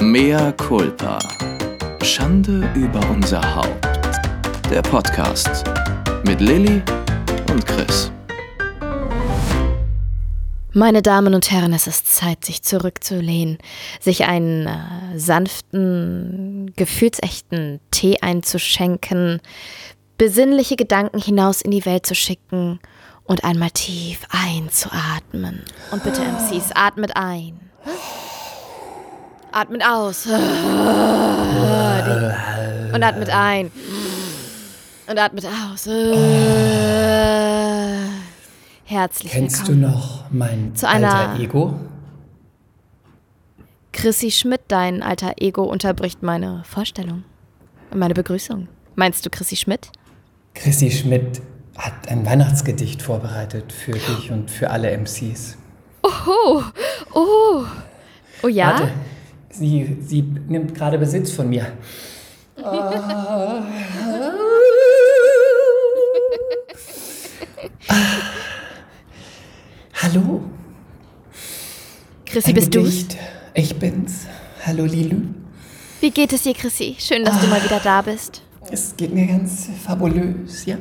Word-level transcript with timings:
Mea 0.00 0.52
culpa. 0.52 1.18
Schande 2.04 2.70
über 2.76 3.00
unser 3.10 3.42
Haupt. 3.56 3.84
Der 4.70 4.80
Podcast 4.80 5.64
mit 6.24 6.40
Lilly 6.40 6.80
und 7.50 7.66
Chris. 7.66 8.12
Meine 10.72 11.02
Damen 11.02 11.34
und 11.34 11.50
Herren, 11.50 11.72
es 11.72 11.88
ist 11.88 12.06
Zeit, 12.14 12.44
sich 12.44 12.62
zurückzulehnen, 12.62 13.58
sich 13.98 14.26
einen 14.26 14.68
äh, 14.68 15.18
sanften, 15.18 16.72
gefühlsechten 16.76 17.80
Tee 17.90 18.18
einzuschenken, 18.20 19.40
besinnliche 20.16 20.76
Gedanken 20.76 21.20
hinaus 21.20 21.60
in 21.60 21.72
die 21.72 21.84
Welt 21.84 22.06
zu 22.06 22.14
schicken 22.14 22.78
und 23.24 23.42
einmal 23.42 23.72
tief 23.72 24.20
einzuatmen. 24.30 25.64
Und 25.90 26.04
bitte 26.04 26.22
MCs, 26.22 26.70
atmet 26.76 27.16
ein. 27.16 27.58
Atmet 29.52 29.82
aus. 29.84 30.26
Und 30.26 30.32
atmet 33.02 33.30
ein. 33.30 33.70
Und 35.08 35.18
atmet 35.18 35.44
aus. 35.46 35.86
Herzlich 38.84 39.32
Kennst 39.32 39.60
willkommen. 39.68 39.82
du 39.82 39.88
noch 39.88 40.24
mein 40.30 40.74
Zu 40.74 40.88
einer- 40.88 41.14
alter 41.14 41.40
Ego? 41.42 41.74
Chrissy 43.92 44.30
Schmidt, 44.30 44.60
dein 44.68 45.02
alter 45.02 45.32
Ego, 45.38 45.64
unterbricht 45.64 46.22
meine 46.22 46.62
Vorstellung. 46.64 47.24
und 47.90 47.98
Meine 47.98 48.14
Begrüßung. 48.14 48.68
Meinst 48.96 49.24
du 49.26 49.30
Chrissy 49.30 49.56
Schmidt? 49.56 49.90
Chrissy 50.54 50.90
Schmidt 50.90 51.40
hat 51.76 52.08
ein 52.08 52.24
Weihnachtsgedicht 52.26 53.02
vorbereitet 53.02 53.72
für 53.72 53.92
dich 53.92 54.30
und 54.30 54.50
für 54.50 54.70
alle 54.70 54.90
MCs. 54.90 55.56
Oh, 56.02 56.62
oh. 57.14 57.64
Oh 58.42 58.48
ja? 58.48 58.68
Warte, 58.80 58.90
sie, 59.58 59.96
sie 60.00 60.22
nimmt 60.22 60.74
gerade 60.74 60.98
Besitz 60.98 61.30
von 61.32 61.48
mir. 61.50 61.66
Ah. 62.62 63.62
Hallo. 70.02 70.42
Chrissy, 72.26 72.48
ein 72.50 72.54
bist 72.54 72.74
du's? 72.74 72.84
Gedicht. 72.84 73.16
Ich 73.54 73.76
bin's. 73.76 74.26
Hallo 74.64 74.84
Lilu. 74.84 75.20
Wie 76.00 76.10
geht 76.10 76.32
es 76.32 76.42
dir, 76.42 76.54
Chrissy? 76.54 76.96
Schön, 76.98 77.24
dass 77.24 77.40
du 77.40 77.46
mal 77.48 77.62
wieder 77.64 77.80
da 77.82 78.02
bist. 78.02 78.42
Es 78.70 78.94
geht 78.96 79.12
mir 79.14 79.26
ganz 79.26 79.68
fabulös, 79.84 80.66
ja? 80.66 80.76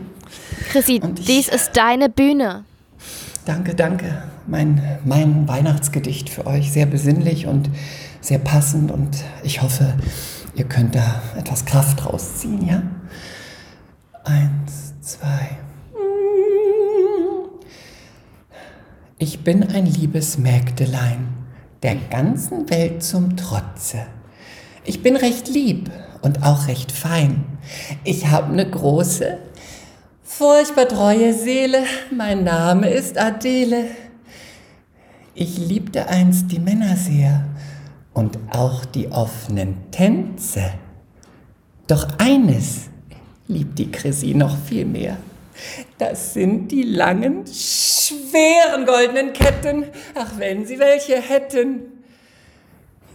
Chrissy, 0.71 1.01
ich- 1.03 1.25
dies 1.25 1.47
ist 1.47 1.71
deine 1.75 2.09
Bühne. 2.09 2.65
Danke, 3.45 3.73
danke. 3.73 4.23
Mein, 4.45 4.99
mein 5.05 5.47
Weihnachtsgedicht 5.47 6.29
für 6.29 6.45
euch. 6.45 6.71
Sehr 6.71 6.85
besinnlich 6.85 7.47
und 7.47 7.69
sehr 8.27 8.39
passend 8.39 8.91
und 8.91 9.23
ich 9.41 9.61
hoffe, 9.61 9.93
ihr 10.53 10.65
könnt 10.65 10.95
da 10.95 11.21
etwas 11.37 11.63
Kraft 11.63 12.05
rausziehen, 12.05 12.67
ja? 12.67 12.83
Eins, 14.25 14.95
zwei. 14.99 15.57
Ich 19.17 19.45
bin 19.45 19.63
ein 19.63 19.85
liebes 19.85 20.37
Mägdelein, 20.37 21.29
der 21.83 21.95
ganzen 21.95 22.69
Welt 22.69 23.01
zum 23.01 23.37
Trotze. 23.37 24.05
Ich 24.83 25.01
bin 25.01 25.15
recht 25.15 25.47
lieb 25.47 25.89
und 26.21 26.43
auch 26.43 26.67
recht 26.67 26.91
fein. 26.91 27.45
Ich 28.03 28.27
habe 28.27 28.51
eine 28.51 28.69
große, 28.69 29.37
Furchtbar 30.21 30.89
treue 30.89 31.33
Seele, 31.33 31.83
mein 32.15 32.43
Name 32.43 32.89
ist 32.89 33.17
Adele. 33.17 33.85
Ich 35.33 35.57
liebte 35.57 36.09
einst 36.09 36.51
die 36.51 36.59
Männer 36.59 36.97
sehr 36.97 37.45
und 38.17 38.39
auch 38.49 38.83
die 38.83 39.11
offenen 39.11 39.91
Tänze. 39.91 40.71
Doch 41.85 42.07
eines 42.17 42.89
liebt 43.47 43.77
die 43.77 43.91
Chrissy 43.91 44.33
noch 44.33 44.57
viel 44.57 44.85
mehr. 44.85 45.17
Das 45.99 46.33
sind 46.33 46.71
die 46.71 46.81
langen, 46.81 47.45
schweren 47.45 48.87
goldenen 48.87 49.33
Ketten. 49.33 49.85
Ach, 50.15 50.31
wenn 50.37 50.65
sie 50.65 50.79
welche 50.79 51.21
hätten. 51.21 51.81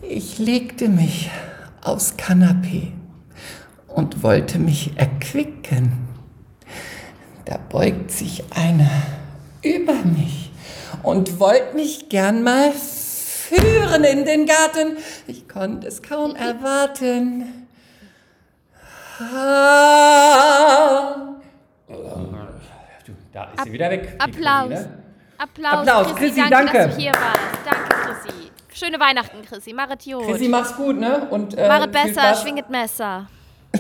Ich 0.03 0.39
legte 0.39 0.89
mich 0.89 1.31
aufs 1.83 2.17
Kanapee 2.17 2.93
und 3.89 4.23
wollte 4.23 4.61
mich 4.61 4.93
erquicken. 4.95 5.95
Da 7.45 7.57
beugt 7.57 8.13
sich 8.13 8.45
einer 8.55 9.03
über 9.63 9.95
mich 10.05 10.53
und 11.03 11.41
wollte 11.41 11.75
mich 11.75 12.09
gern 12.09 12.45
mal 12.45 12.71
führen 13.55 14.05
in 14.05 14.25
den 14.25 14.47
Garten. 14.47 14.97
Ich 15.27 15.49
konnte 15.49 15.89
es 15.89 16.03
kaum 16.03 16.37
erwarten. 16.37 17.67
Ah. 19.21 21.23
Da 23.33 23.45
ist 23.45 23.65
sie 23.65 23.73
wieder 23.73 23.91
weg. 23.91 24.15
Applaus. 24.19 24.69
Chrissy, 24.69 24.85
ne? 24.85 25.03
Applaus, 25.39 25.89
Applaus, 25.89 26.07
Chrissy, 26.17 26.41
Chrissy, 26.41 26.51
danke, 26.51 26.73
danke. 26.73 26.79
dass 26.79 26.97
du 26.97 27.01
hier 27.01 27.13
warst. 27.13 27.41
Danke, 27.65 28.21
Chrissy. 28.23 28.51
Schöne 28.75 29.01
Weihnachten, 29.01 29.43
Chrissy. 29.43 29.73
Machet 29.73 30.07
Jod. 30.07 30.27
Chrissy, 30.27 30.49
mach's 30.49 30.77
gut, 30.77 31.01
ne? 31.01 31.27
Und, 31.31 31.57
äh, 31.57 31.79
viel 31.79 31.89
besser, 31.89 32.35
schwinget 32.35 32.71
Messer. 32.71 33.29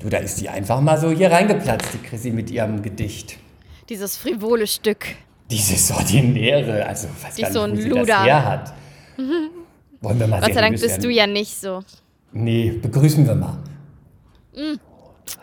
Du, 0.00 0.08
da 0.08 0.16
ist 0.16 0.40
die 0.40 0.48
einfach 0.48 0.80
mal 0.80 0.98
so 0.98 1.10
hier 1.10 1.30
reingeplatzt, 1.30 1.92
die 1.92 1.98
Chrissy 1.98 2.30
mit 2.30 2.50
ihrem 2.50 2.80
Gedicht. 2.80 3.36
Dieses 3.90 4.16
frivole 4.16 4.66
Stück. 4.66 5.04
Dieses 5.50 5.90
Ordinäre, 5.90 6.86
also 6.86 7.08
weiß 7.22 7.34
Die 7.34 7.42
gar 7.42 7.52
so 7.52 7.66
nicht, 7.66 7.72
ein 7.72 7.78
wo 7.78 7.82
sie 7.82 7.88
Luder. 7.88 8.04
das 8.06 8.24
her 8.24 8.44
hat. 8.44 8.72
Wollen 10.00 10.18
wir 10.20 10.26
mal 10.26 10.40
Gott 10.40 10.54
sei 10.54 10.60
Dank 10.60 10.72
bist 10.74 10.88
werden? 10.88 11.02
du 11.02 11.10
ja 11.10 11.26
nicht 11.26 11.60
so. 11.60 11.82
Nee, 12.32 12.70
begrüßen 12.70 13.26
wir 13.26 13.34
mal. 13.34 13.58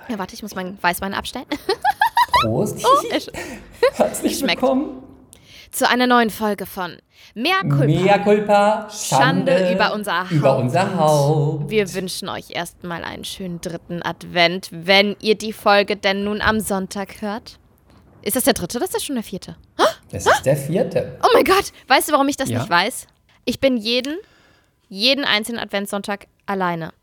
Ja, 0.09 0.17
warte, 0.17 0.33
ich 0.33 0.41
muss 0.41 0.55
meinen 0.55 0.77
Weißwein 0.81 1.13
abstellen. 1.13 1.45
Prost. 2.41 2.77
Es- 3.11 3.29
Herzlich 3.95 4.37
schmeckt. 4.39 4.61
willkommen. 4.61 5.03
Zu 5.71 5.89
einer 5.89 6.07
neuen 6.07 6.29
Folge 6.29 6.65
von 6.65 6.97
Mehr 7.35 7.59
Culpa. 7.61 7.85
Mea 7.85 8.17
culpa, 8.19 8.87
Schande, 8.89 9.51
Schande 9.51 9.73
über 9.73 9.93
unser 9.93 10.25
Über 10.31 10.49
Haupt. 10.53 10.61
unser 10.63 10.95
Haupt. 10.97 11.69
Wir 11.69 11.93
wünschen 11.93 12.29
euch 12.29 12.51
erstmal 12.51 13.03
einen 13.03 13.25
schönen 13.25 13.59
dritten 13.59 14.01
Advent, 14.01 14.69
wenn 14.71 15.15
ihr 15.19 15.35
die 15.35 15.51
Folge 15.53 15.97
denn 15.97 16.23
nun 16.23 16.41
am 16.41 16.59
Sonntag 16.61 17.21
hört. 17.21 17.59
Ist 18.21 18.35
das 18.37 18.45
der 18.45 18.53
dritte 18.53 18.77
oder 18.77 18.85
ist 18.85 18.95
das 18.95 19.03
schon 19.03 19.15
der 19.15 19.23
vierte? 19.23 19.55
Das 20.11 20.25
ist 20.25 20.43
der 20.43 20.55
vierte. 20.55 21.17
Oh 21.23 21.27
mein 21.33 21.43
Gott, 21.43 21.71
weißt 21.87 22.09
du, 22.09 22.13
warum 22.13 22.27
ich 22.27 22.37
das 22.37 22.49
Ja? 22.49 22.59
nicht 22.59 22.69
weiß? 22.69 23.07
Ich 23.45 23.59
bin 23.59 23.77
jeden, 23.77 24.17
jeden 24.89 25.25
einzelnen 25.25 25.59
Adventssonntag 25.59 26.27
alleine. 26.45 26.93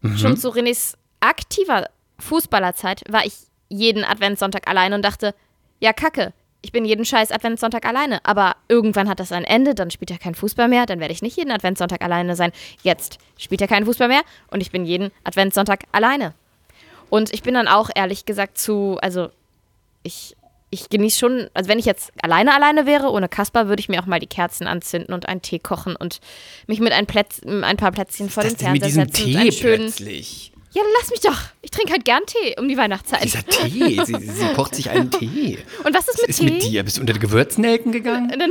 Mhm. 0.00 0.16
Schon 0.16 0.36
zu 0.36 0.50
Renés 0.50 0.94
aktiver 1.20 1.88
Fußballerzeit 2.18 3.02
war 3.08 3.24
ich 3.24 3.34
jeden 3.68 4.04
Adventssonntag 4.04 4.68
alleine 4.68 4.94
und 4.94 5.02
dachte, 5.04 5.34
ja 5.80 5.92
kacke, 5.92 6.32
ich 6.62 6.72
bin 6.72 6.84
jeden 6.84 7.04
scheiß 7.04 7.32
Adventssonntag 7.32 7.86
alleine. 7.86 8.24
Aber 8.24 8.56
irgendwann 8.68 9.08
hat 9.08 9.20
das 9.20 9.32
ein 9.32 9.44
Ende, 9.44 9.74
dann 9.74 9.90
spielt 9.90 10.10
er 10.10 10.18
kein 10.18 10.34
Fußball 10.34 10.68
mehr, 10.68 10.86
dann 10.86 11.00
werde 11.00 11.14
ich 11.14 11.22
nicht 11.22 11.36
jeden 11.36 11.52
Adventssonntag 11.52 12.02
alleine 12.02 12.36
sein. 12.36 12.52
Jetzt 12.82 13.18
spielt 13.38 13.60
er 13.60 13.68
keinen 13.68 13.86
Fußball 13.86 14.08
mehr 14.08 14.22
und 14.50 14.60
ich 14.60 14.70
bin 14.70 14.84
jeden 14.84 15.10
Adventssonntag 15.24 15.84
alleine. 15.92 16.34
Und 17.08 17.32
ich 17.32 17.42
bin 17.42 17.54
dann 17.54 17.68
auch 17.68 17.90
ehrlich 17.94 18.26
gesagt 18.26 18.58
zu, 18.58 18.98
also 19.00 19.30
ich, 20.02 20.36
ich 20.70 20.88
genieße 20.88 21.18
schon, 21.18 21.48
also 21.54 21.68
wenn 21.68 21.78
ich 21.78 21.84
jetzt 21.84 22.12
alleine 22.22 22.54
alleine 22.54 22.86
wäre, 22.86 23.10
ohne 23.10 23.28
Kasper, 23.28 23.68
würde 23.68 23.80
ich 23.80 23.88
mir 23.88 24.00
auch 24.02 24.06
mal 24.06 24.20
die 24.20 24.26
Kerzen 24.28 24.66
anzünden 24.66 25.12
und 25.14 25.28
einen 25.28 25.42
Tee 25.42 25.58
kochen 25.58 25.96
und 25.96 26.20
mich 26.66 26.80
mit 26.80 26.92
ein, 26.92 27.06
Plätz, 27.06 27.40
ein 27.44 27.76
paar 27.76 27.90
Plätzchen 27.92 28.30
vor 28.30 28.42
den 28.44 28.56
Fernseher 28.56 28.90
setzen 29.06 29.30
und 29.30 29.36
einen 29.36 29.52
schönen. 29.52 29.76
plötzlich? 29.86 30.52
Ja, 30.72 30.82
dann 30.82 30.92
lass 31.00 31.10
mich 31.10 31.20
doch. 31.20 31.36
Ich 31.62 31.72
trinke 31.72 31.90
halt 31.92 32.04
gern 32.04 32.22
Tee 32.26 32.54
um 32.56 32.68
die 32.68 32.76
Weihnachtszeit. 32.76 33.24
Dieser 33.24 33.44
Tee, 33.44 34.00
sie, 34.04 34.14
sie 34.14 34.52
kocht 34.54 34.76
sich 34.76 34.88
einen 34.88 35.10
Tee. 35.10 35.58
Und 35.84 35.92
was 35.96 36.06
ist 36.06 36.14
Was 36.14 36.20
mit 36.20 36.28
ist 36.30 36.38
Tee? 36.38 36.44
mit 36.44 36.62
dir? 36.62 36.82
Bist 36.84 36.96
du 36.96 37.00
unter 37.00 37.12
die 37.12 37.18
Gewürznelken 37.18 37.90
gegangen? 37.90 38.28
Dann, 38.38 38.50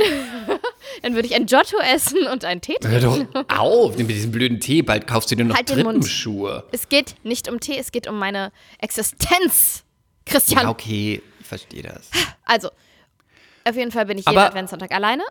dann 1.02 1.14
würde 1.14 1.26
ich 1.28 1.34
ein 1.34 1.46
Giotto 1.46 1.78
essen 1.78 2.26
und 2.26 2.44
einen 2.44 2.60
Tee 2.60 2.76
Hör 2.82 3.00
trinken. 3.00 3.28
doch 3.32 3.44
auf, 3.58 3.96
nimm 3.96 4.06
mir 4.08 4.12
diesen 4.12 4.32
blöden 4.32 4.60
Tee, 4.60 4.82
bald 4.82 5.06
kaufst 5.06 5.30
du 5.30 5.36
dir 5.36 5.44
noch 5.44 5.56
Halt. 5.56 5.68
Trippenschuhe. 5.68 6.64
Es 6.72 6.90
geht 6.90 7.14
nicht 7.22 7.48
um 7.48 7.58
Tee, 7.60 7.78
es 7.78 7.90
geht 7.92 8.06
um 8.06 8.18
meine 8.18 8.52
Existenz. 8.80 9.84
Christian. 10.26 10.64
Ja, 10.64 10.68
okay, 10.68 11.22
verstehe 11.50 11.82
das. 11.82 12.10
Also, 12.46 12.68
auf 13.68 13.76
jeden 13.76 13.90
Fall 13.92 14.06
bin 14.06 14.16
ich 14.18 14.24
jeden 14.26 14.38
Aber- 14.38 14.48
Adventssonntag 14.48 14.90
alleine. 14.92 15.22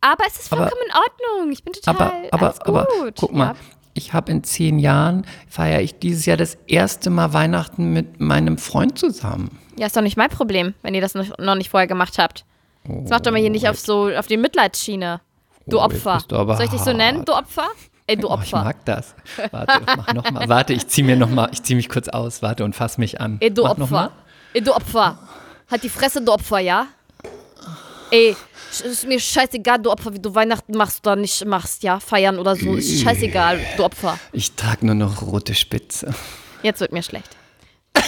Aber 0.00 0.24
es 0.28 0.36
ist 0.38 0.52
Aber- 0.52 0.62
vollkommen 0.68 0.82
in 0.88 0.94
Ordnung. 1.36 1.52
Ich 1.52 1.64
bin 1.64 1.72
total 1.72 1.94
Aber, 1.96 2.12
aber, 2.30 2.50
gut. 2.52 2.66
aber, 2.68 2.86
guck 3.18 3.32
mal, 3.32 3.46
Ja. 3.48 3.54
ich 3.94 4.12
habe 4.12 4.30
in 4.30 4.44
zehn 4.44 4.78
Jahren, 4.78 5.26
feiere 5.48 5.80
ich 5.80 5.98
dieses 5.98 6.26
Jahr 6.26 6.36
das 6.36 6.56
erste 6.66 7.10
Mal 7.10 7.32
Weihnachten 7.32 7.92
mit 7.92 8.20
meinem 8.20 8.58
Freund 8.58 8.98
zusammen. 8.98 9.58
Ja, 9.78 9.86
ist 9.86 9.96
doch 9.96 10.02
nicht 10.02 10.16
mein 10.16 10.30
Problem, 10.30 10.74
wenn 10.82 10.94
ihr 10.94 11.00
das 11.00 11.14
noch 11.14 11.54
nicht 11.56 11.70
vorher 11.70 11.86
gemacht 11.88 12.18
habt. 12.18 12.44
Das 12.84 13.10
macht 13.10 13.26
doch 13.26 13.32
mal 13.32 13.40
hier 13.40 13.50
nicht 13.50 13.68
auf 13.68 13.78
so 13.80 14.08
auf 14.14 14.28
die 14.28 14.36
Mitleidsschiene. 14.36 15.20
Du 15.66 15.78
Oh, 15.80 15.82
Opfer. 15.82 16.22
du 16.28 16.36
aber 16.36 16.54
Soll 16.56 16.66
ich 16.66 16.70
dich 16.70 16.80
so 16.82 16.92
nennen? 16.92 17.24
Du 17.24 17.32
Opfer? 17.34 17.66
Ey, 18.06 18.16
du 18.16 18.28
Oh, 18.28 18.34
ich 18.40 18.54
Opfer. 18.54 18.62
mag 18.64 18.84
das. 18.84 19.16
Warte, 19.50 19.80
mach 19.96 20.12
noch 20.14 20.30
mal. 20.30 20.48
Warte, 20.48 20.72
ich 20.72 20.86
zieh 20.86 21.02
mir 21.02 21.16
noch 21.16 21.28
mal, 21.28 21.48
ich 21.52 21.64
zieh 21.64 21.74
mich 21.74 21.88
kurz 21.88 22.06
aus. 22.08 22.40
Warte 22.42 22.62
und 22.64 22.76
fass 22.76 22.98
mich 22.98 23.20
an. 23.20 23.38
Ey, 23.40 23.52
du 23.52 23.64
Mach 23.64 23.72
Opfer. 23.72 24.12
Ey, 24.52 24.62
du 24.62 24.72
Opfer. 24.72 25.18
Halt 25.70 25.82
die 25.82 25.88
Fresse, 25.88 26.22
du 26.22 26.32
Opfer, 26.32 26.60
ja? 26.60 26.86
Ey, 28.10 28.36
ist 28.84 29.06
mir 29.06 29.18
scheißegal, 29.18 29.80
du 29.80 29.90
Opfer, 29.90 30.14
wie 30.14 30.20
du 30.20 30.32
Weihnachten 30.34 30.76
machst 30.76 31.04
oder 31.06 31.16
nicht 31.16 31.44
machst, 31.44 31.82
ja, 31.82 31.98
feiern 31.98 32.38
oder 32.38 32.54
so. 32.54 32.74
Ist 32.76 33.02
scheißegal, 33.02 33.58
du 33.76 33.84
Opfer. 33.84 34.18
Ich 34.32 34.52
trage 34.52 34.86
nur 34.86 34.94
noch 34.94 35.22
rote 35.22 35.54
Spitze. 35.54 36.14
Jetzt 36.62 36.80
wird 36.80 36.92
mir 36.92 37.02
schlecht. 37.02 37.36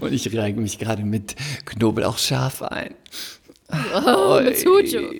Und 0.00 0.12
ich 0.12 0.36
reibe 0.36 0.60
mich 0.60 0.78
gerade 0.78 1.02
mit 1.04 1.36
Knoblauch 1.64 2.18
scharf 2.18 2.62
ein. 2.62 2.94
Oh, 3.94 4.40
mit 4.42 4.58
Sujuk. 4.58 5.14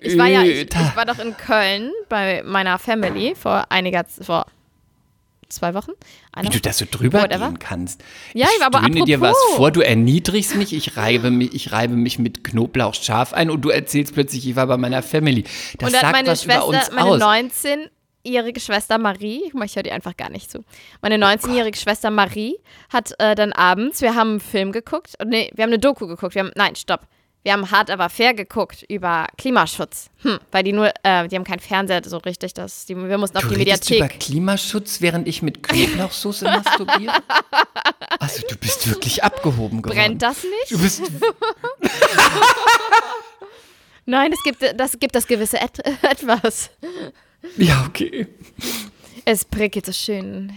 Ich 0.00 0.18
war 0.18 0.26
ja, 0.26 0.42
ich, 0.42 0.62
ich 0.62 0.96
war 0.96 1.04
doch 1.06 1.18
in 1.18 1.36
Köln 1.36 1.92
bei 2.08 2.42
meiner 2.42 2.78
Family 2.78 3.34
vor 3.34 3.66
einiger, 3.70 4.04
vor 4.22 4.46
zwei 5.48 5.74
Wochen. 5.74 5.92
Wie 6.40 6.48
du 6.48 6.60
das 6.60 6.78
so 6.78 6.86
drüber 6.90 7.22
Whatever. 7.22 7.48
gehen 7.48 7.58
kannst. 7.58 8.02
Ja, 8.32 8.46
ich 8.56 8.64
aber 8.64 8.78
stöhne 8.78 9.04
dir 9.04 9.20
was 9.20 9.36
apropos. 9.36 9.56
vor, 9.56 9.70
du 9.70 9.82
erniedrigst 9.82 10.56
mich, 10.56 10.72
ich 10.72 10.96
reibe 10.96 11.30
mich, 11.30 11.54
ich 11.54 11.72
reibe 11.72 11.94
mich 11.94 12.18
mit 12.18 12.42
Knoblauch 12.42 12.94
scharf 12.94 13.34
ein 13.34 13.50
und 13.50 13.60
du 13.62 13.68
erzählst 13.68 14.14
plötzlich, 14.14 14.48
ich 14.48 14.56
war 14.56 14.66
bei 14.66 14.78
meiner 14.78 15.02
Family. 15.02 15.42
Das 15.42 15.88
und 15.88 15.92
dann 15.92 16.00
sagt 16.00 16.12
meine 16.12 16.28
was 16.28 16.44
über 16.44 16.66
uns 16.66 16.78
Schwester, 16.78 16.94
meine 16.94 17.10
aus. 17.10 17.20
19-jährige 17.22 18.60
Schwester 18.60 18.96
Marie, 18.96 19.52
ich 19.62 19.76
höre 19.76 19.82
die 19.82 19.92
einfach 19.92 20.16
gar 20.16 20.30
nicht 20.30 20.50
zu. 20.50 20.64
Meine 21.02 21.16
19-jährige 21.16 21.76
Schwester 21.76 22.10
Marie 22.10 22.56
hat 22.90 23.14
äh, 23.18 23.34
dann 23.34 23.52
abends, 23.52 24.00
wir 24.00 24.14
haben 24.14 24.30
einen 24.30 24.40
Film 24.40 24.72
geguckt, 24.72 25.14
nee, 25.26 25.50
wir 25.54 25.64
haben 25.64 25.70
eine 25.70 25.78
Doku 25.78 26.06
geguckt, 26.06 26.34
wir 26.34 26.44
haben, 26.44 26.52
nein, 26.54 26.76
stopp. 26.76 27.02
Wir 27.44 27.52
haben 27.54 27.70
hart 27.72 27.90
aber 27.90 28.08
fair 28.08 28.34
geguckt 28.34 28.84
über 28.88 29.26
Klimaschutz. 29.36 30.10
Hm, 30.22 30.38
weil 30.52 30.62
die 30.62 30.72
nur, 30.72 30.92
äh, 31.02 31.26
die 31.26 31.34
haben 31.34 31.42
keinen 31.44 31.58
Fernseher 31.58 32.00
so 32.04 32.18
richtig, 32.18 32.54
das, 32.54 32.86
die, 32.86 32.96
wir 32.96 33.18
mussten 33.18 33.36
auf 33.36 33.42
Du 33.42 33.48
die 33.50 33.56
redest 33.56 33.90
über 33.90 34.00
Mediathek. 34.04 34.20
Klimaschutz, 34.20 35.00
während 35.00 35.26
ich 35.26 35.42
mit 35.42 35.60
Knoblauchsoße 35.62 36.44
masturbiere? 36.64 37.14
Also 38.20 38.42
du 38.48 38.56
bist 38.56 38.88
wirklich 38.88 39.24
abgehoben 39.24 39.82
geworden. 39.82 39.98
Brennt 39.98 40.22
das 40.22 40.44
nicht? 40.44 40.70
Du 40.70 40.78
bist 40.78 41.02
Nein, 44.06 44.32
es 44.32 44.42
gibt 44.42 44.62
das, 44.80 44.98
gibt 44.98 45.14
das 45.14 45.26
gewisse 45.26 45.58
Et 45.60 45.78
etwas. 46.02 46.70
ja 47.56 47.84
okay. 47.88 48.26
Es 49.24 49.44
prickelt 49.44 49.86
so 49.86 49.92
schön, 49.92 50.52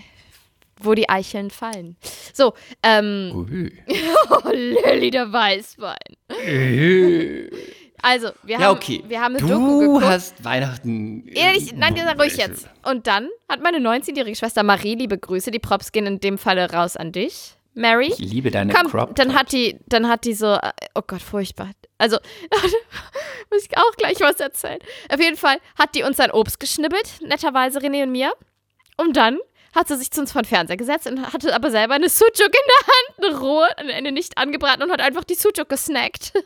wo 0.82 0.94
die 0.94 1.10
Eicheln 1.10 1.52
fallen. 1.52 1.98
So, 2.34 2.54
ähm, 2.84 3.32
Ui. 3.34 3.72
oh, 4.30 4.50
Lilly, 4.50 5.12
der 5.12 5.32
Weißwein. 5.32 5.96
Also, 8.02 8.30
wir 8.44 8.60
Ja 8.60 8.68
haben, 8.68 8.78
okay. 8.78 9.04
wir 9.08 9.20
haben 9.20 9.36
eine 9.36 9.42
du 9.42 9.48
Doku 9.48 9.80
geguckt. 9.80 10.06
hast 10.06 10.44
Weihnachten. 10.44 11.28
äh, 11.28 11.40
Ehrlich, 11.40 11.74
nein, 11.74 11.96
sag 11.96 12.20
ruhig 12.20 12.38
jetzt. 12.38 12.70
Und 12.84 13.08
dann 13.08 13.30
hat 13.50 13.64
meine 13.64 13.80
19-jährige 13.80 14.36
Schwester 14.36 14.62
Marie, 14.62 14.94
liebe 14.94 15.18
Grüße, 15.18 15.50
die 15.50 15.58
Props 15.58 15.92
gehen 15.92 16.06
in 16.06 16.20
dem 16.20 16.38
Falle 16.38 16.72
raus 16.72 16.98
an 16.98 17.12
dich, 17.12 17.56
Mary. 17.74 18.08
Ich 18.10 18.20
liebe 18.20 18.52
deine 18.52 18.72
Komm, 18.74 18.92
Crop 18.92 19.16
dann 19.16 19.34
hat 19.34 19.52
die, 19.54 19.80
dann 19.88 20.08
hat 20.08 20.26
die 20.26 20.36
so, 20.36 20.54
äh, 20.54 20.72
oh 20.94 21.02
Gott, 21.08 21.24
furchtbar. 21.24 21.72
Also, 21.98 22.18
muss 23.50 23.66
ich 23.66 23.76
auch 23.76 23.96
gleich 23.98 24.20
was 24.20 24.40
erzählen. 24.40 24.80
Auf 25.12 25.20
jeden 25.20 25.38
Fall 25.38 25.58
hat 25.76 25.96
die 25.96 26.04
uns 26.04 26.20
ein 26.20 26.30
Obst 26.30 26.60
geschnibbelt, 26.60 27.22
netterweise 27.22 27.80
René 27.80 28.04
und 28.04 28.12
mir. 28.12 28.34
Und 28.98 29.18
dann 29.18 29.40
hat 29.76 29.88
sie 29.90 29.98
sich 29.98 30.10
zu 30.12 30.22
uns 30.22 30.32
vor 30.32 30.42
den 30.42 30.48
Fernseher 30.48 30.78
gesetzt 30.78 31.06
und 31.08 31.22
hatte 31.34 31.54
aber 31.54 31.70
selber 31.70 31.94
eine 31.96 32.10
Sujuk 32.10 32.32
in 32.38 32.52
der 32.52 32.88
Hand, 32.88 33.34
eine 33.34 33.40
rohe, 33.40 33.78
eine 33.78 33.92
Ende 33.94 34.12
nicht 34.12 34.38
angebraten 34.38 34.82
und 34.84 34.92
hat 34.92 35.02
einfach 35.02 35.24
die 35.24 35.36
Sujuk 35.36 35.70
gesnackt. 35.70 36.34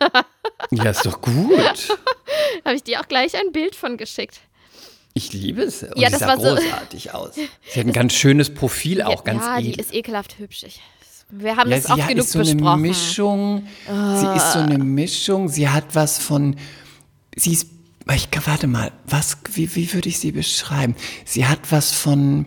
Ja, 0.71 0.89
ist 0.89 1.05
doch 1.05 1.21
gut. 1.21 1.57
Habe 2.65 2.75
ich 2.75 2.83
dir 2.83 2.99
auch 2.99 3.07
gleich 3.07 3.35
ein 3.39 3.53
Bild 3.53 3.75
von 3.75 3.95
geschickt. 3.95 4.39
Ich 5.13 5.31
liebe 5.31 5.61
es. 5.63 5.83
Und 5.83 5.97
Ja, 5.97 6.07
sie 6.09 6.11
das 6.11 6.19
sah 6.19 6.27
war 6.27 6.37
so- 6.39 6.55
großartig 6.55 7.13
aus. 7.13 7.35
Sie 7.35 7.79
hat 7.79 7.87
ein 7.87 7.93
ganz 7.93 8.13
schönes 8.13 8.53
Profil, 8.53 9.01
auch 9.01 9.23
ganz 9.23 9.41
ja, 9.43 9.59
die 9.61 9.69
edel. 9.69 9.79
ist 9.79 9.93
ekelhaft 9.93 10.37
hübsch. 10.37 10.63
Ich, 10.63 10.81
wir 11.29 11.55
haben 11.55 11.71
ja, 11.71 11.77
das 11.77 11.89
oft 11.89 12.01
hat- 12.01 12.09
genug 12.09 12.25
ist 12.25 12.31
so 12.33 12.39
besprochen. 12.39 12.67
Eine 12.67 12.81
Mischung. 12.81 13.67
Sie 13.87 14.25
ist 14.35 14.51
so 14.53 14.59
eine 14.59 14.77
Mischung. 14.79 15.47
Sie 15.47 15.69
hat 15.69 15.85
was 15.93 16.19
von. 16.19 16.57
Sie 17.35 17.53
ist. 17.53 17.67
Ich, 18.13 18.27
warte 18.45 18.67
mal, 18.67 18.91
was, 19.05 19.37
wie, 19.53 19.73
wie 19.75 19.93
würde 19.93 20.09
ich 20.09 20.19
sie 20.19 20.31
beschreiben? 20.33 20.95
Sie 21.25 21.45
hat 21.47 21.59
was 21.71 21.93
von. 21.93 22.45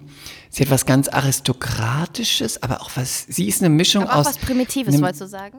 Sie 0.54 0.62
hat 0.62 0.70
was 0.70 0.84
ganz 0.86 1.08
Aristokratisches, 1.08 2.62
aber 2.62 2.82
auch 2.82 2.90
was. 2.94 3.24
Sie 3.28 3.48
ist 3.48 3.62
eine 3.62 3.70
Mischung 3.70 4.04
aber 4.04 4.12
auch 4.14 4.18
aus. 4.18 4.26
was 4.26 4.38
Primitives, 4.38 4.92
einem- 4.94 5.02
wolltest 5.02 5.22
du 5.22 5.26
sagen? 5.26 5.58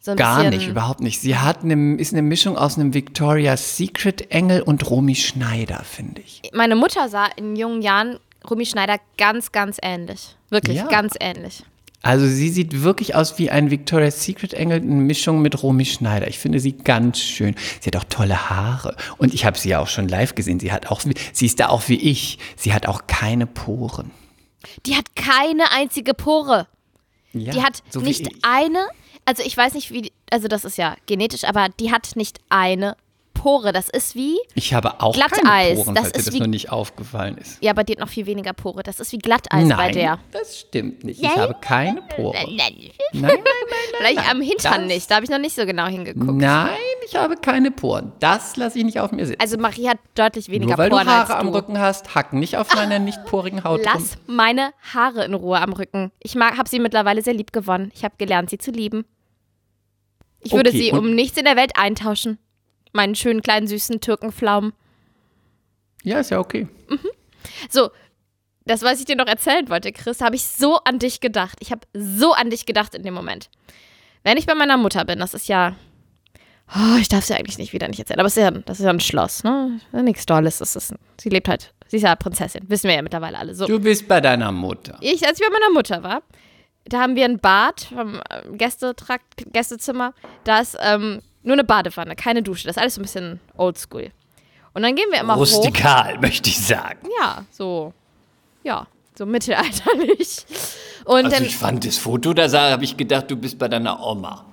So 0.00 0.14
Gar 0.16 0.50
nicht, 0.50 0.68
überhaupt 0.68 1.00
nicht. 1.00 1.20
Sie 1.20 1.36
hat 1.38 1.62
eine, 1.62 1.94
ist 1.96 2.12
eine 2.12 2.20
Mischung 2.20 2.58
aus 2.58 2.76
einem 2.76 2.92
Victoria's 2.92 3.78
Secret 3.78 4.30
Engel 4.30 4.60
und 4.60 4.90
Romy 4.90 5.14
Schneider, 5.14 5.82
finde 5.82 6.20
ich. 6.20 6.42
Meine 6.52 6.76
Mutter 6.76 7.08
sah 7.08 7.24
in 7.36 7.56
jungen 7.56 7.80
Jahren 7.80 8.18
Rumi 8.50 8.66
Schneider 8.66 8.98
ganz, 9.16 9.50
ganz 9.52 9.78
ähnlich. 9.80 10.36
Wirklich, 10.50 10.76
Ja. 10.76 10.88
ganz 10.88 11.14
ähnlich. 11.20 11.62
Also 12.02 12.26
sie 12.26 12.50
sieht 12.50 12.82
wirklich 12.82 13.14
aus 13.14 13.38
wie 13.38 13.48
ein 13.50 13.70
Victoria's 13.70 14.22
Secret 14.22 14.52
Engel 14.52 14.82
in 14.82 14.98
Mischung 15.06 15.40
mit 15.40 15.62
Romy 15.62 15.86
Schneider. 15.86 16.28
Ich 16.28 16.38
finde 16.38 16.60
sie 16.60 16.72
ganz 16.72 17.18
schön. 17.18 17.54
Sie 17.80 17.86
hat 17.86 17.96
auch 17.96 18.04
tolle 18.04 18.50
Haare. 18.50 18.96
Und 19.16 19.32
ich 19.32 19.46
habe 19.46 19.56
sie 19.56 19.70
ja 19.70 19.78
auch 19.78 19.88
schon 19.88 20.08
live 20.08 20.34
gesehen. 20.34 20.60
Sie 20.60 20.70
hat 20.70 20.88
auch, 20.90 21.00
sie 21.32 21.46
ist 21.46 21.60
da 21.60 21.68
auch 21.70 21.88
wie 21.88 21.96
ich. 21.98 22.38
Sie 22.56 22.74
hat 22.74 22.84
auch 22.86 23.06
keine 23.06 23.46
Poren. 23.46 24.10
Die 24.86 24.96
hat 24.96 25.14
keine 25.16 25.70
einzige 25.72 26.14
Pore. 26.14 26.66
Ja, 27.32 27.52
Die 27.52 27.62
hat 27.62 27.82
so 27.90 28.00
nicht 28.00 28.20
ich. 28.28 28.44
eine, 28.44 28.86
also 29.24 29.42
ich 29.44 29.56
weiß 29.56 29.74
nicht, 29.74 29.90
wie, 29.90 30.12
also 30.30 30.48
das 30.48 30.64
ist 30.64 30.78
ja 30.78 30.96
genetisch, 31.06 31.44
aber 31.44 31.68
die 31.80 31.90
hat 31.92 32.14
nicht 32.16 32.38
eine 32.48 32.96
Pore. 33.34 33.72
Das 33.72 33.88
ist 33.90 34.14
wie, 34.14 34.38
Ich 34.54 34.72
habe 34.72 35.00
auch 35.02 35.12
Glatteis, 35.14 35.40
keine 35.42 35.74
Poren, 35.74 35.94
das 35.94 36.02
falls 36.04 36.12
dir 36.14 36.18
ist 36.20 36.28
das 36.28 36.38
noch 36.38 36.46
nicht 36.46 36.70
aufgefallen 36.72 37.36
ist. 37.38 37.62
ja, 37.62 37.72
aber 37.72 37.84
die 37.84 37.92
hat 37.92 37.98
noch 38.00 38.08
viel 38.08 38.24
weniger 38.26 38.52
Pore. 38.54 38.82
Das 38.82 39.00
ist 39.00 39.12
wie 39.12 39.18
Glatteis 39.18 39.66
Nein, 39.66 39.76
bei 39.76 39.90
der. 39.90 40.18
das 40.32 40.60
stimmt 40.60 41.04
nicht. 41.04 41.20
Nein? 41.22 41.32
Ich 41.34 41.38
habe 41.40 41.56
keine 41.60 42.00
Poren. 42.02 42.36
Nein, 42.56 42.56
nein. 42.56 42.90
Nein, 43.12 43.22
nein, 43.22 43.38
Vielleicht 43.98 44.30
am 44.30 44.40
Hintern 44.40 44.80
das- 44.82 44.86
nicht, 44.88 45.10
da 45.10 45.16
habe 45.16 45.24
ich 45.24 45.30
noch 45.30 45.38
nicht 45.38 45.54
so 45.54 45.66
genau 45.66 45.86
hingeguckt. 45.86 46.32
nein, 46.32 46.70
ich 47.06 47.14
habe 47.16 47.36
keine 47.36 47.70
Poren. 47.70 48.12
Das 48.20 48.56
lasse 48.56 48.78
ich 48.78 48.84
nicht 48.84 48.98
auf 49.00 49.12
mir 49.12 49.26
sitzen. 49.26 49.40
Also 49.40 49.58
Marie 49.58 49.88
hat 49.88 49.98
deutlich 50.14 50.48
weniger 50.48 50.70
Nur 50.70 50.78
weil 50.78 50.90
Poren 50.90 51.06
du 51.06 51.12
Haare 51.12 51.34
als 51.34 51.40
am 51.40 51.48
du. 51.48 51.58
Rücken 51.58 51.78
hast, 51.78 52.14
hack 52.14 52.32
nicht 52.32 52.56
auf 52.56 52.74
meiner 52.74 52.98
nicht 52.98 53.24
porigen 53.26 53.62
Haut 53.64 53.80
rum. 53.80 53.86
Lass 53.94 54.16
meine 54.26 54.72
Haare 54.94 55.24
in 55.24 55.34
Ruhe 55.34 55.60
am 55.60 55.72
Rücken. 55.74 56.12
Ich 56.20 56.34
habe 56.36 56.68
sie 56.68 56.78
mittlerweile 56.78 57.20
sehr 57.22 57.34
lieb 57.34 57.52
gewonnen. 57.52 57.90
Ich 57.94 58.04
habe 58.04 58.14
gelernt, 58.16 58.50
sie 58.50 58.58
zu 58.58 58.70
lieben. 58.70 59.04
Ich 60.46 60.52
würde 60.52 60.70
Okay, 60.70 60.78
sie 60.78 60.92
um 60.92 61.14
nichts 61.14 61.38
in 61.38 61.44
der 61.46 61.56
Welt 61.56 61.72
eintauschen. 61.76 62.38
Meinen 62.94 63.14
schönen 63.14 63.42
kleinen 63.42 63.66
süßen 63.66 64.00
Türkenpflaumen. 64.00 64.72
Ja, 66.04 66.20
ist 66.20 66.30
ja 66.30 66.38
okay. 66.38 66.68
So, 67.68 67.90
das, 68.66 68.82
was 68.82 69.00
ich 69.00 69.04
dir 69.04 69.16
noch 69.16 69.26
erzählen 69.26 69.68
wollte, 69.68 69.92
Chris, 69.92 70.20
habe 70.20 70.36
ich 70.36 70.44
so 70.44 70.78
an 70.84 70.98
dich 70.98 71.20
gedacht. 71.20 71.58
Ich 71.60 71.70
habe 71.70 71.82
so 71.92 72.32
an 72.32 72.50
dich 72.50 72.66
gedacht 72.66 72.94
in 72.94 73.02
dem 73.02 73.14
Moment. 73.14 73.50
Wenn 74.22 74.38
ich 74.38 74.46
bei 74.46 74.54
meiner 74.54 74.76
Mutter 74.76 75.04
bin, 75.04 75.18
das 75.18 75.34
ist 75.34 75.48
ja. 75.48 75.76
Oh, 76.74 76.96
ich 76.98 77.08
darf 77.08 77.20
es 77.20 77.28
ja 77.28 77.36
eigentlich 77.36 77.58
nicht 77.58 77.74
wieder 77.74 77.88
nicht 77.88 77.98
erzählen, 77.98 78.20
aber 78.20 78.28
es 78.28 78.36
ist 78.36 78.42
ja, 78.42 78.50
das 78.50 78.78
ist 78.78 78.84
ja 78.84 78.90
ein 78.90 79.00
Schloss, 79.00 79.44
ne? 79.44 79.80
Nichts 79.92 80.24
Tolles. 80.24 80.58
Das 80.58 80.76
ist, 80.76 80.94
sie 81.20 81.28
lebt 81.28 81.48
halt. 81.48 81.74
Sie 81.88 81.98
ist 81.98 82.04
ja 82.04 82.16
Prinzessin. 82.16 82.62
Wissen 82.68 82.88
wir 82.88 82.96
ja 82.96 83.02
mittlerweile 83.02 83.38
alle. 83.38 83.54
So. 83.54 83.66
Du 83.66 83.78
bist 83.78 84.08
bei 84.08 84.20
deiner 84.22 84.50
Mutter. 84.50 84.96
Ich, 85.00 85.26
als 85.26 85.38
ich 85.38 85.46
bei 85.46 85.52
meiner 85.52 85.72
Mutter 85.72 86.02
war, 86.02 86.22
da 86.86 87.00
haben 87.00 87.16
wir 87.16 87.26
ein 87.26 87.38
Bad 87.38 87.82
vom 87.94 88.20
äh, 88.30 88.56
Gästetrakt, 88.56 89.52
Gästezimmer. 89.52 90.14
Da 90.44 90.60
ist 90.60 90.76
ähm, 90.80 91.20
nur 91.44 91.52
eine 91.54 91.64
Badewanne, 91.64 92.16
keine 92.16 92.42
Dusche. 92.42 92.66
Das 92.66 92.76
ist 92.76 92.80
alles 92.80 92.94
so 92.96 93.00
ein 93.00 93.02
bisschen 93.02 93.40
oldschool. 93.56 94.10
Und 94.72 94.82
dann 94.82 94.96
gehen 94.96 95.06
wir 95.12 95.20
immer 95.20 95.34
hoch. 95.36 95.40
Rustikal, 95.40 96.18
möchte 96.20 96.50
ich 96.50 96.58
sagen. 96.58 96.98
Ja, 97.20 97.44
so, 97.52 97.92
ja, 98.64 98.86
so 99.16 99.24
mittelalterlich. 99.26 100.44
Und 101.04 101.26
Also 101.26 101.44
ich 101.44 101.56
fand 101.56 101.84
das 101.86 101.96
Foto, 101.98 102.32
da 102.34 102.48
sah- 102.48 102.70
habe 102.72 102.84
ich 102.84 102.96
gedacht, 102.96 103.30
du 103.30 103.36
bist 103.36 103.58
bei 103.58 103.68
deiner 103.68 104.00
Oma. 104.04 104.44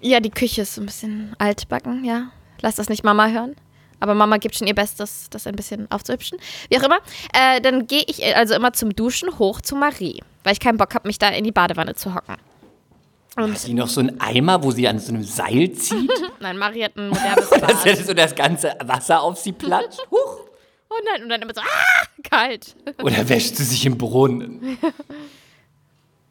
ja, 0.00 0.18
die 0.20 0.30
Küche 0.30 0.62
ist 0.62 0.74
so 0.74 0.80
ein 0.82 0.86
bisschen 0.86 1.34
altbacken, 1.38 2.04
ja. 2.04 2.30
Lass 2.60 2.76
das 2.76 2.88
nicht 2.88 3.04
Mama 3.04 3.28
hören. 3.28 3.54
Aber 4.00 4.14
Mama 4.14 4.38
gibt 4.38 4.56
schon 4.56 4.66
ihr 4.66 4.74
Bestes, 4.74 5.28
das 5.30 5.46
ein 5.46 5.54
bisschen 5.56 5.90
aufzuhübschen. 5.90 6.38
Wie 6.68 6.78
auch 6.78 6.82
immer. 6.82 6.98
Äh, 7.32 7.60
dann 7.60 7.86
gehe 7.86 8.02
ich 8.06 8.24
also 8.36 8.54
immer 8.54 8.72
zum 8.72 8.94
Duschen 8.94 9.38
hoch 9.38 9.60
zu 9.60 9.76
Marie, 9.76 10.22
weil 10.42 10.52
ich 10.52 10.60
keinen 10.60 10.78
Bock 10.78 10.94
habe, 10.94 11.06
mich 11.06 11.18
da 11.18 11.28
in 11.28 11.44
die 11.44 11.52
Badewanne 11.52 11.94
zu 11.94 12.14
hocken. 12.14 12.36
Hat 13.36 13.58
sie 13.58 13.74
noch 13.74 13.88
so 13.88 14.00
einen 14.00 14.20
Eimer, 14.20 14.62
wo 14.62 14.70
sie 14.70 14.86
an 14.86 14.98
so 14.98 15.12
einem 15.12 15.24
Seil 15.24 15.72
zieht, 15.72 16.10
Nein, 16.40 16.58
Marie 16.58 16.84
hat 16.84 16.96
ein 16.96 17.08
modernes 17.10 17.50
dass 17.50 17.60
Bad. 17.60 17.86
ja 17.86 17.96
so 17.96 18.14
das 18.14 18.34
ganze 18.34 18.74
Wasser 18.84 19.22
auf 19.22 19.38
sie 19.38 19.52
platscht? 19.52 20.00
Huch. 20.10 20.40
Oh 20.90 21.00
nein, 21.04 21.24
und 21.24 21.28
dann 21.28 21.42
immer 21.42 21.54
so, 21.54 21.60
ah, 21.60 22.06
kalt. 22.22 22.76
Oder 23.02 23.28
wäscht 23.28 23.56
sie 23.56 23.64
sich 23.64 23.84
im 23.84 23.98
Brunnen? 23.98 24.78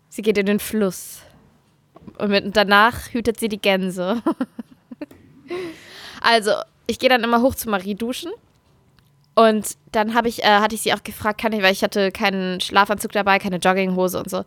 Sie 0.07 0.22
geht 0.22 0.38
in 0.38 0.45
den 0.45 0.60
Fluss. 0.60 1.19
Und 2.17 2.29
mit, 2.29 2.55
danach 2.55 3.12
hütet 3.12 3.39
sie 3.39 3.50
die 3.50 3.60
Gänse. 3.60 4.22
also, 6.22 6.51
ich 6.88 7.00
gehe 7.00 7.10
dann 7.10 7.24
immer 7.24 7.41
hoch 7.41 7.55
zu 7.55 7.69
Marie 7.69 7.95
duschen. 7.95 8.31
Und 9.36 9.77
dann 9.91 10.15
ich, 10.25 10.43
äh, 10.43 10.60
hatte 10.60 10.75
ich 10.75 10.81
sie 10.81 10.93
auch 10.93 11.03
gefragt, 11.03 11.41
kann 11.41 11.53
ich, 11.53 11.62
weil 11.63 11.74
ich 11.74 11.83
hatte 11.83 12.12
keinen 12.12 12.62
Schlafanzug 12.62 13.12
dabei, 13.12 13.39
keine 13.39 13.57
Jogginghose 13.57 14.19
und 14.19 14.29
so, 14.29 14.45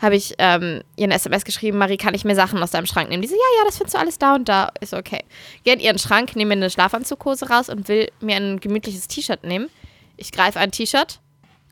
habe 0.00 0.16
ich 0.16 0.34
ähm, 0.38 0.82
ihr 0.96 1.04
eine 1.04 1.14
SMS 1.14 1.44
geschrieben, 1.44 1.78
Marie, 1.78 1.96
kann 1.96 2.14
ich 2.14 2.24
mir 2.24 2.34
Sachen 2.34 2.62
aus 2.62 2.70
deinem 2.70 2.86
Schrank 2.86 3.10
nehmen? 3.10 3.22
Die 3.22 3.28
so, 3.28 3.34
ja, 3.34 3.58
ja, 3.58 3.64
das 3.66 3.76
findest 3.76 3.94
du 3.94 3.98
alles 3.98 4.18
da 4.18 4.34
und 4.34 4.48
da. 4.48 4.70
Ist 4.80 4.94
okay. 4.94 5.24
Gehe 5.64 5.74
in 5.74 5.80
ihren 5.80 5.98
Schrank, 5.98 6.36
nehme 6.36 6.50
mir 6.50 6.62
eine 6.62 6.70
Schlafanzughose 6.70 7.48
raus 7.48 7.68
und 7.68 7.88
will 7.88 8.10
mir 8.20 8.36
ein 8.36 8.60
gemütliches 8.60 9.08
T-Shirt 9.08 9.44
nehmen. 9.44 9.68
Ich 10.16 10.32
greife 10.32 10.58
ein 10.58 10.70
T-Shirt, 10.70 11.20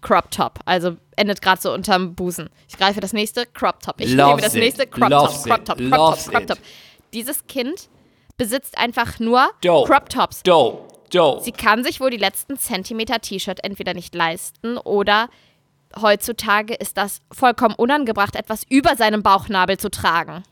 Crop 0.00 0.30
Top, 0.30 0.60
also 0.64 0.96
endet 1.16 1.42
gerade 1.42 1.60
so 1.60 1.72
unterm 1.72 2.14
Busen. 2.14 2.50
Ich 2.68 2.76
greife 2.76 3.00
das 3.00 3.12
nächste, 3.12 3.46
Crop 3.46 3.80
Top. 3.82 3.96
Ich 3.98 4.12
Loves 4.12 4.28
nehme 4.28 4.42
das 4.42 4.54
it. 4.54 4.60
nächste, 4.60 4.86
Crop 4.86 5.10
Top, 5.10 5.42
Crop. 5.42 5.64
Top, 5.64 5.78
Crop 5.78 5.88
Top, 5.88 6.32
Crop. 6.32 6.46
Top. 6.46 6.58
dieses 7.12 7.46
Kind 7.46 7.88
besitzt 8.36 8.78
einfach 8.78 9.18
nur 9.18 9.50
Dope. 9.62 9.90
Crop 9.90 10.08
Tops. 10.08 10.42
Dope, 10.44 10.94
dope. 11.10 11.42
Sie 11.42 11.52
kann 11.52 11.82
sich 11.82 12.00
wohl 12.00 12.10
die 12.10 12.16
letzten 12.16 12.56
Zentimeter 12.56 13.20
T-Shirt 13.20 13.64
entweder 13.64 13.94
nicht 13.94 14.14
leisten 14.14 14.78
oder 14.78 15.28
heutzutage 16.00 16.74
ist 16.74 16.96
das 16.96 17.20
vollkommen 17.32 17.74
unangebracht, 17.74 18.36
etwas 18.36 18.62
über 18.68 18.96
seinem 18.96 19.22
Bauchnabel 19.22 19.78
zu 19.78 19.90
tragen. 19.90 20.42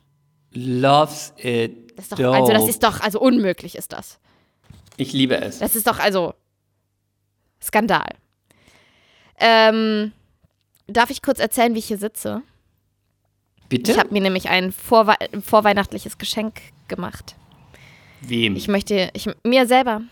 Loves 0.52 1.32
it. 1.38 1.92
Das 1.96 2.06
ist 2.06 2.18
doch, 2.18 2.34
also 2.34 2.52
das 2.52 2.68
ist 2.68 2.82
doch, 2.82 3.00
also 3.00 3.20
unmöglich 3.20 3.74
ist 3.74 3.92
das. 3.92 4.18
ich 4.96 5.12
liebe 5.12 5.36
es. 5.36 5.58
Das 5.60 5.76
ist 5.76 5.86
doch, 5.86 5.98
also 5.98 6.34
Skandal. 7.62 8.10
Ähm, 9.38 10.12
darf 10.86 11.10
ich 11.10 11.22
kurz 11.22 11.38
erzählen, 11.38 11.74
wie 11.74 11.78
ich 11.78 11.86
hier 11.86 11.98
sitze? 11.98 12.42
Bitte? 13.68 13.92
Ich 13.92 13.98
habe 13.98 14.12
mir 14.12 14.20
nämlich 14.20 14.48
ein 14.48 14.72
vorwe 14.72 15.14
vorweihnachtliches 15.42 16.18
Geschenk 16.18 16.60
gemacht. 16.88 17.34
Wem? 18.20 18.56
Ich 18.56 18.68
möchte, 18.68 19.10
ich, 19.12 19.28
mir 19.42 19.66
selber. 19.66 20.02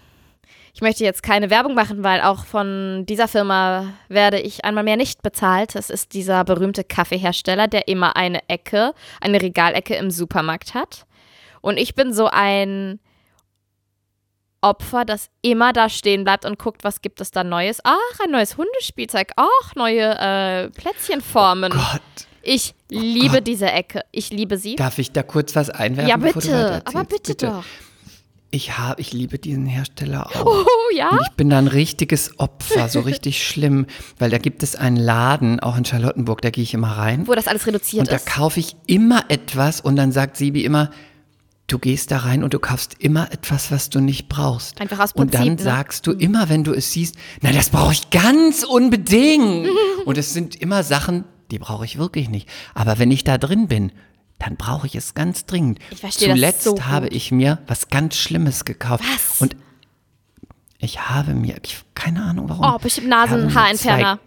Ich 0.75 0.81
möchte 0.81 1.05
jetzt 1.05 1.23
keine 1.23 1.51
Werbung 1.51 1.75
machen, 1.75 2.03
weil 2.03 2.21
auch 2.21 2.45
von 2.45 3.07
dieser 3.07 3.29
Firma 3.29 3.93
werde 4.09 4.41
ich 4.41 4.65
einmal 4.65 4.83
mehr 4.83 4.97
nicht 4.97 5.23
bezahlt. 5.23 5.77
Das 5.77 5.89
ist 5.89 6.15
dieser 6.15 6.43
berühmte 6.43 6.83
Kaffeehersteller, 6.83 7.69
der 7.69 7.87
immer 7.87 8.17
eine 8.17 8.41
Ecke, 8.49 8.93
eine 9.21 9.41
Regalecke 9.41 9.95
im 9.95 10.11
Supermarkt 10.11 10.75
hat. 10.75 11.07
Und 11.61 11.77
ich 11.77 11.95
bin 11.95 12.13
so 12.13 12.27
ein 12.27 12.99
Opfer, 14.63 15.05
das 15.05 15.31
immer 15.43 15.73
da 15.73 15.89
stehen 15.89 16.25
bleibt 16.25 16.45
und 16.45 16.59
guckt, 16.59 16.83
was 16.83 17.03
gibt 17.03 17.21
es 17.21 17.31
da 17.31 17.45
Neues. 17.45 17.79
Ach, 17.85 18.21
ein 18.25 18.33
neues 18.33 18.57
Hundespielzeug. 18.57 19.31
Ach, 19.37 19.75
neue 19.77 20.19
äh, 20.19 20.71
Plätzchenformen. 20.71 21.71
Gott. 21.71 22.03
Ich 22.43 22.75
liebe 22.89 23.37
Gott. 23.37 23.47
diese 23.47 23.71
Ecke. 23.71 24.03
Ich 24.11 24.31
liebe 24.31 24.59
sie. 24.59 24.75
Darf 24.75 24.99
ich 24.99 25.13
da 25.13 25.23
kurz 25.23 25.55
was 25.55 25.71
einwerfen? 25.71 26.11
ja, 26.11 26.17
bitte. 26.17 26.83
Aber 26.85 27.05
bitte, 27.05 27.37
doch. 27.37 27.65
Ich, 28.55 28.79
hab, 28.79 29.01
ich 29.01 29.13
liebe 29.13 29.39
diesen 29.41 29.67
Hersteller 29.67 30.29
auch. 30.29 30.47
Oh, 30.47 30.65
ja? 30.97 31.09
Und 31.09 31.19
ich 31.29 31.33
bin 31.33 31.51
da 31.51 31.59
ein 31.59 31.67
richtiges 31.67 32.39
Opfer, 32.39 32.89
so 32.89 33.01
richtig 33.11 33.45
schlimm, 33.45 33.87
weil 34.21 34.31
da 34.31 34.39
gibt 34.39 34.63
es 34.63 34.77
einen 34.77 34.97
Laden, 34.97 35.59
auch 35.59 35.77
in 35.77 35.85
Charlottenburg, 35.85 36.41
da 36.41 36.51
gehe 36.51 36.63
ich 36.63 36.73
immer 36.73 36.97
rein. 36.97 37.27
Wo 37.27 37.35
das 37.35 37.49
alles 37.49 37.67
reduziert 37.67 38.03
Und 38.03 38.13
da 38.13 38.17
ist. 38.17 38.27
kaufe 38.27 38.61
ich 38.61 38.77
immer 38.87 39.25
etwas 39.29 39.81
und 39.81 39.97
dann 39.97 40.13
sagt 40.13 40.37
Sibi 40.37 40.65
immer, 40.65 40.91
du 41.67 41.81
gehst 41.81 42.13
da 42.13 42.19
rein 42.19 42.45
und 42.45 42.55
du 42.55 42.61
kaufst 42.61 42.95
immer 43.01 43.33
etwas, 43.33 43.73
was 43.73 43.91
du 43.91 43.99
nicht 43.99 44.29
brauchst. 44.29 44.81
Einfach 44.81 45.01
aus 45.01 45.11
Und 45.15 45.35
dann 45.35 45.49
Prinzip, 45.49 45.59
ne? 45.67 45.73
sagst 45.73 46.07
du 46.07 46.13
immer, 46.13 46.49
wenn 46.49 46.63
du 46.63 46.73
es 46.75 46.93
siehst, 46.93 47.17
na, 47.41 47.51
das 47.51 47.71
brauche 47.71 47.93
ich 47.93 48.11
ganz 48.11 48.63
unbedingt. 48.63 49.69
und 50.05 50.17
es 50.17 50.33
sind 50.33 50.55
immer 50.55 50.85
Sachen, 50.85 51.25
die 51.51 51.59
brauche 51.59 51.85
ich 51.85 51.99
wirklich 51.99 52.29
nicht. 52.29 52.49
Aber 52.73 53.01
wenn 53.01 53.11
ich 53.11 53.25
da 53.25 53.37
drin 53.37 53.67
bin, 53.67 53.91
dann 54.39 54.57
brauche 54.57 54.87
ich 54.87 54.95
es 54.95 55.15
ganz 55.15 55.47
dringend. 55.47 55.79
Ich 55.91 56.01
verstehe 56.01 56.29
das 56.29 56.37
Zuletzt 56.37 56.63
so 56.65 56.75
gut. 56.75 56.87
habe 56.87 57.09
ich 57.09 57.31
mir 57.33 57.59
was 57.67 57.89
ganz 57.89 58.17
Schlimmes 58.17 58.65
gekauft. 58.65 59.05
Was? 59.13 59.41
Und 59.41 59.57
ich 60.79 61.09
habe 61.09 61.35
mir, 61.35 61.57
ich, 61.63 61.83
keine 61.95 62.23
Ahnung 62.23 62.49
warum. 62.49 62.75
Oh, 62.75 62.79
bestimmt 62.79 63.09
Nasenhaarentferner. 63.09 64.19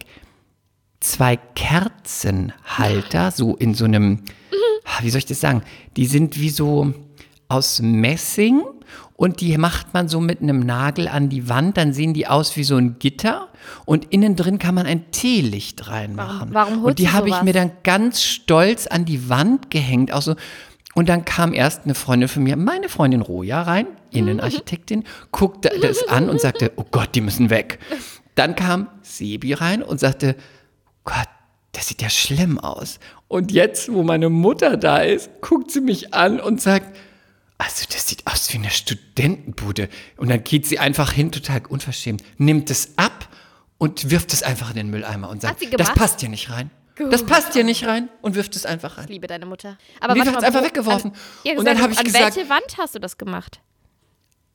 Zwei, 1.00 1.36
zwei 1.36 1.36
Kerzenhalter, 1.54 3.30
so 3.30 3.54
in 3.56 3.74
so 3.74 3.84
einem, 3.84 4.24
ah, 4.84 5.02
wie 5.02 5.10
soll 5.10 5.18
ich 5.18 5.26
das 5.26 5.40
sagen? 5.40 5.62
Die 5.96 6.06
sind 6.06 6.38
wie 6.40 6.50
so 6.50 6.92
aus 7.48 7.80
Messing 7.80 8.62
und 9.14 9.40
die 9.40 9.56
macht 9.58 9.94
man 9.94 10.08
so 10.08 10.20
mit 10.20 10.40
einem 10.42 10.60
Nagel 10.60 11.08
an 11.08 11.28
die 11.28 11.48
Wand, 11.48 11.76
dann 11.76 11.92
sehen 11.92 12.14
die 12.14 12.26
aus 12.26 12.56
wie 12.56 12.64
so 12.64 12.76
ein 12.76 12.98
Gitter 12.98 13.48
und 13.84 14.12
innen 14.12 14.36
drin 14.36 14.58
kann 14.58 14.74
man 14.74 14.86
ein 14.86 15.10
Teelicht 15.10 15.88
reinmachen. 15.88 16.50
Warum- 16.52 16.70
warum 16.72 16.84
und 16.84 16.98
die 16.98 17.10
habe 17.10 17.28
ich 17.28 17.42
mir 17.42 17.52
dann 17.52 17.72
ganz 17.82 18.22
stolz 18.22 18.86
an 18.86 19.04
die 19.04 19.28
Wand 19.28 19.70
gehängt, 19.70 20.12
auch 20.12 20.22
so. 20.22 20.36
Und 20.94 21.08
dann 21.08 21.24
kam 21.24 21.54
erst 21.54 21.84
eine 21.84 21.94
Freundin 21.94 22.28
von 22.28 22.42
mir, 22.42 22.56
meine 22.56 22.88
Freundin 22.88 23.20
Roja, 23.22 23.62
rein, 23.62 23.86
Innenarchitektin, 24.10 25.04
guckte 25.30 25.70
das 25.80 26.06
an 26.08 26.28
und 26.28 26.40
sagte, 26.40 26.72
oh 26.76 26.84
Gott, 26.90 27.10
die 27.14 27.20
müssen 27.20 27.50
weg. 27.50 27.78
Dann 28.34 28.54
kam 28.56 28.88
Sebi 29.02 29.52
rein 29.52 29.82
und 29.82 30.00
sagte, 30.00 30.34
Gott, 31.04 31.28
das 31.72 31.88
sieht 31.88 32.02
ja 32.02 32.10
schlimm 32.10 32.58
aus. 32.58 32.98
Und 33.28 33.52
jetzt, 33.52 33.92
wo 33.92 34.02
meine 34.02 34.28
Mutter 34.28 34.76
da 34.76 34.98
ist, 34.98 35.30
guckt 35.40 35.70
sie 35.70 35.80
mich 35.80 36.14
an 36.14 36.40
und 36.40 36.60
sagt, 36.60 36.96
also 37.58 37.84
das 37.92 38.06
sieht 38.08 38.26
aus 38.26 38.52
wie 38.52 38.58
eine 38.58 38.70
Studentenbude. 38.70 39.88
Und 40.16 40.28
dann 40.30 40.42
geht 40.44 40.66
sie 40.66 40.78
einfach 40.78 41.12
hin, 41.12 41.32
total 41.32 41.62
unverschämt, 41.68 42.22
nimmt 42.38 42.70
es 42.70 42.96
ab 42.96 43.28
und 43.78 44.10
wirft 44.10 44.32
es 44.32 44.42
einfach 44.42 44.70
in 44.70 44.76
den 44.76 44.90
Mülleimer 44.90 45.28
und 45.28 45.42
sagt, 45.42 45.60
das 45.78 45.92
passt 45.94 46.20
hier 46.20 46.28
nicht 46.28 46.50
rein. 46.50 46.70
Das 47.10 47.24
passt 47.24 47.52
hier 47.52 47.62
nicht 47.62 47.86
rein 47.86 48.08
und 48.22 48.34
wirft 48.34 48.56
es 48.56 48.66
einfach 48.66 48.96
rein. 48.98 49.04
Ich 49.04 49.10
liebe 49.10 49.28
deine 49.28 49.46
Mutter. 49.46 49.78
Aber 50.00 50.16
warte 50.16 50.30
hat's 50.32 50.40
mal, 50.40 50.46
einfach 50.48 50.60
wo- 50.62 50.66
weggeworfen. 50.66 51.12
An, 51.46 51.58
Und 51.58 51.64
dann 51.64 51.80
habe 51.80 51.92
ich 51.92 51.98
an 52.00 52.04
gesagt- 52.04 52.34
welche 52.36 52.48
Wand 52.50 52.76
hast 52.76 52.96
du 52.96 52.98
das 52.98 53.16
gemacht? 53.18 53.60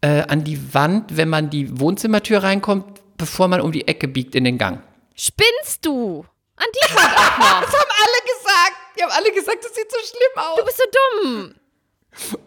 Äh, 0.01 0.23
an 0.27 0.43
die 0.43 0.73
Wand, 0.73 1.15
wenn 1.15 1.29
man 1.29 1.49
die 1.49 1.79
Wohnzimmertür 1.79 2.43
reinkommt, 2.43 3.01
bevor 3.17 3.47
man 3.47 3.61
um 3.61 3.71
die 3.71 3.87
Ecke 3.87 4.09
biegt 4.09 4.35
in 4.35 4.43
den 4.43 4.57
Gang. 4.57 4.81
Spinnst 5.15 5.85
du? 5.85 6.25
An 6.57 6.65
die 6.75 6.95
Wand 6.95 7.17
auch 7.17 7.37
noch. 7.37 7.61
Das 7.65 7.73
haben 7.73 7.91
alle 7.91 8.21
gesagt. 8.35 8.73
Die 8.97 9.03
haben 9.03 9.11
alle 9.11 9.31
gesagt, 9.31 9.63
das 9.63 9.73
sieht 9.73 9.89
so 9.89 9.97
schlimm 9.99 10.43
aus. 10.43 10.59
Du 10.59 10.65
bist 10.65 10.77
so 10.77 10.83
dumm. 11.23 11.55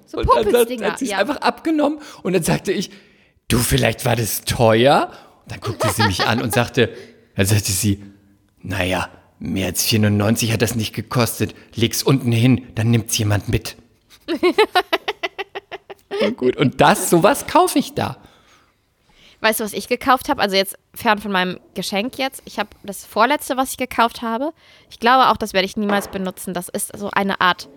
So 0.07 0.19
Und 0.19 0.29
dann 0.29 0.47
hat, 0.47 0.91
hat 0.93 0.99
sie 0.99 1.05
es 1.07 1.11
Ja. 1.11 1.19
einfach 1.19 1.37
abgenommen 1.39 1.99
und 2.23 2.33
dann 2.33 2.43
sagte 2.43 2.73
ich, 2.73 2.91
du, 3.49 3.59
vielleicht 3.59 4.05
war 4.05 4.17
das 4.17 4.43
teuer. 4.45 5.11
Und 5.45 5.53
dann 5.53 5.61
guckte 5.61 5.89
sie 5.91 6.03
mich 6.05 6.27
an 6.27 6.41
und 6.43 6.53
sagte, 6.55 6.91
dann 7.37 7.47
sagte 7.47 7.73
sie, 7.73 8.03
naja, 8.63 9.09
mehr 9.39 9.67
als 9.67 9.85
94 9.85 10.53
hat 10.53 10.63
das 10.63 10.75
nicht 10.75 10.95
gekostet. 10.95 11.55
Leg's 11.75 12.03
unten 12.03 12.33
hin, 12.33 12.67
dann 12.75 12.91
nimmt's 12.91 13.17
jemand 13.19 13.49
mit. 13.49 13.77
und 16.21 16.37
gut, 16.37 16.57
und 16.57 16.81
das, 16.81 17.11
sowas 17.11 17.47
kaufe 17.47 17.79
ich 17.79 17.95
da. 17.95 18.17
Weißt 19.41 19.61
du, 19.61 19.65
was 19.65 19.75
ich 19.75 19.87
gekauft 19.89 20.29
habe? 20.29 20.41
Also 20.41 20.57
jetzt 20.57 20.77
fern 20.95 21.19
von 21.19 21.31
meinem 21.31 21.61
Geschenk 21.75 22.17
jetzt. 22.19 22.43
Ich 22.47 22.59
habe 22.59 22.71
das 22.83 23.05
vorletzte, 23.05 23.57
was 23.57 23.73
ich 23.73 23.77
gekauft 23.77 24.23
habe. 24.23 24.53
Ich 24.91 24.99
glaube 24.99 25.29
auch, 25.29 25.37
das 25.37 25.53
werde 25.53 25.67
ich 25.67 25.77
niemals 25.77 26.09
benutzen. 26.09 26.55
Das 26.55 26.69
ist 26.71 26.97
so 26.97 27.11
eine 27.11 27.41
Art 27.41 27.69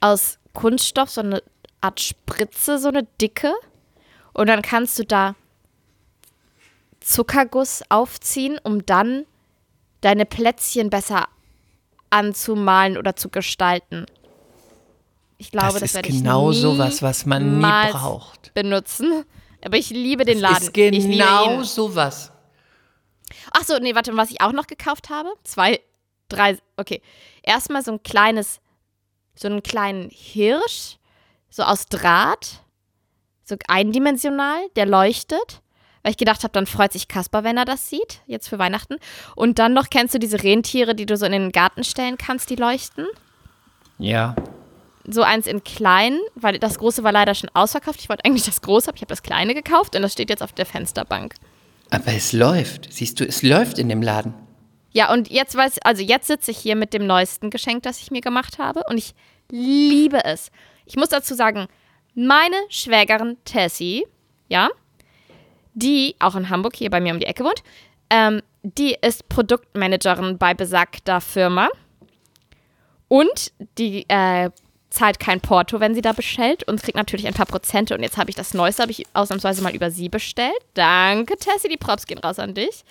aus 0.00 0.38
Kunststoff, 0.58 1.08
so 1.08 1.20
eine 1.20 1.40
Art 1.80 2.00
Spritze, 2.00 2.78
so 2.80 2.88
eine 2.88 3.04
dicke. 3.20 3.52
Und 4.32 4.48
dann 4.48 4.60
kannst 4.60 4.98
du 4.98 5.04
da 5.04 5.36
Zuckerguss 6.98 7.82
aufziehen, 7.90 8.58
um 8.64 8.84
dann 8.84 9.24
deine 10.00 10.26
Plätzchen 10.26 10.90
besser 10.90 11.28
anzumalen 12.10 12.98
oder 12.98 13.14
zu 13.14 13.28
gestalten. 13.28 14.06
Ich 15.36 15.52
glaube, 15.52 15.78
das 15.78 15.92
das, 15.92 15.94
ist 15.94 16.06
ich 16.06 16.18
genau 16.22 16.50
nie 16.50 16.56
sowas, 16.56 17.02
was 17.02 17.24
man 17.24 17.58
nie 17.58 17.90
braucht. 17.92 18.52
benutzen. 18.54 19.24
Aber 19.64 19.76
ich 19.76 19.90
liebe 19.90 20.24
den 20.24 20.40
Das 20.40 20.50
Laden. 20.50 20.62
ist 20.64 20.74
genau 20.74 21.62
sowas. 21.62 22.32
Ach 23.52 23.62
so, 23.64 23.78
nee, 23.78 23.94
warte, 23.94 24.16
was 24.16 24.30
ich 24.30 24.40
auch 24.40 24.52
noch 24.52 24.66
gekauft 24.66 25.08
habe? 25.08 25.28
Zwei, 25.44 25.80
drei, 26.28 26.58
okay. 26.76 27.00
Erstmal 27.44 27.84
so 27.84 27.92
ein 27.92 28.02
kleines, 28.02 28.60
so 29.38 29.48
einen 29.48 29.62
kleinen 29.62 30.10
Hirsch, 30.10 30.96
so 31.48 31.62
aus 31.62 31.86
Draht, 31.86 32.62
so 33.44 33.56
eindimensional, 33.68 34.60
der 34.76 34.86
leuchtet. 34.86 35.62
Weil 36.02 36.12
ich 36.12 36.16
gedacht 36.16 36.44
habe, 36.44 36.52
dann 36.52 36.66
freut 36.66 36.92
sich 36.92 37.08
Kasper, 37.08 37.44
wenn 37.44 37.56
er 37.56 37.64
das 37.64 37.90
sieht, 37.90 38.20
jetzt 38.26 38.48
für 38.48 38.58
Weihnachten. 38.58 38.96
Und 39.34 39.58
dann 39.58 39.74
noch, 39.74 39.90
kennst 39.90 40.14
du 40.14 40.18
diese 40.18 40.42
Rentiere, 40.42 40.94
die 40.94 41.06
du 41.06 41.16
so 41.16 41.26
in 41.26 41.32
den 41.32 41.52
Garten 41.52 41.82
stellen 41.82 42.16
kannst, 42.16 42.50
die 42.50 42.56
leuchten? 42.56 43.06
Ja. 43.98 44.36
So 45.06 45.22
eins 45.22 45.46
in 45.46 45.64
klein, 45.64 46.18
weil 46.34 46.58
das 46.58 46.78
große 46.78 47.02
war 47.02 47.12
leider 47.12 47.34
schon 47.34 47.50
ausverkauft. 47.52 48.00
Ich 48.00 48.08
wollte 48.08 48.24
eigentlich 48.24 48.44
das 48.44 48.60
große, 48.60 48.88
aber 48.88 48.96
ich 48.96 49.02
habe 49.02 49.08
das 49.08 49.22
kleine 49.22 49.54
gekauft 49.54 49.96
und 49.96 50.02
das 50.02 50.12
steht 50.12 50.30
jetzt 50.30 50.42
auf 50.42 50.52
der 50.52 50.66
Fensterbank. 50.66 51.34
Aber 51.90 52.12
es 52.12 52.32
läuft. 52.32 52.92
Siehst 52.92 53.18
du, 53.18 53.26
es 53.26 53.42
läuft 53.42 53.78
in 53.78 53.88
dem 53.88 54.02
Laden. 54.02 54.34
Ja, 54.98 55.12
und 55.12 55.30
jetzt 55.30 55.54
weiß, 55.54 55.78
also 55.84 56.02
jetzt 56.02 56.26
sitze 56.26 56.50
ich 56.50 56.58
hier 56.58 56.74
mit 56.74 56.92
dem 56.92 57.06
neuesten 57.06 57.50
Geschenk, 57.50 57.84
das 57.84 58.00
ich 58.00 58.10
mir 58.10 58.20
gemacht 58.20 58.58
habe 58.58 58.82
und 58.88 58.98
ich 58.98 59.14
liebe 59.48 60.24
es. 60.24 60.50
Ich 60.86 60.96
muss 60.96 61.10
dazu 61.10 61.36
sagen, 61.36 61.68
meine 62.16 62.56
Schwägerin 62.68 63.36
Tessie, 63.44 64.08
ja, 64.48 64.70
die 65.72 66.16
auch 66.18 66.34
in 66.34 66.50
Hamburg 66.50 66.74
hier 66.74 66.90
bei 66.90 67.00
mir 67.00 67.12
um 67.12 67.20
die 67.20 67.26
Ecke 67.26 67.44
wohnt, 67.44 67.62
ähm, 68.10 68.42
die 68.64 68.96
ist 69.00 69.28
Produktmanagerin 69.28 70.36
bei 70.36 70.52
besagter 70.52 71.20
Firma 71.20 71.68
und 73.06 73.52
die 73.78 74.04
äh, 74.08 74.50
zahlt 74.90 75.20
kein 75.20 75.40
Porto, 75.40 75.80
wenn 75.80 75.94
sie 75.94 76.00
da 76.00 76.12
bestellt 76.12 76.64
und 76.64 76.82
kriegt 76.82 76.96
natürlich 76.96 77.26
ein 77.26 77.34
paar 77.34 77.46
Prozente. 77.46 77.94
Und 77.94 78.02
jetzt 78.02 78.16
habe 78.16 78.30
ich 78.30 78.36
das 78.36 78.54
Neueste, 78.54 78.82
habe 78.82 78.92
ich 78.92 79.04
ausnahmsweise 79.12 79.62
mal 79.62 79.74
über 79.74 79.90
sie 79.90 80.08
bestellt. 80.08 80.58
Danke, 80.74 81.36
Tessie, 81.36 81.68
die 81.68 81.76
Props 81.76 82.06
gehen 82.06 82.18
raus 82.18 82.38
an 82.38 82.54
dich. 82.54 82.84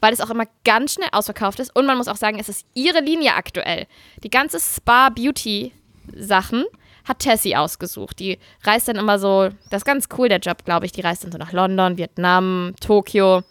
Weil 0.00 0.12
es 0.12 0.20
auch 0.20 0.30
immer 0.30 0.46
ganz 0.64 0.94
schnell 0.94 1.08
ausverkauft 1.12 1.60
ist. 1.60 1.74
Und 1.74 1.86
man 1.86 1.96
muss 1.96 2.08
auch 2.08 2.16
sagen, 2.16 2.38
es 2.40 2.48
ist 2.48 2.66
ihre 2.74 3.00
Linie 3.00 3.34
aktuell. 3.34 3.86
Die 4.22 4.30
ganze 4.30 4.58
Spa-Beauty-Sachen 4.58 6.64
hat 7.04 7.18
Tessie 7.20 7.54
ausgesucht. 7.54 8.18
Die 8.18 8.38
reist 8.64 8.88
dann 8.88 8.96
immer 8.96 9.18
so, 9.18 9.50
das 9.70 9.82
ist 9.82 9.86
ganz 9.86 10.08
cool, 10.18 10.28
der 10.28 10.38
Job, 10.38 10.64
glaube 10.64 10.86
ich. 10.86 10.92
Die 10.92 11.02
reist 11.02 11.22
dann 11.22 11.32
so 11.32 11.38
nach 11.38 11.52
London, 11.52 11.98
Vietnam, 11.98 12.74
Tokio, 12.80 13.42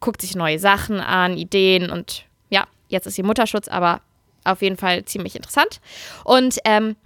guckt 0.00 0.20
sich 0.20 0.36
neue 0.36 0.58
Sachen 0.58 1.00
an, 1.00 1.36
Ideen 1.36 1.90
und 1.90 2.26
ja, 2.50 2.66
jetzt 2.88 3.06
ist 3.06 3.14
sie 3.14 3.22
Mutterschutz, 3.22 3.68
aber 3.68 4.02
auf 4.44 4.60
jeden 4.60 4.76
Fall 4.76 5.06
ziemlich 5.06 5.34
interessant. 5.34 5.80
Und 6.24 6.58
ähm, 6.66 6.96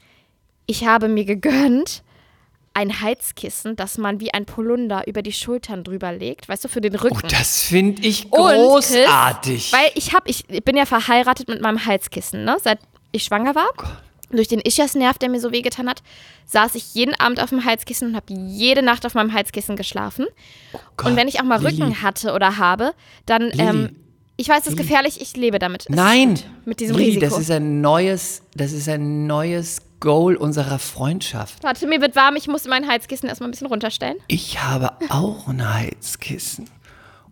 ich 0.69 0.87
habe 0.87 1.09
mir 1.09 1.25
gegönnt 1.25 2.05
ein 2.75 3.01
Heizkissen, 3.01 3.75
das 3.75 3.99
man 3.99 4.21
wie 4.21 4.33
ein 4.33 4.45
Polunder 4.45 5.05
über 5.09 5.23
die 5.23 5.33
Schultern 5.33 5.83
drüber 5.83 6.13
legt, 6.13 6.49
weißt 6.49 6.65
du, 6.65 6.69
für 6.69 6.81
den 6.81 6.95
Rücken. 6.95 7.19
Oh, 7.25 7.27
das 7.29 7.63
finde 7.63 8.03
ich 8.03 8.27
Und, 8.31 8.47
Chris, 8.47 8.93
großartig. 8.93 9.73
Weil 9.73 9.91
ich 9.97 10.15
habe, 10.15 10.31
ich 10.31 10.47
bin 10.47 10.77
ja 10.77 10.87
verheiratet 10.87 11.49
mit 11.49 11.61
meinem 11.61 11.85
Heizkissen, 11.85 12.45
ne? 12.45 12.57
Seit 12.63 12.79
ich 13.11 13.25
schwanger 13.25 13.57
war. 13.57 13.69
Durch 14.31 14.47
den 14.47 14.61
Ischiasnerv, 14.61 15.19
der 15.19 15.31
mir 15.31 15.41
so 15.41 15.51
wehgetan 15.51 15.89
hat, 15.89 16.03
saß 16.45 16.75
ich 16.75 16.95
jeden 16.95 17.19
Abend 17.19 17.43
auf 17.43 17.49
dem 17.49 17.65
Heizkissen 17.65 18.11
und 18.11 18.15
habe 18.15 18.33
jede 18.33 18.83
Nacht 18.83 19.07
auf 19.07 19.15
meinem 19.15 19.33
Heizkissen 19.33 19.75
geschlafen. 19.75 20.27
Gott, 20.97 21.11
und 21.11 21.17
wenn 21.17 21.27
ich 21.27 21.41
auch 21.41 21.45
mal 21.45 21.61
Lilly. 21.61 21.83
Rücken 21.83 22.03
hatte 22.03 22.33
oder 22.35 22.59
habe, 22.59 22.93
dann, 23.25 23.51
ähm, 23.59 23.97
ich 24.37 24.49
weiß, 24.51 24.61
es 24.61 24.69
ist 24.69 24.77
gefährlich, 24.77 25.21
ich 25.21 25.35
lebe 25.37 25.59
damit. 25.59 25.87
Es 25.89 25.97
Nein, 25.97 26.39
mit 26.67 26.79
diesem 26.79 26.97
Lilly, 26.97 27.15
Risiko. 27.15 27.25
das 27.27 27.41
ist 27.41 27.51
ein 27.51 27.81
neues, 27.81 28.43
das 28.55 28.73
ist 28.73 28.89
ein 28.89 29.27
neues 29.27 29.81
Goal 30.01 30.37
unserer 30.37 30.79
Freundschaft. 30.79 31.63
Warte, 31.63 31.87
mir 31.87 32.01
wird 32.01 32.15
warm, 32.17 32.37
ich 32.37 32.47
muss 32.49 32.65
mein 32.67 32.87
Heizkissen 32.87 33.29
erstmal 33.29 33.49
ein 33.49 33.51
bisschen 33.53 33.67
runterstellen. 33.67 34.19
Ich 34.29 34.63
habe 34.63 34.93
auch 35.09 35.49
ein 35.49 35.75
Heizkissen. 35.75 36.71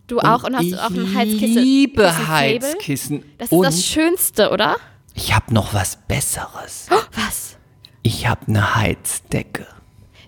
Du 0.07 0.19
auch 0.19 0.43
und 0.43 0.55
hast 0.55 0.63
ich 0.63 0.71
du 0.71 0.83
auch 0.83 0.89
ein 0.89 1.15
Heizkissen? 1.15 1.63
liebe 1.63 2.03
Kissenfable? 2.03 2.27
Heizkissen. 2.27 3.23
Das 3.37 3.47
ist 3.47 3.51
und 3.53 3.63
das 3.63 3.85
Schönste, 3.85 4.51
oder? 4.51 4.77
ich 5.13 5.33
habe 5.33 5.53
noch 5.53 5.73
was 5.73 5.97
Besseres. 6.07 6.87
Was? 7.13 7.57
Ich 8.03 8.27
habe 8.27 8.47
eine 8.47 8.75
Heizdecke. 8.75 9.67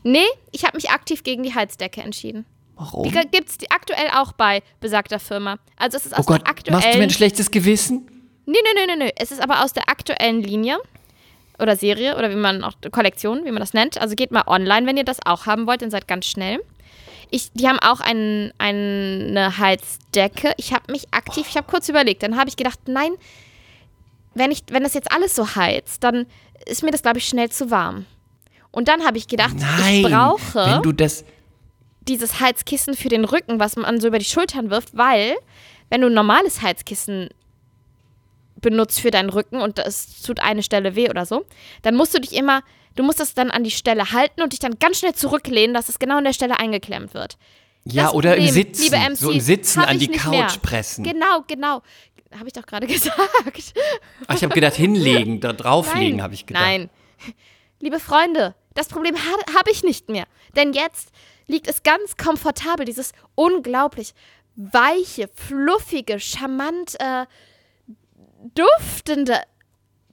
Nee, 0.03 0.25
ich 0.51 0.65
habe 0.65 0.75
mich 0.77 0.89
aktiv 0.89 1.23
gegen 1.23 1.43
die 1.43 1.53
Heizdecke 1.53 2.01
entschieden. 2.01 2.45
Warum? 2.75 3.03
Die 3.03 3.11
gibt 3.11 3.49
es 3.49 3.57
aktuell 3.69 4.09
auch 4.15 4.31
bei 4.33 4.63
besagter 4.79 5.19
Firma. 5.19 5.59
Also 5.77 5.97
es 5.97 6.05
ist 6.07 6.13
aus 6.13 6.25
Oh 6.25 6.27
Gott, 6.27 6.41
der 6.41 6.49
aktuellen... 6.49 6.79
machst 6.79 6.93
du 6.93 6.97
mir 6.97 7.03
ein 7.03 7.09
schlechtes 7.09 7.51
Gewissen? 7.51 8.09
Nee, 8.45 8.57
nee, 8.63 8.85
nee, 8.85 8.95
nee, 8.95 9.05
nee. 9.05 9.13
Es 9.17 9.31
ist 9.31 9.41
aber 9.41 9.63
aus 9.63 9.73
der 9.73 9.89
aktuellen 9.89 10.41
Linie 10.41 10.77
oder 11.61 11.75
Serie 11.75 12.17
oder 12.17 12.29
wie 12.29 12.35
man 12.35 12.63
auch 12.63 12.73
Kollektion, 12.91 13.45
wie 13.45 13.51
man 13.51 13.59
das 13.59 13.73
nennt. 13.73 13.99
Also 13.99 14.15
geht 14.15 14.31
mal 14.31 14.43
online, 14.47 14.87
wenn 14.87 14.97
ihr 14.97 15.03
das 15.03 15.19
auch 15.25 15.45
haben 15.45 15.67
wollt, 15.67 15.81
dann 15.81 15.91
seid 15.91 16.07
ganz 16.07 16.25
schnell. 16.25 16.59
Ich, 17.31 17.51
die 17.53 17.67
haben 17.67 17.79
auch 17.79 17.99
ein, 17.99 18.51
eine 18.57 19.57
Heizdecke. 19.57 20.53
Ich 20.57 20.73
habe 20.73 20.91
mich 20.91 21.13
aktiv, 21.13 21.45
ich 21.47 21.57
habe 21.57 21.67
kurz 21.69 21.87
überlegt, 21.87 22.23
dann 22.23 22.37
habe 22.37 22.49
ich 22.49 22.55
gedacht, 22.55 22.79
nein, 22.87 23.11
wenn, 24.33 24.51
ich, 24.51 24.63
wenn 24.71 24.83
das 24.83 24.93
jetzt 24.93 25.11
alles 25.11 25.35
so 25.35 25.55
heizt, 25.55 26.03
dann 26.03 26.25
ist 26.65 26.83
mir 26.83 26.91
das, 26.91 27.01
glaube 27.01 27.19
ich, 27.19 27.25
schnell 27.27 27.49
zu 27.49 27.69
warm. 27.71 28.05
Und 28.71 28.87
dann 28.87 29.03
habe 29.05 29.17
ich 29.17 29.27
gedacht, 29.27 29.55
Nein. 29.57 29.95
ich 29.95 30.03
brauche 30.03 30.65
Wenn 30.65 30.81
du 30.83 30.91
das. 30.91 31.25
dieses 32.01 32.39
Heizkissen 32.39 32.93
für 32.93 33.09
den 33.09 33.25
Rücken, 33.25 33.59
was 33.59 33.75
man 33.75 33.99
so 33.99 34.07
über 34.07 34.19
die 34.19 34.25
Schultern 34.25 34.69
wirft, 34.69 34.95
weil 34.95 35.35
wenn 35.89 36.01
du 36.01 36.07
ein 36.07 36.13
normales 36.13 36.61
Heizkissen 36.61 37.29
benutzt 38.61 38.99
für 38.99 39.11
deinen 39.11 39.29
Rücken 39.29 39.61
und 39.61 39.79
es 39.79 40.21
tut 40.21 40.39
eine 40.39 40.63
Stelle 40.63 40.95
weh 40.95 41.09
oder 41.09 41.25
so, 41.25 41.45
dann 41.81 41.95
musst 41.95 42.13
du 42.13 42.19
dich 42.19 42.33
immer, 42.33 42.61
du 42.95 43.03
musst 43.03 43.19
das 43.19 43.33
dann 43.33 43.51
an 43.51 43.63
die 43.63 43.71
Stelle 43.71 44.11
halten 44.11 44.41
und 44.41 44.53
dich 44.53 44.59
dann 44.59 44.79
ganz 44.79 44.99
schnell 44.99 45.13
zurücklehnen, 45.15 45.73
dass 45.73 45.89
es 45.89 45.99
genau 45.99 46.17
an 46.17 46.23
der 46.23 46.33
Stelle 46.33 46.59
eingeklemmt 46.59 47.13
wird. 47.13 47.37
Ja, 47.85 48.03
Das 48.05 48.13
oder 48.13 48.35
im 48.35 48.45
Problem, 48.45 48.53
Sitzen. 48.53 48.81
liebe 48.83 48.97
MC, 48.97 49.15
so 49.17 49.31
im 49.31 49.39
Sitzen 49.39 49.79
an 49.79 49.97
die 49.99 50.09
Couch 50.09 50.31
mehr. 50.31 50.47
pressen. 50.61 51.03
Genau, 51.05 51.43
genau. 51.47 51.81
Habe 52.37 52.47
ich 52.47 52.53
doch 52.53 52.65
gerade 52.65 52.85
gesagt. 52.87 53.73
Ach, 54.27 54.35
ich 54.35 54.43
habe 54.43 54.53
gedacht, 54.53 54.75
hinlegen, 54.75 55.39
da 55.39 55.53
drauflegen, 55.53 56.21
habe 56.21 56.33
ich 56.33 56.45
gedacht. 56.45 56.63
Nein. 56.63 56.89
Liebe 57.79 57.99
Freunde, 57.99 58.53
das 58.75 58.87
Problem 58.89 59.15
ha 59.15 59.55
habe 59.57 59.71
ich 59.71 59.83
nicht 59.83 60.09
mehr. 60.09 60.25
Denn 60.55 60.73
jetzt 60.73 61.09
liegt 61.47 61.67
es 61.67 61.81
ganz 61.83 62.17
komfortabel, 62.17 62.85
dieses 62.85 63.13
unglaublich 63.35 64.13
weiche, 64.55 65.29
fluffige, 65.33 66.19
charmant 66.19 66.95
äh, 66.99 67.25
duftende 68.55 69.39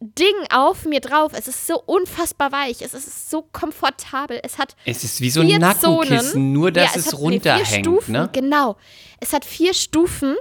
Ding 0.01 0.35
auf 0.53 0.85
mir 0.85 1.01
drauf. 1.01 1.33
Es 1.35 1.49
ist 1.49 1.67
so 1.67 1.81
unfassbar 1.83 2.53
weich. 2.53 2.83
Es 2.83 2.93
ist 2.93 3.31
so 3.31 3.43
komfortabel. 3.43 4.41
Es 4.43 4.59
hat 4.59 4.77
Es 4.85 5.05
ist 5.05 5.21
wie 5.21 5.31
so 5.31 5.41
ein 5.41 5.49
Nackenkissen, 5.49 6.33
Zonen. 6.33 6.53
nur 6.53 6.71
dass 6.71 6.95
Ja, 6.95 7.01
es, 7.01 7.07
hat, 7.07 7.15
nee, 7.15 7.19
runterhängt. 7.21 7.67
vier 7.69 7.79
Stufen, 7.81 8.13
ne? 8.13 8.29
Genau. 8.33 8.77
Es 9.21 9.33
hat 9.33 9.45
vier 9.45 9.73
Stufen. 9.73 10.37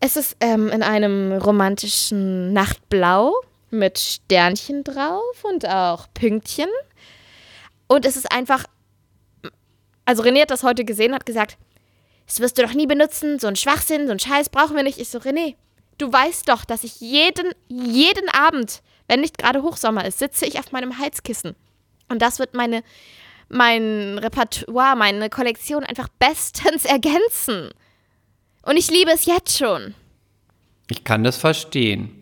Es 0.00 0.16
ist 0.16 0.36
ähm, 0.40 0.68
in 0.70 0.82
einem 0.82 1.32
romantischen 1.32 2.52
Nachtblau 2.52 3.34
mit 3.70 3.98
Sternchen 3.98 4.84
drauf 4.84 5.44
und 5.44 5.68
auch 5.68 6.06
Pünktchen. 6.14 6.68
Und 7.88 8.06
es 8.06 8.16
ist 8.16 8.32
einfach. 8.32 8.64
Also 10.04 10.22
René 10.22 10.40
hat 10.42 10.50
das 10.50 10.62
heute 10.64 10.84
gesehen, 10.84 11.14
hat 11.14 11.26
gesagt, 11.26 11.58
das 12.26 12.40
wirst 12.40 12.58
du 12.58 12.62
doch 12.62 12.74
nie 12.74 12.86
benutzen, 12.86 13.38
so 13.38 13.46
ein 13.46 13.54
Schwachsinn, 13.56 14.06
so 14.06 14.12
ein 14.12 14.18
Scheiß 14.18 14.48
brauchen 14.48 14.74
wir 14.76 14.82
nicht. 14.82 14.98
Ich 14.98 15.08
so, 15.10 15.18
René, 15.18 15.54
du 15.98 16.12
weißt 16.12 16.48
doch, 16.48 16.64
dass 16.64 16.84
ich 16.84 17.00
jeden, 17.00 17.52
jeden 17.68 18.28
Abend, 18.30 18.82
wenn 19.08 19.20
nicht 19.20 19.38
gerade 19.38 19.62
Hochsommer 19.62 20.04
ist, 20.04 20.18
sitze 20.18 20.46
ich 20.46 20.58
auf 20.58 20.72
meinem 20.72 20.98
Heizkissen. 20.98 21.54
Und 22.08 22.20
das 22.22 22.38
wird 22.38 22.54
meine, 22.54 22.82
mein 23.48 24.18
Repertoire, 24.18 24.96
meine 24.96 25.28
Kollektion 25.30 25.84
einfach 25.84 26.08
bestens 26.18 26.84
ergänzen. 26.86 27.70
Und 28.62 28.76
ich 28.76 28.90
liebe 28.90 29.10
es 29.10 29.24
jetzt 29.26 29.56
schon. 29.58 29.94
Ich 30.90 31.04
kann 31.04 31.24
das 31.24 31.36
verstehen. 31.36 32.18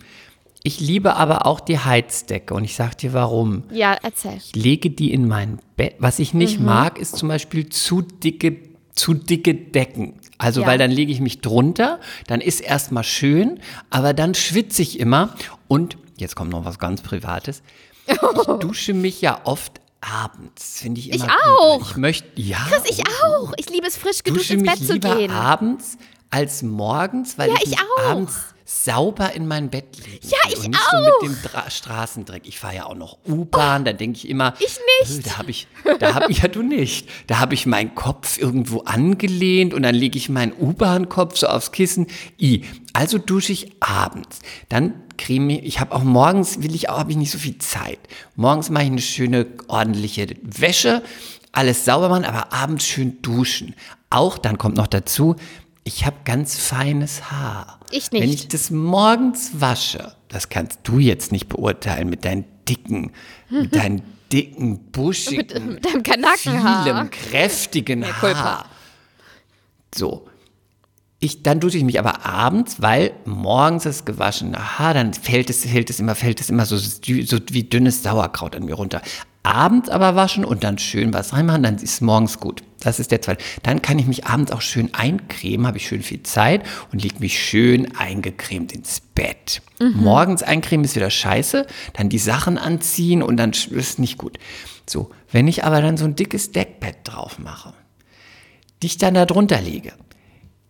Ich 0.63 0.79
liebe 0.79 1.17
aber 1.17 1.47
auch 1.47 1.59
die 1.61 1.79
Heizdecke 1.79 2.53
und 2.53 2.65
ich 2.65 2.75
sag 2.77 2.97
dir 2.99 3.15
warum. 3.15 3.65
Ja, 3.71 3.97
erzähl. 4.03 4.37
Ich 4.37 4.55
lege 4.55 4.91
die 4.91 5.11
in 5.13 5.27
mein 5.27 5.59
Bett. 5.77 5.95
Was 5.99 6.19
ich 6.19 6.35
nicht 6.35 6.59
Mhm. 6.61 6.67
mag, 6.67 6.99
ist 6.99 7.17
zum 7.17 7.29
Beispiel 7.29 7.71
zu 7.71 8.03
dicke, 8.03 8.59
zu 8.95 9.15
dicke 9.15 9.55
Decken. 9.55 10.20
Also, 10.41 10.63
Ja. 10.63 10.67
weil 10.67 10.79
dann 10.79 10.91
lege 10.91 11.13
ich 11.13 11.21
mich 11.21 11.41
drunter, 11.41 12.01
dann 12.27 12.41
ist 12.41 12.61
erstmal 12.61 13.05
schön, 13.05 13.61
aber 13.91 14.15
dann 14.15 14.35
schwitze 14.35 14.83
ich 14.83 14.99
immer 14.99 15.35
und 15.69 15.97
jetzt 16.17 16.35
kommt 16.37 16.51
noch 16.51 16.65
was 16.65 16.79
ganz 16.79 17.03
Privates. 17.03 17.63
Ich 18.07 18.17
dusche 18.61 18.95
mich 18.95 19.21
ja 19.21 19.41
oft 19.45 19.81
abends, 20.01 20.81
finde 20.81 21.01
ich 21.01 21.13
immer 21.13 21.17
Ich 21.27 21.31
gut, 21.31 21.59
auch. 21.59 21.91
Ich 21.91 21.97
möchte, 21.97 22.27
ja. 22.41 22.59
Chris, 22.71 22.83
ich 22.91 23.03
auch. 23.25 23.53
Ich 23.59 23.69
liebe 23.71 23.87
es, 23.87 23.97
frisch 23.97 24.23
geduscht 24.23 24.51
ins 24.51 24.63
Bett 24.63 24.87
zu 24.87 24.99
gehen. 24.99 25.31
abends 25.31 25.99
als 26.31 26.63
morgens, 26.63 27.37
weil 27.39 27.51
Ja, 27.51 27.57
ich, 27.63 27.73
ich 27.73 27.79
abends 28.09 28.35
sauber 28.71 29.33
in 29.33 29.49
mein 29.49 29.69
Bett 29.69 29.99
lege. 30.07 30.27
Ja, 30.29 30.39
ich 30.49 30.59
und 30.59 30.69
nicht 30.69 30.81
so 30.91 30.97
mit 30.99 31.13
dem 31.31 31.43
Dra 31.43 31.69
Straßendreck. 31.69 32.47
Ich 32.47 32.59
fahre 32.61 32.77
ja 32.77 32.87
auch 32.87 32.95
noch 32.95 33.19
U-Bahn, 33.27 33.85
da 33.85 33.93
denke 33.93 34.19
ich 34.19 34.29
immer, 34.29 34.55
Ich 34.61 34.79
nicht. 35.09 35.19
äh, 35.19 35.29
Da 35.29 35.39
habe 35.39 35.51
ich, 35.51 35.67
da 35.99 36.15
habe 36.15 36.33
ja 36.33 36.47
du 36.49 36.63
nicht. 36.63 37.09
Da 37.27 37.41
habe 37.41 37.55
ich 37.55 37.67
meinen 37.67 37.95
Kopf 37.97 38.39
irgendwo 38.39 38.81
angelehnt 38.83 39.75
und 39.75 39.83
dann 39.83 39.95
lege 39.95 40.17
ich 40.17 40.29
meinen 40.29 40.53
U-Bahn-Kopf 40.53 41.37
so 41.39 41.49
aufs 41.49 41.73
Kissen. 41.73 42.07
I. 42.41 42.65
Also 42.93 43.19
dusche 43.19 43.53
ich 43.53 43.73
abends. 43.81 44.39
Dann 44.69 44.95
creme 45.19 45.51
ich, 45.51 45.65
ich 45.65 45.81
habe 45.81 45.95
auch 45.95 46.05
morgens, 46.05 46.63
will 46.63 46.75
ich 46.75 46.89
auch, 46.89 46.99
habe 46.99 47.11
ich 47.11 47.17
nicht 47.17 47.33
so 47.33 47.39
viel 47.39 47.59
Zeit. 47.59 47.99
Morgens 48.37 48.71
mache 48.71 48.85
ich 48.85 48.91
eine 48.91 49.01
schöne, 49.01 49.47
ordentliche 49.67 50.29
Wäsche, 50.43 51.03
alles 51.53 51.85
sauber 51.85 52.09
machen, 52.09 52.25
aber 52.25 52.53
abends 52.53 52.87
schön 52.87 53.21
duschen. 53.21 53.75
Auch, 54.13 54.39
dann 54.39 54.59
kommt 54.59 54.77
noch 54.77 54.87
dazu, 54.89 55.37
ich 55.85 56.05
habe 56.07 56.17
ganz 56.25 56.57
feines 56.59 57.31
Haar. 57.31 57.81
Ich 57.91 58.13
Wenn 58.13 58.21
nicht. 58.21 58.35
ich 58.35 58.49
das 58.49 58.71
morgens 58.71 59.61
wasche, 59.61 60.15
das 60.29 60.49
kannst 60.49 60.81
du 60.85 60.99
jetzt 60.99 61.33
nicht 61.33 61.49
beurteilen 61.49 62.09
mit 62.09 62.25
deinen 62.25 62.45
dicken, 62.69 63.13
mit 63.49 63.75
deinen 63.75 64.03
dicken, 64.33 64.79
buschigen, 64.93 65.75
Mit 65.75 65.85
deinem 65.87 66.03
Kanackenhaar. 66.03 66.85
vielem, 66.85 67.11
kräftigen 67.11 68.03
culpa. 68.21 68.39
Haar. 68.39 68.67
So. 69.95 70.27
Ich, 71.23 71.43
dann 71.43 71.61
dusche 71.61 71.77
ich 71.77 71.85
mich 71.85 71.99
aber 71.99 72.25
abends, 72.25 72.81
weil 72.81 73.13
morgens 73.27 73.83
das 73.83 74.05
gewaschene 74.07 74.79
Haar, 74.79 74.95
dann 74.95 75.13
fällt 75.13 75.51
es, 75.51 75.67
fällt 75.67 75.91
es 75.91 76.01
immer, 76.01 76.15
fällt 76.15 76.41
es 76.41 76.49
immer 76.49 76.65
so, 76.65 76.79
so 76.79 77.39
wie 77.51 77.65
dünnes 77.65 78.03
Sauerkraut 78.03 78.57
an 78.57 78.65
mir 78.65 78.75
runter. 78.75 79.03
Abends 79.43 79.89
aber 79.89 80.17
waschen 80.17 80.45
und 80.45 80.65
dann 80.65 80.77
schön 80.79 81.15
was 81.15 81.33
reinmachen, 81.33 81.63
dann 81.63 81.77
ist 81.77 81.85
es 81.85 82.01
morgens 82.03 82.41
gut. 82.41 82.63
Das 82.81 83.01
ist 83.01 83.11
der 83.11 83.23
zweite. 83.23 83.43
Dann 83.63 83.81
kann 83.81 83.99
ich 83.99 84.07
mich 84.07 84.27
abends 84.27 84.53
auch 84.53 84.61
schön 84.61 84.93
eincremen, 84.95 85.67
habe 85.67 85.79
ich 85.79 85.87
schön 85.87 86.03
viel 86.03 86.23
Zeit 86.23 86.63
und 86.93 87.03
lege 87.03 87.21
mich 87.21 87.39
schön 87.39 87.95
eingecremt 87.97 88.73
ins 88.73 89.01
Bett. 89.01 89.63
Morgens 89.95 90.43
eincremen 90.43 90.85
ist 90.85 90.97
wieder 90.97 91.11
scheiße, 91.11 91.67
dann 91.95 92.09
die 92.11 92.19
Sachen 92.19 92.59
anziehen 92.59 93.23
und 93.23 93.39
dann 93.39 93.51
ist 93.51 93.73
es 93.73 93.99
nicht 93.99 94.19
gut. 94.19 94.39
So, 94.89 95.11
wenn 95.31 95.49
ich 95.49 95.65
aber 95.65 95.81
dann 95.81 95.97
so 95.97 96.05
ein 96.05 96.17
dickes 96.17 96.53
Deckbett 96.53 96.99
drauf 97.05 97.39
mache, 97.39 97.73
dich 98.83 98.99
dann 98.99 99.15
da 99.15 99.25
drunter 99.25 99.61
lege, 99.61 99.93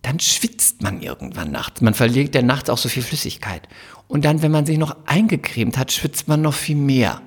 dann 0.03 0.21
schwitzt 0.21 0.83
man 0.83 1.03
irgendwann 1.03 1.51
nachts. 1.51 1.81
Man 1.81 1.95
verliert 1.95 2.35
ja 2.35 2.43
nachts 2.43 2.71
auch 2.71 2.79
so 2.79 2.89
viel 2.89 3.03
Flüssigkeit. 3.03 3.69
Und 4.09 4.25
dann, 4.25 4.43
wenn 4.43 4.51
man 4.51 4.67
sich 4.67 4.79
noch 4.79 4.97
eingecremt 5.07 5.77
hat, 5.77 5.93
schwitzt 5.93 6.27
man 6.27 6.41
noch 6.41 6.55
viel 6.55 6.77
mehr. 6.77 7.21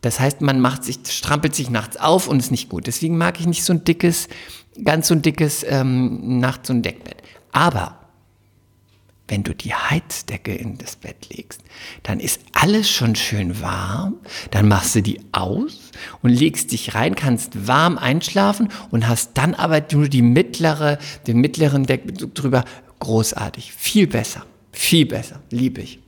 Das 0.00 0.20
heißt, 0.20 0.40
man 0.40 0.60
macht 0.60 0.84
sich, 0.84 1.00
strampelt 1.08 1.54
sich 1.54 1.70
nachts 1.70 1.96
auf 1.96 2.28
und 2.28 2.38
ist 2.38 2.50
nicht 2.50 2.68
gut. 2.68 2.86
Deswegen 2.86 3.18
mag 3.18 3.40
ich 3.40 3.46
nicht 3.46 3.64
so 3.64 3.72
ein 3.72 3.84
dickes, 3.84 4.28
ganz 4.84 5.08
so 5.08 5.14
ein 5.14 5.22
dickes 5.22 5.64
ähm, 5.68 6.38
nachts 6.38 6.68
so 6.68 6.74
ein 6.74 6.82
Deckbett. 6.82 7.22
Aber 7.52 7.98
wenn 9.28 9.42
du 9.42 9.54
die 9.54 9.74
Heizdecke 9.74 10.54
in 10.54 10.78
das 10.78 10.96
Bett 10.96 11.28
legst, 11.28 11.60
dann 12.02 12.18
ist 12.18 12.40
alles 12.52 12.88
schon 12.88 13.14
schön 13.14 13.60
warm, 13.60 14.16
dann 14.50 14.68
machst 14.68 14.94
du 14.94 15.02
die 15.02 15.20
aus 15.32 15.90
und 16.22 16.30
legst 16.30 16.72
dich 16.72 16.94
rein, 16.94 17.14
kannst 17.14 17.66
warm 17.66 17.98
einschlafen 17.98 18.70
und 18.90 19.06
hast 19.06 19.32
dann 19.34 19.54
aber 19.54 19.82
nur 19.92 20.08
die 20.08 20.22
mittlere, 20.22 20.98
den 21.26 21.38
mittleren 21.38 21.84
Deckbezug 21.84 22.34
drüber. 22.34 22.64
Großartig, 23.00 23.72
viel 23.74 24.06
besser, 24.06 24.44
viel 24.72 25.06
besser, 25.06 25.40
liebe 25.50 25.82
ich. 25.82 26.00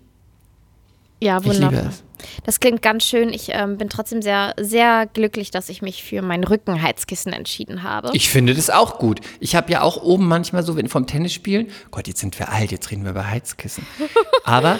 Ja, 1.23 1.39
Ich 1.39 1.45
liebe 1.45 1.57
wunderbar. 1.67 1.91
es. 1.91 2.03
Das 2.45 2.61
klingt 2.61 2.83
ganz 2.83 3.05
schön. 3.05 3.33
Ich 3.33 3.49
ähm, 3.51 3.79
bin 3.79 3.89
trotzdem 3.89 4.23
sehr, 4.23 4.55
sehr 4.59 5.07
glücklich, 5.07 5.51
dass 5.51 5.69
ich 5.69 5.83
mich 5.83 6.03
für 6.03 6.23
mein 6.23 6.45
Rückenheizkissen 6.45 7.33
entschieden 7.33 7.83
habe. 7.83 8.11
Ich 8.13 8.29
finde 8.29 8.55
das 8.55 8.71
auch 8.71 8.99
gut. 8.99 9.21
Ich 9.39 9.57
habe 9.57 9.71
ja 9.73 9.83
auch 9.83 10.03
oben 10.03 10.27
manchmal 10.27 10.63
so, 10.63 10.77
wenn 10.77 10.89
vom 10.89 11.07
Tennis 11.07 11.33
spielen, 11.33 11.69
Gott, 11.91 12.09
jetzt 12.09 12.21
sind 12.21 12.39
wir 12.39 12.51
alt, 12.51 12.73
jetzt 12.73 12.91
reden 12.91 13.05
wir 13.05 13.11
über 13.13 13.29
Heizkissen. 13.29 13.87
Aber 14.45 14.79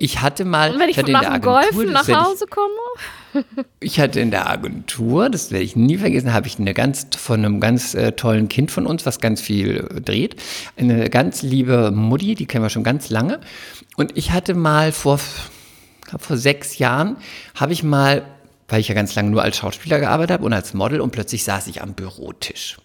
ich 0.00 0.20
hatte 0.22 0.44
mal, 0.44 0.70
Und 0.72 0.80
wenn 0.80 0.88
ich, 0.88 0.96
von 0.96 1.06
in 1.06 1.12
nach 1.12 1.20
der 1.22 1.30
dem 1.30 1.34
Agentur, 1.44 1.60
Golfen 1.60 1.92
nach 1.92 2.08
Hause 2.08 2.46
komme. 2.46 2.68
ich, 3.34 3.64
ich 3.94 4.00
hatte 4.00 4.20
in 4.20 4.30
der 4.30 4.48
Agentur, 4.48 5.28
das 5.28 5.50
werde 5.50 5.64
ich 5.64 5.74
nie 5.74 5.98
vergessen, 5.98 6.32
habe 6.32 6.46
ich 6.46 6.58
eine 6.58 6.72
ganz 6.72 7.08
von 7.16 7.44
einem 7.44 7.60
ganz 7.60 7.94
äh, 7.94 8.12
tollen 8.12 8.48
Kind 8.48 8.70
von 8.70 8.86
uns, 8.86 9.04
was 9.06 9.18
ganz 9.20 9.40
viel 9.40 9.88
äh, 9.94 10.00
dreht, 10.00 10.36
eine 10.76 11.10
ganz 11.10 11.42
liebe 11.42 11.90
Mutti, 11.90 12.34
die 12.36 12.46
kennen 12.46 12.64
wir 12.64 12.70
schon 12.70 12.84
ganz 12.84 13.10
lange. 13.10 13.40
Und 13.96 14.16
ich 14.16 14.30
hatte 14.30 14.54
mal 14.54 14.92
vor, 14.92 15.18
ich 16.08 16.10
glaub, 16.10 16.22
vor 16.22 16.38
sechs 16.38 16.78
Jahren, 16.78 17.18
habe 17.54 17.74
ich 17.74 17.82
mal, 17.82 18.24
weil 18.66 18.80
ich 18.80 18.88
ja 18.88 18.94
ganz 18.94 19.14
lange 19.14 19.30
nur 19.30 19.42
als 19.42 19.58
Schauspieler 19.58 20.00
gearbeitet 20.00 20.32
habe 20.32 20.44
und 20.46 20.54
als 20.54 20.72
Model 20.72 21.02
und 21.02 21.10
plötzlich 21.10 21.44
saß 21.44 21.66
ich 21.66 21.82
am 21.82 21.92
Bürotisch. 21.92 22.78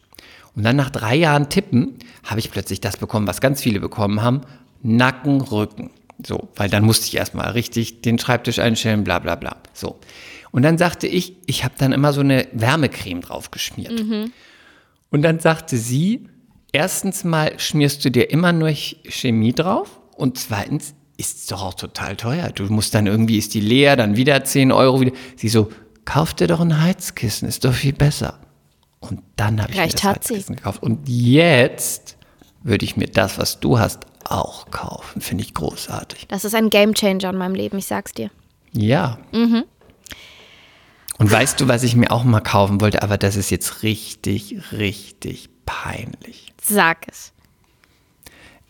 Und 0.55 0.63
dann 0.63 0.75
nach 0.75 0.89
drei 0.89 1.15
Jahren 1.15 1.49
Tippen 1.49 1.95
habe 2.25 2.41
ich 2.41 2.51
plötzlich 2.51 2.81
das 2.81 2.97
bekommen, 2.97 3.25
was 3.25 3.39
ganz 3.39 3.61
viele 3.61 3.79
bekommen 3.79 4.21
haben, 4.21 4.41
Nacken, 4.81 5.39
Rücken. 5.39 5.89
So, 6.25 6.49
weil 6.55 6.69
dann 6.69 6.83
musste 6.83 7.07
ich 7.07 7.15
erstmal 7.15 7.51
richtig 7.51 8.01
den 8.01 8.19
Schreibtisch 8.19 8.59
einstellen, 8.59 9.05
bla 9.05 9.19
bla 9.19 9.35
bla. 9.35 9.55
So. 9.73 9.99
Und 10.51 10.63
dann 10.63 10.77
sagte 10.77 11.07
ich, 11.07 11.37
ich 11.45 11.63
habe 11.63 11.75
dann 11.77 11.93
immer 11.93 12.11
so 12.11 12.19
eine 12.19 12.47
Wärmecreme 12.51 13.21
drauf 13.21 13.51
geschmiert. 13.51 13.93
Und 15.09 15.21
dann 15.21 15.39
sagte 15.39 15.77
sie, 15.77 16.27
erstens 16.73 17.23
mal 17.23 17.57
schmierst 17.57 18.03
du 18.03 18.11
dir 18.11 18.29
immer 18.29 18.51
nur 18.51 18.69
Ch- 18.69 18.97
Chemie 19.09 19.53
drauf 19.53 19.99
und 20.15 20.37
zweitens 20.37 20.93
ist 21.27 21.51
doch 21.51 21.61
auch 21.61 21.73
total 21.73 22.15
teuer. 22.15 22.49
Du 22.49 22.63
musst 22.65 22.93
dann 22.95 23.07
irgendwie, 23.07 23.37
ist 23.37 23.53
die 23.53 23.59
leer, 23.59 23.95
dann 23.95 24.15
wieder 24.15 24.43
10 24.43 24.71
Euro 24.71 25.01
wieder. 25.01 25.11
Sie 25.35 25.49
so, 25.49 25.71
kauf 26.05 26.33
dir 26.33 26.47
doch 26.47 26.59
ein 26.59 26.81
Heizkissen, 26.81 27.47
ist 27.47 27.65
doch 27.65 27.73
viel 27.73 27.93
besser. 27.93 28.39
Und 28.99 29.21
dann 29.35 29.61
habe 29.61 29.71
ich 29.71 29.77
mir 29.77 29.87
das 29.87 30.03
hat 30.03 30.23
sie. 30.23 30.35
Heizkissen 30.35 30.55
gekauft. 30.55 30.81
Und 30.81 31.07
jetzt 31.07 32.17
würde 32.63 32.85
ich 32.85 32.95
mir 32.95 33.07
das, 33.07 33.37
was 33.37 33.59
du 33.59 33.79
hast, 33.79 34.05
auch 34.23 34.71
kaufen. 34.71 35.21
Finde 35.21 35.43
ich 35.43 35.53
großartig. 35.53 36.27
Das 36.27 36.45
ist 36.45 36.55
ein 36.55 36.69
Gamechanger 36.69 37.29
in 37.29 37.37
meinem 37.37 37.55
Leben, 37.55 37.77
ich 37.77 37.87
sag's 37.87 38.13
dir. 38.13 38.31
Ja. 38.71 39.19
Mhm. 39.31 39.65
Und 41.19 41.31
weißt 41.31 41.59
du, 41.61 41.67
was 41.67 41.83
ich 41.83 41.95
mir 41.95 42.11
auch 42.11 42.23
mal 42.23 42.41
kaufen 42.41 42.81
wollte, 42.81 43.03
aber 43.03 43.17
das 43.17 43.35
ist 43.35 43.49
jetzt 43.49 43.83
richtig, 43.83 44.55
richtig 44.71 45.49
peinlich. 45.65 46.53
Sag 46.61 47.05
es. 47.07 47.31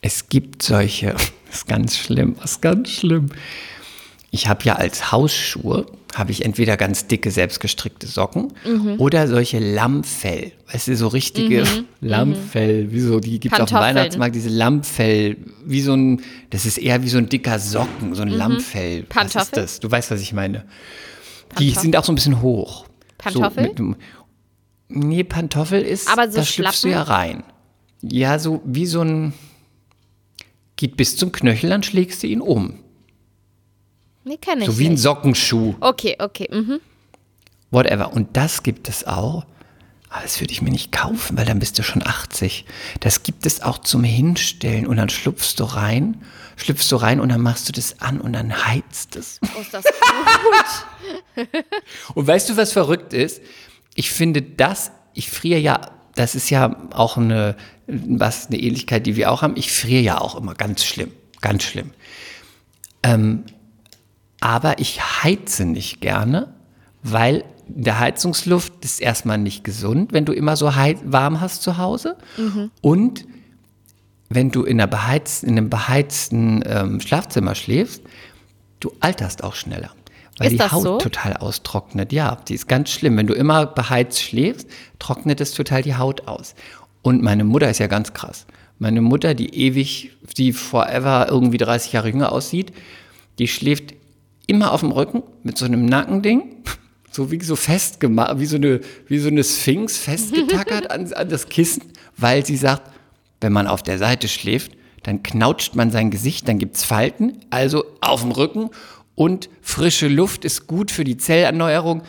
Es 0.02 0.28
gibt 0.28 0.62
solche, 0.62 1.16
das 1.54 1.60
ist 1.60 1.68
ganz 1.68 1.96
schlimm, 1.98 2.36
was 2.42 2.62
ganz 2.62 2.90
schlimm. 2.90 3.30
Ich 4.32 4.48
habe 4.48 4.64
ja 4.64 4.74
als 4.78 5.12
Hausschuhe, 5.12 5.86
habe 6.16 6.32
ich 6.32 6.44
entweder 6.44 6.78
ganz 6.78 7.06
dicke, 7.06 7.30
selbstgestrickte 7.30 8.08
Socken 8.08 8.54
Mhm. 8.66 8.96
oder 8.98 9.28
solche 9.28 9.60
Lammfell. 9.60 10.52
Weißt 10.72 10.88
du, 10.88 10.96
so 10.98 11.08
richtige 11.10 11.64
Lammfell, 12.02 12.92
wie 12.92 13.00
so, 13.02 13.20
die 13.20 13.40
gibt 13.40 13.54
es 13.54 13.62
auf 13.62 13.70
dem 13.70 13.74
Pantoffeln. 13.76 13.96
Weihnachtsmarkt, 13.98 14.34
diese 14.36 14.50
Lammfell, 14.50 15.38
wie 15.64 15.82
so 15.82 15.94
ein, 15.94 16.22
das 16.50 16.66
ist 16.66 16.80
eher 16.80 17.04
wie 17.04 17.10
so 17.10 17.20
ein 17.20 17.30
dicker 17.30 17.60
Socken, 17.60 18.16
so 18.16 18.24
ein 18.24 18.30
Lammfell. 18.30 19.02
Was 19.02 19.04
ist 19.04 19.04
Mhm. 19.04 19.10
Pantoffel? 19.10 19.62
das? 19.62 19.80
Du 19.80 19.92
weißt, 19.92 20.10
was 20.10 20.22
ich 20.22 20.34
meine. 20.34 20.66
Die 21.60 21.66
Pantoffel? 21.68 21.82
sind 21.84 21.96
auch 21.98 22.04
so 22.04 22.12
ein 22.12 22.16
bisschen 22.16 22.42
hoch. 22.42 22.88
Pantoffel? 23.20 23.72
So 23.78 23.84
mit, 23.84 23.98
nee, 24.90 25.24
Pantoffel 25.24 25.84
ist, 25.84 26.10
Aber 26.12 26.32
so 26.32 26.38
da 26.40 26.44
schlüpfst 26.46 26.84
du 26.84 26.88
ja 26.90 27.04
rein. 27.04 27.44
Ja, 28.02 28.40
so 28.40 28.62
wie 28.66 28.88
so 28.88 29.02
ein, 29.02 29.34
geht 30.84 30.98
bis 30.98 31.16
zum 31.16 31.32
Knöchel, 31.32 31.70
dann 31.70 31.82
schlägst 31.82 32.24
du 32.24 32.28
ihn 32.28 32.42
um. 32.42 32.78
Nee, 34.26 34.36
kenn 34.36 34.60
ich 34.60 34.66
So 34.66 34.80
wie 34.80 34.90
ein. 34.90 34.98
Sockenschuh. 34.98 35.76
Okay, 35.80 36.18
okay. 36.20 36.50
Mhm. 36.52 36.82
Whatever. 37.72 38.12
Und 38.12 38.36
das 38.36 38.64
gibt 38.64 38.90
es 38.90 39.08
auch. 39.08 39.46
Aber 40.10 40.24
das 40.24 40.42
würde 40.42 40.52
ich 40.52 40.62
mir 40.62 40.72
nicht 40.72 40.92
kaufen, 40.92 41.38
weil 41.38 41.46
dann 41.46 41.60
bist 41.60 41.80
du 41.80 41.84
schon 41.84 42.06
80. 42.06 42.66
Das 43.00 43.24
gibt 43.24 43.46
es 43.46 43.62
auch 43.62 43.78
zum 43.78 44.04
Hinstellen 44.04 44.86
und 44.86 44.98
dann 44.98 45.08
schlupfst 45.08 45.56
du 45.58 45.64
rein, 45.64 46.22
schlüpfst 46.58 46.92
du 46.92 46.98
rein 46.98 47.22
und 47.22 47.30
dann 47.30 47.40
machst 47.42 47.70
du 47.70 47.72
das 47.72 48.02
an 48.02 48.20
und 48.20 48.34
dann 48.34 48.66
heizt 48.66 49.16
es. 49.16 49.40
Oh, 49.56 49.62
ist 49.62 49.74
das 49.74 49.86
gut. 49.86 51.46
Und 52.14 52.28
weißt 52.28 52.50
du, 52.50 52.58
was 52.58 52.74
verrückt 52.74 53.14
ist? 53.14 53.42
Ich 53.96 54.12
finde 54.12 54.42
das, 54.42 54.92
ich 55.14 55.30
friere 55.30 55.60
ja, 55.60 55.92
das 56.16 56.36
ist 56.36 56.50
ja 56.50 56.76
auch 56.92 57.18
eine, 57.18 57.56
was, 57.88 58.48
eine 58.48 58.60
Ähnlichkeit, 58.60 59.06
die 59.06 59.16
wir 59.16 59.32
auch 59.32 59.42
haben. 59.42 59.56
Ich 59.56 59.72
friere 59.72 60.02
ja 60.02 60.22
auch 60.22 60.36
immer 60.36 60.54
ganz 60.54 60.84
schlimm, 60.84 61.12
ganz 61.42 61.64
schlimm. 61.64 61.92
Ähm, 63.02 63.44
aber 64.40 64.80
ich 64.80 65.02
heize 65.24 65.66
nicht 65.66 66.02
gerne, 66.02 66.54
weil 67.02 67.44
der 67.68 68.00
Heizungsluft 68.00 68.74
ist 68.82 69.02
erstmal 69.02 69.38
nicht 69.38 69.64
gesund, 69.64 70.14
wenn 70.14 70.26
du 70.26 70.34
immer 70.34 70.56
so 70.56 70.68
warm 70.68 71.42
hast 71.42 71.64
zu 71.64 71.78
Hause. 71.78 72.18
Und 72.82 73.26
wenn 74.30 74.52
du 74.52 74.64
in, 74.64 74.78
beheiz, 74.78 75.44
in 75.44 75.58
einem 75.58 75.70
beheizten 75.70 76.64
ähm, 76.66 77.00
Schlafzimmer 77.00 77.56
schläfst, 77.56 78.04
du 78.80 78.92
alterst 79.00 79.44
auch 79.44 79.56
schneller. 79.56 79.92
Weil 80.38 80.52
Ist 80.54 80.64
die 80.64 80.72
Haut 80.72 80.84
so? 80.84 80.98
total 80.98 81.34
austrocknet. 81.38 82.12
Ja, 82.12 82.38
die 82.48 82.56
ist 82.56 82.68
ganz 82.68 82.90
schlimm. 82.90 83.18
Wenn 83.18 83.28
du 83.28 83.34
immer 83.34 83.68
beheizt 83.68 84.22
schläfst, 84.22 84.68
trocknet 85.00 85.40
es 85.42 85.54
total 85.54 85.84
die 85.84 85.96
Haut 85.96 86.28
aus. 86.28 86.56
Und 87.04 87.22
meine 87.22 87.44
Mutter 87.44 87.70
ist 87.70 87.80
ja 87.80 87.88
ganz 87.88 88.14
krass. 88.14 88.48
Meine 88.80 89.02
Mutter, 89.02 89.36
die 89.36 89.54
ewig, 89.56 90.12
die 90.38 90.52
forever 90.52 91.28
irgendwie 91.30 91.58
30 91.58 91.94
Jahre 91.94 92.10
jünger 92.10 92.32
aussieht, 92.32 92.74
die 93.38 93.48
schläft 93.48 93.94
immer 94.48 94.72
auf 94.72 94.80
dem 94.80 94.92
Rücken 94.92 95.24
mit 95.44 95.58
so 95.58 95.66
einem 95.66 95.86
Nackending, 95.86 96.56
so 97.12 97.32
wie 97.32 97.42
so 97.42 97.56
festgemacht, 97.56 98.40
wie 98.40 98.46
so 98.46 98.56
eine, 98.56 98.82
wie 99.08 99.20
so 99.20 99.28
eine 99.28 99.44
Sphinx 99.44 99.98
festgetackert 99.98 100.90
an, 100.90 101.12
an 101.14 101.30
das 101.30 101.48
Kissen, 101.50 101.84
weil 102.18 102.46
sie 102.46 102.58
sagt, 102.58 102.92
wenn 103.42 103.54
man 103.54 103.68
auf 103.68 103.84
der 103.84 104.00
Seite 104.00 104.28
schläft, 104.28 104.72
dann 105.04 105.22
knautscht 105.22 105.76
man 105.76 105.92
sein 105.92 106.12
Gesicht, 106.12 106.48
dann 106.48 106.58
gibt's 106.58 106.84
Falten, 106.84 107.38
also 107.50 107.84
auf 108.02 108.22
dem 108.22 108.32
Rücken 108.32 108.70
und 109.16 109.50
frische 109.62 110.08
Luft 110.08 110.46
ist 110.46 110.68
gut 110.68 110.92
für 110.92 111.04
die 111.04 111.18
Zellerneuerung. 111.18 112.04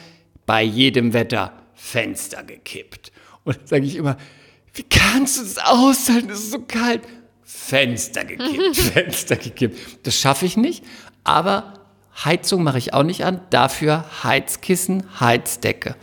Bei 0.47 0.62
jedem 0.62 1.12
Wetter 1.12 1.53
Fenster 1.75 2.43
gekippt. 2.43 3.12
Und 3.45 3.57
dann 3.57 3.67
sage 3.67 3.85
ich 3.85 3.97
immer, 3.97 4.17
wie 4.75 4.83
kannst 4.83 5.38
du 5.38 5.43
das 5.43 5.59
aushalten? 5.59 6.31
Es 6.31 6.40
ist 6.40 6.51
so 6.51 6.61
kalt. 6.61 7.03
Fenster 7.43 8.25
gekippt, 8.25 8.77
Fenster 8.93 9.37
gekippt. 9.37 10.07
Das 10.07 10.19
schaffe 10.19 10.47
ich 10.47 10.57
nicht, 10.57 10.85
aber 11.23 11.75
Heizung 12.25 12.62
mache 12.62 12.79
ich 12.79 12.95
auch 12.95 13.03
nicht 13.03 13.25
an. 13.25 13.40
Dafür 13.51 14.05
Heizkissen, 14.23 15.05
Heizdecke. 15.21 15.97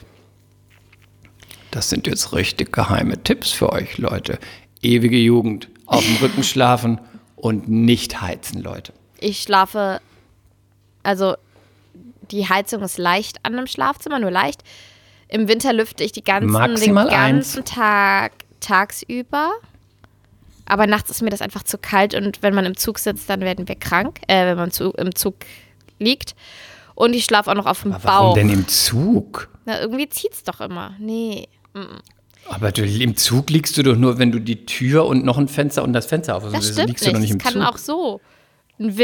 Das 1.71 1.89
sind 1.89 2.07
jetzt 2.07 2.33
richtig 2.33 2.73
geheime 2.73 3.23
Tipps 3.23 3.51
für 3.51 3.71
euch, 3.71 3.97
Leute. 3.97 4.39
Ewige 4.81 5.17
Jugend, 5.17 5.69
auf 5.85 6.03
dem 6.03 6.17
Rücken 6.17 6.43
schlafen 6.43 6.99
und 7.35 7.69
nicht 7.69 8.21
heizen, 8.21 8.61
Leute. 8.61 8.93
Ich 9.19 9.41
schlafe, 9.41 10.01
also 11.03 11.35
die 12.31 12.47
Heizung 12.47 12.81
ist 12.83 12.97
leicht 12.97 13.37
an 13.43 13.53
einem 13.53 13.67
Schlafzimmer, 13.67 14.19
nur 14.19 14.31
leicht. 14.31 14.63
Im 15.27 15.47
Winter 15.47 15.73
lüfte 15.73 16.03
ich 16.03 16.11
die 16.11 16.23
ganzen, 16.23 16.51
Maximal 16.51 17.05
den 17.05 17.11
ganzen 17.11 17.65
Tag 17.65 18.31
tagsüber. 18.59 19.51
Aber 20.65 20.87
nachts 20.87 21.09
ist 21.09 21.21
mir 21.21 21.29
das 21.29 21.41
einfach 21.41 21.63
zu 21.63 21.77
kalt 21.77 22.13
und 22.13 22.41
wenn 22.43 22.53
man 22.53 22.65
im 22.65 22.77
Zug 22.77 22.99
sitzt, 22.99 23.29
dann 23.29 23.41
werden 23.41 23.67
wir 23.67 23.75
krank, 23.75 24.21
äh, 24.27 24.45
wenn 24.45 24.57
man 24.57 24.71
zu, 24.71 24.91
im 24.91 25.13
Zug 25.15 25.35
liegt. 25.99 26.35
Und 26.95 27.13
ich 27.13 27.25
schlafe 27.25 27.49
auch 27.51 27.55
noch 27.55 27.65
auf 27.65 27.81
dem 27.81 27.93
Aber 27.93 28.03
warum 28.03 28.27
Bauch. 28.29 28.33
denn 28.35 28.49
im 28.49 28.67
Zug? 28.67 29.49
Na, 29.65 29.79
irgendwie 29.81 30.07
zieht's 30.07 30.43
doch 30.43 30.61
immer. 30.61 30.93
Nee. 30.99 31.47
Aber 32.49 32.71
du, 32.71 32.83
im 32.85 33.15
Zug 33.17 33.49
liegst 33.49 33.77
du 33.77 33.83
doch 33.83 33.95
nur, 33.95 34.17
wenn 34.17 34.31
du 34.31 34.39
die 34.39 34.65
Tür 34.65 35.05
und 35.05 35.23
noch 35.25 35.37
ein 35.37 35.47
Fenster 35.47 35.83
und 35.83 35.93
das 35.93 36.05
Fenster 36.05 36.35
auf. 36.35 36.43
Das 36.43 36.53
Also 36.53 36.73
stimmt 36.73 36.89
liegst 36.89 37.03
nicht. 37.05 37.09
du 37.09 37.13
doch 37.13 37.19
nicht 37.21 37.29
es 37.29 37.35
im 37.35 37.39
kann 37.41 37.53
Zug. 37.53 37.61
auch 37.63 37.77
so 37.77 38.21
ein 38.79 38.97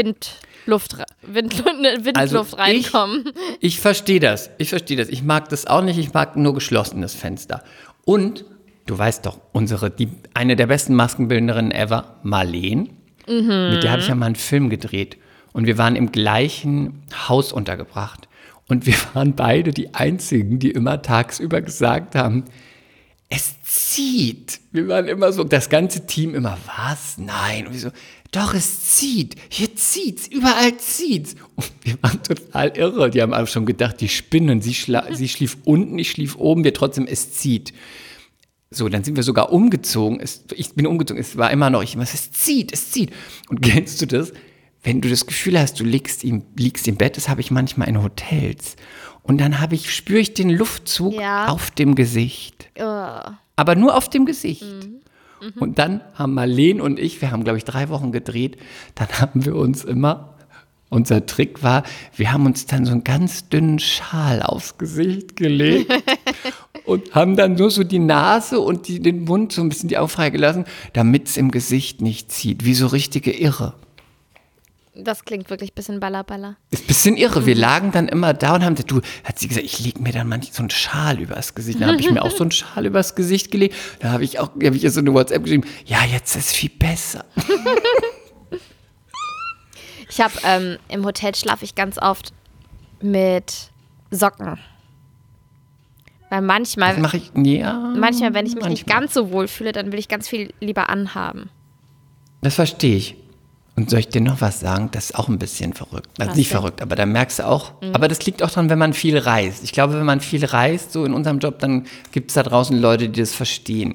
Windluft, 0.66 0.96
Wind, 1.22 1.64
Windluft 2.04 2.16
Also 2.16 2.42
ich- 2.42 2.58
reinkommen. 2.58 3.24
Ich 3.60 3.80
verstehe 3.80 4.20
das. 4.20 4.50
Ich 4.58 4.68
verstehe 4.70 4.96
das. 4.96 5.08
Ich 5.08 5.22
mag 5.22 5.48
das 5.48 5.66
auch 5.66 5.82
nicht. 5.82 5.98
Ich 5.98 6.12
mag 6.12 6.36
nur 6.36 6.54
geschlossenes 6.54 7.14
Fenster. 7.14 7.62
Und 8.04 8.44
du 8.86 8.96
weißt 8.98 9.24
doch, 9.26 9.38
unsere, 9.52 9.90
die, 9.90 10.08
eine 10.34 10.56
der 10.56 10.66
besten 10.66 10.94
Maskenbildnerinnen 10.94 11.72
ever, 11.72 12.16
Marleen, 12.22 12.90
mit 13.26 13.82
der 13.82 13.90
habe 13.92 14.00
ich 14.00 14.08
ja 14.08 14.14
mal 14.14 14.26
einen 14.26 14.36
Film 14.36 14.70
gedreht. 14.70 15.18
Und 15.52 15.66
wir 15.66 15.76
waren 15.76 15.96
im 15.96 16.12
gleichen 16.12 17.02
Haus 17.28 17.52
untergebracht. 17.52 18.26
Und 18.68 18.86
wir 18.86 18.94
waren 19.14 19.34
beide 19.34 19.70
die 19.72 19.94
einzigen, 19.94 20.58
die 20.58 20.70
immer 20.70 21.02
tagsüber 21.02 21.60
gesagt 21.60 22.14
haben, 22.14 22.44
es 23.28 23.54
zieht. 23.62 24.60
Wir 24.72 24.88
waren 24.88 25.06
immer 25.06 25.32
so, 25.32 25.44
das 25.44 25.68
ganze 25.68 26.06
Team 26.06 26.34
immer, 26.34 26.56
was? 26.66 27.18
Nein. 27.18 27.66
Und 27.66 27.74
wir 27.74 27.80
so, 27.80 27.90
doch, 28.30 28.54
es 28.54 28.96
zieht. 28.96 29.36
Hier 29.48 29.74
zieht's. 29.74 30.26
Überall 30.26 30.76
zieht's. 30.78 31.34
Und 31.54 31.70
wir 31.82 31.96
waren 32.02 32.22
total 32.22 32.76
irre. 32.76 33.10
Die 33.10 33.20
haben 33.20 33.34
alle 33.34 33.46
schon 33.46 33.66
gedacht, 33.66 34.00
die 34.00 34.08
spinnen. 34.08 34.62
Sie, 34.62 34.72
sie 35.12 35.28
schlief 35.28 35.58
unten, 35.64 35.98
ich 35.98 36.10
schlief 36.10 36.36
oben, 36.36 36.64
wir 36.64 36.74
trotzdem, 36.74 37.06
es 37.06 37.32
zieht. 37.32 37.72
So, 38.70 38.88
dann 38.88 39.04
sind 39.04 39.16
wir 39.16 39.22
sogar 39.22 39.52
umgezogen. 39.52 40.20
Es, 40.20 40.44
ich 40.54 40.74
bin 40.74 40.86
umgezogen. 40.86 41.20
Es 41.20 41.36
war 41.36 41.50
immer 41.50 41.70
noch, 41.70 41.82
ich 41.82 41.94
immer, 41.94 42.04
es 42.04 42.32
zieht, 42.32 42.72
es 42.72 42.90
zieht. 42.90 43.10
Und 43.48 43.62
kennst 43.62 44.00
du 44.00 44.06
das? 44.06 44.32
wenn 44.82 45.00
du 45.00 45.08
das 45.08 45.26
Gefühl 45.26 45.58
hast, 45.58 45.80
du 45.80 45.84
liegst 45.84 46.24
im, 46.24 46.44
liegst 46.56 46.86
im 46.88 46.96
Bett, 46.96 47.16
das 47.16 47.28
habe 47.28 47.40
ich 47.40 47.50
manchmal 47.50 47.88
in 47.88 48.02
Hotels. 48.02 48.76
Und 49.28 49.38
dann 49.38 49.60
habe 49.60 49.74
ich, 49.74 49.94
spüre 49.94 50.18
ich 50.20 50.34
den 50.34 50.50
Luftzug 50.50 51.14
Ja. 51.14 51.48
auf 51.48 51.70
dem 51.70 51.94
Gesicht. 51.94 52.70
Oh. 52.80 53.20
Aber 53.56 53.74
nur 53.76 53.94
auf 53.94 54.08
dem 54.08 54.24
Gesicht. 54.24 54.64
Und 55.60 55.78
dann 55.78 56.00
haben 56.14 56.34
Marleen 56.34 56.80
und 56.80 56.98
ich, 56.98 57.20
wir 57.20 57.30
haben, 57.30 57.44
glaube 57.44 57.58
ich, 57.58 57.64
drei 57.64 57.90
Wochen 57.90 58.10
gedreht, 58.10 58.56
dann 58.96 59.08
haben 59.20 59.44
wir 59.44 59.54
uns 59.54 59.84
immer, 59.84 60.34
unser 60.88 61.26
Trick 61.26 61.62
war, 61.62 61.84
wir 62.16 62.32
haben 62.32 62.46
uns 62.46 62.66
dann 62.66 62.86
so 62.86 62.92
einen 62.92 63.04
ganz 63.04 63.48
dünnen 63.48 63.78
Schal 63.78 64.42
aufs 64.42 64.78
Gesicht 64.78 65.36
gelegt 65.36 65.92
und 66.86 67.14
haben 67.14 67.36
dann 67.36 67.54
nur 67.54 67.70
so 67.70 67.84
die 67.84 67.98
Nase 68.00 68.58
und 68.58 68.88
die, 68.88 68.98
den 69.00 69.24
Mund 69.24 69.52
so 69.52 69.60
ein 69.60 69.68
bisschen 69.68 69.88
die 69.90 69.98
Augen 69.98 70.08
freigelassen, 70.08 70.64
damit 70.94 71.28
es 71.28 71.36
im 71.36 71.50
Gesicht 71.50 72.00
nicht 72.00 72.32
zieht, 72.32 72.64
wie 72.64 72.74
so 72.74 72.86
richtige 72.88 73.30
Irre. 73.30 73.74
Das 75.00 75.24
klingt 75.24 75.48
wirklich 75.48 75.70
ein 75.70 75.74
bisschen 75.74 76.00
ballerballer. 76.00 76.56
Ist 76.72 76.82
ein 76.82 76.86
bisschen 76.88 77.16
irre. 77.16 77.46
Wir 77.46 77.54
lagen 77.54 77.92
dann 77.92 78.08
immer 78.08 78.34
da 78.34 78.56
und 78.56 78.64
haben 78.64 78.74
gesagt, 78.74 78.90
du, 78.90 79.00
hat 79.22 79.38
sie 79.38 79.46
gesagt, 79.46 79.64
ich 79.64 79.78
lege 79.78 80.00
mir 80.02 80.12
dann 80.12 80.28
manchmal 80.28 80.52
so 80.52 80.62
einen 80.62 80.70
Schal 80.70 81.20
übers 81.20 81.54
Gesicht. 81.54 81.80
Dann 81.80 81.90
habe 81.92 82.00
ich 82.00 82.10
mir 82.10 82.20
auch 82.22 82.30
so 82.32 82.42
einen 82.42 82.50
Schal 82.50 82.84
übers 82.84 83.14
Gesicht 83.14 83.52
gelegt. 83.52 83.76
Da 84.00 84.10
habe 84.10 84.24
ich 84.24 84.40
auch, 84.40 84.50
habe 84.54 84.74
ich 84.76 84.82
ihr 84.82 84.90
so 84.90 84.98
eine 84.98 85.14
WhatsApp 85.14 85.44
geschrieben, 85.44 85.64
ja, 85.86 85.98
jetzt 86.04 86.34
ist 86.36 86.52
viel 86.52 86.70
besser. 86.70 87.24
Ich 90.10 90.20
habe 90.22 90.32
ähm, 90.42 90.78
im 90.88 91.04
Hotel 91.04 91.34
schlafe 91.34 91.64
ich 91.64 91.74
ganz 91.74 91.98
oft 91.98 92.32
mit 93.02 93.70
Socken. 94.10 94.58
Weil 96.30 96.40
manchmal, 96.42 96.94
Das 96.94 97.02
mache 97.02 97.18
ich, 97.18 97.30
ja. 97.46 97.92
manchmal, 97.96 98.34
wenn 98.34 98.46
ich 98.46 98.54
mich 98.54 98.64
nicht 98.64 98.86
manchmal. 98.86 99.00
ganz 99.00 99.14
so 99.14 99.30
wohl 99.32 99.48
fühle, 99.48 99.72
dann 99.72 99.92
will 99.92 99.98
ich 99.98 100.08
ganz 100.08 100.26
viel 100.26 100.52
lieber 100.60 100.88
anhaben. 100.88 101.50
Das 102.40 102.54
verstehe 102.54 102.96
ich. 102.96 103.16
Und 103.78 103.90
soll 103.90 104.00
ich 104.00 104.08
dir 104.08 104.20
noch 104.20 104.40
was 104.40 104.58
sagen? 104.58 104.88
Das 104.90 105.04
ist 105.10 105.14
auch 105.16 105.28
ein 105.28 105.38
bisschen 105.38 105.72
verrückt. 105.72 106.08
Also 106.18 106.34
nicht 106.34 106.50
denn? 106.50 106.58
verrückt, 106.58 106.82
aber 106.82 106.96
da 106.96 107.06
merkst 107.06 107.38
du 107.38 107.46
auch. 107.46 107.74
Aber 107.92 108.08
das 108.08 108.26
liegt 108.26 108.42
auch 108.42 108.48
daran, 108.48 108.70
wenn 108.70 108.78
man 108.78 108.92
viel 108.92 109.16
reist. 109.16 109.62
Ich 109.62 109.70
glaube, 109.70 109.94
wenn 109.94 110.04
man 110.04 110.20
viel 110.20 110.44
reist, 110.44 110.92
so 110.92 111.04
in 111.04 111.12
unserem 111.14 111.38
Job, 111.38 111.60
dann 111.60 111.86
gibt 112.10 112.32
es 112.32 112.34
da 112.34 112.42
draußen 112.42 112.76
Leute, 112.76 113.08
die 113.08 113.20
das 113.20 113.32
verstehen. 113.34 113.94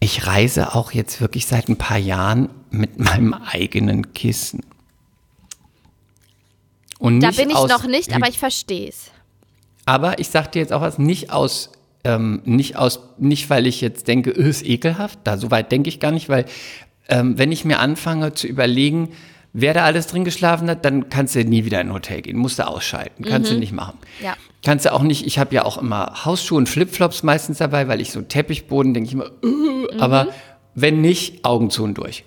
Ich 0.00 0.26
reise 0.26 0.74
auch 0.74 0.92
jetzt 0.92 1.20
wirklich 1.20 1.44
seit 1.44 1.68
ein 1.68 1.76
paar 1.76 1.98
Jahren 1.98 2.48
mit 2.70 2.98
meinem 2.98 3.34
eigenen 3.34 4.14
Kissen. 4.14 4.60
Und 6.98 7.20
Da 7.20 7.32
bin 7.32 7.50
ich 7.50 7.56
noch 7.56 7.86
nicht, 7.86 8.14
aber 8.14 8.26
ich 8.28 8.38
verstehe 8.38 8.88
es. 8.88 9.10
aber 9.84 10.18
ich 10.18 10.28
sag 10.28 10.52
dir 10.52 10.60
jetzt 10.60 10.72
auch 10.72 10.80
was, 10.80 10.98
nicht 10.98 11.30
aus, 11.30 11.72
ähm, 12.04 12.40
nicht 12.46 12.76
aus, 12.76 13.00
nicht 13.18 13.50
weil 13.50 13.66
ich 13.66 13.82
jetzt 13.82 14.08
denke, 14.08 14.30
öh, 14.30 14.48
ist 14.48 14.64
ekelhaft, 14.64 15.18
da 15.24 15.36
so 15.36 15.50
weit 15.50 15.70
denke 15.72 15.90
ich 15.90 16.00
gar 16.00 16.10
nicht, 16.10 16.30
weil 16.30 16.46
ähm, 17.10 17.38
wenn 17.38 17.52
ich 17.52 17.64
mir 17.64 17.78
anfange 17.78 18.32
zu 18.32 18.46
überlegen, 18.46 19.10
wer 19.52 19.74
da 19.74 19.84
alles 19.84 20.06
drin 20.06 20.24
geschlafen 20.24 20.70
hat, 20.70 20.84
dann 20.84 21.08
kannst 21.08 21.34
du 21.34 21.44
nie 21.44 21.64
wieder 21.64 21.80
in 21.80 21.88
ein 21.88 21.92
Hotel 21.92 22.22
gehen, 22.22 22.36
musst 22.36 22.58
du 22.58 22.66
ausschalten, 22.66 23.24
kannst 23.24 23.50
du 23.50 23.56
nicht 23.58 23.72
machen. 23.72 23.98
Ja. 24.22 24.34
Kannst 24.64 24.84
du 24.84 24.92
auch 24.92 25.02
nicht, 25.02 25.26
ich 25.26 25.38
habe 25.38 25.54
ja 25.54 25.64
auch 25.64 25.78
immer 25.78 26.24
Hausschuhe 26.24 26.58
und 26.58 26.68
Flipflops 26.68 27.22
meistens 27.22 27.58
dabei, 27.58 27.88
weil 27.88 28.00
ich 28.00 28.12
so 28.12 28.22
Teppichboden 28.22 28.94
denke 28.94 29.08
ich 29.08 29.14
immer, 29.14 29.26
äh, 29.26 29.98
aber 29.98 30.28
wenn 30.74 31.00
nicht, 31.00 31.44
Augen 31.44 31.70
zu 31.70 31.82
und 31.82 31.94
durch. 31.94 32.24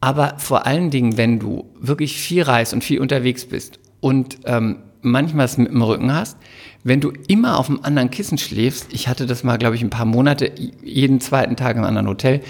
Aber 0.00 0.34
vor 0.38 0.66
allen 0.66 0.90
Dingen, 0.90 1.16
wenn 1.16 1.38
du 1.38 1.70
wirklich 1.78 2.18
viel 2.18 2.42
reist 2.42 2.72
und 2.72 2.82
viel 2.82 3.00
unterwegs 3.00 3.46
bist 3.46 3.78
und 4.00 4.38
ähm, 4.44 4.78
manchmal 5.02 5.46
es 5.46 5.56
mit 5.56 5.68
dem 5.68 5.82
Rücken 5.82 6.12
hast, 6.12 6.36
wenn 6.82 7.00
du 7.00 7.12
immer 7.28 7.58
auf 7.58 7.68
einem 7.68 7.80
anderen 7.82 8.10
Kissen 8.10 8.38
schläfst, 8.38 8.88
ich 8.92 9.08
hatte 9.08 9.26
das 9.26 9.44
mal, 9.44 9.58
glaube 9.58 9.76
ich, 9.76 9.82
ein 9.82 9.90
paar 9.90 10.06
Monate, 10.06 10.52
jeden 10.82 11.20
zweiten 11.20 11.56
Tag 11.56 11.76
im 11.76 11.84
anderen 11.84 12.08
Hotel, 12.08 12.40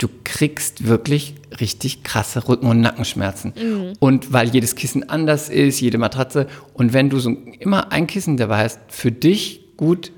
du 0.00 0.08
kriegst 0.24 0.86
wirklich 0.86 1.34
richtig 1.60 2.02
krasse 2.02 2.48
Rücken- 2.48 2.66
und 2.66 2.80
Nackenschmerzen. 2.80 3.94
Und 4.00 4.32
weil 4.32 4.48
jedes 4.48 4.74
Kissen 4.74 5.08
anders 5.08 5.48
ist, 5.48 5.80
jede 5.80 5.98
Matratze, 5.98 6.48
und 6.74 6.92
wenn 6.92 7.10
du 7.10 7.18
so 7.20 7.30
immer 7.58 7.92
ein 7.92 8.06
Kissen 8.06 8.36
dabei 8.36 8.64
hast, 8.64 8.80
für 8.88 9.12
dich 9.12 9.60
gut, 9.76 10.10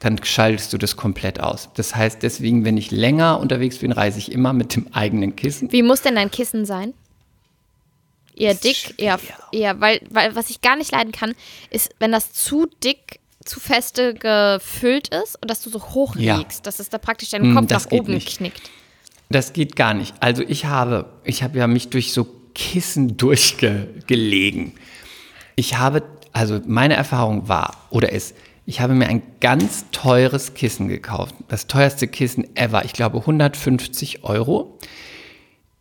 dann 0.00 0.22
schaltest 0.22 0.72
du 0.72 0.78
das 0.78 0.96
komplett 0.96 1.40
aus. 1.40 1.68
Das 1.74 1.94
heißt, 1.94 2.22
deswegen, 2.22 2.64
wenn 2.64 2.76
ich 2.76 2.90
länger 2.90 3.38
unterwegs 3.40 3.78
bin, 3.78 3.92
reise 3.92 4.18
ich 4.18 4.30
immer 4.32 4.52
mit 4.52 4.74
dem 4.76 4.92
eigenen 4.92 5.36
Kissen. 5.36 5.70
Wie 5.72 5.82
muss 5.82 6.02
denn 6.02 6.14
dein 6.16 6.30
Kissen 6.30 6.64
sein? 6.66 6.92
Eher 8.34 8.54
dick, 8.54 8.94
eher, 8.98 9.18
eher, 9.52 9.80
weil, 9.80 10.00
weil 10.10 10.34
was 10.36 10.50
ich 10.50 10.60
gar 10.60 10.76
nicht 10.76 10.92
leiden 10.92 11.12
kann, 11.12 11.34
ist, 11.70 11.90
wenn 11.98 12.12
das 12.12 12.32
zu 12.34 12.66
dick, 12.84 13.20
zu 13.44 13.60
feste 13.60 14.12
gefüllt 14.12 15.08
ist 15.08 15.40
und 15.40 15.50
dass 15.50 15.62
du 15.62 15.70
so 15.70 15.80
hoch 15.82 16.16
Ja. 16.16 16.36
liegst, 16.36 16.66
dass 16.66 16.78
es 16.78 16.90
da 16.90 16.98
praktisch 16.98 17.30
deinen 17.30 17.54
Kopf 17.54 17.66
das 17.68 17.84
nach 17.86 17.92
oben 17.92 18.12
nicht. 18.14 18.36
knickt. 18.38 18.70
Das 19.28 19.52
geht 19.52 19.76
gar 19.76 19.94
nicht. 19.94 20.14
Also 20.20 20.42
ich 20.46 20.66
habe, 20.66 21.06
ich 21.24 21.42
habe 21.42 21.58
ja 21.58 21.66
mich 21.66 21.88
durch 21.90 22.12
so 22.12 22.26
Kissen 22.54 23.16
durchgelegen. 23.16 24.72
Ich 25.56 25.78
habe, 25.78 26.02
also 26.32 26.60
meine 26.66 26.94
Erfahrung 26.94 27.48
war 27.48 27.86
oder 27.90 28.12
ist, 28.12 28.34
ich 28.68 28.80
habe 28.80 28.94
mir 28.94 29.06
ein 29.08 29.22
ganz 29.40 29.86
teures 29.92 30.54
Kissen 30.54 30.88
gekauft. 30.88 31.36
Das 31.46 31.68
teuerste 31.68 32.08
Kissen 32.08 32.56
ever. 32.56 32.84
Ich 32.84 32.92
glaube 32.92 33.18
150 33.18 34.24
Euro. 34.24 34.78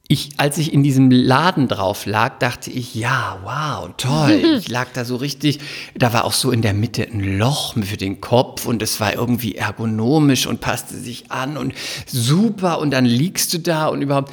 Ich, 0.08 0.32
als 0.38 0.60
ich 0.60 0.72
in 0.72 0.84
diesem 0.84 1.10
Laden 1.10 1.68
drauf 1.68 2.06
lag, 2.06 2.38
dachte 2.38 2.70
ich, 2.70 2.94
ja, 2.94 3.40
wow, 3.44 3.90
toll. 3.98 4.60
Ich 4.60 4.70
lag 4.70 4.88
da 4.94 5.04
so 5.04 5.16
richtig, 5.16 5.60
da 5.96 6.14
war 6.14 6.26
auch 6.26 6.34
so 6.34 6.52
in 6.52 6.62
der 6.62 6.74
Mitte 6.74 7.04
ein 7.04 7.38
Loch 7.40 7.74
für 7.74 7.98
den 7.98 8.22
Kopf 8.22 8.68
und 8.68 8.82
es 8.84 9.00
war 9.00 9.14
irgendwie 9.14 9.56
ergonomisch 9.56 10.46
und 10.46 10.62
passte 10.62 10.96
sich 10.96 11.32
an 11.32 11.58
und 11.58 11.74
super 12.06 12.80
und 12.80 12.92
dann 12.92 13.06
liegst 13.06 13.54
du 13.54 13.60
da 13.60 13.88
und 13.88 14.02
überhaupt. 14.02 14.32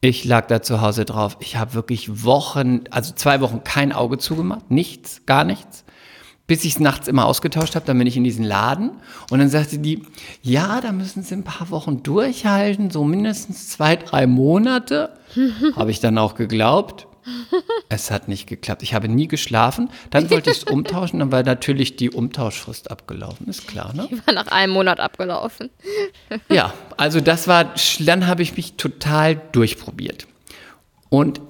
Ich 0.00 0.24
lag 0.24 0.46
da 0.46 0.62
zu 0.62 0.80
Hause 0.80 1.04
drauf. 1.04 1.38
Ich 1.40 1.56
habe 1.56 1.74
wirklich 1.74 2.24
Wochen, 2.24 2.82
also 2.90 3.12
zwei 3.14 3.40
Wochen 3.40 3.64
kein 3.64 3.92
Auge 3.92 4.18
zugemacht, 4.18 4.70
nichts, 4.70 5.22
gar 5.26 5.44
nichts 5.44 5.84
bis 6.48 6.64
ich 6.64 6.72
es 6.72 6.80
nachts 6.80 7.06
immer 7.06 7.26
ausgetauscht 7.26 7.76
habe, 7.76 7.86
dann 7.86 7.98
bin 7.98 8.06
ich 8.08 8.16
in 8.16 8.24
diesen 8.24 8.44
Laden 8.44 8.90
und 9.30 9.38
dann 9.38 9.50
sagte 9.50 9.78
die, 9.78 10.02
ja, 10.42 10.80
da 10.80 10.90
müssen 10.92 11.22
Sie 11.22 11.34
ein 11.34 11.44
paar 11.44 11.70
Wochen 11.70 12.02
durchhalten, 12.02 12.90
so 12.90 13.04
mindestens 13.04 13.68
zwei, 13.68 13.94
drei 13.94 14.26
Monate. 14.26 15.10
habe 15.76 15.90
ich 15.90 16.00
dann 16.00 16.16
auch 16.18 16.34
geglaubt. 16.34 17.06
Es 17.90 18.10
hat 18.10 18.28
nicht 18.28 18.46
geklappt. 18.46 18.82
Ich 18.82 18.94
habe 18.94 19.06
nie 19.06 19.28
geschlafen. 19.28 19.90
Dann 20.08 20.30
wollte 20.30 20.50
ich 20.50 20.56
es 20.56 20.64
umtauschen, 20.70 21.18
dann 21.18 21.30
war 21.30 21.42
natürlich 21.42 21.96
die 21.96 22.10
Umtauschfrist 22.10 22.90
abgelaufen, 22.90 23.46
ist 23.48 23.68
klar, 23.68 23.92
ne? 23.94 24.08
War 24.24 24.32
nach 24.32 24.46
einem 24.46 24.72
Monat 24.72 24.98
abgelaufen. 25.00 25.70
Ja, 26.50 26.72
also 26.96 27.20
das 27.20 27.46
war, 27.46 27.74
dann 28.00 28.26
habe 28.26 28.42
ich 28.42 28.56
mich 28.56 28.74
total 28.74 29.36
durchprobiert. 29.52 30.26
Und 31.10 31.42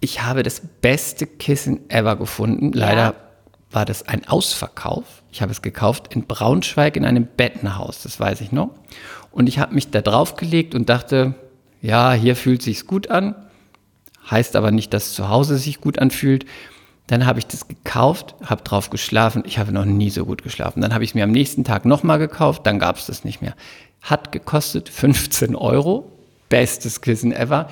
ich 0.00 0.22
habe 0.22 0.42
das 0.42 0.60
beste 0.82 1.26
Kissen 1.26 1.88
ever 1.88 2.16
gefunden. 2.16 2.72
Leider 2.72 3.02
Ja. 3.02 3.14
War 3.74 3.84
das 3.84 4.06
ein 4.06 4.26
Ausverkauf. 4.28 5.22
Ich 5.32 5.42
habe 5.42 5.52
es 5.52 5.62
gekauft 5.62 6.14
in 6.14 6.26
Braunschweig 6.26 6.96
in 6.96 7.04
einem 7.04 7.26
Bettenhaus, 7.26 8.02
das 8.02 8.20
weiß 8.20 8.40
ich 8.40 8.52
noch. 8.52 8.70
Und 9.30 9.48
ich 9.48 9.58
habe 9.58 9.74
mich 9.74 9.90
da 9.90 10.00
drauf 10.00 10.36
gelegt 10.36 10.74
und 10.74 10.88
dachte, 10.88 11.34
ja, 11.82 12.12
hier 12.12 12.36
fühlt 12.36 12.62
sich's 12.62 12.86
gut 12.86 13.10
an. 13.10 13.34
Heißt 14.30 14.56
aber 14.56 14.70
nicht, 14.70 14.94
dass 14.94 15.12
zu 15.12 15.28
Hause 15.28 15.58
sich 15.58 15.80
gut 15.80 15.98
anfühlt. 15.98 16.46
Dann 17.08 17.26
habe 17.26 17.38
ich 17.38 17.46
das 17.46 17.68
gekauft, 17.68 18.34
habe 18.42 18.62
drauf 18.62 18.88
geschlafen. 18.88 19.42
Ich 19.44 19.58
habe 19.58 19.72
noch 19.72 19.84
nie 19.84 20.08
so 20.08 20.24
gut 20.24 20.42
geschlafen. 20.42 20.80
Dann 20.80 20.94
habe 20.94 21.04
ich 21.04 21.10
es 21.10 21.14
mir 21.14 21.24
am 21.24 21.32
nächsten 21.32 21.64
Tag 21.64 21.84
nochmal 21.84 22.18
gekauft, 22.18 22.66
dann 22.66 22.78
gab 22.78 22.96
es 22.96 23.06
das 23.06 23.24
nicht 23.24 23.42
mehr. 23.42 23.54
Hat 24.00 24.32
gekostet 24.32 24.88
15 24.90 25.56
Euro. 25.56 26.10
Bestes 26.48 27.00
Kissen 27.00 27.32
ever. 27.32 27.68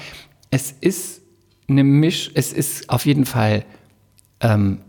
Es 0.51 0.73
ist 0.73 1.23
eine 1.69 1.85
Misch, 1.85 2.31
es 2.35 2.53
ist 2.53 2.91
auf 2.91 3.07
jeden 3.07 3.25
Fall, 3.25 3.65
ähm, 4.41 4.81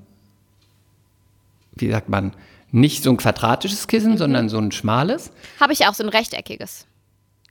wie 1.75 1.89
sagt 1.89 2.09
man, 2.09 2.33
nicht 2.71 3.03
so 3.03 3.11
ein 3.11 3.17
quadratisches 3.17 3.87
Kissen, 3.87 4.17
sondern 4.17 4.49
so 4.49 4.57
ein 4.57 4.71
schmales. 4.71 5.31
Habe 5.59 5.73
ich 5.73 5.85
auch 5.85 5.93
so 5.93 6.03
ein 6.03 6.09
rechteckiges. 6.09 6.85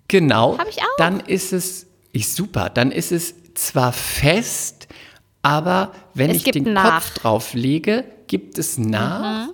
Genau. 0.09 0.59
Hab 0.59 0.69
ich 0.69 0.79
auch. 0.79 0.97
Dann 0.99 1.21
ist 1.21 1.53
es, 1.53 1.87
ist 2.13 2.35
super, 2.35 2.69
dann 2.71 2.91
ist 2.91 3.13
es 3.13 3.35
zwar 3.55 3.93
fest, 3.93 4.89
aber 5.43 5.93
wenn 6.15 6.31
Es 6.31 6.39
ich 6.39 6.45
den 6.45 6.73
nach. 6.73 6.95
Kopf 6.95 7.15
drauf 7.15 7.55
lege, 7.55 8.05
gibt 8.27 8.59
es 8.59 8.79
nach. 8.79 9.49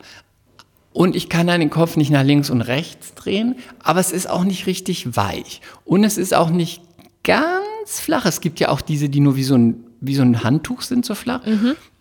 Und 0.92 1.14
ich 1.14 1.28
kann 1.28 1.46
dann 1.46 1.60
den 1.60 1.70
Kopf 1.70 1.96
nicht 1.96 2.10
nach 2.10 2.24
links 2.24 2.50
und 2.50 2.60
rechts 2.62 3.14
drehen, 3.14 3.56
aber 3.82 4.00
es 4.00 4.10
ist 4.10 4.28
auch 4.28 4.44
nicht 4.44 4.66
richtig 4.66 5.16
weich. 5.16 5.60
Und 5.84 6.02
es 6.02 6.18
ist 6.18 6.34
auch 6.34 6.50
nicht 6.50 6.82
ganz 7.24 8.00
flach. 8.00 8.24
Es 8.26 8.40
gibt 8.40 8.58
ja 8.58 8.70
auch 8.70 8.80
diese, 8.80 9.08
die 9.08 9.20
nur 9.20 9.36
wie 9.36 9.44
so 9.44 9.54
ein, 9.54 9.84
wie 10.00 10.14
so 10.14 10.22
ein 10.22 10.42
Handtuch 10.42 10.82
sind, 10.82 11.04
so 11.04 11.14
flach. 11.14 11.42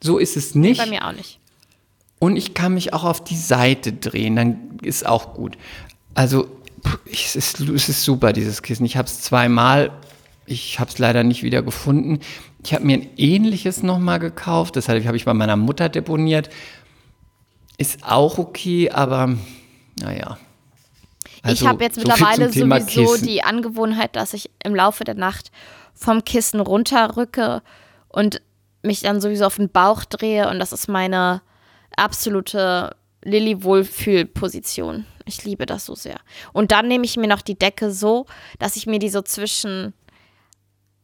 So 0.02 0.18
ist 0.18 0.38
es 0.38 0.56
nicht. 0.56 0.80
Bei 0.80 0.88
mir 0.88 1.06
auch 1.06 1.12
nicht. 1.12 1.40
Und 2.20 2.36
ich 2.36 2.54
kann 2.54 2.74
mich 2.74 2.94
auch 2.94 3.04
auf 3.04 3.24
die 3.24 3.36
Seite 3.36 3.94
drehen, 3.94 4.36
dann 4.36 4.80
ist 4.82 5.06
auch 5.06 5.34
gut. 5.34 5.58
Also 6.16 6.48
ich, 7.06 7.26
es, 7.26 7.36
ist, 7.36 7.60
es 7.60 7.90
ist 7.90 8.04
super, 8.04 8.34
dieses 8.34 8.62
Kissen. 8.62 8.86
Ich 8.86 8.98
habe 8.98 9.08
es 9.08 9.22
zweimal, 9.22 9.92
ich 10.46 10.80
habe 10.80 10.90
es 10.90 10.98
leider 10.98 11.24
nicht 11.24 11.44
wieder 11.44 11.62
gefunden. 11.62 12.20
Ich 12.64 12.74
habe 12.74 12.86
mir 12.86 12.98
ein 12.98 13.10
ähnliches 13.18 13.84
nochmal 13.84 14.20
gekauft, 14.20 14.76
das 14.76 14.90
habe 14.90 15.16
ich 15.16 15.26
bei 15.26 15.34
meiner 15.34 15.56
Mutter 15.56 15.90
deponiert. 15.90 16.50
Ist 17.78 18.04
auch 18.04 18.40
okay, 18.40 18.90
aber 18.90 19.36
naja. 20.00 20.38
Also, 21.44 21.64
ich 21.64 21.70
habe 21.70 21.84
jetzt 21.84 21.96
so 21.96 22.02
mittlerweile 22.02 22.52
sowieso 22.52 23.12
Kissen. 23.12 23.28
die 23.28 23.44
Angewohnheit, 23.44 24.16
dass 24.16 24.34
ich 24.34 24.50
im 24.64 24.74
Laufe 24.74 25.04
der 25.04 25.16
Nacht 25.16 25.52
vom 25.94 26.26
Kissen 26.26 26.60
runterrücke 26.60 27.62
und 28.10 28.42
mich 28.82 29.02
dann 29.02 29.22
sowieso 29.22 29.46
auf 29.46 29.58
den 29.58 29.70
Bauch 29.70 30.04
drehe 30.06 30.50
und 30.50 30.60
das 30.60 30.72
ist 30.72 30.88
meine 30.88 31.42
absolute 31.98 32.96
Lilly-Wohlfühlposition. 33.24 35.06
Ich 35.26 35.44
liebe 35.44 35.66
das 35.66 35.86
so 35.86 35.96
sehr. 35.96 36.20
Und 36.54 36.72
dann 36.72 36.88
nehme 36.88 37.04
ich 37.06 37.18
mir 37.18 37.28
noch 37.28 37.42
die 37.42 37.60
Decke 37.60 37.92
so, 37.92 38.26
dass 38.60 38.78
ich 38.78 38.88
mir 38.88 39.00
die 39.00 39.10
so 39.10 39.22
zwischen 39.22 39.94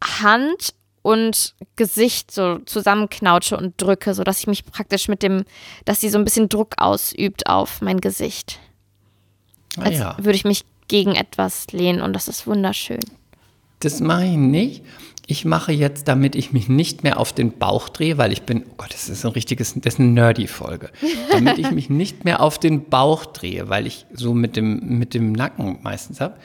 Hand 0.01 0.73
und 1.01 1.56
Gesicht 1.75 2.32
so 2.32 2.60
zusammenknautsche 2.60 3.58
und 3.58 3.79
drücke, 3.82 4.13
sodass 4.13 4.39
ich 4.39 4.47
mich 4.47 4.65
praktisch 4.65 5.10
mit 5.10 5.21
dem, 5.21 5.43
dass 5.86 5.99
sie 5.99 6.10
so 6.10 6.17
ein 6.17 6.23
bisschen 6.23 6.47
Druck 6.49 6.75
ausübt 6.77 7.47
auf 7.47 7.82
mein 7.82 7.99
Gesicht. 7.99 8.60
Ah, 9.77 9.84
Als 9.84 9.97
ja. 9.97 10.15
würde 10.17 10.36
ich 10.36 10.45
mich 10.45 10.63
gegen 10.88 11.15
etwas 11.15 11.67
lehnen 11.71 12.01
und 12.01 12.13
das 12.13 12.27
ist 12.27 12.47
wunderschön. 12.47 13.01
Das 13.79 13.99
mache 13.99 14.25
ich 14.25 14.38
nicht. 14.38 14.86
Ich 15.25 15.45
mache 15.45 15.71
jetzt, 15.71 16.07
damit 16.09 16.36
ich 16.36 16.51
mich 16.51 16.67
nicht 16.67 17.03
mehr 17.03 17.17
auf 17.17 17.31
den 17.31 17.53
Bauch 17.57 17.88
drehe, 17.89 18.17
weil 18.17 18.33
ich 18.33 18.41
bin, 18.41 18.65
oh 18.69 18.73
Gott, 18.77 18.93
das 18.93 19.07
ist 19.07 19.25
ein 19.25 19.31
richtiges, 19.31 19.73
das 19.75 19.93
ist 19.93 19.99
eine 19.99 20.09
Nerdy-Folge. 20.09 20.89
Damit 21.31 21.57
ich 21.59 21.71
mich 21.71 21.89
nicht 21.89 22.25
mehr 22.25 22.41
auf 22.41 22.59
den 22.59 22.89
Bauch 22.89 23.25
drehe, 23.25 23.69
weil 23.69 23.88
ich 23.88 24.05
so 24.13 24.33
mit 24.33 24.57
dem, 24.57 24.97
mit 24.99 25.13
dem 25.13 25.31
Nacken 25.31 25.79
meistens 25.81 26.19
habe. 26.19 26.36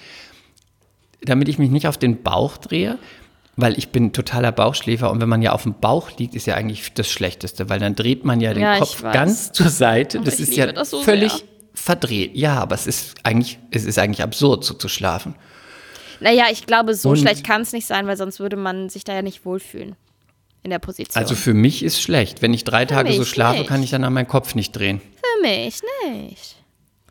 Damit 1.23 1.49
ich 1.49 1.59
mich 1.59 1.71
nicht 1.71 1.89
auf 1.89 1.99
den 1.99 2.23
Bauch 2.23 2.57
drehe, 2.57 2.99
weil 3.57 3.77
ich 3.77 3.89
bin 3.89 4.13
totaler 4.13 4.53
Bauchschläfer 4.53 5.11
und 5.11 5.21
wenn 5.21 5.29
man 5.29 5.43
ja 5.43 5.51
auf 5.53 5.65
dem 5.65 5.75
Bauch 5.75 6.13
liegt, 6.17 6.37
ist 6.37 6.47
ja 6.47 6.55
eigentlich 6.55 6.95
das 6.95 7.11
Schlechteste, 7.11 7.69
weil 7.69 7.81
dann 7.81 7.97
dreht 7.97 8.25
man 8.25 8.41
ja 8.41 8.55
den 8.55 8.63
Ja, 8.63 8.79
Kopf 8.79 9.03
ganz 9.03 9.51
zur 9.51 9.69
Seite. 9.71 10.21
Das 10.21 10.39
ist 10.39 10.55
ja 10.55 10.71
das 10.71 10.91
so 10.91 11.03
völlig 11.03 11.33
sehr. 11.33 11.43
verdreht. 11.75 12.37
Ja, 12.37 12.61
aber 12.61 12.77
es 12.77 12.87
ist 12.87 13.17
eigentlich, 13.25 13.59
es 13.73 13.85
ist 13.85 13.99
eigentlich 13.99 14.23
absurd, 14.23 14.63
so 14.65 14.75
zu 14.75 14.89
schlafen. 14.89 15.35
Naja, 16.21 16.45
ich 16.51 16.67
glaube, 16.67 16.95
so 16.95 17.11
Und- 17.11 17.19
schlecht 17.19 17.45
kann 17.45 17.63
es 17.63 17.73
nicht 17.73 17.87
sein, 17.87 18.07
weil 18.07 18.17
sonst 18.17 18.41
würde 18.41 18.57
man 18.57 18.89
sich 18.89 19.05
da 19.05 19.15
ja 19.15 19.23
nicht 19.23 19.45
wohlfühlen 19.45 19.97
in 20.63 20.71
der 20.71 20.79
Position. 20.81 21.21
Also 21.23 21.35
für 21.35 21.55
mich 21.55 21.83
ist 21.83 22.01
schlecht. 22.03 22.43
Wenn 22.43 22.53
ich 22.53 22.65
drei 22.65 22.85
Tage 22.85 23.13
so 23.13 23.25
schlafe, 23.25 23.59
nicht. 23.61 23.69
kann 23.69 23.83
ich 23.83 23.91
dann 23.91 24.05
an 24.05 24.13
meinen 24.13 24.27
Kopf 24.29 24.55
nicht 24.55 24.73
drehen. 24.73 25.01
Für 25.01 25.43
mich 25.47 25.81
nicht. 26.13 26.57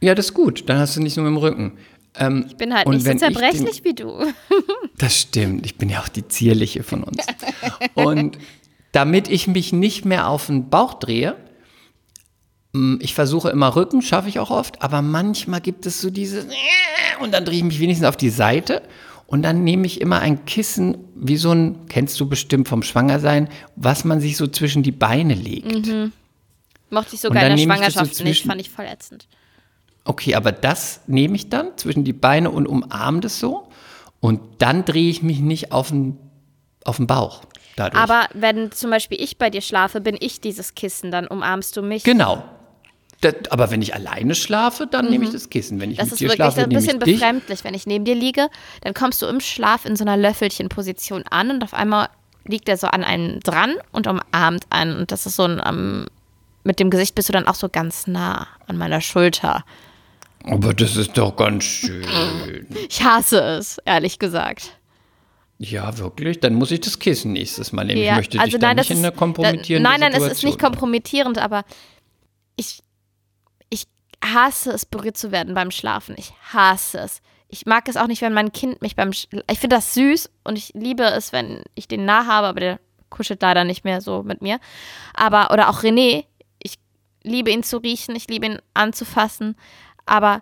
Ja, 0.02 0.14
das 0.16 0.28
ist 0.28 0.34
gut. 0.34 0.68
Dann 0.70 0.78
hast 0.80 0.96
du 0.96 1.02
nicht 1.02 1.18
nur 1.18 1.28
im 1.28 1.38
Rücken. 1.38 1.78
Ähm, 2.20 2.46
Ich 2.48 2.58
bin 2.58 2.74
halt 2.74 2.88
nicht 2.88 3.02
so 3.02 3.06
wenn 3.06 3.18
ich 3.18 3.24
den- 3.24 3.34
zerbrechlich 3.34 3.84
wie 3.84 3.94
du. 3.94 4.20
Das 4.98 5.22
stimmt. 5.22 5.64
Ich 5.68 5.78
bin 5.78 5.90
ja 5.90 6.02
auch 6.02 6.08
die 6.08 6.28
zierliche 6.28 6.82
von 6.82 7.04
uns. 7.04 7.24
Und 7.94 8.38
damit 8.94 9.28
ich 9.28 9.48
mich 9.48 9.72
nicht 9.72 10.06
mehr 10.06 10.28
auf 10.28 10.48
den 10.48 10.70
Bauch 10.72 10.96
drehe, 10.96 11.36
ich 13.00 13.14
versuche 13.14 13.50
immer 13.50 13.76
Rücken, 13.76 14.02
schaffe 14.02 14.30
ich 14.30 14.40
auch 14.40 14.52
oft, 14.52 14.82
aber 14.82 15.02
manchmal 15.02 15.62
gibt 15.62 15.86
es 15.86 16.02
so 16.02 16.10
diese 16.10 16.46
und 17.20 17.34
dann 17.34 17.46
drehe 17.46 17.58
ich 17.58 17.64
mich 17.64 17.80
wenigstens 17.80 18.08
auf 18.08 18.18
die 18.18 18.30
Seite 18.30 18.82
und 19.26 19.42
dann 19.42 19.64
nehme 19.64 19.86
ich 19.86 20.00
immer 20.02 20.20
ein 20.20 20.46
Kissen, 20.46 20.98
wie 21.16 21.38
so 21.38 21.52
ein, 21.52 21.88
kennst 21.88 22.20
du 22.20 22.28
bestimmt 22.28 22.68
vom 22.68 22.84
Schwangersein, 22.84 23.50
was 23.76 24.06
man 24.06 24.22
sich 24.22 24.38
so 24.38 24.48
zwischen 24.48 24.84
die 24.84 24.92
Beine 24.92 25.34
legt. 25.34 25.88
Mochte 26.90 27.16
ich 27.16 27.22
sogar 27.22 27.44
in 27.44 27.50
der 27.50 27.50
das 27.50 27.60
so 27.60 27.66
Schwangerschaft 27.66 28.24
nicht, 28.24 28.46
fand 28.46 28.62
ich 28.62 28.70
voll 28.70 28.86
ätzend. 28.86 29.28
Okay, 30.06 30.36
aber 30.36 30.54
das 30.54 31.02
nehme 31.08 31.36
ich 31.36 31.50
dann 31.50 31.78
zwischen 31.78 32.06
die 32.06 32.14
Beine 32.14 32.50
und 32.50 32.68
umarme 32.68 33.20
das 33.20 33.40
so. 33.40 33.68
Und 34.22 34.40
dann 34.60 34.86
drehe 34.86 35.10
ich 35.10 35.22
mich 35.22 35.40
nicht 35.40 35.74
auf 35.74 35.90
den, 35.90 36.18
auf 36.86 36.96
den 36.98 37.08
Bauch. 37.08 37.42
Dadurch. 37.76 38.02
Aber 38.02 38.28
wenn 38.34 38.72
zum 38.72 38.90
Beispiel 38.90 39.22
ich 39.22 39.38
bei 39.38 39.50
dir 39.50 39.62
schlafe, 39.62 40.00
bin 40.00 40.18
ich 40.20 40.40
dieses 40.40 40.76
Kissen, 40.76 41.12
dann 41.12 41.28
umarmst 41.28 41.76
du 41.76 41.82
mich. 41.82 42.04
genau. 42.04 42.44
Das, 43.22 43.34
aber 43.50 43.72
wenn 43.72 43.82
ich 43.82 43.96
alleine 43.96 44.36
schlafe, 44.36 44.86
dann 44.86 45.10
nehme 45.10 45.26
ich 45.26 45.32
das 45.32 45.50
Kissen. 45.50 45.80
Wenn 45.80 45.90
ich 45.92 45.98
Mhm. 45.98 46.02
Das 46.02 46.06
mit 46.06 46.14
ist 46.14 46.20
dir 46.20 46.26
wirklich 46.30 46.36
schlafe, 46.36 46.62
ein 46.64 46.70
bisschen 46.70 46.98
ich 46.98 47.04
dich. 47.04 47.20
befremdlich. 47.20 47.64
Wenn 47.64 47.74
ich 47.74 47.88
neben 47.88 48.06
dir 48.06 48.16
liege, 48.16 48.48
dann 48.82 48.94
kommst 48.94 49.22
du 49.22 49.26
im 49.26 49.40
Schlaf 49.40 49.86
in 49.86 49.96
so 49.96 50.04
einer 50.04 50.18
Löffelchenposition 50.18 51.24
an 51.30 51.50
und 51.50 51.64
auf 51.64 51.74
einmal 51.74 52.10
liegt 52.46 52.70
er 52.70 52.78
so 52.78 52.88
an 52.88 53.04
einen 53.04 53.40
dran 53.40 53.74
und 53.92 54.08
umarmt 54.08 54.66
einen. 54.70 54.96
Und 54.98 55.12
das 55.12 55.26
ist 55.26 55.36
so 55.36 55.44
ein, 55.44 55.62
ähm, 55.66 56.06
mit 56.64 56.80
dem 56.80 56.90
Gesicht 56.90 57.16
bist 57.16 57.28
du 57.30 57.34
dann 57.34 57.48
auch 57.48 57.56
so 57.56 57.70
ganz 57.70 58.08
nah 58.08 58.48
an 58.68 58.78
meiner 58.78 59.02
Schulter. 59.02 59.64
Aber 60.44 60.74
das 60.74 60.96
ist 60.96 61.18
doch 61.18 61.36
ganz 61.36 61.64
schön. 61.64 62.06
Ich 62.90 63.04
hasse 63.04 63.40
es, 63.42 63.80
ehrlich 63.86 64.20
gesagt. 64.20 64.78
ja, 65.58 65.98
wirklich? 65.98 66.40
Dann 66.40 66.54
muss 66.54 66.70
ich 66.72 66.82
das 66.82 67.00
Kissen 67.00 67.34
nächstes 67.34 67.72
Mal 67.72 67.84
nehmen. 67.86 68.02
ich 68.02 68.12
möchte 68.12 68.32
dich 68.34 68.42
also 68.42 68.58
da 68.60 68.68
nein, 68.68 68.76
nicht 68.78 68.90
das 68.92 68.98
in 68.98 69.04
eine 69.04 69.12
ist, 69.14 69.18
kompromittierende 69.18 69.84
da, 69.84 69.90
Nein, 69.90 70.00
nein, 70.02 70.12
es 70.12 70.20
Situation 70.20 70.38
ist 70.38 70.44
nicht 70.44 70.60
kompromittierend, 70.60 71.38
aber 71.40 71.64
ich 72.56 72.80
hasse 74.34 74.72
es, 74.72 74.86
berührt 74.86 75.18
zu 75.18 75.32
werden 75.32 75.54
beim 75.54 75.72
Schlafen. 75.72 76.16
Ich 76.18 76.34
hasse 76.54 77.00
es. 77.00 77.22
Ich 77.50 77.66
mag 77.66 77.88
es 77.88 77.98
auch 77.98 78.08
nicht, 78.08 78.22
wenn 78.22 78.34
mein 78.34 78.52
Kind 78.52 78.82
mich 78.82 78.96
beim 78.96 79.14
Sch 79.14 79.28
Ich 79.50 79.60
finde 79.60 79.78
das 79.78 79.94
süß 79.94 80.30
und 80.44 80.58
ich 80.58 80.74
liebe 80.74 81.04
es, 81.04 81.32
wenn 81.32 81.64
ich 81.76 81.88
den 81.88 82.06
nah 82.06 82.26
habe, 82.26 82.48
aber 82.48 82.60
der 82.60 82.80
kuschelt 83.10 83.42
leider 83.42 83.64
nicht 83.64 83.86
mehr 83.86 84.02
so 84.02 84.24
mit 84.24 84.42
mir. 84.42 84.60
Aber, 85.14 85.52
oder 85.52 85.70
auch 85.70 85.82
René, 85.82 86.26
ich 86.62 86.76
liebe 87.24 87.52
ihn 87.52 87.64
zu 87.64 87.78
riechen, 87.78 88.16
ich 88.16 88.28
liebe 88.28 88.46
ihn 88.46 88.60
anzufassen, 88.74 89.56
aber 90.06 90.42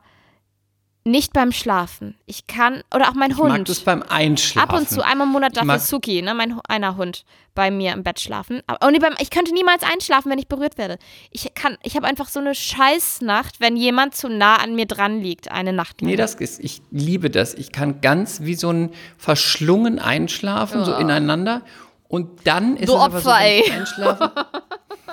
nicht 1.08 1.34
beim 1.34 1.52
Schlafen. 1.52 2.16
Ich 2.26 2.48
kann, 2.48 2.82
oder 2.94 3.10
auch 3.10 3.14
mein 3.14 3.30
Ich 3.32 3.38
Hund. 3.38 3.50
mag 3.50 3.66
das 3.66 3.82
beim 3.82 4.02
Einschlafen. 4.02 4.70
Ab 4.70 4.76
und 4.76 4.90
zu, 4.90 5.06
einmal 5.06 5.28
im 5.28 5.34
Monat 5.34 5.56
Ich 5.56 5.62
darf 5.64 5.82
Suki, 5.82 6.22
ne, 6.24 6.34
mein 6.34 6.60
einer 6.68 6.98
Hund, 6.98 7.26
bei 7.54 7.70
mir 7.70 7.94
im 7.94 8.04
Bett 8.04 8.20
schlafen. 8.20 8.62
Aber, 8.66 8.80
oh 8.86 8.90
nee, 8.90 8.98
beim, 8.98 9.14
ich 9.20 9.30
könnte 9.30 9.54
niemals 9.54 9.84
einschlafen, 9.84 10.32
wenn 10.32 10.40
ich 10.40 10.48
berührt 10.48 10.80
werde. 10.80 10.98
Ich 11.30 11.54
kann, 11.54 11.78
ich 11.84 11.96
habe 11.96 12.08
einfach 12.08 12.28
so 12.28 12.40
eine 12.40 12.56
Scheißnacht, 12.56 13.60
wenn 13.60 13.78
jemand 13.78 14.16
zu 14.16 14.30
nah 14.30 14.56
an 14.56 14.74
mir 14.76 14.88
dran 14.88 15.22
liegt, 15.22 15.52
eine 15.52 15.74
Nacht 15.74 16.02
lang. 16.02 16.10
Nee, 16.10 16.16
das 16.18 16.34
ist, 16.36 16.60
ich 16.64 16.82
liebe 16.90 17.30
das. 17.30 17.54
Ich 17.54 17.72
kann 17.72 18.02
ganz 18.02 18.42
wie 18.42 18.56
so 18.56 18.72
ein 18.72 18.90
verschlungen 19.18 20.00
einschlafen, 20.00 20.84
so 20.86 20.96
ineinander. 20.96 21.62
Und 22.08 22.48
dann 22.48 22.78
ist 22.78 22.90
Du 22.90 22.94
so, 22.94 23.00
Opfer, 23.00 23.38
wenn 23.40 23.60
ich 23.60 23.72
ey. 23.72 23.72
einschlafe. 23.80 24.32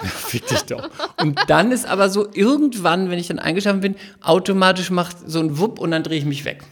Ja, 0.03 0.09
Fick 0.09 0.47
dich 0.47 0.62
doch. 0.62 0.91
Und 1.19 1.38
dann 1.49 1.73
ist 1.73 1.87
aber 1.87 2.11
so 2.11 2.29
irgendwann, 2.33 3.11
wenn 3.11 3.19
ich 3.19 3.29
dann 3.29 3.38
eingeschlafen 3.38 3.81
bin, 3.81 3.97
automatisch 4.21 4.91
macht 4.91 5.17
so 5.27 5.41
ein 5.41 5.59
Wupp 5.59 5.79
und 5.79 5.91
dann 5.91 6.03
drehe 6.03 6.19
ich 6.19 6.25
mich 6.25 6.45
weg. 6.45 6.65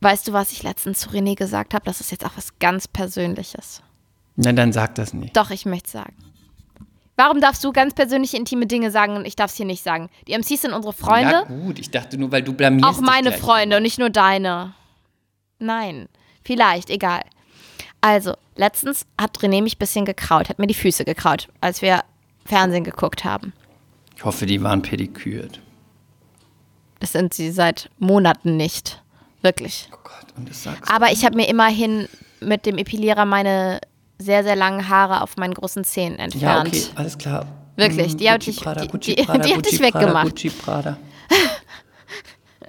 Weißt 0.00 0.28
du, 0.28 0.32
was 0.32 0.52
ich 0.52 0.62
letztens 0.62 1.00
zu 1.00 1.10
René 1.10 1.34
gesagt 1.34 1.74
habe? 1.74 1.84
Das 1.84 2.00
ist 2.00 2.12
jetzt 2.12 2.24
auch 2.24 2.36
was 2.36 2.58
ganz 2.58 2.86
Persönliches. 2.86 3.82
Na, 4.36 4.52
dann 4.52 4.72
sag 4.72 4.94
das 4.94 5.12
nicht. 5.12 5.36
Doch, 5.36 5.50
ich 5.50 5.66
möchte 5.66 5.90
sagen. 5.90 6.14
Warum 7.16 7.40
darfst 7.40 7.64
du 7.64 7.72
ganz 7.72 7.94
persönliche, 7.94 8.36
intime 8.36 8.68
Dinge 8.68 8.92
sagen 8.92 9.16
und 9.16 9.26
ich 9.26 9.34
darf 9.34 9.50
es 9.50 9.56
hier 9.56 9.66
nicht 9.66 9.82
sagen? 9.82 10.08
Die 10.28 10.38
MCs 10.38 10.62
sind 10.62 10.72
unsere 10.72 10.92
Freunde. 10.92 11.32
Ja 11.32 11.42
gut, 11.42 11.80
ich 11.80 11.90
dachte 11.90 12.16
nur, 12.16 12.30
weil 12.30 12.42
du 12.42 12.52
blamierst 12.52 12.88
Auch 12.88 13.00
meine. 13.00 13.32
Freunde 13.32 13.76
und 13.78 13.82
nicht 13.82 13.98
nur 13.98 14.08
deine. 14.08 14.74
Nein, 15.58 16.08
vielleicht, 16.44 16.90
egal. 16.90 17.22
Also, 18.00 18.34
letztens 18.56 19.06
hat 19.20 19.38
René 19.38 19.62
mich 19.62 19.74
ein 19.76 19.78
bisschen 19.78 20.04
gekraut, 20.04 20.48
hat 20.48 20.58
mir 20.58 20.66
die 20.66 20.74
Füße 20.74 21.04
gekraut, 21.04 21.48
als 21.60 21.82
wir 21.82 22.02
Fernsehen 22.44 22.84
geguckt 22.84 23.24
haben. 23.24 23.52
Ich 24.16 24.24
hoffe, 24.24 24.46
die 24.46 24.62
waren 24.62 24.82
pedikürt. 24.82 25.60
Das 27.00 27.12
sind 27.12 27.34
sie 27.34 27.50
seit 27.50 27.90
Monaten 27.98 28.56
nicht. 28.56 29.02
Wirklich. 29.42 29.88
Oh 29.92 29.98
Gott, 30.02 30.26
und 30.36 30.48
das 30.48 30.62
sagst 30.64 30.90
Aber 30.90 31.12
ich 31.12 31.24
habe 31.24 31.36
mir 31.36 31.48
immerhin 31.48 32.08
mit 32.40 32.66
dem 32.66 32.76
Epilierer 32.78 33.24
meine 33.24 33.80
sehr, 34.18 34.42
sehr 34.42 34.56
langen 34.56 34.88
Haare 34.88 35.22
auf 35.22 35.36
meinen 35.36 35.54
großen 35.54 35.84
Zehen 35.84 36.16
Ja, 36.18 36.24
entfernt. 36.24 36.68
okay, 36.68 36.82
alles 36.96 37.16
klar. 37.18 37.46
Wirklich, 37.76 38.14
Mhm, 38.14 38.18
die 38.18 38.28
hab 38.30 38.40
Gucci, 38.40 38.50
ich- 38.50 38.58
die- 38.58 38.64
die- 39.14 39.14
die 39.14 39.26
hat 39.28 39.32
Gucci, 39.54 39.62
dich 39.62 39.80
Prada, 39.80 40.00
weggemacht. 40.00 40.26
Gucci, 40.26 40.50
Prada. 40.50 40.96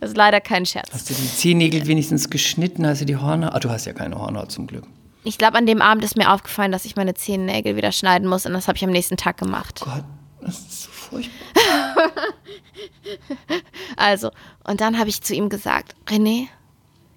Das 0.00 0.10
ist 0.10 0.16
leider 0.16 0.40
kein 0.40 0.64
Scherz. 0.64 0.90
Hast 0.92 1.10
du 1.10 1.14
die 1.14 1.28
Zehennägel 1.28 1.86
wenigstens 1.86 2.30
geschnitten? 2.30 2.86
Hast 2.86 3.00
du 3.00 3.04
die 3.04 3.16
Hornhaut? 3.16 3.54
Ah, 3.54 3.58
du 3.58 3.70
hast 3.70 3.84
ja 3.84 3.92
keine 3.92 4.18
Hornhaut 4.18 4.52
zum 4.52 4.66
Glück. 4.66 4.84
Ich 5.24 5.38
glaube, 5.38 5.58
an 5.58 5.66
dem 5.66 5.82
Abend 5.82 6.04
ist 6.04 6.16
mir 6.16 6.32
aufgefallen, 6.32 6.72
dass 6.72 6.84
ich 6.84 6.96
meine 6.96 7.14
Zehennägel 7.14 7.76
wieder 7.76 7.92
schneiden 7.92 8.28
muss 8.28 8.46
und 8.46 8.52
das 8.52 8.68
habe 8.68 8.76
ich 8.76 8.84
am 8.84 8.90
nächsten 8.90 9.16
Tag 9.16 9.36
gemacht. 9.36 9.80
Gott, 9.84 10.04
das 10.40 10.58
ist 10.60 10.82
so 10.82 10.90
furchtbar. 10.90 11.32
Also, 13.96 14.30
und 14.64 14.80
dann 14.80 14.98
habe 14.98 15.08
ich 15.08 15.22
zu 15.22 15.34
ihm 15.34 15.48
gesagt, 15.48 15.96
René, 16.06 16.46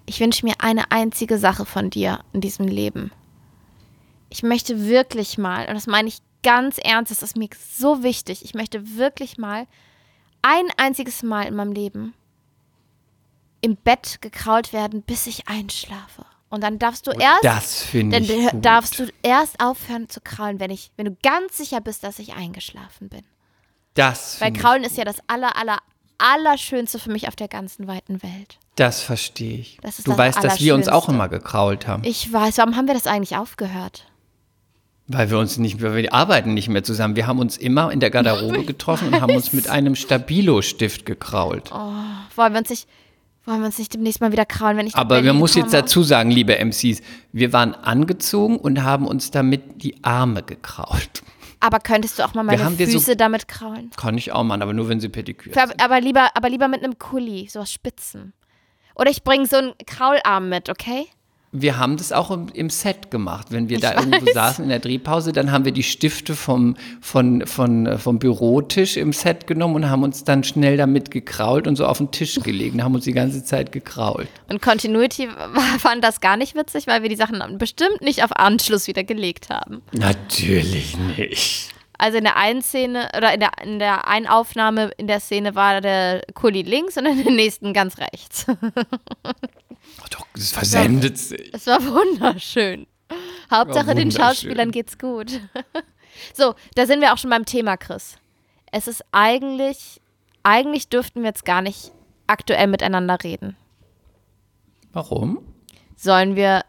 ich 0.06 0.18
wünsche 0.18 0.44
mir 0.44 0.54
eine 0.58 0.90
einzige 0.90 1.38
Sache 1.38 1.64
von 1.64 1.90
dir 1.90 2.20
in 2.32 2.40
diesem 2.40 2.66
Leben. 2.66 3.12
Ich 4.30 4.42
möchte 4.42 4.86
wirklich 4.86 5.38
mal, 5.38 5.68
und 5.68 5.74
das 5.74 5.86
meine 5.86 6.08
ich 6.08 6.18
ganz 6.42 6.78
ernst, 6.78 7.12
das 7.12 7.22
ist 7.22 7.36
mir 7.36 7.48
so 7.72 8.02
wichtig, 8.02 8.44
ich 8.44 8.54
möchte 8.54 8.96
wirklich 8.96 9.38
mal 9.38 9.66
ein 10.42 10.66
einziges 10.76 11.22
Mal 11.22 11.46
in 11.46 11.54
meinem 11.54 11.72
Leben 11.72 12.14
im 13.62 13.76
Bett 13.76 14.18
gekrault 14.20 14.72
werden, 14.74 15.02
bis 15.02 15.26
ich 15.26 15.48
einschlafe. 15.48 16.26
Und 16.50 16.62
dann 16.62 16.78
darfst 16.78 17.06
du 17.06 17.12
erst, 17.12 17.44
Das 17.44 17.82
finde 17.82 18.20
dann 18.20 18.24
ich 18.38 18.50
gut. 18.50 18.62
darfst 18.64 18.98
du 18.98 19.06
erst 19.22 19.58
aufhören 19.58 20.10
zu 20.10 20.20
kraulen, 20.20 20.60
wenn 20.60 20.70
ich, 20.70 20.90
wenn 20.96 21.06
du 21.06 21.16
ganz 21.22 21.56
sicher 21.56 21.80
bist, 21.80 22.04
dass 22.04 22.18
ich 22.18 22.34
eingeschlafen 22.34 23.08
bin. 23.08 23.22
Das 23.94 24.38
Weil 24.40 24.48
finde 24.48 24.58
ich, 24.58 24.64
Kraulen 24.64 24.84
ist 24.84 24.96
ja 24.98 25.04
das 25.04 25.16
aller, 25.28 25.56
aller, 25.56 25.78
allerschönste 26.18 26.98
für 26.98 27.10
mich 27.10 27.26
auf 27.28 27.36
der 27.36 27.48
ganzen 27.48 27.86
weiten 27.86 28.22
Welt. 28.22 28.58
das 28.76 29.00
verstehe 29.00 29.58
ich. 29.58 29.78
Das 29.82 29.96
du 29.96 30.02
das 30.10 30.18
weißt, 30.18 30.44
dass 30.44 30.60
wir 30.60 30.74
uns 30.74 30.88
auch 30.88 31.08
immer 31.08 31.28
gekrault 31.28 31.86
haben. 31.86 32.04
Ich 32.04 32.30
weiß, 32.32 32.58
warum 32.58 32.76
haben 32.76 32.86
wir 32.86 32.94
das 32.94 33.06
eigentlich 33.06 33.36
aufgehört? 33.36 34.06
Weil 35.08 35.30
wir 35.30 35.38
uns 35.38 35.58
nicht 35.58 35.80
mehr, 35.80 35.94
wir 35.94 36.12
arbeiten 36.12 36.54
nicht 36.54 36.68
mehr 36.68 36.84
zusammen. 36.84 37.16
Wir 37.16 37.26
haben 37.26 37.38
uns 37.38 37.56
immer 37.56 37.90
in 37.90 38.00
der 38.00 38.10
Garderobe 38.10 38.64
getroffen 38.66 39.08
und 39.08 39.20
haben 39.20 39.34
uns 39.34 39.52
mit 39.52 39.68
einem 39.68 39.94
Stabilo-Stift 39.94 41.04
gekrault. 41.06 41.70
Wollen 41.70 42.52
wir 42.52 42.58
uns 42.60 42.70
nicht, 42.70 42.86
wollen 43.44 43.60
wir 43.60 43.66
uns 43.66 43.78
nicht 43.78 43.92
demnächst 43.94 44.20
mal 44.20 44.32
wieder 44.32 44.46
kraulen, 44.46 44.76
wenn 44.76 44.86
ich 44.86 44.94
Aber 44.94 45.20
man 45.22 45.36
muss 45.36 45.54
jetzt 45.54 45.74
dazu 45.74 46.02
sagen, 46.02 46.30
liebe 46.30 46.56
MCs, 46.58 47.00
wir 47.32 47.52
waren 47.52 47.74
angezogen 47.74 48.56
und 48.58 48.82
haben 48.82 49.06
uns 49.06 49.30
damit 49.30 49.82
die 49.82 50.02
Arme 50.04 50.42
gekrault. 50.42 51.22
Aber 51.60 51.78
könntest 51.78 52.18
du 52.18 52.24
auch 52.24 52.34
mal 52.34 52.42
meine 52.42 52.70
dir 52.76 52.86
so- 52.86 52.92
Füße 52.98 53.16
damit 53.16 53.46
kraulen? 53.46 53.90
Kann 53.96 54.18
ich 54.18 54.32
auch 54.32 54.42
machen, 54.42 54.62
aber 54.62 54.72
nur 54.72 54.88
wenn 54.88 54.98
sie 55.00 55.08
pedikürt 55.08 55.54
Für, 55.58 55.68
sind. 55.68 55.80
aber, 55.82 56.00
lieber, 56.00 56.30
aber 56.36 56.48
lieber 56.50 56.66
mit 56.68 56.82
einem 56.82 56.98
Kuli, 56.98 57.48
so 57.48 57.60
aus 57.60 57.70
Spitzen. 57.72 58.32
Oder 58.96 59.10
ich 59.10 59.22
bringe 59.22 59.46
so 59.46 59.56
einen 59.56 59.72
Kraularm 59.86 60.48
mit, 60.48 60.68
okay? 60.68 61.06
Wir 61.54 61.78
haben 61.78 61.98
das 61.98 62.12
auch 62.12 62.30
im, 62.30 62.48
im 62.54 62.70
Set 62.70 63.10
gemacht. 63.10 63.48
Wenn 63.50 63.68
wir 63.68 63.78
da 63.78 63.92
Ich 63.92 63.96
irgendwo 64.06 64.26
weiß. 64.26 64.34
saßen 64.34 64.64
in 64.64 64.70
der 64.70 64.78
Drehpause, 64.78 65.32
dann 65.32 65.52
haben 65.52 65.64
wir 65.66 65.72
die 65.72 65.82
Stifte 65.82 66.34
vom, 66.34 66.76
von, 67.00 67.46
von, 67.46 67.86
äh, 67.86 67.98
vom 67.98 68.18
Bürotisch 68.18 68.96
im 68.96 69.12
Set 69.12 69.46
genommen 69.46 69.76
und 69.76 69.90
haben 69.90 70.02
uns 70.02 70.24
dann 70.24 70.44
schnell 70.44 70.78
damit 70.78 71.10
gekrault 71.10 71.66
und 71.66 71.76
so 71.76 71.86
auf 71.86 71.98
den 71.98 72.10
Tisch 72.10 72.40
gelegen, 72.40 72.82
haben 72.82 72.94
uns 72.94 73.04
die 73.04 73.12
ganze 73.12 73.44
Zeit 73.44 73.70
gekrault. 73.70 74.28
Und 74.48 74.62
Continuity 74.62 75.28
fand 75.78 76.02
das 76.02 76.20
gar 76.20 76.38
nicht 76.38 76.54
witzig, 76.54 76.86
weil 76.86 77.02
wir 77.02 77.10
die 77.10 77.16
Sachen 77.16 77.58
bestimmt 77.58 78.00
nicht 78.00 78.24
auf 78.24 78.34
Anschluss 78.34 78.86
wieder 78.86 79.04
gelegt 79.04 79.50
haben. 79.50 79.82
Natürlich 79.92 80.96
nicht. 81.18 81.68
Also 81.98 82.18
in 82.18 82.24
der 82.24 82.36
einen 82.36 82.62
Szene 82.62 83.10
oder 83.16 83.32
in 83.32 83.38
der, 83.38 83.50
in 83.62 83.78
der 83.78 84.08
einen 84.08 84.26
Aufnahme 84.26 84.90
in 84.96 85.06
der 85.06 85.20
Szene 85.20 85.54
war 85.54 85.80
der 85.80 86.22
Kuli 86.34 86.62
links 86.62 86.96
und 86.96 87.06
in 87.06 87.22
der 87.22 87.32
nächsten 87.32 87.72
ganz 87.72 87.98
rechts. 87.98 88.46
Oh, 90.00 90.06
doch, 90.10 90.26
das 90.34 90.52
versendet 90.52 91.18
sich. 91.18 91.50
Es 91.52 91.66
war 91.66 91.82
wunderschön. 91.84 92.86
Hauptsache 93.50 93.94
den 93.94 94.08
wunderschön. 94.08 94.20
Schauspielern 94.22 94.70
geht's 94.70 94.98
gut. 94.98 95.40
so, 96.34 96.54
da 96.74 96.86
sind 96.86 97.00
wir 97.00 97.12
auch 97.12 97.18
schon 97.18 97.30
beim 97.30 97.44
Thema, 97.44 97.76
Chris. 97.76 98.16
Es 98.70 98.86
ist 98.88 99.04
eigentlich, 99.12 100.00
eigentlich 100.42 100.88
dürften 100.88 101.20
wir 101.22 101.28
jetzt 101.28 101.44
gar 101.44 101.60
nicht 101.62 101.92
aktuell 102.26 102.66
miteinander 102.68 103.18
reden. 103.22 103.56
Warum? 104.92 105.38
Sollen 105.96 106.36
wir 106.36 106.64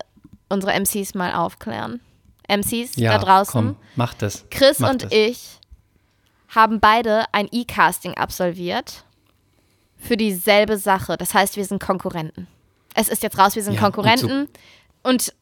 unsere 0.50 0.74
MCs 0.80 1.14
mal 1.14 1.34
aufklären? 1.34 2.02
MCs 2.50 2.98
Ja, 2.98 3.18
da 3.18 3.26
draußen. 3.26 3.52
komm, 3.52 3.76
mach 3.96 4.14
das. 4.14 4.46
Chris 4.50 4.80
mach 4.80 4.92
und 4.92 5.04
das. 5.04 5.12
ich 5.14 5.60
haben 6.50 6.80
beide 6.80 7.26
ein 7.34 7.48
E-Casting 7.52 8.16
absolviert 8.16 9.06
für 9.98 10.18
dieselbe 10.18 10.78
Sache. 10.78 11.16
Das 11.18 11.34
heißt, 11.34 11.56
wir 11.56 11.66
sind 11.66 11.82
Konkurrenten. 11.82 12.48
Es 12.94 13.10
ist 13.10 13.24
jetzt 13.24 13.38
raus, 13.38 13.56
wir 13.56 13.64
sind 13.64 13.74
Ja, 13.74 13.80
und 13.86 13.94
Konkurrenten. 13.94 14.48
Und, 15.04 15.34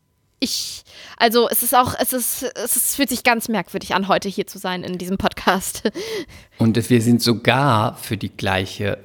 ich, 0.43 0.83
also 1.17 1.47
es 1.49 1.61
ist 1.61 1.75
auch, 1.75 1.93
es 1.99 2.13
ist, 2.13 2.43
es 2.55 2.75
ist, 2.75 2.95
fühlt 2.95 3.09
sich 3.09 3.23
ganz 3.23 3.47
merkwürdig 3.47 3.93
an, 3.93 4.07
heute 4.07 4.27
hier 4.27 4.47
zu 4.47 4.57
sein 4.57 4.83
in 4.83 4.97
diesem 4.97 5.17
Podcast. 5.19 5.83
Und 6.57 6.89
wir 6.89 7.01
sind 7.01 7.21
sogar 7.21 7.95
für 7.97 8.17
die 8.17 8.29
gleiche 8.35 8.97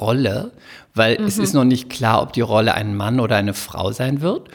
Rolle, 0.00 0.52
weil 0.94 1.16
es 1.22 1.38
ist 1.38 1.54
noch 1.54 1.64
nicht 1.64 1.88
klar, 1.88 2.20
ob 2.22 2.34
die 2.34 2.42
Rolle 2.42 2.74
ein 2.74 2.94
Mann 2.94 3.20
oder 3.20 3.36
eine 3.36 3.54
Frau 3.54 3.90
sein 3.92 4.20
wird. 4.20 4.48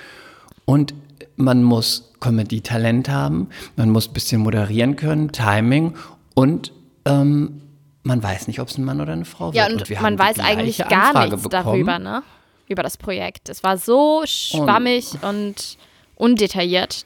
Und 0.66 0.94
man 1.38 1.64
muss 1.64 2.14
Comedy-Talent 2.20 3.10
haben, 3.10 3.50
man 3.76 3.90
muss 3.90 4.08
ein 4.08 4.14
bisschen 4.14 4.42
moderieren 4.42 4.96
können, 4.96 5.32
Timing 5.32 5.96
und 6.36 6.72
ähm, 7.06 7.62
man 8.04 8.22
weiß 8.24 8.48
nicht, 8.48 8.60
ob 8.60 8.70
es 8.70 8.78
ein 8.78 8.86
Mann 8.86 9.02
oder 9.02 9.14
eine 9.14 9.26
Frau 9.26 9.52
Ja, 9.54 9.68
wird. 9.70 9.82
und, 9.82 9.90
wir 9.90 10.02
man 10.02 10.18
weiß 10.20 10.40
eigentlich 10.40 10.78
gar 10.78 11.08
Anfrage 11.08 11.32
nichts 11.32 11.44
bekommen. 11.50 11.64
darüber, 11.66 12.00
ne? 12.00 12.24
Über 12.68 12.84
das 12.84 12.98
Projekt. 12.98 13.50
Es 13.50 13.64
war 13.64 13.78
so 13.78 14.24
schwammig 14.26 15.12
und 15.22 15.78
undetailliert, 16.16 17.06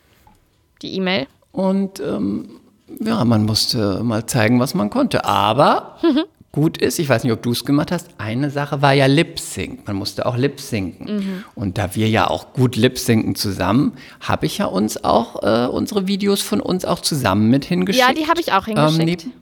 die 0.81 0.95
E-Mail. 0.95 1.27
Und 1.51 1.99
ähm, 1.99 2.61
ja, 2.99 3.23
man 3.25 3.45
musste 3.45 4.03
mal 4.03 4.25
zeigen, 4.25 4.59
was 4.59 4.73
man 4.73 4.89
konnte. 4.89 5.25
Aber 5.25 5.97
gut 6.51 6.77
ist, 6.77 6.99
ich 6.99 7.07
weiß 7.07 7.23
nicht, 7.23 7.33
ob 7.33 7.43
du 7.43 7.51
es 7.51 7.65
gemacht 7.65 7.91
hast, 7.91 8.09
eine 8.17 8.49
Sache 8.49 8.81
war 8.81 8.93
ja 8.93 9.05
Lip-Sync. 9.05 9.87
Man 9.87 9.95
musste 9.95 10.25
auch 10.25 10.35
Lip-Synken. 10.35 11.15
Mhm. 11.15 11.43
Und 11.55 11.77
da 11.77 11.95
wir 11.95 12.09
ja 12.09 12.29
auch 12.29 12.53
gut 12.53 12.75
Lip-Synken 12.75 13.35
zusammen, 13.35 13.93
habe 14.19 14.45
ich 14.45 14.57
ja 14.57 14.65
uns 14.65 15.03
auch 15.03 15.43
äh, 15.43 15.67
unsere 15.67 16.07
Videos 16.07 16.41
von 16.41 16.59
uns 16.59 16.85
auch 16.85 16.99
zusammen 16.99 17.49
mit 17.49 17.65
hingeschickt. 17.65 18.05
Ja, 18.07 18.13
die 18.13 18.27
habe 18.27 18.41
ich 18.41 18.51
auch 18.53 18.65
hingeschickt. 18.65 19.05
neben- 19.05 19.33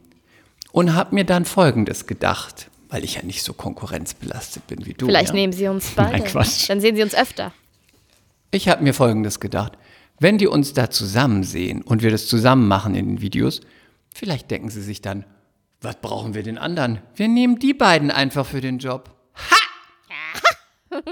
und 0.71 0.93
habe 0.93 1.15
mir 1.15 1.23
dann 1.23 1.45
Folgendes 1.45 2.05
gedacht, 2.05 2.68
weil 2.89 3.03
ich 3.03 3.15
ja 3.15 3.23
nicht 3.23 3.43
so 3.43 3.53
konkurrenzbelastet 3.53 4.67
bin 4.67 4.85
wie 4.85 4.93
du. 4.93 5.05
Vielleicht 5.05 5.29
ja. 5.29 5.35
nehmen 5.35 5.53
sie 5.53 5.67
uns 5.67 5.91
beide. 5.95 6.11
Nein, 6.17 6.23
Quatsch. 6.25 6.69
Dann 6.69 6.81
sehen 6.81 6.95
sie 6.95 7.03
uns 7.03 7.15
öfter. 7.15 7.53
Ich 8.51 8.67
habe 8.67 8.83
mir 8.83 8.93
Folgendes 8.93 9.39
gedacht. 9.39 9.73
Wenn 10.19 10.37
die 10.37 10.47
uns 10.47 10.73
da 10.73 10.89
zusammen 10.89 11.43
sehen 11.43 11.81
und 11.81 12.01
wir 12.01 12.11
das 12.11 12.27
zusammen 12.27 12.67
machen 12.67 12.93
in 12.93 13.07
den 13.07 13.21
Videos, 13.21 13.61
vielleicht 14.13 14.51
denken 14.51 14.69
sie 14.69 14.81
sich 14.81 15.01
dann, 15.01 15.23
was 15.81 15.95
brauchen 15.95 16.33
wir 16.33 16.43
den 16.43 16.57
anderen? 16.57 16.99
Wir 17.15 17.29
nehmen 17.29 17.57
die 17.59 17.73
beiden 17.73 18.11
einfach 18.11 18.45
für 18.45 18.59
den 18.59 18.79
Job. 18.79 19.15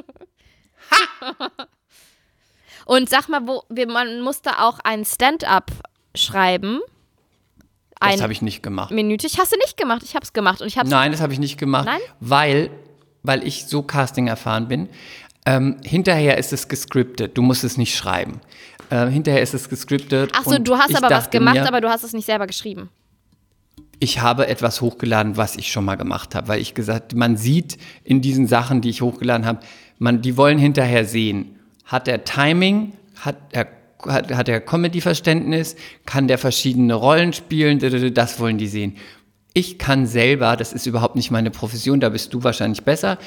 Und 2.86 3.10
sag 3.10 3.30
mal, 3.30 3.48
wo 3.48 3.64
wir, 3.70 3.88
man 3.88 4.22
musste 4.22 4.60
auch 4.60 4.80
ein 4.84 5.06
Stand-up 5.06 5.72
schreiben. 6.16 6.80
Das 8.00 8.22
habe 8.22 8.34
ich 8.34 8.42
nicht 8.42 8.64
gemacht. 8.64 8.92
minütig. 8.92 9.38
Hast 9.40 9.52
du 9.52 9.58
nicht 9.58 9.78
gemacht? 9.78 10.02
Ich 10.04 10.16
habe 10.16 10.24
es 10.24 10.34
gemacht 10.34 10.62
und 10.62 10.68
ich 10.68 10.78
habe 10.78 10.90
Nein, 10.90 11.12
das 11.12 11.22
habe 11.22 11.34
ich 11.34 11.40
nicht 11.40 11.58
gemacht, 11.58 11.86
Nein? 11.86 12.00
weil, 12.20 12.70
weil 13.24 13.46
ich 13.46 13.66
so 13.66 13.82
Casting 13.82 14.28
erfahren 14.28 14.68
bin. 14.68 14.90
Ähm, 15.46 15.78
hinterher 15.84 16.38
ist 16.38 16.52
es 16.54 16.68
gescriptet. 16.68 17.38
Du 17.38 17.42
musst 17.42 17.64
es 17.64 17.78
nicht 17.78 17.96
schreiben. 17.96 18.42
Ähm, 18.92 19.10
hinterher 19.10 19.42
ist 19.42 19.54
es 19.54 19.70
gescriptet. 19.70 20.32
Ach 20.36 20.44
so, 20.44 20.56
und 20.56 20.68
du 20.68 20.78
hast 20.78 20.96
aber 20.96 21.10
was 21.10 21.30
gemacht, 21.30 21.56
mir, 21.56 21.68
aber 21.68 21.82
du 21.82 21.90
hast 21.90 22.04
es 22.04 22.14
nicht 22.14 22.26
selber 22.26 22.48
geschrieben. 22.48 22.90
ich 24.00 24.20
habe 24.22 24.48
etwas 24.48 24.82
hochgeladen, 24.82 25.38
was 25.38 25.56
ich 25.56 25.72
schon 25.72 25.86
mal 25.86 25.96
gemacht 25.96 26.36
habe, 26.36 26.48
weil 26.50 26.62
ich 26.62 26.74
gesagt, 26.74 27.16
man 27.16 27.36
sieht 27.38 27.78
in 28.04 28.22
diesen 28.22 28.48
Sachen, 28.48 28.82
die 28.82 28.90
ich 28.90 29.02
hochgeladen 29.02 29.46
habe, 29.46 29.60
man, 30.00 30.22
die 30.22 30.38
wollen 30.38 30.60
hinterher 30.60 31.06
sehen, 31.06 31.56
hat 31.86 32.08
er 32.08 32.24
Timing, 32.24 32.94
hat 33.20 33.38
er 33.52 33.68
hat, 34.06 34.32
hat 34.34 34.50
er 34.50 34.62
Comedy-Verständnis, 34.62 35.76
kann 36.06 36.28
der 36.28 36.38
verschiedene 36.38 36.94
Rollen 36.94 37.34
spielen, 37.34 37.80
das 38.14 38.40
wollen 38.40 38.58
die 38.58 38.68
sehen. 38.68 38.98
Ich 39.54 39.80
kann 39.80 40.06
selber, 40.06 40.56
das 40.56 40.74
ist 40.74 40.86
überhaupt 40.86 41.16
nicht 41.16 41.32
meine 41.32 41.50
Profession, 41.50 42.00
da 42.00 42.10
bist 42.10 42.34
du 42.34 42.44
wahrscheinlich 42.44 42.84
besser. 42.84 43.18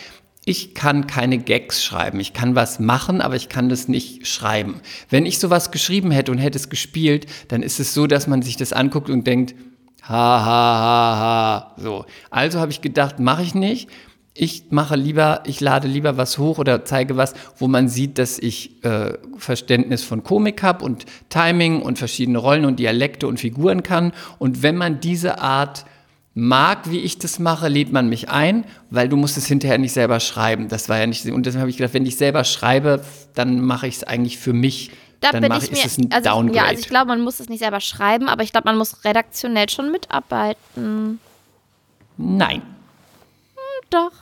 Ich 0.44 0.74
kann 0.74 1.06
keine 1.06 1.38
Gags 1.38 1.84
schreiben. 1.84 2.18
Ich 2.18 2.32
kann 2.32 2.54
was 2.54 2.78
machen, 2.80 3.20
aber 3.20 3.36
ich 3.36 3.48
kann 3.48 3.68
das 3.68 3.88
nicht 3.88 4.26
schreiben. 4.26 4.80
Wenn 5.10 5.26
ich 5.26 5.38
sowas 5.38 5.70
geschrieben 5.70 6.10
hätte 6.10 6.32
und 6.32 6.38
hätte 6.38 6.56
es 6.56 6.70
gespielt, 6.70 7.26
dann 7.48 7.62
ist 7.62 7.78
es 7.78 7.92
so, 7.92 8.06
dass 8.06 8.26
man 8.26 8.40
sich 8.40 8.56
das 8.56 8.72
anguckt 8.72 9.10
und 9.10 9.26
denkt, 9.26 9.54
ha, 10.02 10.44
ha, 10.44 10.46
ha, 10.46 11.18
ha. 11.18 11.74
So. 11.76 12.06
Also 12.30 12.58
habe 12.58 12.72
ich 12.72 12.80
gedacht, 12.80 13.18
mache 13.18 13.42
ich 13.42 13.54
nicht. 13.54 13.90
Ich 14.42 14.70
mache 14.70 14.96
lieber, 14.96 15.42
ich 15.44 15.60
lade 15.60 15.86
lieber 15.86 16.16
was 16.16 16.38
hoch 16.38 16.56
oder 16.56 16.86
zeige 16.86 17.18
was, 17.18 17.34
wo 17.58 17.68
man 17.68 17.90
sieht, 17.90 18.16
dass 18.16 18.38
ich 18.38 18.82
äh, 18.82 19.18
Verständnis 19.36 20.02
von 20.02 20.24
Komik 20.24 20.62
habe 20.62 20.82
und 20.82 21.04
Timing 21.28 21.82
und 21.82 21.98
verschiedene 21.98 22.38
Rollen 22.38 22.64
und 22.64 22.78
Dialekte 22.78 23.26
und 23.26 23.38
Figuren 23.38 23.82
kann. 23.82 24.12
Und 24.38 24.62
wenn 24.62 24.78
man 24.78 24.98
diese 25.00 25.42
Art 25.42 25.84
mag, 26.32 26.90
wie 26.90 27.00
ich 27.00 27.18
das 27.18 27.38
mache, 27.38 27.68
lädt 27.68 27.92
man 27.92 28.08
mich 28.08 28.30
ein, 28.30 28.64
weil 28.88 29.10
du 29.10 29.16
musst 29.16 29.36
es 29.36 29.44
hinterher 29.44 29.76
nicht 29.76 29.92
selber 29.92 30.20
schreiben. 30.20 30.68
Das 30.68 30.88
war 30.88 30.98
ja 30.98 31.06
nicht, 31.06 31.26
und 31.26 31.44
deshalb 31.44 31.60
habe 31.60 31.70
ich 31.70 31.76
gedacht, 31.76 31.92
wenn 31.92 32.06
ich 32.06 32.16
selber 32.16 32.44
schreibe, 32.44 33.04
dann 33.34 33.60
mache 33.60 33.88
ich 33.88 33.96
es 33.96 34.04
eigentlich 34.04 34.38
für 34.38 34.54
mich. 34.54 34.90
Da 35.20 35.32
dann 35.32 35.42
bin 35.42 35.50
mache 35.50 35.66
ich 35.66 35.72
ich, 35.72 35.84
ist 35.84 35.98
mir. 35.98 36.06
es 36.06 36.08
ein 36.08 36.12
also, 36.12 36.30
Downgrade. 36.30 36.56
ja, 36.56 36.64
also 36.64 36.80
ich 36.80 36.88
glaube, 36.88 37.08
man 37.08 37.20
muss 37.20 37.40
es 37.40 37.50
nicht 37.50 37.58
selber 37.58 37.80
schreiben, 37.80 38.26
aber 38.30 38.42
ich 38.42 38.52
glaube, 38.52 38.68
man 38.70 38.78
muss 38.78 39.04
redaktionell 39.04 39.68
schon 39.68 39.92
mitarbeiten. 39.92 41.20
Nein, 42.16 42.62
Doch. 43.90 44.12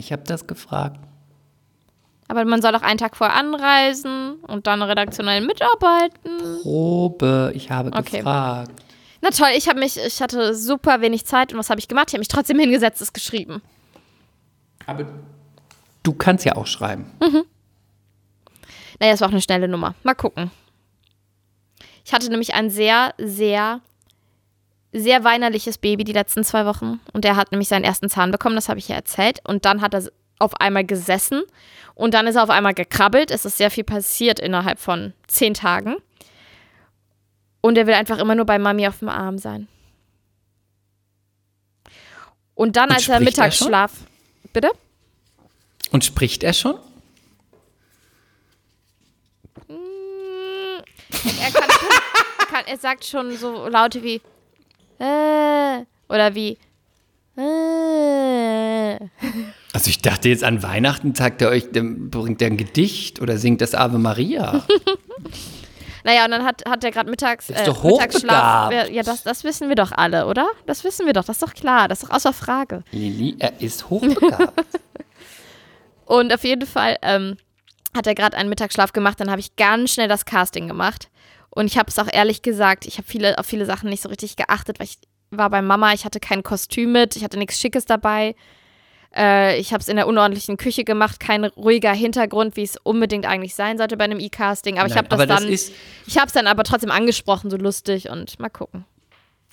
Ich 0.00 0.12
habe 0.12 0.22
das 0.24 0.46
gefragt. 0.46 0.98
Aber 2.28 2.44
man 2.44 2.62
soll 2.62 2.74
auch 2.76 2.82
einen 2.82 2.98
Tag 2.98 3.16
vorher 3.16 3.36
anreisen 3.36 4.34
und 4.46 4.66
dann 4.66 4.82
redaktionell 4.82 5.40
mitarbeiten. 5.40 6.60
Probe, 6.62 7.52
ich 7.54 7.70
habe 7.70 7.90
Okay. 7.92 8.18
gefragt. 8.18 8.72
Na 9.20 9.30
toll, 9.30 9.48
ich 9.56 9.68
habe 9.68 9.78
mich, 9.80 9.98
ich 9.98 10.22
hatte 10.22 10.54
super 10.54 11.00
wenig 11.00 11.26
Zeit 11.26 11.52
und 11.52 11.58
was 11.58 11.70
habe 11.70 11.78
ich 11.80 11.88
gemacht? 11.88 12.06
Ich 12.08 12.14
habe 12.14 12.20
mich 12.20 12.28
trotzdem 12.28 12.58
hingesetzt, 12.58 13.02
es 13.02 13.12
geschrieben. 13.12 13.60
Aber 14.86 15.06
du 16.02 16.12
kannst 16.14 16.44
ja 16.44 16.56
auch 16.56 16.66
schreiben. 16.66 17.06
Naja, 18.98 19.12
es 19.12 19.20
war 19.20 19.28
auch 19.28 19.32
eine 19.32 19.42
schnelle 19.42 19.68
Nummer. 19.68 19.94
Mal 20.04 20.14
gucken. 20.14 20.50
Ich 22.04 22.12
hatte 22.14 22.28
nämlich 22.30 22.54
ein 22.54 22.70
sehr, 22.70 23.14
sehr, 23.18 23.80
sehr 24.92 25.24
weinerliches 25.24 25.78
Baby 25.78 26.04
die 26.04 26.12
letzten 26.12 26.44
zwei 26.44 26.66
Wochen. 26.66 27.00
Und 27.12 27.24
der 27.24 27.36
hat 27.36 27.52
nämlich 27.52 27.68
seinen 27.68 27.84
ersten 27.84 28.08
Zahn 28.08 28.30
bekommen, 28.30 28.56
das 28.56 28.68
habe 28.68 28.78
ich 28.78 28.88
ja 28.88 28.96
erzählt. 28.96 29.40
Und 29.46 29.64
dann 29.64 29.80
hat 29.80 29.94
er 29.94 30.10
auf 30.38 30.60
einmal 30.60 30.84
gesessen 30.84 31.42
und 31.94 32.14
dann 32.14 32.26
ist 32.26 32.36
er 32.36 32.42
auf 32.42 32.50
einmal 32.50 32.74
gekrabbelt. 32.74 33.30
Es 33.30 33.44
ist 33.44 33.58
sehr 33.58 33.70
viel 33.70 33.84
passiert 33.84 34.40
innerhalb 34.40 34.78
von 34.78 35.12
zehn 35.28 35.54
Tagen. 35.54 35.96
Und 37.60 37.76
er 37.76 37.86
will 37.86 37.94
einfach 37.94 38.18
immer 38.18 38.34
nur 38.34 38.46
bei 38.46 38.58
Mami 38.58 38.88
auf 38.88 39.00
dem 39.00 39.10
Arm 39.10 39.38
sein. 39.38 39.68
Und 42.54 42.76
dann, 42.76 42.88
Und 42.88 42.96
als 42.96 43.08
er 43.08 43.16
spricht 43.16 43.38
er 43.38 43.44
Mittagsschlaf. 43.44 43.92
Bitte? 44.52 44.70
Und 45.92 46.04
spricht 46.04 46.42
er 46.42 46.52
schon? 46.52 46.78
Er 51.40 51.50
kann, 52.46 52.64
er 52.66 52.78
sagt 52.78 53.04
schon 53.04 53.36
so 53.36 53.68
Laute 53.68 54.02
wie 54.02 54.20
äh, 55.00 55.84
oder 56.08 56.34
wie 56.34 56.58
äh. 57.36 58.96
Also 59.72 59.88
ich 59.88 60.02
dachte 60.02 60.28
jetzt 60.28 60.44
an 60.44 60.62
Weihnachten 60.62 61.14
sagt 61.14 61.42
er 61.42 61.48
euch, 61.48 61.70
bringt 61.70 62.42
er 62.42 62.48
ein 62.48 62.56
Gedicht 62.56 63.20
oder 63.20 63.38
singt 63.38 63.60
das 63.60 63.74
Ave 63.74 63.98
Maria. 63.98 64.64
Naja, 66.02 66.24
und 66.24 66.30
dann 66.30 66.44
hat, 66.44 66.62
hat 66.66 66.82
er 66.82 66.90
gerade 66.90 67.10
mittags, 67.10 67.50
Ist 67.50 67.60
äh, 67.60 67.64
doch 67.66 67.84
Mittagsschlaf. 67.84 68.72
Ja, 68.90 69.02
das, 69.02 69.22
das 69.22 69.44
wissen 69.44 69.68
wir 69.68 69.76
doch 69.76 69.92
alle, 69.92 70.26
oder? 70.26 70.48
Das 70.64 70.82
wissen 70.82 71.06
wir 71.06 71.12
doch, 71.12 71.24
das 71.24 71.36
ist 71.36 71.42
doch 71.42 71.52
klar, 71.52 71.88
das 71.88 72.02
ist 72.02 72.08
doch 72.08 72.16
außer 72.16 72.32
Frage. 72.32 72.84
Lili, 72.90 73.36
er 73.38 73.60
ist 73.60 73.90
hochbegabt. 73.90 74.64
Und 76.06 76.32
auf 76.32 76.42
jeden 76.42 76.66
Fall 76.66 76.96
ähm, 77.02 77.36
hat 77.94 78.06
er 78.06 78.14
gerade 78.14 78.36
einen 78.36 78.48
Mittagsschlaf 78.48 78.92
gemacht, 78.92 79.20
dann 79.20 79.30
habe 79.30 79.40
ich 79.40 79.56
ganz 79.56 79.92
schnell 79.92 80.08
das 80.08 80.24
Casting 80.24 80.68
gemacht. 80.68 81.10
Und 81.50 81.66
ich 81.66 81.78
habe 81.78 81.88
es 81.88 81.98
auch 81.98 82.08
ehrlich 82.12 82.42
gesagt, 82.42 82.86
ich 82.86 82.98
habe 82.98 83.06
viele, 83.08 83.38
auf 83.38 83.46
viele 83.46 83.66
Sachen 83.66 83.90
nicht 83.90 84.02
so 84.02 84.08
richtig 84.08 84.36
geachtet, 84.36 84.78
weil 84.78 84.86
ich 84.86 84.98
war 85.30 85.50
bei 85.50 85.62
Mama, 85.62 85.92
ich 85.92 86.04
hatte 86.04 86.20
kein 86.20 86.42
Kostüm 86.42 86.92
mit, 86.92 87.16
ich 87.16 87.24
hatte 87.24 87.38
nichts 87.38 87.60
Schickes 87.60 87.84
dabei. 87.84 88.34
Äh, 89.14 89.58
ich 89.58 89.72
habe 89.72 89.80
es 89.80 89.88
in 89.88 89.96
der 89.96 90.06
unordentlichen 90.06 90.56
Küche 90.56 90.84
gemacht, 90.84 91.18
kein 91.18 91.44
ruhiger 91.44 91.92
Hintergrund, 91.92 92.56
wie 92.56 92.62
es 92.62 92.76
unbedingt 92.82 93.26
eigentlich 93.26 93.54
sein 93.54 93.78
sollte 93.78 93.96
bei 93.96 94.04
einem 94.04 94.20
E-Casting. 94.20 94.78
Aber 94.78 94.86
ich 94.86 94.94
Nein, 94.94 95.04
habe 95.10 95.26
das 95.26 95.26
dann, 95.26 95.48
ich 95.48 96.16
habe 96.16 96.26
es 96.26 96.32
dann 96.32 96.46
aber 96.46 96.62
trotzdem 96.64 96.90
angesprochen, 96.90 97.50
so 97.50 97.56
lustig 97.56 98.08
und 98.08 98.38
mal 98.38 98.48
gucken. 98.50 98.84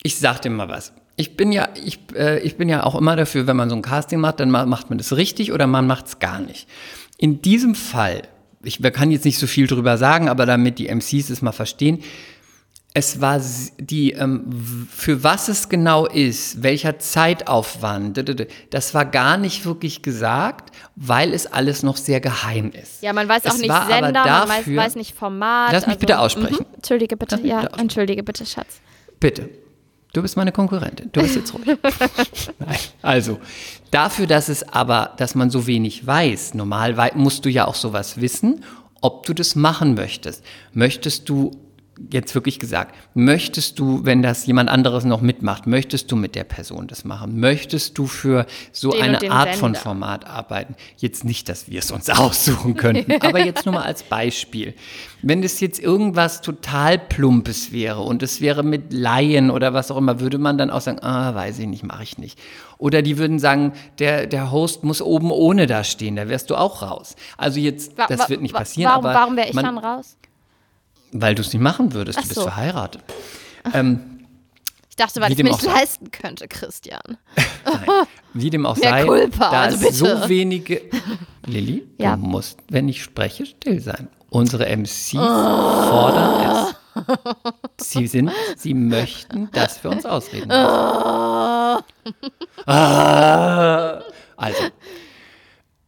Ich 0.03 0.19
sag 0.19 0.41
dir 0.43 0.51
mal 0.51 0.69
was. 0.69 0.93
Ich 1.15 1.35
bin 1.35 1.51
ja, 1.51 1.69
ich, 1.83 1.99
äh, 2.13 2.39
ich 2.39 2.57
bin 2.57 2.69
ja 2.69 2.83
auch 2.83 2.93
immer 2.93 3.15
dafür, 3.15 3.47
wenn 3.47 3.55
man 3.57 3.69
so 3.71 3.75
ein 3.75 3.81
Casting 3.81 4.19
macht, 4.19 4.39
dann 4.39 4.51
ma- 4.51 4.67
macht 4.67 4.89
man 4.89 4.99
das 4.99 5.15
richtig 5.15 5.51
oder 5.51 5.65
man 5.65 5.87
macht 5.87 6.05
es 6.05 6.19
gar 6.19 6.39
nicht. 6.39 6.69
In 7.17 7.41
diesem 7.41 7.73
Fall, 7.73 8.21
ich 8.63 8.81
kann 8.93 9.11
jetzt 9.11 9.25
nicht 9.25 9.37
so 9.39 9.47
viel 9.47 9.67
drüber 9.67 9.97
sagen, 9.97 10.29
aber 10.29 10.45
damit 10.45 10.79
die 10.79 10.87
MCs 10.87 11.29
es 11.29 11.41
mal 11.41 11.51
verstehen, 11.51 12.03
es 12.93 13.21
war 13.21 13.39
die, 13.79 14.13
ähm, 14.13 14.87
für 14.91 15.23
was 15.23 15.49
es 15.49 15.69
genau 15.69 16.07
ist, 16.07 16.63
welcher 16.63 16.97
Zeitaufwand, 16.97 18.17
das 18.71 18.93
war 18.95 19.05
gar 19.05 19.37
nicht 19.37 19.65
wirklich 19.65 20.01
gesagt, 20.01 20.75
weil 20.95 21.31
es 21.33 21.45
alles 21.45 21.83
noch 21.83 21.97
sehr 21.97 22.19
geheim 22.21 22.71
ist. 22.71 23.03
Ja, 23.03 23.13
man 23.13 23.29
weiß 23.29 23.45
auch 23.45 23.53
Es 23.53 23.59
nicht 23.59 23.69
war 23.69 23.83
aber 23.83 24.05
Sender, 24.05 24.23
man 24.23 24.49
weiß, 24.49 24.57
dafür- 24.57 24.77
weiß 24.77 24.95
nicht 24.95 25.15
Format. 25.15 25.73
Lass 25.73 25.85
mich 25.85 25.99
bitte 25.99 26.17
aussprechen. 26.19 26.65
Mhm. 26.67 26.75
Entschuldige 26.75 27.17
bitte, 27.17 27.39
ja, 27.43 27.61
bitte 27.61 27.79
entschuldige 27.79 28.23
bitte, 28.23 28.45
Schatz. 28.47 28.81
Bitte. 29.19 29.49
Du 30.13 30.21
bist 30.21 30.37
meine 30.37 30.51
Konkurrentin. 30.51 31.09
Du 31.11 31.21
bist 31.21 31.35
jetzt 31.35 31.53
ruhig. 31.53 31.77
Nein. 32.59 32.77
Also, 33.01 33.39
dafür, 33.91 34.25
dass 34.25 34.49
es 34.49 34.63
aber, 34.63 35.13
dass 35.17 35.35
man 35.35 35.49
so 35.49 35.67
wenig 35.67 36.05
weiß, 36.07 36.53
normal 36.53 36.95
musst 37.15 37.45
du 37.45 37.49
ja 37.49 37.65
auch 37.67 37.75
sowas 37.75 38.19
wissen, 38.19 38.63
ob 39.01 39.25
du 39.25 39.33
das 39.33 39.55
machen 39.55 39.93
möchtest. 39.93 40.43
Möchtest 40.73 41.29
du, 41.29 41.51
jetzt 42.11 42.35
wirklich 42.35 42.59
gesagt, 42.59 42.95
möchtest 43.13 43.79
du, 43.79 44.05
wenn 44.05 44.21
das 44.21 44.45
jemand 44.45 44.69
anderes 44.69 45.03
noch 45.03 45.21
mitmacht, 45.21 45.67
möchtest 45.67 46.11
du 46.11 46.15
mit 46.15 46.35
der 46.35 46.43
Person 46.43 46.87
das 46.87 47.05
machen? 47.05 47.39
Möchtest 47.39 47.97
du 47.97 48.05
für 48.07 48.45
so 48.71 48.91
Den 48.91 49.01
eine 49.01 49.31
Art 49.31 49.55
von 49.55 49.73
Sender. 49.73 49.79
Format 49.79 50.25
arbeiten? 50.27 50.75
Jetzt 50.97 51.23
nicht, 51.25 51.49
dass 51.49 51.69
wir 51.69 51.79
es 51.79 51.91
uns 51.91 52.09
aussuchen 52.11 52.75
könnten, 52.75 53.11
aber 53.21 53.43
jetzt 53.43 53.65
nur 53.65 53.75
mal 53.75 53.83
als 53.83 54.03
Beispiel. 54.03 54.73
Wenn 55.21 55.41
das 55.41 55.59
jetzt 55.59 55.79
irgendwas 55.79 56.41
total 56.41 56.99
Plumpes 56.99 57.71
wäre 57.71 58.01
und 58.01 58.21
es 58.21 58.39
wäre 58.41 58.63
mit 58.63 58.93
Laien 58.93 59.49
oder 59.49 59.73
was 59.73 59.89
auch 59.89 59.97
immer, 59.97 60.19
würde 60.19 60.37
man 60.37 60.57
dann 60.57 60.69
auch 60.69 60.81
sagen, 60.81 60.99
ah, 61.01 61.33
weiß 61.33 61.57
ich 61.59 61.67
nicht, 61.67 61.83
mache 61.83 62.03
ich 62.03 62.17
nicht. 62.17 62.39
Oder 62.77 63.01
die 63.01 63.17
würden 63.17 63.39
sagen, 63.39 63.73
der, 63.97 64.27
der 64.27 64.51
Host 64.51 64.83
muss 64.83 65.01
oben 65.01 65.31
ohne 65.31 65.65
da 65.65 65.83
stehen, 65.83 66.15
da 66.15 66.29
wärst 66.29 66.51
du 66.51 66.55
auch 66.55 66.83
raus. 66.83 67.15
Also 67.37 67.59
jetzt, 67.59 67.97
Wa- 67.97 68.05
das 68.07 68.29
wird 68.29 68.41
nicht 68.41 68.53
passieren, 68.53 68.91
warum, 68.91 69.05
aber 69.05 69.13
Warum 69.19 69.35
wäre 69.35 69.47
ich 69.47 69.53
man, 69.55 69.65
dann 69.65 69.77
raus? 69.79 70.15
Weil 71.11 71.35
du 71.35 71.41
es 71.41 71.53
nicht 71.53 71.61
machen 71.61 71.93
würdest, 71.93 72.17
Ach 72.19 72.23
du 72.23 72.27
bist 72.29 72.39
so. 72.39 72.43
verheiratet. 72.43 73.01
Ähm, 73.73 74.25
Ich 74.89 74.95
dachte, 74.95 75.19
weil 75.21 75.31
ich 75.31 75.37
mir 75.37 75.45
nicht 75.45 75.61
leisten 75.63 76.11
könnte, 76.11 76.47
Christian. 76.47 77.17
Wie 78.33 78.49
dem 78.49 78.65
auch 78.65 78.75
sei, 78.77 79.03
Culpa, 79.05 79.51
da 79.51 79.61
also 79.61 79.87
es 79.87 79.97
so 79.99 80.05
wenige. 80.29 80.81
Lilly, 81.45 81.87
Ja. 81.97 82.15
du 82.15 82.21
musst, 82.23 82.59
wenn 82.69 82.87
ich 82.89 83.01
spreche, 83.03 83.45
still 83.45 83.79
sein. 83.81 84.07
Unsere 84.29 84.65
MCs 84.75 85.11
fordern 85.13 86.75
es. 87.77 87.87
Sie 87.87 88.07
sind, 88.07 88.31
sie 88.57 88.73
möchten, 88.73 89.49
dass 89.51 89.81
wir 89.83 89.91
uns 89.91 90.05
ausreden. 90.05 90.49
lassen. 90.49 91.83
Ah. 92.65 94.01
Also, 94.35 94.63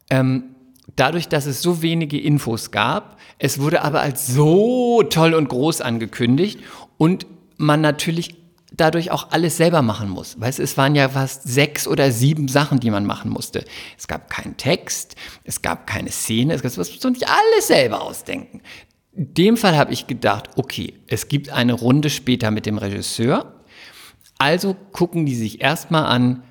ähm, 0.09 0.55
dadurch, 0.99 1.27
dass 1.27 1.45
es 1.45 1.61
so 1.61 1.81
wenige 1.81 2.19
Infos 2.19 2.71
gab, 2.71 3.17
es 3.37 3.59
wurde 3.59 3.81
aber 3.83 4.01
als 4.01 4.27
so 4.27 5.03
toll 5.03 5.33
und 5.33 5.49
groß 5.49 5.81
angekündigt 5.81 6.59
und 6.97 7.25
man 7.57 7.81
natürlich 7.81 8.35
dadurch 8.71 9.11
auch 9.11 9.31
alles 9.31 9.57
selber 9.57 9.81
machen 9.81 10.09
muss. 10.09 10.39
Weißt 10.39 10.59
es 10.59 10.77
waren 10.77 10.95
ja 10.95 11.09
fast 11.09 11.43
sechs 11.43 11.87
oder 11.87 12.11
sieben 12.11 12.47
Sachen, 12.47 12.79
die 12.79 12.91
man 12.91 13.05
machen 13.05 13.31
musste. 13.31 13.65
Es 13.97 14.07
gab 14.07 14.29
keinen 14.29 14.57
Text, 14.57 15.15
es 15.43 15.61
gab 15.61 15.87
keine 15.87 16.11
Szene, 16.11 16.53
es 16.53 16.61
gab 16.61 16.73
du 16.73 17.09
nicht 17.09 17.27
alles 17.27 17.67
selber 17.67 18.01
ausdenken. 18.01 18.61
In 19.13 19.33
dem 19.33 19.57
Fall 19.57 19.75
habe 19.75 19.91
ich 19.91 20.07
gedacht, 20.07 20.51
okay, 20.55 20.93
es 21.07 21.27
gibt 21.27 21.49
eine 21.49 21.73
Runde 21.73 22.09
später 22.09 22.51
mit 22.51 22.65
dem 22.65 22.77
Regisseur. 22.77 23.63
Also 24.37 24.75
gucken 24.91 25.25
die 25.25 25.35
sich 25.35 25.61
erstmal 25.61 26.05
an, 26.05 26.43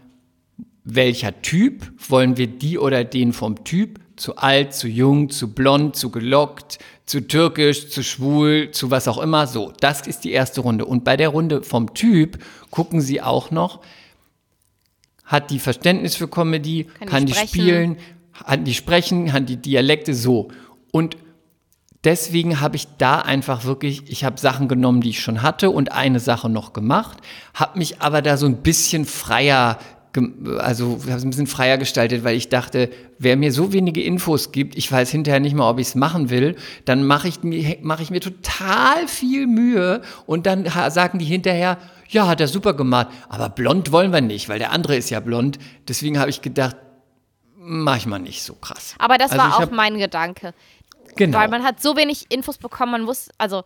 welcher 0.85 1.41
Typ 1.41 1.93
wollen 2.09 2.37
wir 2.37 2.47
die 2.47 2.79
oder 2.79 3.05
den 3.05 3.33
vom 3.33 3.65
Typ 3.65 4.01
zu 4.19 4.37
alt, 4.37 4.75
zu 4.75 4.89
jung, 4.89 5.31
zu 5.31 5.53
blond, 5.53 5.97
zu 5.97 6.11
gelockt, 6.11 6.79
zu 7.07 7.27
türkisch, 7.27 7.89
zu 7.91 8.03
schwul, 8.03 8.71
zu 8.71 8.91
was 8.91 9.09
auch 9.09 9.19
immer. 9.19 9.47
So, 9.47 9.73
das 9.81 10.07
ist 10.07 10.25
die 10.25 10.33
erste 10.33 10.61
Runde. 10.61 10.85
Und 10.85 11.05
bei 11.05 11.17
der 11.17 11.31
Runde 11.31 11.63
vom 11.63 11.95
Typ 11.95 12.39
gucken 12.71 13.01
sie 13.01 13.23
auch 13.23 13.51
noch, 13.51 13.81
hat 15.25 15.51
die 15.51 15.59
Verständnis 15.59 16.17
für 16.17 16.29
Comedy, 16.29 16.85
Kann 16.85 17.01
die 17.01 17.07
kann 17.07 17.27
die, 17.27 17.33
sprechen? 17.33 17.49
spielen, 17.49 17.97
hat 18.45 18.67
die 18.67 18.75
sprechen, 18.75 19.27
kann 19.29 19.47
die 19.47 19.57
Dialekte 19.57 20.15
so. 20.15 20.49
Und 20.91 21.17
deswegen 22.05 22.61
habe 22.61 22.77
ich 22.77 22.87
da 22.99 23.21
einfach 23.21 23.65
wirklich, 23.65 24.11
ich 24.11 24.25
habe 24.25 24.39
Sachen 24.41 24.69
genommen, 24.69 25.01
die 25.01 25.11
ich 25.11 25.21
schon 25.21 25.43
hatte 25.43 25.71
und 25.71 25.93
eine 25.93 26.21
Sache 26.21 26.49
noch 26.49 26.73
gemacht, 26.73 27.19
habe 27.55 27.79
mich 27.79 28.01
aber 28.01 28.23
da 28.23 28.37
so 28.37 28.47
ein 28.47 28.63
bisschen 28.63 29.05
freier, 29.05 29.79
also 30.59 30.99
habe 31.03 31.13
es 31.17 31.23
ein 31.25 31.31
bisschen 31.31 31.47
freier 31.47 31.79
gestaltet, 31.79 32.25
weil 32.25 32.37
ich 32.37 32.49
dachte, 32.49 32.91
wer 33.19 33.37
mir 33.37 33.53
so 33.53 33.73
wenige 33.73 34.03
Infos 34.03 34.53
gibt, 34.53 34.77
ich 34.77 34.91
weiß 34.91 35.11
hinterher 35.11 35.39
nicht 35.41 35.55
mal, 35.55 35.69
ob 35.71 35.79
ich 35.79 35.89
es 35.89 35.95
machen 35.95 36.31
will, 36.31 36.57
dann 36.87 37.05
mache 37.05 37.29
ich, 37.29 37.43
mir- 37.43 37.79
mache 37.83 38.03
ich 38.03 38.11
mir 38.11 38.21
total 38.21 39.07
viel 39.07 39.47
Mühe 39.47 40.03
und 40.27 40.47
dann 40.47 40.67
sagen 40.91 41.19
die 41.19 41.25
hinterher, 41.27 41.79
ja, 42.09 42.27
hat 42.27 42.41
er 42.41 42.49
super 42.49 42.73
gemacht, 42.75 43.09
aber 43.29 43.51
blond 43.51 43.93
wollen 43.93 44.13
wir 44.13 44.23
nicht, 44.23 44.49
weil 44.49 44.59
der 44.59 44.73
andere 44.73 44.97
ist 44.97 45.11
ja 45.11 45.21
blond. 45.21 45.59
Deswegen 45.87 46.19
habe 46.19 46.31
ich 46.31 46.41
gedacht, 46.41 46.77
mach 47.57 47.99
ich 47.99 48.07
mal 48.07 48.19
nicht 48.19 48.43
so 48.43 48.55
krass. 48.55 48.95
Aber 48.99 49.19
das 49.19 49.33
Also 49.33 49.43
war 49.45 49.59
auch 49.59 49.71
mein 49.71 49.99
Gedanke. 49.99 50.55
Genau. 51.17 51.37
Weil 51.39 51.49
man 51.49 51.65
hat 51.65 51.83
so 51.83 51.97
wenig 51.97 52.27
Infos 52.31 52.57
bekommen, 52.57 52.93
man 52.93 53.07
wusste, 53.07 53.31
also 53.37 53.63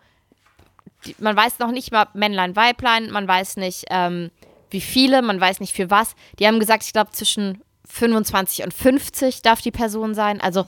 man 1.18 1.36
weiß 1.36 1.60
noch 1.60 1.70
nicht 1.70 1.92
mal 1.92 2.06
Männlein, 2.14 2.56
Weiblein, 2.56 3.10
man 3.10 3.28
weiß 3.28 3.58
nicht, 3.58 3.84
ähm, 3.90 4.30
wie 4.72 4.80
viele, 4.80 5.22
man 5.22 5.40
weiß 5.40 5.60
nicht 5.60 5.74
für 5.74 5.90
was. 5.90 6.14
Die 6.38 6.46
haben 6.46 6.58
gesagt, 6.60 6.84
ich 6.84 6.92
glaube, 6.92 7.10
zwischen 7.12 7.62
25 7.88 8.64
und 8.64 8.72
50 8.74 9.42
darf 9.42 9.60
die 9.60 9.70
Person 9.70 10.14
sein. 10.14 10.40
Also 10.40 10.64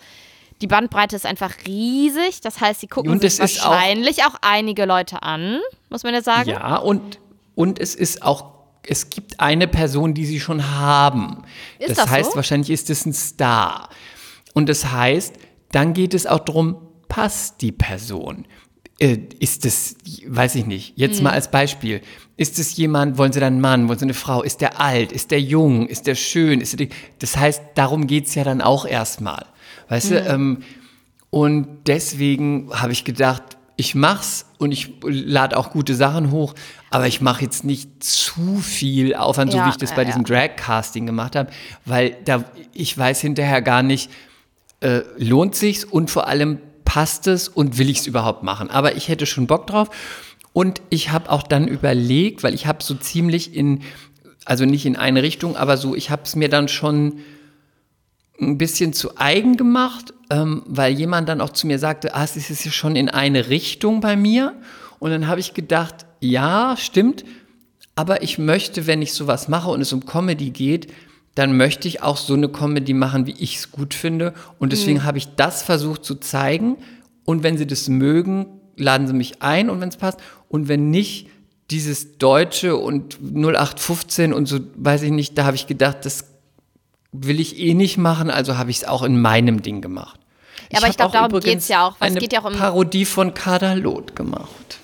die 0.60 0.66
Bandbreite 0.66 1.16
ist 1.16 1.26
einfach 1.26 1.52
riesig. 1.66 2.40
Das 2.40 2.60
heißt, 2.60 2.80
sie 2.80 2.86
gucken 2.86 3.10
Und 3.12 3.20
sich 3.22 3.38
ist 3.40 3.62
auch- 3.64 3.70
wahrscheinlich 3.70 4.24
auch, 4.24 4.34
einige 4.42 4.84
Leute 4.84 5.22
an, 5.22 5.58
muss 5.90 6.02
man 6.04 6.14
ja 6.14 6.22
sagen. 6.22 6.50
Ja, 6.50 6.76
und, 6.76 7.18
und 7.54 7.80
es 7.80 7.94
ist 7.94 8.22
auch, 8.22 8.52
es 8.86 9.10
gibt 9.10 9.40
eine 9.40 9.66
Person, 9.66 10.14
die 10.14 10.26
sie 10.26 10.40
schon 10.40 10.70
haben. 10.70 11.42
Ist 11.78 11.90
das 11.90 11.96
das 11.98 12.10
heißt, 12.10 12.30
so? 12.32 12.36
wahrscheinlich 12.36 12.70
ist 12.70 12.90
es 12.90 13.06
ein 13.06 13.12
Star. 13.14 13.88
Und 14.52 14.68
das 14.68 14.92
heißt, 14.92 15.34
dann 15.72 15.94
geht 15.94 16.14
es 16.14 16.26
auch 16.26 16.40
darum, 16.40 16.76
passt 17.08 17.60
die 17.62 17.72
Person? 17.72 18.46
Äh, 19.00 19.18
Ist 19.40 19.66
es, 19.66 19.96
weiß 20.26 20.54
ich 20.54 20.66
nicht, 20.66 20.92
jetzt 20.96 21.18
Mhm. 21.18 21.24
mal 21.24 21.30
als 21.32 21.50
Beispiel, 21.50 22.00
ist 22.36 22.58
es 22.60 22.76
jemand, 22.76 23.18
wollen 23.18 23.32
Sie 23.32 23.40
dann 23.40 23.54
einen 23.54 23.60
Mann, 23.60 23.88
wollen 23.88 23.98
Sie 23.98 24.04
eine 24.04 24.14
Frau, 24.14 24.42
ist 24.42 24.60
der 24.60 24.80
alt, 24.80 25.10
ist 25.10 25.32
der 25.32 25.40
jung, 25.40 25.86
ist 25.88 26.06
der 26.06 26.14
schön, 26.14 26.60
ist 26.60 26.78
der, 26.78 26.86
das 27.18 27.36
heißt, 27.36 27.60
darum 27.74 28.06
geht 28.06 28.26
es 28.26 28.34
ja 28.36 28.44
dann 28.44 28.60
auch 28.60 28.86
erstmal. 28.86 29.46
Weißt 29.88 30.10
Mhm. 30.10 30.14
du, 30.14 30.20
ähm, 30.26 30.62
und 31.30 31.66
deswegen 31.88 32.70
habe 32.72 32.92
ich 32.92 33.04
gedacht, 33.04 33.42
ich 33.76 33.96
mach's 33.96 34.46
und 34.58 34.70
ich 34.70 34.92
lade 35.02 35.56
auch 35.56 35.72
gute 35.72 35.96
Sachen 35.96 36.30
hoch, 36.30 36.54
aber 36.90 37.08
ich 37.08 37.20
mache 37.20 37.42
jetzt 37.42 37.64
nicht 37.64 38.04
zu 38.04 38.58
viel 38.58 39.16
Aufwand, 39.16 39.50
so 39.50 39.58
Ja, 39.58 39.66
wie 39.66 39.70
ich 39.70 39.76
das 39.76 39.90
bei 39.96 40.02
ja. 40.02 40.06
diesem 40.06 40.22
Drag-Casting 40.24 41.06
gemacht 41.06 41.34
habe, 41.34 41.50
weil 41.84 42.16
da 42.24 42.44
ich 42.72 42.96
weiß 42.96 43.20
hinterher 43.20 43.60
gar 43.62 43.82
nicht, 43.82 44.08
äh, 44.80 45.00
lohnt 45.18 45.56
sich's 45.56 45.82
und 45.84 46.12
vor 46.12 46.28
allem 46.28 46.60
passt 46.94 47.26
es 47.26 47.48
und 47.48 47.76
will 47.76 47.90
ich 47.90 47.98
es 47.98 48.06
überhaupt 48.06 48.44
machen. 48.44 48.70
Aber 48.70 48.94
ich 48.94 49.08
hätte 49.08 49.26
schon 49.26 49.48
Bock 49.48 49.66
drauf 49.66 49.90
und 50.52 50.80
ich 50.90 51.10
habe 51.10 51.28
auch 51.28 51.42
dann 51.42 51.66
überlegt, 51.66 52.44
weil 52.44 52.54
ich 52.54 52.68
habe 52.68 52.84
so 52.84 52.94
ziemlich 52.94 53.52
in, 53.52 53.82
also 54.44 54.64
nicht 54.64 54.86
in 54.86 54.94
eine 54.94 55.24
Richtung, 55.24 55.56
aber 55.56 55.76
so, 55.76 55.96
ich 55.96 56.10
habe 56.10 56.22
es 56.22 56.36
mir 56.36 56.48
dann 56.48 56.68
schon 56.68 57.18
ein 58.40 58.58
bisschen 58.58 58.92
zu 58.92 59.18
eigen 59.18 59.56
gemacht, 59.56 60.14
ähm, 60.30 60.62
weil 60.66 60.92
jemand 60.92 61.28
dann 61.28 61.40
auch 61.40 61.50
zu 61.50 61.66
mir 61.66 61.80
sagte, 61.80 62.14
ah, 62.14 62.22
es 62.22 62.36
ist 62.36 62.72
schon 62.72 62.94
in 62.94 63.08
eine 63.08 63.48
Richtung 63.48 64.00
bei 64.00 64.14
mir. 64.14 64.54
Und 65.00 65.10
dann 65.10 65.26
habe 65.26 65.40
ich 65.40 65.52
gedacht, 65.52 66.06
ja, 66.20 66.76
stimmt. 66.78 67.24
Aber 67.96 68.22
ich 68.22 68.38
möchte, 68.38 68.86
wenn 68.86 69.02
ich 69.02 69.14
sowas 69.14 69.48
mache 69.48 69.68
und 69.68 69.80
es 69.80 69.92
um 69.92 70.06
Comedy 70.06 70.50
geht, 70.50 70.92
dann 71.34 71.56
möchte 71.56 71.88
ich 71.88 72.02
auch 72.02 72.16
so 72.16 72.34
eine 72.34 72.48
Comedy 72.48 72.94
machen, 72.94 73.26
wie 73.26 73.34
ich 73.38 73.56
es 73.56 73.70
gut 73.72 73.92
finde. 73.94 74.34
Und 74.58 74.72
deswegen 74.72 74.98
Mhm. 74.98 75.04
habe 75.04 75.18
ich 75.18 75.34
das 75.36 75.62
versucht 75.62 76.04
zu 76.04 76.14
zeigen. 76.16 76.76
Und 77.24 77.42
wenn 77.42 77.58
sie 77.58 77.66
das 77.66 77.88
mögen, 77.88 78.46
laden 78.76 79.06
sie 79.06 79.14
mich 79.14 79.42
ein 79.42 79.68
und 79.70 79.80
wenn 79.80 79.88
es 79.88 79.96
passt. 79.96 80.18
Und 80.48 80.68
wenn 80.68 80.90
nicht, 80.90 81.28
dieses 81.70 82.18
Deutsche 82.18 82.76
und 82.76 83.18
0815 83.34 84.32
und 84.34 84.46
so, 84.46 84.60
weiß 84.76 85.02
ich 85.02 85.10
nicht, 85.10 85.36
da 85.38 85.44
habe 85.44 85.56
ich 85.56 85.66
gedacht, 85.66 85.98
das 86.04 86.26
will 87.12 87.40
ich 87.40 87.58
eh 87.58 87.74
nicht 87.74 87.96
machen, 87.96 88.30
also 88.30 88.58
habe 88.58 88.70
ich 88.70 88.78
es 88.78 88.84
auch 88.84 89.02
in 89.02 89.20
meinem 89.20 89.62
Ding 89.62 89.80
gemacht. 89.80 90.20
Ja, 90.70 90.78
aber 90.78 90.88
ich 90.88 90.90
hab 90.92 90.96
glaub, 90.96 91.08
auch 91.08 91.12
darum 91.12 91.30
übrigens 91.30 91.44
geht's 91.64 91.68
ja 91.68 91.86
auch, 91.86 91.96
es 91.96 92.02
Eine 92.02 92.20
geht 92.20 92.32
ja 92.32 92.40
auch 92.42 92.44
um- 92.44 92.54
Parodie 92.56 93.04
von 93.06 93.32
Kader 93.34 93.76
Loth 93.76 94.14
gemacht. 94.14 94.78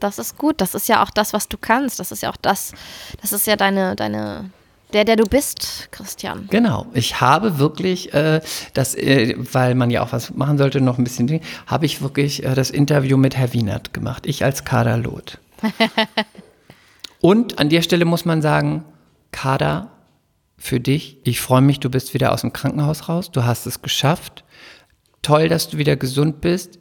Das 0.00 0.18
ist 0.18 0.38
gut. 0.38 0.60
Das 0.60 0.74
ist 0.74 0.88
ja 0.88 1.02
auch 1.04 1.10
das, 1.10 1.32
was 1.32 1.48
du 1.48 1.58
kannst. 1.58 2.00
Das 2.00 2.10
ist 2.10 2.22
ja 2.22 2.30
auch 2.30 2.36
das, 2.36 2.72
das 3.20 3.32
ist 3.32 3.46
ja 3.46 3.56
deine, 3.56 3.94
deine, 3.96 4.50
der, 4.92 5.04
der 5.04 5.16
du 5.16 5.24
bist, 5.24 5.88
Christian. 5.90 6.48
Genau, 6.50 6.86
ich 6.92 7.20
habe 7.20 7.58
wirklich, 7.58 8.12
äh, 8.14 8.40
das, 8.74 8.94
äh, 8.94 9.34
weil 9.38 9.74
man 9.74 9.90
ja 9.90 10.02
auch 10.02 10.12
was 10.12 10.34
machen 10.34 10.58
sollte, 10.58 10.80
noch 10.80 10.98
ein 10.98 11.04
bisschen, 11.04 11.40
habe 11.66 11.86
ich 11.86 12.02
wirklich 12.02 12.44
äh, 12.44 12.54
das 12.54 12.70
Interview 12.70 13.16
mit 13.16 13.36
Herr 13.36 13.52
Wienert 13.52 13.92
gemacht. 13.92 14.26
Ich 14.26 14.44
als 14.44 14.64
Kader 14.64 14.96
Loth. 14.96 15.38
Und 17.20 17.58
an 17.58 17.68
der 17.68 17.82
Stelle 17.82 18.04
muss 18.04 18.24
man 18.24 18.42
sagen, 18.42 18.84
Kader, 19.30 19.90
für 20.56 20.80
dich, 20.80 21.18
ich 21.24 21.40
freue 21.40 21.62
mich, 21.62 21.80
du 21.80 21.90
bist 21.90 22.12
wieder 22.14 22.32
aus 22.32 22.42
dem 22.42 22.52
Krankenhaus 22.52 23.08
raus, 23.08 23.30
du 23.30 23.44
hast 23.44 23.66
es 23.66 23.82
geschafft. 23.82 24.44
Toll, 25.22 25.48
dass 25.48 25.68
du 25.68 25.78
wieder 25.78 25.96
gesund 25.96 26.40
bist. 26.40 26.78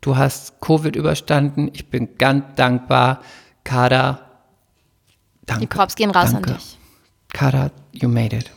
Du 0.00 0.16
hast 0.16 0.60
Covid 0.60 0.96
überstanden. 0.96 1.70
Ich 1.72 1.90
bin 1.90 2.16
ganz 2.16 2.44
dankbar. 2.56 3.20
Kader, 3.64 4.20
danke. 5.44 5.60
Die 5.60 5.66
Props 5.66 5.94
gehen 5.94 6.10
raus 6.10 6.32
danke. 6.32 6.50
an 6.50 6.56
dich. 6.56 6.79
Kader, 7.32 7.70
you 7.92 8.08
made 8.08 8.36
it. 8.36 8.50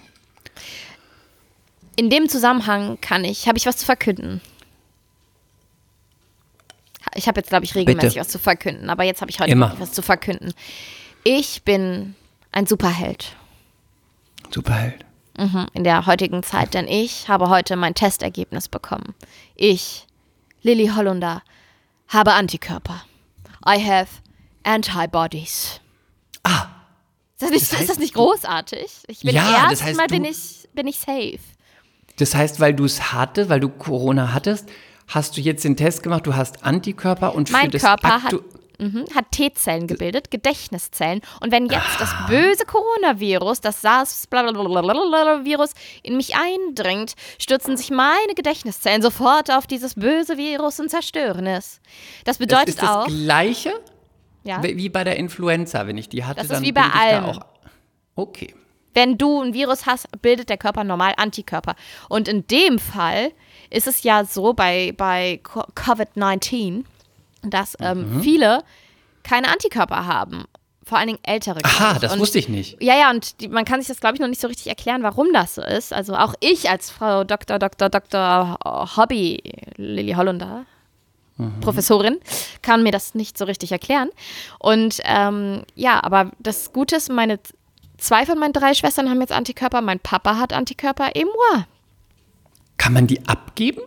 In 1.96 2.10
dem 2.10 2.28
Zusammenhang 2.28 3.00
kann 3.02 3.24
ich, 3.24 3.48
habe 3.48 3.58
ich 3.58 3.66
was 3.66 3.78
zu 3.78 3.86
verkünden. 3.86 4.42
Ich 7.16 7.28
habe 7.28 7.40
jetzt, 7.40 7.50
glaube 7.50 7.66
ich, 7.66 7.76
regelmäßig 7.76 8.10
Bitte. 8.12 8.20
was 8.22 8.30
zu 8.30 8.40
verkünden, 8.40 8.90
aber 8.90 9.04
jetzt 9.04 9.22
habe 9.22 9.30
ich 9.30 9.40
heute 9.40 9.52
Immer. 9.52 9.76
was 9.80 9.92
zu 9.92 10.02
verkünden. 10.02 10.54
Ich 11.24 11.64
bin 11.64 12.16
ein 12.52 12.66
Superheld 12.66 13.36
Superheld. 14.52 15.06
mhm, 15.38 15.68
in 15.74 15.84
der 15.84 16.06
heutigen 16.08 16.42
Zeit, 16.44 16.74
denn 16.74 16.88
ich 16.88 17.28
habe 17.30 17.50
heute 17.50 17.76
mein 17.76 17.94
Testergebnis 17.94 18.68
bekommen. 18.68 19.14
Ich, 19.56 20.08
Lilly 20.64 20.88
Hollunder, 20.96 21.44
habe 22.08 22.34
Antikörper. 22.34 23.04
I 23.66 23.80
have 23.84 24.10
antibodies. 24.64 25.80
Ah, 26.44 26.68
das 27.44 27.52
nicht, 27.52 27.72
Das 27.72 27.78
heißt- 27.78 27.82
ist 27.82 27.90
das 27.90 28.00
nicht 28.00 28.14
großartig? 28.16 28.86
Ich 29.08 29.20
bin 29.22 29.36
Ja, 29.36 29.68
das 29.70 29.82
erstmal 29.82 29.90
heißt, 30.06 30.12
du- 30.12 30.16
bin 30.16 30.26
ich, 30.26 30.68
bin 30.74 30.88
ich 30.88 31.00
safe. 31.00 31.40
das 32.18 32.36
heißt, 32.36 32.60
weil 32.60 32.74
du 32.74 32.86
es 32.86 33.14
hatte, 33.14 33.50
weil 33.50 33.60
du 33.60 33.70
Corona 33.70 34.34
hattest, 34.34 34.70
hast 35.08 35.38
du 35.38 35.42
jetzt 35.42 35.64
den 35.64 35.76
Test 35.78 36.02
gemacht, 36.04 36.26
du 36.26 36.36
hast 36.36 36.64
Antikörper 36.64 37.36
und 37.36 37.50
für 37.50 37.54
Mein 37.54 37.72
das 37.72 37.82
Körper 37.84 38.24
hat, 38.24 38.34
mhm, 38.80 39.06
hat 39.16 39.26
T-Zellen 39.32 39.86
gebildet, 39.88 40.32
Gedächtniszellen. 40.32 41.22
Und 41.42 41.52
wenn 41.52 41.66
jetzt 41.66 41.76
Ah. 41.76 42.00
das 42.00 42.10
böse 42.28 42.66
Coronavirus, 42.66 43.62
das 43.62 43.82
SARS-Virus 43.82 45.72
in 46.04 46.18
mich 46.18 46.36
eindringt, 46.36 47.14
stürzen 47.40 47.78
sich 47.78 47.90
meine 47.92 48.34
Gedächtniszellen 48.36 49.02
sofort 49.02 49.52
auf 49.52 49.68
dieses 49.68 49.96
böse 49.96 50.38
Virus 50.38 50.80
und 50.80 50.90
zerstören 50.90 51.46
es. 51.48 51.80
Das 52.24 52.38
das 52.38 52.38
bedeutet 52.38 52.70
ist 52.70 52.82
das 52.82 52.90
auch, 52.90 53.08
gleiche 53.08 53.74
ja, 54.44 54.62
wie 54.64 54.90
bei 54.90 55.04
der 55.04 55.18
Influenza, 55.18 55.88
wenn 55.88 55.98
ich 55.98 56.10
die 56.10 56.24
hatte, 56.26 56.36
Das 56.38 56.46
ist 56.46 56.52
dann 56.54 56.64
wie 56.64 56.72
bei 56.72 56.82
bilde 56.82 56.96
ich 56.98 57.02
da 57.12 57.20
allem. 57.20 57.26
auch. 57.26 57.46
Okay. 58.16 58.54
wenn 58.94 59.18
du 59.18 59.42
ein 59.42 59.54
Virus 59.56 59.86
hast, 59.88 60.08
bildet 60.22 60.50
der 60.50 60.58
Körper 60.58 60.84
normal 60.84 61.14
Antikörper. 61.18 61.76
Und 62.10 62.28
in 62.28 62.46
dem 62.48 62.78
Fall 62.78 63.32
ist 63.72 63.88
es 63.88 64.04
ja 64.04 64.24
so 64.24 64.54
bei, 64.54 64.94
bei 64.96 65.40
Co- 65.42 65.66
Covid-19, 65.76 66.84
dass 67.42 67.76
ähm, 67.80 68.18
Mhm. 68.18 68.22
viele 68.22 68.64
keine 69.24 69.48
Antikörper 69.48 70.06
haben. 70.06 70.46
Vor 70.86 70.98
allen 70.98 71.08
Dingen 71.08 71.20
ältere. 71.24 71.60
Aha, 71.64 71.98
das 71.98 72.14
und, 72.14 72.20
wusste 72.20 72.38
ich 72.38 72.50
nicht. 72.50 72.84
Ja, 72.84 72.96
ja, 72.96 73.10
und 73.10 73.40
die, 73.42 73.48
man 73.48 73.64
kann 73.66 73.80
sich 73.80 73.88
das, 73.88 74.00
glaube 74.02 74.16
ich, 74.16 74.22
noch 74.22 74.28
nicht 74.28 74.42
so 74.42 74.48
richtig 74.48 74.68
erklären, 74.68 75.02
warum 75.02 75.32
das 75.34 75.56
so 75.56 75.64
ist. 75.64 75.94
Also 75.94 76.14
auch 76.16 76.36
ich 76.42 76.70
als 76.70 76.92
Frau 76.92 77.24
Dr. 77.24 77.58
Dr. 77.58 77.90
Dr. 77.90 78.58
Hobby, 78.98 79.42
Lilly 79.78 80.12
Hollunder, 80.14 80.66
Professorin, 81.62 82.20
kann 82.62 82.84
mir 82.84 82.92
das 82.92 83.16
nicht 83.16 83.38
so 83.38 83.46
richtig 83.46 83.72
erklären. 83.72 84.10
Und 84.60 85.00
ähm, 85.04 85.64
ja, 85.76 86.04
aber 86.04 86.32
das 86.40 86.74
Gute 86.74 86.96
ist, 86.96 87.10
meine 87.10 87.40
zwei 87.98 88.26
von 88.26 88.38
meinen 88.38 88.54
drei 88.54 88.74
Schwestern 88.74 89.10
haben 89.10 89.20
jetzt 89.22 89.32
Antikörper, 89.32 89.82
mein 89.82 90.00
Papa 90.00 90.38
hat 90.38 90.54
Antikörper, 90.54 91.16
et 91.16 91.26
moi. 91.26 91.66
Kann 92.78 92.94
man 92.94 93.08
die 93.08 93.26
abgeben? 93.28 93.82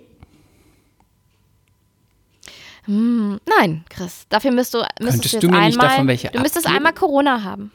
Nein, 2.86 3.84
Chris, 3.88 4.26
dafür 4.28 4.52
müsst 4.52 4.72
du, 4.72 4.78
müsstest 5.00 5.32
Könntest 5.32 5.42
du 5.42 5.48
mir 5.48 5.54
einmal, 5.54 5.66
nicht 5.66 5.82
davon 5.82 6.06
welche 6.06 6.28
du 6.30 6.38
müsstest 6.40 6.66
abgeben? 6.66 6.76
einmal 6.76 6.92
Corona 6.92 7.42
haben. 7.42 7.72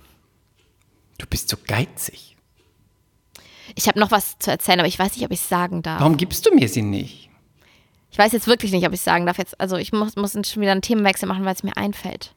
Du 1.18 1.26
bist 1.26 1.50
so 1.50 1.58
geizig. 1.68 2.38
Ich 3.76 3.88
habe 3.88 4.00
noch 4.00 4.12
was 4.12 4.40
zu 4.40 4.52
erzählen, 4.52 4.80
aber 4.80 4.88
ich 4.88 4.98
weiß 4.98 5.16
nicht, 5.16 5.26
ob 5.26 5.32
ich 5.32 5.42
es 5.42 5.50
sagen 5.50 5.82
darf. 5.82 6.00
Warum 6.00 6.18
gibst 6.18 6.46
du 6.46 6.56
mir 6.56 6.68
sie 6.70 6.82
nicht? 6.82 7.30
Ich 8.12 8.18
weiß 8.18 8.34
jetzt 8.34 8.48
wirklich 8.48 8.72
nicht, 8.72 8.86
ob 8.86 8.94
ich 8.94 9.00
es 9.00 9.06
sagen 9.06 9.26
darf. 9.26 9.38
Jetzt, 9.38 9.60
also 9.60 9.78
ich 9.78 9.94
muss, 9.94 10.16
muss 10.18 10.34
schon 10.34 10.62
wieder 10.62 10.74
einen 10.74 10.82
Themenwechsel 10.82 11.28
machen, 11.28 11.46
weil 11.46 11.54
es 11.54 11.64
mir 11.64 11.76
einfällt. 11.78 12.34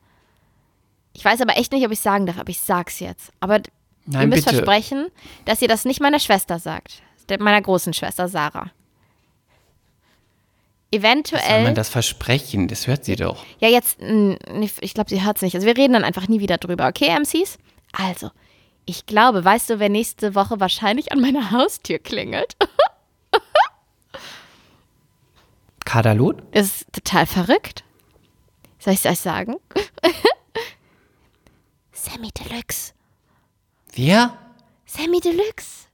Ich 1.12 1.24
weiß 1.24 1.40
aber 1.40 1.56
echt 1.56 1.72
nicht, 1.72 1.84
ob 1.84 1.92
ich 1.92 1.98
es 1.98 2.04
sagen 2.04 2.26
darf, 2.26 2.38
aber 2.38 2.50
ich 2.50 2.60
sag's 2.60 3.00
jetzt. 3.00 3.32
Aber 3.40 3.58
d- 3.58 3.70
ihr 4.06 4.12
Nein, 4.18 4.28
müsst 4.28 4.44
bitte. 4.44 4.56
versprechen, 4.56 5.08
dass 5.44 5.62
ihr 5.62 5.68
das 5.68 5.84
nicht 5.84 6.00
meiner 6.00 6.20
Schwester 6.20 6.58
sagt. 6.58 7.02
Meiner 7.38 7.60
großen 7.62 7.92
Schwester 7.92 8.28
Sarah. 8.28 8.70
Soll 10.92 11.00
Eventuell. 11.00 11.64
man 11.64 11.74
das 11.74 11.88
versprechen? 11.88 12.68
Das 12.68 12.86
hört 12.86 13.04
sie 13.04 13.16
doch. 13.16 13.44
Ja, 13.58 13.68
jetzt, 13.68 13.98
ich 14.00 14.94
glaube, 14.94 15.10
sie 15.10 15.24
hört 15.24 15.36
es 15.38 15.42
nicht. 15.42 15.54
Also 15.56 15.66
wir 15.66 15.76
reden 15.76 15.94
dann 15.94 16.04
einfach 16.04 16.28
nie 16.28 16.38
wieder 16.40 16.58
drüber. 16.58 16.86
Okay, 16.86 17.08
MCs? 17.18 17.58
Also, 17.92 18.30
ich 18.86 19.06
glaube, 19.06 19.44
weißt 19.44 19.70
du, 19.70 19.78
wer 19.80 19.88
nächste 19.88 20.34
Woche 20.36 20.60
wahrscheinlich 20.60 21.10
an 21.10 21.20
meiner 21.20 21.50
Haustür 21.50 21.98
klingelt? 21.98 22.56
Kadalot? 25.84 26.42
Ist 26.54 26.86
total 26.92 27.26
verrückt. 27.26 27.84
Soll 28.78 28.94
ich 28.94 29.04
es 29.04 29.10
euch 29.10 29.20
sagen? 29.20 29.56
Sammy 31.92 32.30
Deluxe. 32.32 32.92
Wer? 33.92 34.38
Sammy 34.86 35.20
Deluxe. 35.20 35.88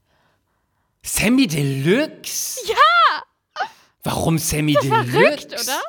Sammy 1.02 1.46
Deluxe? 1.46 2.60
Ja! 2.66 3.64
Warum 4.02 4.38
Sammy 4.38 4.74
Deluxe? 4.74 5.10
Verrückt, 5.10 5.46
oder? 5.52 5.82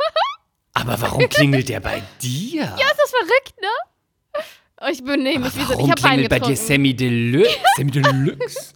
Aber 0.74 1.00
warum 1.00 1.28
klingelt 1.28 1.68
der 1.68 1.80
bei 1.80 2.02
dir? 2.22 2.62
Ja, 2.62 2.86
ist 2.90 2.98
das 2.98 3.10
verrückt, 3.10 3.60
ne? 3.60 4.42
Oh, 4.80 4.88
ich 4.90 5.02
bin 5.02 5.22
nämlich 5.22 5.54
wie 5.56 5.62
so, 5.62 5.70
Warum 5.70 5.90
ich 5.90 6.02
Wein 6.02 6.10
klingelt 6.12 6.30
bei 6.30 6.38
dir. 6.40 6.56
Sammy 6.56 6.94
Deluxe? 6.94 7.56
Sammy 7.76 7.90
Deluxe? 7.92 8.72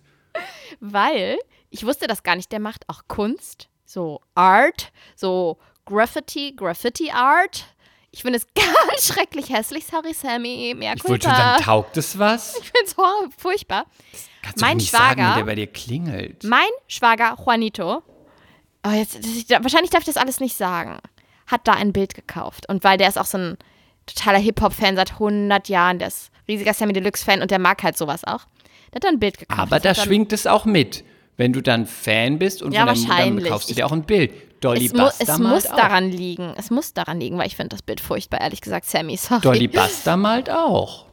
Weil, 0.80 1.38
ich 1.68 1.84
wusste 1.84 2.06
das 2.06 2.22
gar 2.22 2.36
nicht, 2.36 2.50
der 2.52 2.60
macht 2.60 2.88
auch 2.88 3.02
Kunst, 3.06 3.68
so 3.90 4.20
Art, 4.36 4.92
so 5.16 5.58
Graffiti, 5.84 6.52
Graffiti 6.56 7.10
Art. 7.10 7.66
Ich 8.12 8.22
finde 8.22 8.38
es 8.38 8.46
ganz 8.54 9.06
schrecklich 9.12 9.50
hässlich, 9.50 9.84
sorry 9.86 10.14
Sammy, 10.14 10.74
mehr 10.76 10.94
Ich 10.96 11.04
wollte 11.08 11.28
schon 11.28 11.36
sagen, 11.36 11.62
taugt 11.64 11.96
es 11.96 12.18
was? 12.18 12.56
Ich 12.62 12.70
finde 12.70 12.84
es 12.84 13.34
furchtbar. 13.36 13.86
Kannst 14.42 14.60
du 14.60 14.64
Mein 14.64 14.76
nicht 14.76 14.90
sagen, 14.90 15.20
Schwager- 15.20 15.28
wenn 15.30 15.36
der 15.38 15.44
bei 15.44 15.54
dir 15.56 15.66
klingelt. 15.66 16.44
Mein 16.44 16.68
Schwager 16.86 17.36
Juanito, 17.44 18.02
oh 18.86 18.90
jetzt, 18.90 19.18
das, 19.18 19.26
ich, 19.26 19.50
wahrscheinlich 19.50 19.90
darf 19.90 20.00
ich 20.00 20.06
das 20.06 20.16
alles 20.16 20.40
nicht 20.40 20.56
sagen, 20.56 20.98
hat 21.48 21.66
da 21.66 21.72
ein 21.72 21.92
Bild 21.92 22.14
gekauft. 22.14 22.68
Und 22.68 22.84
weil 22.84 22.96
der 22.96 23.08
ist 23.08 23.18
auch 23.18 23.26
so 23.26 23.38
ein 23.38 23.58
totaler 24.06 24.38
Hip-Hop-Fan 24.38 24.96
seit 24.96 25.12
100 25.12 25.68
Jahren, 25.68 25.98
der 25.98 26.08
ist 26.08 26.30
riesiger 26.48 26.74
Sammy 26.74 26.92
Deluxe-Fan 26.92 27.42
und 27.42 27.50
der 27.50 27.58
mag 27.58 27.82
halt 27.82 27.96
sowas 27.98 28.22
auch. 28.24 28.46
Der 28.92 28.96
hat 28.96 29.04
da 29.04 29.08
ein 29.08 29.20
Bild 29.20 29.38
gekauft. 29.38 29.60
Aber 29.60 29.78
da 29.80 29.90
Das 29.94 30.04
schwingt 30.04 30.32
es 30.32 30.46
auch 30.46 30.64
mit. 30.64 31.04
Wenn 31.40 31.54
du 31.54 31.62
dann 31.62 31.86
Fan 31.86 32.38
bist 32.38 32.62
und 32.62 32.72
Ja, 32.72 32.86
von 32.86 33.06
deinem, 33.06 33.38
dann 33.40 33.48
kaufst 33.48 33.70
du 33.70 33.74
dir 33.74 33.86
auch 33.86 33.92
ein 33.92 34.02
Bild. 34.02 34.30
Dolly 34.62 34.84
es, 34.84 34.92
mu 34.92 35.04
Buster 35.04 35.32
es 35.32 35.38
muss 35.38 35.66
auch. 35.68 35.76
daran 35.76 36.10
liegen. 36.10 36.52
Es 36.58 36.70
muss 36.70 36.92
daran 36.92 37.18
liegen, 37.18 37.38
weil 37.38 37.46
ich 37.46 37.56
finde 37.56 37.70
das 37.70 37.80
Bild 37.80 37.98
furchtbar, 37.98 38.42
ehrlich 38.42 38.60
gesagt, 38.60 38.84
Sammy. 38.84 39.16
Sorry. 39.16 39.40
Dolly 39.40 39.66
Buster 39.66 40.18
malt 40.18 40.50
auch. 40.50 41.06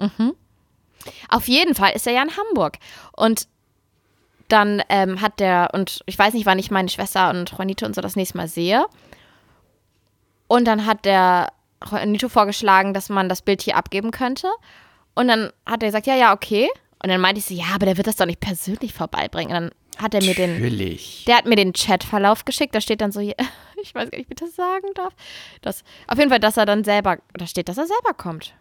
Auf 1.30 1.48
jeden 1.48 1.76
Fall 1.76 1.94
ist 1.94 2.08
er 2.08 2.12
ja 2.12 2.24
in 2.24 2.32
Hamburg. 2.36 2.78
Und 3.14 3.48
dann 4.50 4.84
ähm, 4.90 5.22
hat 5.22 5.40
der, 5.40 5.70
und 5.72 6.02
ich 6.08 6.20
weiß 6.20 6.34
nicht, 6.34 6.46
wann 6.46 6.60
ich 6.60 6.72
meine 6.72 6.90
Schwester 6.90 7.30
und 7.30 7.50
Juanito 7.50 7.86
und 7.86 7.96
so 7.96 8.02
das 8.02 8.18
nächste 8.18 8.36
Mal 8.36 8.50
sehe. 8.50 8.86
Und 10.48 10.66
dann 10.66 10.86
hat 10.86 11.06
der 11.06 11.54
Juanito 11.90 12.28
vorgeschlagen, 12.28 12.94
dass 12.94 13.08
man 13.08 13.30
das 13.30 13.42
Bild 13.42 13.62
hier 13.62 13.78
abgeben 13.78 14.12
könnte. 14.12 14.50
Und 15.16 15.30
dann 15.30 15.54
hat 15.66 15.84
er 15.84 15.88
gesagt, 15.88 16.06
ja, 16.06 16.16
ja, 16.16 16.34
okay. 16.34 16.68
Und 17.02 17.10
dann 17.10 17.22
meinte 17.22 17.40
ich 17.40 17.46
so, 17.46 17.54
ja, 17.54 17.68
aber 17.74 17.86
der 17.86 17.96
wird 17.96 18.08
das 18.08 18.18
doch 18.18 18.26
nicht 18.26 18.42
persönlich 18.42 18.94
vorbeibringen. 18.94 19.56
Und 19.56 19.64
dann 19.64 19.72
hat 20.00 20.14
er 20.14 20.24
mir 20.24 20.34
den, 20.36 20.54
Natürlich. 20.56 21.24
der 21.28 21.38
hat 21.38 21.46
mir 21.46 21.56
den 21.56 21.74
Chatverlauf 21.74 22.46
geschickt. 22.46 22.74
Da 22.76 22.82
steht 22.82 23.02
dann 23.02 23.12
so, 23.12 23.20
hier, 23.20 23.36
Ich 23.82 23.94
weiß 23.94 24.10
gar 24.10 24.18
nicht, 24.18 24.30
wie 24.30 24.34
ich 24.34 24.40
das 24.40 24.56
sagen 24.56 24.88
darf. 24.96 25.14
Das, 25.62 25.84
auf 26.08 26.18
jeden 26.18 26.30
Fall, 26.30 26.40
dass 26.40 26.58
er 26.58 26.66
dann 26.66 26.84
selber, 26.84 27.18
da 27.34 27.46
steht, 27.46 27.70
dass 27.70 27.78
er 27.78 27.86
selber 27.88 28.14
kommt. 28.16 28.54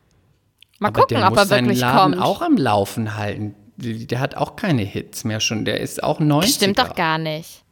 Mal 0.79 0.89
Aber 0.89 1.01
gucken, 1.01 1.17
der 1.17 1.25
ob 1.27 1.31
muss 1.31 1.39
er 1.41 1.47
seinen 1.47 1.65
wirklich 1.67 1.81
Laden 1.81 2.13
kommt. 2.13 2.23
auch 2.25 2.43
am 2.43 2.57
Laufen 2.57 3.17
halten. 3.17 3.55
Der 3.79 4.21
hat 4.21 4.35
auch 4.37 4.57
keine 4.57 4.83
Hits 4.83 5.25
mehr 5.25 5.41
schon. 5.41 5.65
Der 5.65 5.81
ist 5.81 6.03
auch 6.03 6.21
90 6.21 6.55
Stimmt 6.55 6.79
doch 6.79 6.95
gar 6.95 7.17
nicht. 7.19 7.63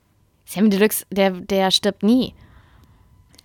Sammy 0.46 0.70
Deluxe, 0.70 1.04
der, 1.10 1.30
der 1.32 1.70
stirbt 1.70 2.02
nie. 2.02 2.34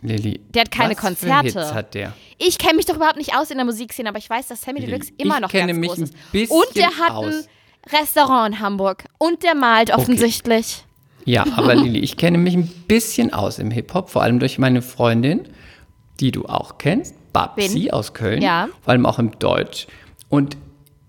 Lilly, 0.02 0.40
Der 0.54 0.62
hat 0.62 0.72
keine 0.72 0.94
was 0.96 1.02
Konzerte. 1.02 1.52
Für 1.52 1.60
Hits 1.60 1.74
hat 1.74 1.94
der? 1.94 2.14
Ich 2.38 2.58
kenne 2.58 2.76
mich 2.78 2.86
doch 2.86 2.96
überhaupt 2.96 3.18
nicht 3.18 3.36
aus 3.36 3.52
in 3.52 3.58
der 3.58 3.66
Musikszene, 3.66 4.08
aber 4.08 4.18
ich 4.18 4.30
weiß, 4.30 4.48
dass 4.48 4.62
Sammy 4.62 4.80
Lilly, 4.80 4.92
Deluxe 4.94 5.12
immer 5.18 5.36
ich 5.36 5.42
noch 5.42 5.50
kenne 5.52 5.68
ganz 5.74 5.80
mich 5.80 5.90
groß 5.90 5.98
ein 6.00 6.04
ist. 6.06 6.32
bisschen 6.32 6.58
Und 6.58 6.76
der 6.76 6.88
hat 6.98 7.12
aus. 7.12 7.26
ein 7.26 7.46
Restaurant 7.92 8.56
in 8.56 8.60
Hamburg. 8.60 9.06
Und 9.18 9.44
der 9.44 9.56
malt 9.56 9.92
offensichtlich. 9.92 10.86
Ja, 11.26 11.46
aber 11.56 11.76
Lilly, 11.76 12.00
ich 12.00 12.18
kenne 12.18 12.38
mich 12.38 12.56
ein 12.56 12.68
bisschen 12.88 13.34
aus 13.34 13.60
im 13.60 13.72
Hip-Hop, 13.72 14.10
vor 14.10 14.24
allem 14.24 14.40
durch 14.40 14.58
meine 14.58 14.82
Freundin, 14.82 15.48
die 16.20 16.32
du 16.32 16.46
auch 16.46 16.78
kennst, 16.78 17.14
Babsi 17.34 17.86
Wen? 17.86 17.92
aus 17.92 18.14
Köln, 18.14 18.42
Ja. 18.42 18.68
vor 18.82 18.92
allem 18.92 19.06
auch 19.06 19.20
im 19.20 19.38
Deutsch. 19.38 19.88
Und 20.30 20.58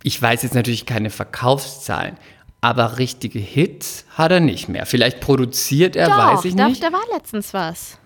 ich 0.02 0.20
weiß 0.20 0.42
jetzt 0.42 0.54
natürlich 0.54 0.84
keine 0.86 1.10
Verkaufszahlen, 1.10 2.16
aber 2.60 2.98
richtige 2.98 3.38
Hits 3.38 4.04
hat 4.16 4.30
er 4.32 4.40
nicht 4.40 4.68
mehr. 4.68 4.84
Vielleicht 4.84 5.20
produziert 5.20 5.96
er, 5.96 6.08
Doch, 6.08 6.18
weiß 6.18 6.44
ich 6.44 6.56
da, 6.56 6.68
nicht. 6.68 6.82
da 6.82 6.92
war 6.92 7.00
letztens 7.14 7.54
was. 7.54 7.98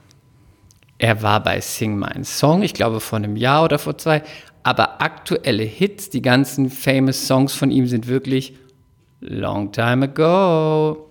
Er 0.98 1.22
war 1.22 1.42
bei 1.42 1.60
Sing 1.60 1.98
My 1.98 2.24
Song, 2.24 2.62
ich 2.62 2.74
glaube 2.74 3.00
vor 3.00 3.16
einem 3.18 3.36
Jahr 3.36 3.64
oder 3.64 3.78
vor 3.80 3.98
zwei. 3.98 4.22
Aber 4.64 5.00
aktuelle 5.02 5.62
Hits, 5.62 6.10
die 6.10 6.22
ganzen 6.22 6.70
famous 6.70 7.26
Songs 7.26 7.54
von 7.54 7.70
ihm 7.70 7.86
sind 7.86 8.06
wirklich 8.08 8.56
Long 9.20 9.70
Time 9.72 10.06
Ago. 10.06 11.08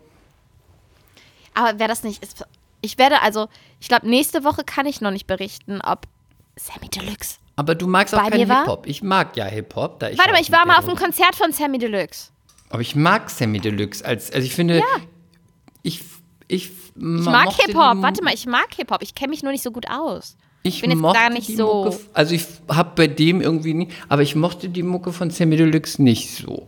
Aber 1.54 1.80
wäre 1.80 1.88
das 1.88 2.04
nicht. 2.04 2.22
Ist, 2.22 2.46
ich 2.82 2.98
werde 2.98 3.22
also, 3.22 3.48
ich 3.80 3.88
glaube, 3.88 4.10
nächste 4.10 4.44
Woche 4.44 4.64
kann 4.64 4.86
ich 4.88 5.02
noch 5.02 5.12
nicht 5.12 5.28
berichten, 5.28 5.82
ob 5.82 6.08
Sammy 6.56 6.90
Deluxe. 6.90 7.38
Aber 7.56 7.76
du 7.76 7.88
magst 7.88 8.16
auch 8.16 8.28
keinen 8.28 8.50
Hip-Hop. 8.50 8.88
Ich 8.88 9.04
mag 9.04 9.38
ja 9.38 9.46
Hip-Hop. 9.46 10.02
Warte 10.02 10.32
mal, 10.32 10.42
ich 10.42 10.52
war 10.52 10.66
mal 10.66 10.78
auf 10.80 10.88
einem 10.88 10.98
Konzert 10.98 11.36
von 11.36 11.52
Sammy 11.52 11.78
Deluxe. 11.78 12.32
Aber 12.70 12.82
ich 12.82 12.96
mag 12.96 13.30
Sammy 13.30 13.60
Deluxe. 13.60 14.04
Als, 14.04 14.32
also 14.32 14.46
ich 14.46 14.56
finde, 14.56 14.82
ich, 15.84 16.04
ich, 16.48 16.72
Ich 16.72 16.72
mag 16.96 17.54
Hip-Hop. 17.54 18.02
Warte 18.02 18.24
mal, 18.24 18.34
ich 18.34 18.48
mag 18.48 18.74
Hip-Hop. 18.76 19.04
Ich 19.04 19.14
kenne 19.14 19.30
mich 19.30 19.44
nur 19.44 19.52
nicht 19.52 19.64
so 19.64 19.72
gut 19.72 19.88
aus. 19.90 20.36
Ich 20.66 20.80
bin 20.82 20.92
jetzt 20.92 21.00
mochte 21.00 21.20
gar 21.20 21.30
nicht 21.30 21.48
die 21.50 21.56
so- 21.56 21.84
Mucke, 21.86 22.00
also 22.14 22.34
ich 22.34 22.46
habe 22.70 22.92
bei 22.96 23.08
dem 23.08 23.42
irgendwie 23.42 23.74
nie, 23.74 23.88
aber 24.08 24.22
ich 24.22 24.36
mochte 24.36 24.70
die 24.70 24.84
Mucke 24.84 25.12
von 25.12 25.30
Sammy 25.30 25.58
Deluxe 25.58 26.02
nicht 26.02 26.30
so. 26.32 26.66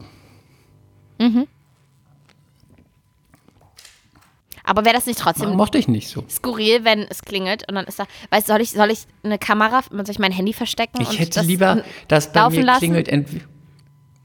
Aber 4.67 4.83
wäre 4.83 4.95
das 4.95 5.05
nicht 5.05 5.19
trotzdem 5.19 5.55
mochte 5.55 5.77
ich 5.77 5.87
nicht 5.87 6.09
so. 6.09 6.25
skurril, 6.29 6.83
wenn 6.83 7.01
es 7.03 7.21
klingelt 7.21 7.67
und 7.69 7.75
dann 7.75 7.85
ist 7.85 7.99
da, 7.99 8.05
weißt 8.31 8.49
du, 8.49 8.53
soll 8.53 8.61
ich, 8.61 8.71
soll 8.71 8.91
ich 8.91 9.05
eine 9.23 9.37
Kamera, 9.37 9.81
soll 9.89 10.09
ich 10.09 10.19
mein 10.19 10.31
Handy 10.31 10.53
verstecken? 10.53 11.01
Ich 11.01 11.19
hätte 11.19 11.39
das 11.39 11.45
lieber, 11.45 11.83
dass 12.07 12.33
bei 12.33 12.49
mir 12.49 12.63
lassen? 12.63 12.79
klingelt. 12.79 13.09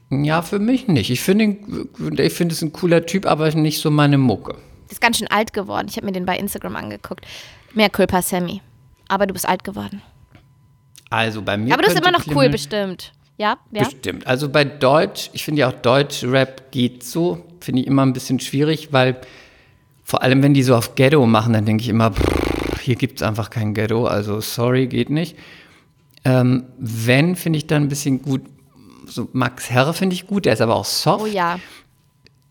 Ja, 0.09 0.41
für 0.41 0.59
mich 0.59 0.87
nicht. 0.87 1.09
Ich 1.09 1.21
finde, 1.21 1.57
ich 2.21 2.33
finde 2.33 2.53
es 2.53 2.61
ein 2.61 2.73
cooler 2.73 3.05
Typ, 3.05 3.25
aber 3.25 3.49
nicht 3.53 3.79
so 3.79 3.89
meine 3.91 4.17
Mucke. 4.17 4.55
ist 4.89 4.99
ganz 4.99 5.19
schön 5.19 5.27
alt 5.29 5.53
geworden. 5.53 5.87
Ich 5.89 5.95
habe 5.95 6.05
mir 6.07 6.11
den 6.11 6.25
bei 6.25 6.37
Instagram 6.37 6.75
angeguckt. 6.75 7.25
Mehr 7.73 7.89
Culpa 7.89 8.21
Sammy. 8.21 8.61
Aber 9.11 9.27
du 9.27 9.33
bist 9.33 9.45
alt 9.47 9.65
geworden. 9.65 10.01
Also 11.09 11.41
bei 11.41 11.57
mir. 11.57 11.73
Aber 11.73 11.83
du 11.83 11.89
bist 11.89 11.99
immer 11.99 12.17
noch 12.17 12.25
cool, 12.33 12.47
bestimmt. 12.47 13.11
Ja? 13.37 13.57
Ja? 13.71 13.83
Bestimmt. 13.83 14.25
Also 14.25 14.47
bei 14.47 14.63
Deutsch, 14.63 15.29
ich 15.33 15.43
finde 15.43 15.59
ja 15.61 15.67
auch 15.67 15.73
Deutsch-Rap 15.73 16.71
geht 16.71 17.03
so, 17.03 17.43
finde 17.59 17.81
ich 17.81 17.87
immer 17.87 18.05
ein 18.05 18.13
bisschen 18.13 18.39
schwierig, 18.39 18.93
weil 18.93 19.19
vor 20.05 20.21
allem, 20.21 20.41
wenn 20.41 20.53
die 20.53 20.63
so 20.63 20.77
auf 20.77 20.95
Ghetto 20.95 21.25
machen, 21.25 21.51
dann 21.51 21.65
denke 21.65 21.83
ich 21.83 21.89
immer, 21.89 22.13
pff, 22.13 22.79
hier 22.79 22.95
gibt 22.95 23.17
es 23.17 23.27
einfach 23.27 23.49
kein 23.49 23.73
Ghetto, 23.73 24.05
also 24.05 24.39
sorry, 24.39 24.87
geht 24.87 25.09
nicht. 25.09 25.35
Ähm, 26.23 26.63
wenn, 26.77 27.35
finde 27.35 27.57
ich 27.57 27.67
dann 27.67 27.83
ein 27.83 27.89
bisschen 27.89 28.21
gut, 28.21 28.43
so 29.07 29.27
Max 29.33 29.69
Herre 29.69 29.93
finde 29.93 30.13
ich 30.13 30.25
gut, 30.25 30.45
der 30.45 30.53
ist 30.53 30.61
aber 30.61 30.75
auch 30.75 30.85
soft. 30.85 31.21
Oh 31.21 31.27
ja. 31.27 31.59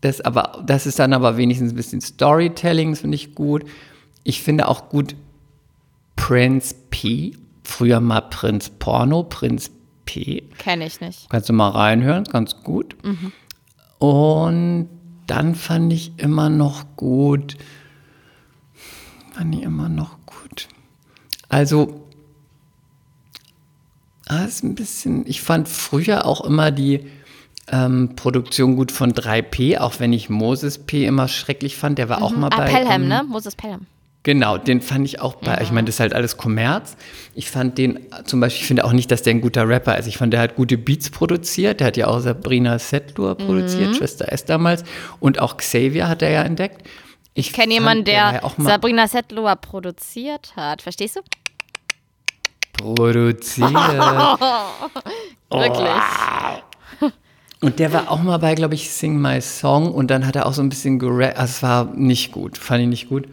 Das, 0.01 0.21
aber, 0.21 0.61
das 0.67 0.85
ist 0.85 0.99
dann 0.99 1.13
aber 1.13 1.37
wenigstens 1.37 1.73
ein 1.73 1.75
bisschen 1.75 2.01
Storytelling, 2.01 2.95
finde 2.95 3.15
ich 3.15 3.33
gut. 3.33 3.63
Ich 4.23 4.43
finde 4.43 4.67
auch 4.67 4.89
gut 4.89 5.15
Prince 6.21 6.75
P. 6.91 7.33
Früher 7.63 7.99
mal 7.99 8.21
Prinz 8.21 8.69
Porno, 8.69 9.23
Prinz 9.23 9.71
P. 10.05 10.43
Kenne 10.59 10.85
ich 10.85 11.01
nicht. 11.01 11.27
Kannst 11.31 11.49
du 11.49 11.53
mal 11.53 11.69
reinhören, 11.69 12.25
ganz 12.25 12.61
gut. 12.63 12.95
Und 13.97 14.87
dann 15.25 15.55
fand 15.55 15.91
ich 15.91 16.11
immer 16.17 16.49
noch 16.49 16.95
gut. 16.95 17.57
Fand 19.31 19.55
ich 19.55 19.63
immer 19.63 19.89
noch 19.89 20.17
gut. 20.27 20.67
Also, 21.49 22.07
ah, 24.27 24.43
ist 24.43 24.63
ein 24.63 24.75
bisschen. 24.75 25.25
Ich 25.25 25.41
fand 25.41 25.67
früher 25.67 26.25
auch 26.27 26.41
immer 26.41 26.69
die 26.69 27.07
ähm, 27.67 28.15
Produktion 28.15 28.75
gut 28.75 28.91
von 28.91 29.11
3P, 29.13 29.79
auch 29.79 29.99
wenn 29.99 30.13
ich 30.13 30.29
Moses 30.29 30.77
P 30.77 31.03
immer 31.05 31.27
schrecklich 31.27 31.77
fand. 31.77 31.97
Der 31.97 32.09
war 32.09 32.21
auch 32.21 32.31
mal 32.31 32.49
Ah, 32.51 32.57
bei. 32.57 32.65
Pelham, 32.69 33.01
ähm, 33.03 33.07
ne? 33.07 33.23
Moses 33.27 33.55
Pelham. 33.55 33.87
Genau, 34.23 34.57
den 34.57 34.81
fand 34.81 35.05
ich 35.05 35.19
auch 35.19 35.35
bei, 35.35 35.59
ich 35.61 35.71
meine, 35.71 35.85
das 35.85 35.95
ist 35.95 35.99
halt 35.99 36.13
alles 36.13 36.37
Kommerz. 36.37 36.95
Ich 37.33 37.49
fand 37.49 37.79
den 37.79 37.99
zum 38.25 38.39
Beispiel, 38.39 38.61
ich 38.61 38.67
finde 38.67 38.85
auch 38.85 38.91
nicht, 38.91 39.09
dass 39.09 39.23
der 39.23 39.33
ein 39.33 39.41
guter 39.41 39.67
Rapper 39.67 39.97
ist. 39.97 40.05
Ich 40.05 40.17
fand, 40.17 40.31
der 40.31 40.41
hat 40.41 40.55
gute 40.55 40.77
Beats 40.77 41.09
produziert. 41.09 41.79
Der 41.79 41.87
hat 41.87 41.97
ja 41.97 42.07
auch 42.07 42.19
Sabrina 42.19 42.77
Setlur 42.77 43.35
produziert, 43.35 43.95
Schwester 43.95 44.31
S 44.31 44.45
damals. 44.45 44.83
Und 45.19 45.39
auch 45.39 45.57
Xavier 45.57 46.07
hat 46.07 46.21
er 46.21 46.29
ja 46.29 46.43
entdeckt. 46.43 46.87
Ich 47.33 47.51
kenne 47.51 47.73
jemanden, 47.73 48.03
der 48.05 48.13
ja 48.13 48.43
auch 48.43 48.57
mal 48.57 48.69
Sabrina 48.69 49.07
Settler 49.07 49.55
produziert 49.55 50.53
hat. 50.55 50.83
Verstehst 50.83 51.15
du? 51.15 51.21
produziert. 52.81 53.71
Wirklich. 55.51 55.89
Und 57.61 57.77
der 57.77 57.93
war 57.93 58.09
auch 58.09 58.23
mal 58.23 58.37
bei, 58.37 58.55
glaube 58.55 58.73
ich, 58.73 58.89
Sing 58.89 59.21
My 59.21 59.39
Song 59.39 59.91
und 59.91 60.09
dann 60.09 60.25
hat 60.25 60.35
er 60.35 60.47
auch 60.47 60.53
so 60.53 60.63
ein 60.63 60.69
bisschen 60.69 60.97
gerappt. 60.97 61.37
Also 61.37 61.51
es 61.51 61.63
war 61.63 61.85
nicht 61.93 62.31
gut, 62.31 62.57
fand 62.57 62.81
ich 62.81 62.87
nicht 62.87 63.09
gut. 63.09 63.27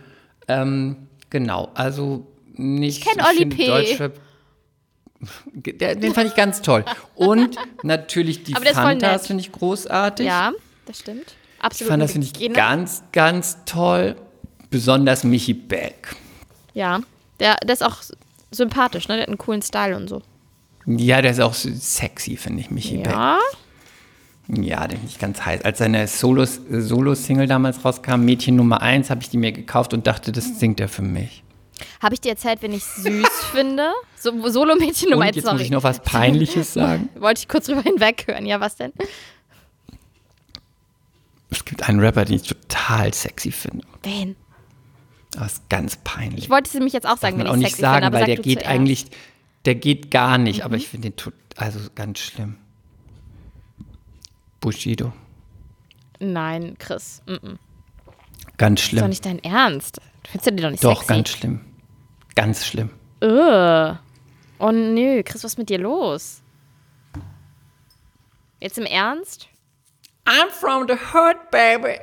Ähm, 0.48 1.08
genau, 1.30 1.70
also 1.74 2.26
nicht. 2.54 2.98
Ich 2.98 3.04
kenn 3.04 3.24
Oli 3.24 3.38
finde 3.38 3.56
P. 3.56 3.66
Deutschrap- 3.66 4.20
den 5.64 6.14
fand 6.14 6.28
ich 6.28 6.36
ganz 6.36 6.62
toll. 6.62 6.84
Und 7.16 7.56
natürlich 7.82 8.44
die 8.44 8.54
Fantas 8.72 9.26
finde 9.26 9.40
ich 9.40 9.50
großartig. 9.52 10.26
Ja, 10.26 10.52
das 10.86 11.00
stimmt. 11.00 11.34
ich 11.58 11.64
Absolut. 11.64 11.90
fand 11.90 12.02
das 12.02 12.12
finde 12.12 12.28
ich 12.32 12.52
ganz, 12.52 13.02
ganz 13.12 13.58
toll. 13.64 14.16
Besonders 14.70 15.24
Michi 15.24 15.54
Beck. 15.54 16.14
Ja, 16.74 17.00
der, 17.40 17.56
der 17.56 17.72
ist 17.72 17.82
auch 17.82 17.96
sympathisch, 18.50 19.08
ne? 19.08 19.14
Der 19.14 19.22
hat 19.22 19.28
einen 19.28 19.38
coolen 19.38 19.62
Style 19.62 19.96
und 19.96 20.08
so. 20.08 20.22
Ja, 20.86 21.20
der 21.22 21.32
ist 21.32 21.40
auch 21.40 21.54
sexy, 21.54 22.36
finde 22.36 22.60
ich, 22.60 22.70
Michi 22.70 22.98
Beck. 22.98 23.12
Ja. 23.12 23.38
Ja, 24.48 24.86
den 24.88 24.98
finde 24.98 25.12
ich 25.12 25.18
ganz 25.18 25.44
heiß. 25.44 25.62
Als 25.62 25.78
seine 25.78 26.06
Solos- 26.06 26.60
Solo-Single 26.70 27.46
damals 27.46 27.84
rauskam, 27.84 28.20
Mädchen 28.24 28.56
Nummer 28.56 28.80
1, 28.80 29.10
habe 29.10 29.20
ich 29.22 29.28
die 29.28 29.36
mir 29.36 29.52
gekauft 29.52 29.92
und 29.92 30.06
dachte, 30.06 30.32
das 30.32 30.58
singt 30.58 30.80
er 30.80 30.88
für 30.88 31.02
mich. 31.02 31.42
Habe 32.00 32.14
ich 32.14 32.20
dir 32.22 32.30
erzählt, 32.30 32.62
wenn 32.62 32.72
ich 32.72 32.82
süß 32.84 33.28
finde? 33.52 33.90
So, 34.18 34.48
Solo-Mädchen 34.48 35.10
Nummer 35.10 35.22
und 35.22 35.26
eins, 35.28 35.36
jetzt 35.36 35.44
sorry. 35.44 35.56
muss 35.56 35.62
ich 35.64 35.70
noch 35.70 35.82
was 35.82 36.00
Peinliches 36.02 36.72
sagen. 36.72 37.08
Wollte 37.20 37.40
ich 37.42 37.48
kurz 37.48 37.66
drüber 37.66 37.82
hinweghören. 37.82 38.46
Ja, 38.46 38.58
was 38.60 38.76
denn? 38.76 38.92
Es 41.50 41.64
gibt 41.64 41.88
einen 41.88 42.00
Rapper, 42.00 42.24
den 42.24 42.36
ich 42.36 42.42
total 42.42 43.12
sexy 43.14 43.50
finde. 43.52 43.86
Wen? 44.02 44.36
Aber 45.36 45.46
es 45.46 45.54
ist 45.54 45.68
ganz 45.68 45.96
peinlich. 46.04 46.44
Ich 46.44 46.50
wollte 46.50 46.68
es 46.68 46.74
nämlich 46.74 46.92
jetzt 46.94 47.06
auch 47.06 47.18
sagen, 47.18 47.38
wenn 47.38 47.46
auch 47.46 47.52
ich 47.52 47.58
nicht 47.58 47.68
sexy 47.70 47.82
sagen, 47.82 48.04
finde, 48.04 48.06
aber 48.08 48.14
weil 48.16 48.20
sag 48.22 48.26
der 48.26 48.36
geht 48.36 48.58
zuerst. 48.60 48.70
eigentlich, 48.74 49.06
der 49.66 49.74
geht 49.74 50.10
gar 50.10 50.38
nicht, 50.38 50.58
Mhm. 50.60 50.64
aber 50.64 50.76
ich 50.76 50.88
finde 50.88 51.10
den 51.10 51.32
also 51.56 51.78
ganz 51.94 52.18
schlimm. 52.18 52.56
Bushido. 54.60 55.12
Nein, 56.20 56.76
Chris. 56.78 57.22
Mm 57.26 57.32
-mm. 57.34 57.58
Ganz 58.56 58.80
Ist 58.80 58.86
doch 58.92 58.98
schlimm. 58.98 59.08
nicht 59.08 59.24
dein 59.24 59.38
Ernst. 59.44 60.00
Findest 60.24 60.46
du 60.46 60.50
den 60.52 60.62
doch 60.62 60.70
nicht 60.70 60.84
Doch, 60.84 60.98
sexy? 61.02 61.06
ganz 61.14 61.28
schlimm. 61.30 61.60
Ganz 62.34 62.66
schlimm. 62.66 62.90
Ugh. 63.22 63.98
Oh 64.58 64.72
nö, 64.72 65.22
Chris, 65.22 65.44
was 65.44 65.52
ist 65.52 65.58
mit 65.58 65.68
dir 65.70 65.78
los? 65.78 66.42
Jetzt 68.60 68.78
im 68.78 68.86
Ernst? 68.86 69.48
I'm 70.24 70.50
from 70.50 70.86
the 70.88 70.94
hood, 70.94 71.36
baby. 71.50 72.00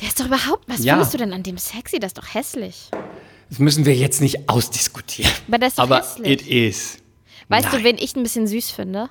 Der 0.00 0.08
ist 0.08 0.18
doch 0.18 0.26
überhaupt. 0.26 0.64
Was 0.68 0.82
Ja. 0.82 0.94
findest 0.94 1.14
du 1.14 1.18
denn 1.18 1.32
an 1.32 1.42
dem 1.42 1.58
sexy? 1.58 1.98
Das 1.98 2.08
ist 2.12 2.18
doch 2.18 2.32
hässlich. 2.34 2.90
Das 3.50 3.58
müssen 3.58 3.84
wir 3.84 3.94
jetzt 3.94 4.20
nicht 4.20 4.48
ausdiskutieren. 4.48 5.30
Aber 5.48 5.58
der 5.58 5.68
ist 5.68 5.78
doch 5.78 5.84
Aber 5.84 5.98
hässlich. 5.98 6.32
it 6.32 6.46
is. 6.46 6.98
Weißt 7.48 7.68
Nein. 7.72 7.78
du, 7.78 7.84
wen 7.84 7.98
ich 7.98 8.16
ein 8.16 8.22
bisschen 8.22 8.46
süß 8.46 8.70
finde? 8.70 9.08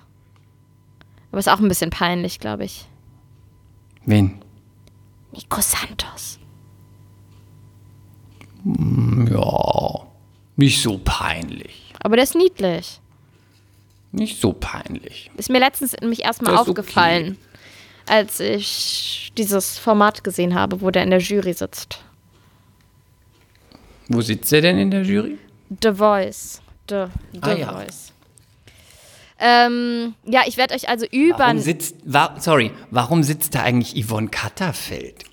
Aber 1.32 1.40
ist 1.40 1.50
auch 1.50 1.60
ein 1.60 1.68
bisschen 1.68 1.90
peinlich, 1.90 2.40
glaube 2.40 2.66
ich. 2.66 2.86
Wen? 4.06 4.40
Nico 5.32 5.62
Santos. 5.62 6.40
Ja, 9.30 10.08
nicht 10.56 10.82
so 10.82 11.00
peinlich. 11.04 11.94
Aber 12.02 12.16
der 12.16 12.24
ist 12.24 12.36
niedlich. 12.36 13.00
Nicht 14.12 14.42
so 14.42 14.54
peinlich. 14.54 15.30
Ist 15.38 15.50
mir 15.50 15.60
letztens 15.60 15.94
nämlich 16.00 16.24
erstmal 16.24 16.58
aufgefallen, 16.58 17.38
als 18.08 18.40
ich 18.40 19.32
dieses 19.38 19.78
Format 19.78 20.24
gesehen 20.24 20.56
habe, 20.56 20.82
wo 20.82 20.90
der 20.90 21.04
in 21.04 21.10
der 21.12 21.20
Jury 21.20 21.54
sitzt. 21.54 22.00
Wo 24.08 24.22
sitzt 24.22 24.52
er 24.54 24.62
denn 24.62 24.80
in 24.80 24.90
der 24.92 25.04
Jury? 25.04 25.38
The 25.82 25.92
Voice. 25.94 26.62
The, 26.90 27.06
The 27.34 27.40
Ah, 27.42 27.54
ja. 27.54 27.86
Ähm, 29.40 30.16
ja, 30.26 30.42
ich 30.48 30.58
werde 30.58 30.74
euch 30.76 30.90
also 30.90 31.06
über. 31.12 31.40
Warum 31.40 31.60
sitzt, 31.60 31.96
wa 32.06 32.36
sorry, 32.40 32.72
warum 32.90 33.24
sitzt 33.24 33.54
da 33.56 33.62
eigentlich 33.64 34.04
Yvonne 34.04 34.30
Katterfeld? 34.30 35.24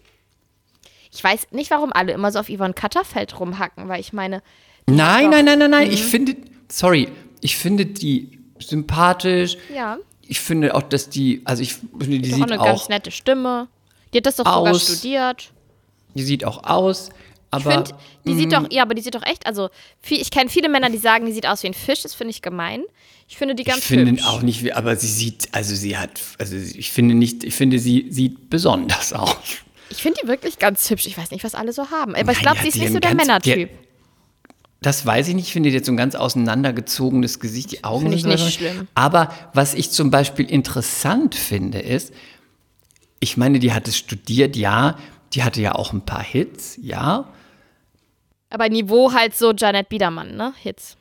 Ich 1.11 1.23
weiß 1.23 1.49
nicht, 1.53 1.71
warum 1.71 1.93
alle 1.93 2.13
immer 2.13 2.33
so 2.33 2.41
auf 2.41 2.49
Yvonne 2.49 2.75
Katterfeld 2.75 3.39
rumhacken, 3.39 3.89
weil 3.89 4.01
ich 4.01 4.13
meine, 4.13 4.43
Nein, 4.87 5.31
nein, 5.31 5.45
nein, 5.47 5.59
nein, 5.59 5.71
nein. 5.71 5.89
Mhm. 5.89 5.95
Ich 5.95 6.05
finde, 6.05 6.37
sorry, 6.71 7.09
ich 7.41 7.57
finde 7.57 7.87
die 7.87 8.39
sympathisch. 8.59 9.57
ja, 9.75 9.97
Ich 10.23 10.41
finde 10.41 10.75
auch, 10.75 10.83
dass 10.83 11.09
die, 11.09 11.41
also 11.45 11.63
ich 11.63 11.75
finde, 11.75 12.19
die 12.19 12.23
die 12.23 12.35
hat 12.35 12.41
auch 12.43 12.49
sieht 12.49 12.53
eine 12.61 12.65
ganz 12.71 12.89
nette 12.89 13.11
Stimme. 13.11 13.69
Die 14.13 14.19
hat 14.19 14.27
das 14.27 14.37
doch 14.37 14.45
sogar 14.45 14.75
studiert. 14.75 15.53
die 16.15 16.23
sieht 16.23 16.45
auch 16.45 16.65
aus, 16.65 17.09
Ich 17.59 17.67
aber 17.67 17.85
finde, 17.85 18.01
die 18.27 18.35
sieht 18.35 18.53
doch, 18.53 18.71
ja, 18.71 18.83
aber 18.83 18.95
die 18.95 19.03
sieht 19.03 19.15
doch 19.15 19.25
echt, 19.25 19.47
also 19.47 19.71
viel, 20.01 20.21
ich 20.21 20.31
kenne 20.31 20.49
viele 20.51 20.69
Männer, 20.69 20.91
die 20.91 20.99
sagen, 20.99 21.27
die 21.27 21.33
sieht 21.33 21.47
aus 21.47 21.63
wie 21.63 21.69
ein 21.69 21.75
Fisch, 21.75 22.03
das 22.03 22.15
finde 22.15 22.31
ich 22.31 22.43
gemein. 22.43 22.83
Ich 23.29 23.37
finde 23.37 23.55
die 23.55 23.65
ganz 23.65 23.79
ich 23.79 23.85
finde 23.85 24.11
hübsch. 24.13 24.27
auch 24.27 24.43
nicht, 24.43 24.63
wie, 24.65 24.73
aber 24.73 24.97
sie 24.97 25.07
sieht, 25.09 25.49
also 25.53 25.75
sie 25.75 25.97
hat, 25.97 26.21
also 26.39 26.57
ich 26.57 26.91
finde 26.93 27.15
nicht, 27.15 27.43
ich 27.45 27.55
finde, 27.55 27.79
sie 27.79 28.07
sieht 28.11 28.51
besonders 28.51 29.13
aus. 29.15 29.37
Ich 29.91 30.03
finde 30.03 30.19
die 30.23 30.29
wirklich 30.29 30.59
ganz 30.59 30.89
hübsch. 30.91 31.07
Ich 31.07 31.17
weiß 31.17 31.31
nicht, 31.31 31.45
was 31.45 31.55
alle 31.55 31.73
so 31.73 31.91
haben. 31.91 32.15
Aber 32.15 32.33
ich 32.33 32.39
Nein, 32.39 32.43
glaube, 32.43 32.57
die 32.59 32.71
sie 32.71 32.79
ist 32.79 32.85
nicht 32.85 32.93
so 32.93 32.99
der 32.99 33.15
Männertyp. 33.15 33.71
Das 34.83 35.07
weiß 35.07 35.29
ich 35.29 35.35
nicht. 35.35 35.47
Ich 35.47 35.53
finde 35.53 35.71
die 35.71 35.77
hat 35.77 35.85
so 35.85 35.93
ein 35.93 35.97
ganz 35.97 36.15
auseinandergezogenes 36.15 37.41
Gesicht, 37.41 37.73
die 37.73 37.85
Augen 37.85 38.03
Finde 38.11 38.17
ich 38.17 38.23
so- 38.23 38.29
nicht 38.29 38.55
schlimm. 38.55 38.89
Aber 38.95 39.33
was 39.55 39.73
ich 39.75 39.91
zum 39.91 40.11
Beispiel 40.11 40.51
interessant 40.51 41.35
finde, 41.35 41.79
ist, 41.79 42.13
ich 43.21 43.37
meine, 43.39 43.59
die 43.61 43.73
hat 43.73 43.89
es 43.89 43.97
studiert, 43.97 44.57
ja, 44.57 44.99
die 45.33 45.43
hatte 45.43 45.63
ja 45.63 45.75
auch 45.75 45.93
ein 45.93 46.05
paar 46.05 46.23
Hits, 46.23 46.79
ja. 46.83 47.33
Aber 48.55 48.69
Niveau 48.69 49.13
halt 49.13 49.35
so 49.35 49.53
Janet 49.53 49.89
Biedermann, 49.89 50.37
ne? 50.37 50.55
Hits. 50.63 50.97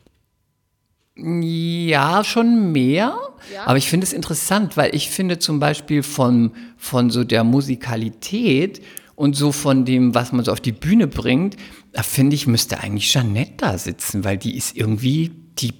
Ja, 1.15 2.23
schon 2.23 2.71
mehr. 2.71 3.15
Ja? 3.53 3.65
Aber 3.65 3.77
ich 3.77 3.87
finde 3.87 4.05
es 4.05 4.11
interessant, 4.11 4.75
weil 4.75 4.95
ich 4.95 5.11
finde 5.11 5.37
zum 5.37 5.59
Beispiel 5.59 6.01
von, 6.01 6.53
von 6.77 7.11
so 7.11 7.23
der 7.23 7.43
Musikalität 7.43 8.81
und 9.13 9.35
so 9.35 9.51
von 9.51 9.85
dem, 9.85 10.15
was 10.15 10.31
man 10.31 10.43
so 10.43 10.51
auf 10.51 10.61
die 10.61 10.71
Bühne 10.71 11.05
bringt, 11.05 11.55
da 11.91 12.01
finde 12.01 12.33
ich, 12.35 12.47
müsste 12.47 12.79
eigentlich 12.79 13.11
Jeanette 13.11 13.53
da 13.57 13.77
sitzen, 13.77 14.23
weil 14.23 14.39
die 14.39 14.57
ist 14.57 14.75
irgendwie, 14.75 15.29
die, 15.59 15.75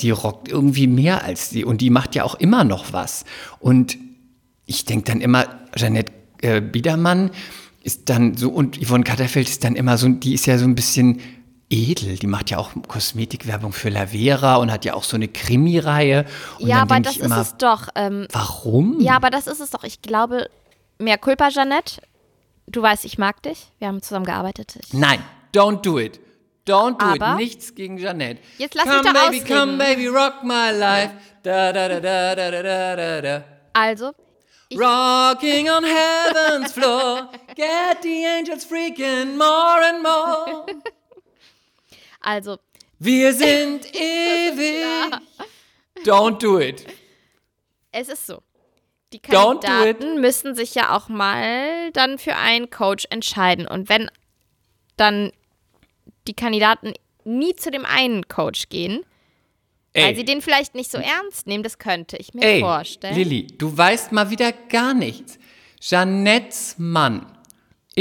die 0.00 0.10
rockt 0.12 0.48
irgendwie 0.48 0.86
mehr 0.86 1.22
als 1.22 1.50
die 1.50 1.66
und 1.66 1.82
die 1.82 1.90
macht 1.90 2.14
ja 2.14 2.24
auch 2.24 2.36
immer 2.36 2.64
noch 2.64 2.94
was. 2.94 3.26
Und 3.58 3.98
ich 4.64 4.86
denke 4.86 5.12
dann 5.12 5.20
immer, 5.20 5.44
Jeanette 5.76 6.14
äh, 6.40 6.62
Biedermann 6.62 7.30
ist 7.82 8.08
dann 8.08 8.36
so, 8.36 8.50
und 8.50 8.76
Yvonne 8.82 9.04
Katterfeld 9.04 9.48
ist 9.48 9.64
dann 9.64 9.76
immer 9.76 9.96
so, 9.96 10.08
die 10.08 10.34
ist 10.34 10.46
ja 10.46 10.58
so 10.58 10.64
ein 10.64 10.74
bisschen 10.74 11.20
edel. 11.70 12.16
Die 12.16 12.26
macht 12.26 12.50
ja 12.50 12.58
auch 12.58 12.70
Kosmetikwerbung 12.88 13.72
für 13.72 13.88
La 13.88 14.08
Vera 14.08 14.56
und 14.56 14.70
hat 14.70 14.84
ja 14.84 14.94
auch 14.94 15.04
so 15.04 15.16
eine 15.16 15.28
Krimi-Reihe. 15.28 16.26
Und 16.58 16.68
ja, 16.68 16.82
aber 16.82 17.00
das 17.00 17.16
ist 17.16 17.24
immer, 17.24 17.40
es 17.40 17.56
doch. 17.56 17.88
Ähm, 17.94 18.26
warum? 18.32 19.00
Ja, 19.00 19.16
aber 19.16 19.30
das 19.30 19.46
ist 19.46 19.60
es 19.60 19.70
doch. 19.70 19.84
Ich 19.84 20.02
glaube, 20.02 20.50
mehr 20.98 21.16
Culpa, 21.16 21.48
Jeanette. 21.48 22.02
Du 22.66 22.82
weißt, 22.82 23.04
ich 23.04 23.18
mag 23.18 23.42
dich. 23.42 23.68
Wir 23.78 23.88
haben 23.88 24.02
zusammen 24.02 24.26
gearbeitet. 24.26 24.74
Ich 24.82 24.92
Nein, 24.92 25.20
don't 25.54 25.80
do 25.80 25.98
it. 25.98 26.20
Don't 26.66 27.00
do 27.00 27.06
aber 27.06 27.32
it. 27.32 27.36
Nichts 27.38 27.74
gegen 27.74 27.96
Jeanette. 27.96 28.40
Jetzt 28.58 28.74
lass 28.74 28.84
come, 28.84 28.98
mich 28.98 29.06
da 29.06 29.12
baby, 29.12 29.40
ausreden. 29.40 29.58
Come, 29.58 29.78
baby, 29.78 30.06
rock 30.06 30.44
my 30.44 30.70
life. 30.78 31.12
Da, 31.42 31.72
da, 31.72 31.88
da, 31.88 32.00
da, 32.00 32.34
da, 32.34 32.50
da, 32.50 32.96
da, 32.96 33.20
da. 33.20 33.44
Also, 33.72 34.12
ich 34.68 34.78
Rocking 34.78 35.68
on 35.68 35.84
heaven's 35.84 36.72
floor. 36.72 37.28
get 37.60 38.02
the 38.02 38.24
angels 38.26 38.64
freaking 38.64 39.36
more 39.36 39.80
and 39.82 40.02
more. 40.02 40.66
also, 42.20 42.58
Wir 42.98 43.32
sind 43.44 43.86
ewig. 43.94 45.20
Don't 46.04 46.38
do 46.40 46.58
it. 46.58 46.86
es 47.92 48.08
ist 48.08 48.26
so. 48.26 48.42
Die 49.12 49.18
Kandidaten 49.18 50.20
müssen 50.20 50.54
sich 50.54 50.74
ja 50.76 50.96
auch 50.96 51.08
mal 51.08 51.90
dann 51.92 52.18
für 52.18 52.36
einen 52.36 52.70
Coach 52.70 53.06
entscheiden. 53.10 53.66
Und 53.66 53.88
wenn 53.88 54.08
dann 54.96 55.32
die 56.28 56.34
Kandidaten 56.34 56.92
nie 57.24 57.56
zu 57.56 57.72
dem 57.72 57.84
einen 57.84 58.28
Coach 58.28 58.68
gehen, 58.68 59.04
weil 59.94 60.14
sie 60.14 60.20
Ey, 60.20 60.24
den 60.24 60.40
vielleicht 60.40 60.76
nicht 60.76 60.92
so 60.92 60.98
ernst 60.98 61.48
nehmen, 61.48 61.64
das 61.64 61.78
könnte 61.78 62.16
ich 62.18 62.34
mir 62.34 62.44
ey, 62.44 62.60
vorstellen. 62.60 63.16
Lilly, 63.16 63.48
du 63.48 63.76
weißt 63.76 64.12
mal 64.12 64.30
wieder 64.30 64.52
gar 64.52 64.94
nichts. 64.94 65.38
Jeanettes 65.80 66.76
Mann 66.78 67.26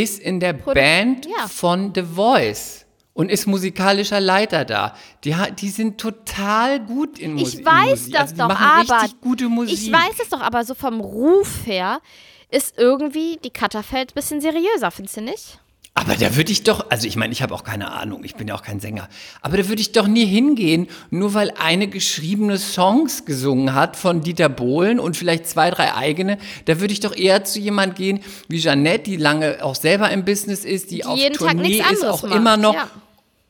ist 0.01 0.19
in 0.19 0.39
der 0.39 0.53
Band 0.53 1.25
ja. 1.25 1.47
von 1.47 1.93
The 1.93 2.03
Voice 2.03 2.85
und 3.13 3.29
ist 3.29 3.47
musikalischer 3.47 4.19
Leiter 4.19 4.63
da. 4.63 4.95
Die, 5.23 5.35
die 5.59 5.69
sind 5.69 5.99
total 5.99 6.79
gut 6.79 7.19
in 7.19 7.33
Musik. 7.33 7.59
Ich 7.59 7.65
weiß 7.65 7.89
Musik. 7.89 8.13
das 8.13 8.31
also 8.31 8.47
doch, 8.47 8.59
aber 8.59 9.05
gute 9.21 9.49
Musik. 9.49 9.77
ich 9.77 9.91
weiß 9.91 10.19
es 10.21 10.29
doch, 10.29 10.41
aber 10.41 10.63
so 10.63 10.73
vom 10.73 11.01
Ruf 11.01 11.65
her 11.65 12.01
ist 12.49 12.77
irgendwie 12.77 13.37
die 13.43 13.51
Katterfeld 13.51 14.11
ein 14.11 14.15
bisschen 14.15 14.41
seriöser, 14.41 14.89
findest 14.91 15.17
du 15.17 15.21
nicht? 15.21 15.59
Aber 15.99 16.15
da 16.15 16.37
würde 16.37 16.49
ich 16.53 16.63
doch, 16.63 16.89
also 16.89 17.05
ich 17.07 17.17
meine, 17.17 17.33
ich 17.33 17.41
habe 17.41 17.53
auch 17.53 17.65
keine 17.65 17.91
Ahnung, 17.91 18.23
ich 18.23 18.35
bin 18.35 18.47
ja 18.47 18.55
auch 18.55 18.61
kein 18.61 18.79
Sänger, 18.79 19.09
aber 19.41 19.57
da 19.57 19.67
würde 19.67 19.81
ich 19.81 19.91
doch 19.91 20.07
nie 20.07 20.25
hingehen, 20.25 20.87
nur 21.09 21.33
weil 21.33 21.51
eine 21.59 21.89
geschriebene 21.89 22.57
Songs 22.57 23.25
gesungen 23.25 23.75
hat 23.75 23.97
von 23.97 24.21
Dieter 24.21 24.47
Bohlen 24.47 24.97
und 25.01 25.17
vielleicht 25.17 25.45
zwei, 25.45 25.69
drei 25.71 25.93
eigene. 25.93 26.37
Da 26.63 26.79
würde 26.79 26.93
ich 26.93 27.01
doch 27.01 27.13
eher 27.13 27.43
zu 27.43 27.59
jemand 27.59 27.97
gehen 27.97 28.21
wie 28.47 28.59
Jeanette, 28.61 29.03
die 29.03 29.17
lange 29.17 29.61
auch 29.61 29.75
selber 29.75 30.09
im 30.09 30.23
Business 30.23 30.63
ist, 30.63 30.89
die, 30.91 31.03
auf 31.03 31.19
jeden 31.19 31.35
Tag 31.35 31.51
Tournee 31.51 31.83
ist, 31.91 32.05
auch 32.05 32.23
macht, 32.23 32.33
immer 32.33 32.55
noch. 32.55 32.75
ja. 32.75 32.89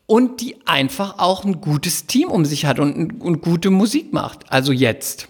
Und 0.08 0.42
die 0.42 0.56
einfach 0.66 1.20
auch 1.20 1.46
ein 1.46 1.62
gutes 1.62 2.08
Team 2.08 2.30
um 2.30 2.46
sich 2.46 2.66
hat 2.66 2.80
und, 2.80 3.22
und 3.22 3.44
gute 3.44 3.70
Musik 3.70 4.12
macht. 4.12 4.52
Also 4.52 4.72
jetzt. 4.72 5.28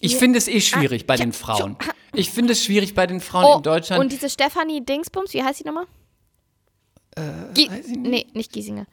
Ich 0.00 0.16
finde 0.16 0.38
es 0.38 0.48
eh 0.48 0.62
schwierig 0.62 1.06
bei 1.06 1.16
den 1.16 1.34
Frauen. 1.34 1.76
Ich 2.14 2.30
finde 2.30 2.52
es 2.52 2.64
schwierig 2.64 2.94
bei 2.94 3.06
den 3.06 3.20
Frauen 3.20 3.44
Oh, 3.44 3.56
in 3.58 3.62
Deutschland. 3.62 4.02
und 4.02 4.12
diese 4.12 4.28
Stefanie 4.28 4.84
Dingsbums, 4.84 5.32
wie 5.32 5.42
heißt 5.42 5.60
die 5.60 5.64
nochmal? 5.64 5.86
Äh, 7.16 7.20
weiß 7.22 7.86
ich 7.86 7.96
nicht. 7.96 8.10
Nee, 8.10 8.26
nicht 8.34 8.52
Giesinger. 8.52 8.86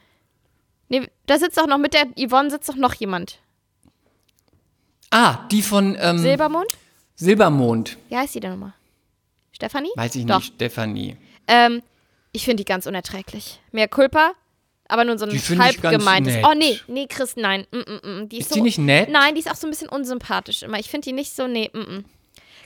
Nee, 0.88 1.07
da 1.26 1.38
sitzt 1.38 1.57
doch 1.57 1.67
noch 1.67 1.78
mit 1.78 1.93
der 1.93 2.07
Yvonne 2.17 2.49
sitzt 2.49 2.70
doch 2.70 2.76
noch 2.76 2.93
jemand. 2.95 3.39
ah, 5.11 5.47
die 5.51 5.61
von 5.61 5.97
ähm, 5.99 6.17
Silbermond? 6.20 6.67
Silbermond. 7.15 7.97
Wie 8.09 8.17
heißt 8.17 8.36
die 8.36 8.39
denn 8.39 8.51
nochmal? 8.51 8.74
Stefanie? 9.51 9.89
Weiß 9.95 10.15
ich 10.15 10.26
Doch. 10.26 10.38
nicht, 10.39 10.53
Stefanie. 10.55 11.17
Ähm, 11.47 11.82
ich 12.32 12.45
finde 12.45 12.57
die 12.63 12.65
ganz 12.65 12.86
unerträglich. 12.88 13.59
Mehr 13.72 13.88
Culpa, 13.89 14.32
aber 14.88 15.03
nur 15.03 15.17
so 15.17 15.26
ein 15.26 15.32
Die 15.32 15.39
finde 15.39 15.63
ich 15.65 15.72
halb 15.74 15.82
ganz 15.82 15.97
gemeintes. 15.97 16.36
nett. 16.36 16.45
Oh 16.47 16.53
nee, 16.55 16.80
nee, 16.88 17.07
Chris, 17.07 17.36
nein. 17.36 17.67
Mm, 17.72 17.78
mm, 17.78 18.22
mm. 18.24 18.30
Die 18.30 18.38
ist, 18.38 18.43
Ist 18.45 18.49
so, 18.49 18.55
die 18.55 18.61
nicht 18.61 18.78
nett? 18.78 19.09
Nein, 19.09 19.36
die 19.36 19.41
ist 19.41 19.51
auch 19.51 19.55
so 19.55 19.67
ein 19.67 19.72
bisschen 19.72 19.89
unsympathisch 19.89 20.63
immer. 20.63 20.80
Ich 20.80 20.89
finde 20.89 21.05
die 21.05 21.13
nicht 21.13 21.36
so, 21.36 21.47
nee, 21.47 21.70
mm, 21.74 21.78
mm. 21.80 22.05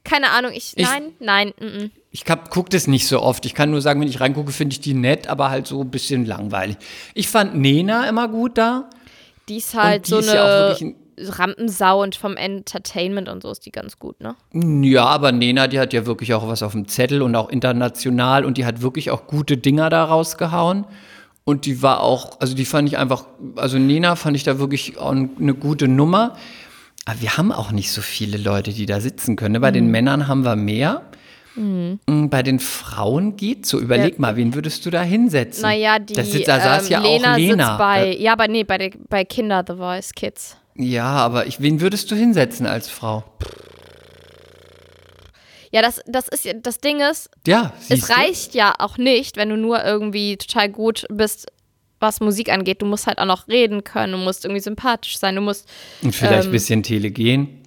Keine 0.04 0.32
Ahnung, 0.32 0.51
ich, 0.54 0.74
Ich- 0.76 0.86
nein, 0.86 1.12
nein, 1.20 1.54
mm, 1.60 1.66
mm. 1.86 1.91
Ich 2.12 2.26
gucke 2.26 2.70
das 2.70 2.86
nicht 2.88 3.08
so 3.08 3.22
oft. 3.22 3.45
Ich 3.45 3.56
kann 3.56 3.72
nur 3.72 3.82
sagen, 3.82 3.99
wenn 4.01 4.08
ich 4.08 4.20
reingucke, 4.20 4.51
finde 4.51 4.74
ich 4.74 4.82
die 4.82 4.93
nett, 4.93 5.28
aber 5.28 5.49
halt 5.49 5.66
so 5.66 5.82
ein 5.82 5.89
bisschen 5.89 6.26
langweilig. 6.26 6.78
Ich 7.16 7.28
fand 7.28 7.56
Nena 7.56 8.08
immer 8.08 8.28
gut 8.28 8.58
da. 8.58 8.89
Die 9.49 9.58
ist 9.58 9.74
halt 9.74 10.06
die 10.06 10.12
so 10.12 10.20
ist 10.20 10.32
ja 10.32 10.43
eine 10.68 10.76
ein- 10.80 10.95
Rampensau 11.18 12.01
und 12.01 12.16
vom 12.16 12.36
Entertainment 12.38 13.30
und 13.30 13.43
so 13.43 13.51
ist 13.51 13.66
die 13.66 13.72
ganz 13.72 13.97
gut, 13.99 14.20
ne? 14.20 14.36
Ja, 14.54 15.06
aber 15.06 15.32
Nena, 15.32 15.68
die 15.68 15.80
hat 15.80 15.93
ja 15.93 16.06
wirklich 16.06 16.34
auch 16.34 16.47
was 16.47 16.64
auf 16.64 16.72
dem 16.74 16.88
Zettel 16.88 17.22
und 17.22 17.36
auch 17.36 17.49
international 17.49 18.45
und 18.45 18.58
die 18.58 18.66
hat 18.66 18.82
wirklich 18.82 19.12
auch 19.12 19.28
gute 19.28 19.58
Dinger 19.58 19.89
da 19.89 20.06
rausgehauen. 20.06 20.86
Und 21.45 21.66
die 21.66 21.82
war 21.82 21.99
auch, 22.01 22.39
also 22.39 22.56
die 22.56 22.66
fand 22.66 22.88
ich 22.88 22.97
einfach, 22.97 23.26
also 23.58 23.78
Nena 23.78 24.16
fand 24.16 24.36
ich 24.38 24.43
da 24.43 24.60
wirklich 24.60 24.97
auch 24.97 25.12
eine 25.12 25.54
gute 25.54 25.88
Nummer. 25.88 26.36
Aber 27.06 27.20
wir 27.22 27.38
haben 27.38 27.51
auch 27.51 27.72
nicht 27.72 27.91
so 27.91 28.01
viele 28.01 28.38
Leute, 28.38 28.72
die 28.72 28.86
da 28.86 29.01
sitzen 29.01 29.36
können. 29.36 29.54
ne? 29.54 29.60
Bei 29.60 29.72
Mhm. 29.72 29.76
den 29.76 29.88
Männern 29.88 30.28
haben 30.28 30.43
wir 30.45 30.56
mehr. 30.56 31.01
Mm, 31.56 32.30
Bei 32.30 32.41
den 32.41 32.60
Frauen 32.60 33.36
geht 33.36 33.66
so. 33.68 33.80
Überleg 33.80 34.14
Ja. 34.16 34.22
mal, 34.22 34.36
wen 34.36 34.56
würdest 34.56 34.86
du 34.86 34.89
da 34.89 35.04
hinsetzen? 35.04 35.62
Naja, 35.62 35.99
die 35.99 36.14
das 36.16 36.32
sitzt, 36.32 36.47
da 36.47 36.60
saß 36.60 36.86
ähm, 36.86 36.91
ja 36.93 36.99
Lena, 37.01 37.34
auch 37.34 37.38
Lena. 37.38 37.78
bei, 37.78 38.16
ja, 38.18 38.32
aber 38.34 38.47
nee, 38.47 38.64
bei, 38.64 38.78
der, 38.80 38.91
bei 39.10 39.24
Kinder 39.24 39.64
The 39.68 39.76
Voice 39.76 40.14
Kids. 40.16 40.58
Ja, 40.76 41.06
aber 41.06 41.45
ich, 41.45 41.62
wen 41.62 41.80
würdest 41.82 42.10
du 42.10 42.16
hinsetzen 42.16 42.66
als 42.66 42.89
Frau? 42.89 43.24
Ja, 45.72 45.82
das, 45.82 46.01
das 46.06 46.28
ist 46.28 46.47
das 46.62 46.80
Ding 46.80 46.99
ist, 47.01 47.30
Ja, 47.47 47.74
es 47.82 47.88
siehst 47.88 48.10
du? 48.10 48.14
reicht 48.14 48.54
ja 48.56 48.74
auch 48.80 48.97
nicht, 48.97 49.38
wenn 49.38 49.49
du 49.49 49.58
nur 49.58 49.84
irgendwie 49.84 50.38
total 50.38 50.70
gut 50.70 51.06
bist, 51.12 51.47
was 52.04 52.20
Musik 52.20 52.49
angeht. 52.51 52.84
Du 52.84 52.86
musst 52.86 53.08
halt 53.08 53.18
auch 53.18 53.26
noch 53.26 53.47
reden 53.47 53.84
können, 53.84 54.12
du 54.14 54.20
musst 54.20 54.45
irgendwie 54.45 54.62
sympathisch 54.62 55.18
sein, 55.18 55.34
du 55.36 55.41
musst 55.41 55.68
Und 56.04 56.14
vielleicht 56.14 56.43
Ähm, 56.43 56.49
ein 56.49 56.51
bisschen 56.51 56.84
telegen. 56.84 57.62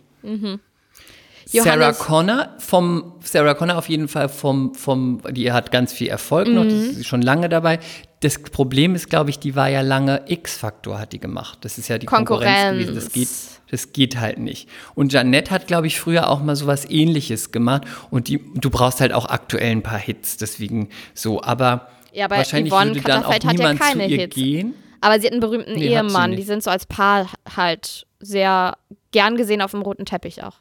Sarah 1.48 1.74
Johannes- 1.76 1.98
Connor 1.98 2.48
vom 2.58 3.12
Sarah 3.22 3.54
Connor 3.54 3.78
auf 3.78 3.88
jeden 3.88 4.08
Fall 4.08 4.28
vom 4.28 4.74
vom 4.74 5.20
die 5.30 5.52
hat 5.52 5.70
ganz 5.70 5.92
viel 5.92 6.08
Erfolg 6.08 6.48
noch, 6.48 6.64
die 6.64 6.74
Mhm. 6.74 6.90
ist 7.00 7.06
schon 7.06 7.22
lange 7.22 7.48
dabei. 7.48 7.78
Das 8.20 8.38
Problem 8.42 8.94
ist, 8.96 9.10
glaube 9.10 9.30
ich, 9.30 9.38
die 9.38 9.54
war 9.54 9.68
ja 9.68 9.82
lange 9.82 10.22
X-Faktor 10.26 10.98
hat 10.98 11.12
die 11.12 11.20
gemacht. 11.20 11.58
Das 11.60 11.78
ist 11.78 11.86
ja 11.88 11.98
die 11.98 12.06
Konkurrenz, 12.06 12.50
Konkurrenz. 12.50 12.86
gewesen. 12.88 12.94
Das 12.94 13.12
geht 13.12 13.28
das 13.70 13.92
geht 13.92 14.18
halt 14.20 14.38
nicht. 14.38 14.68
Und 14.94 15.12
Janette 15.12 15.50
hat, 15.50 15.66
glaube 15.66 15.86
ich, 15.88 15.98
früher 16.00 16.28
auch 16.30 16.40
mal 16.42 16.54
sowas 16.56 16.84
ähnliches 16.88 17.52
gemacht 17.52 17.82
und 18.10 18.28
die 18.28 18.40
du 18.54 18.70
brauchst 18.70 19.00
halt 19.00 19.12
auch 19.12 19.26
aktuell 19.26 19.70
ein 19.70 19.82
paar 19.82 19.98
Hits, 19.98 20.36
deswegen 20.38 20.88
so, 21.14 21.42
aber 21.42 21.88
Ja, 22.16 22.24
aber 22.26 22.36
Wahrscheinlich 22.38 22.72
Yvonne 22.72 22.94
würde 22.94 23.00
dann 23.02 23.24
auch 23.24 23.30
Katterfeld 23.30 23.44
hat 23.44 23.52
ja 23.52 23.58
niemand 23.58 23.80
keine 23.80 24.04
zu 24.06 24.10
ihr 24.14 24.18
Hits. 24.22 24.34
gehen. 24.34 24.74
Aber 25.02 25.20
sie 25.20 25.26
hat 25.26 25.32
einen 25.32 25.40
berühmten 25.40 25.74
Nee, 25.74 25.88
Ehemann. 25.88 26.32
Die 26.34 26.42
sind 26.42 26.62
so 26.62 26.70
als 26.70 26.86
Paar 26.86 27.28
halt 27.54 28.06
sehr 28.20 28.76
gern 29.12 29.36
gesehen 29.36 29.60
auf 29.60 29.72
dem 29.72 29.82
roten 29.82 30.06
Teppich 30.06 30.42
auch. 30.42 30.54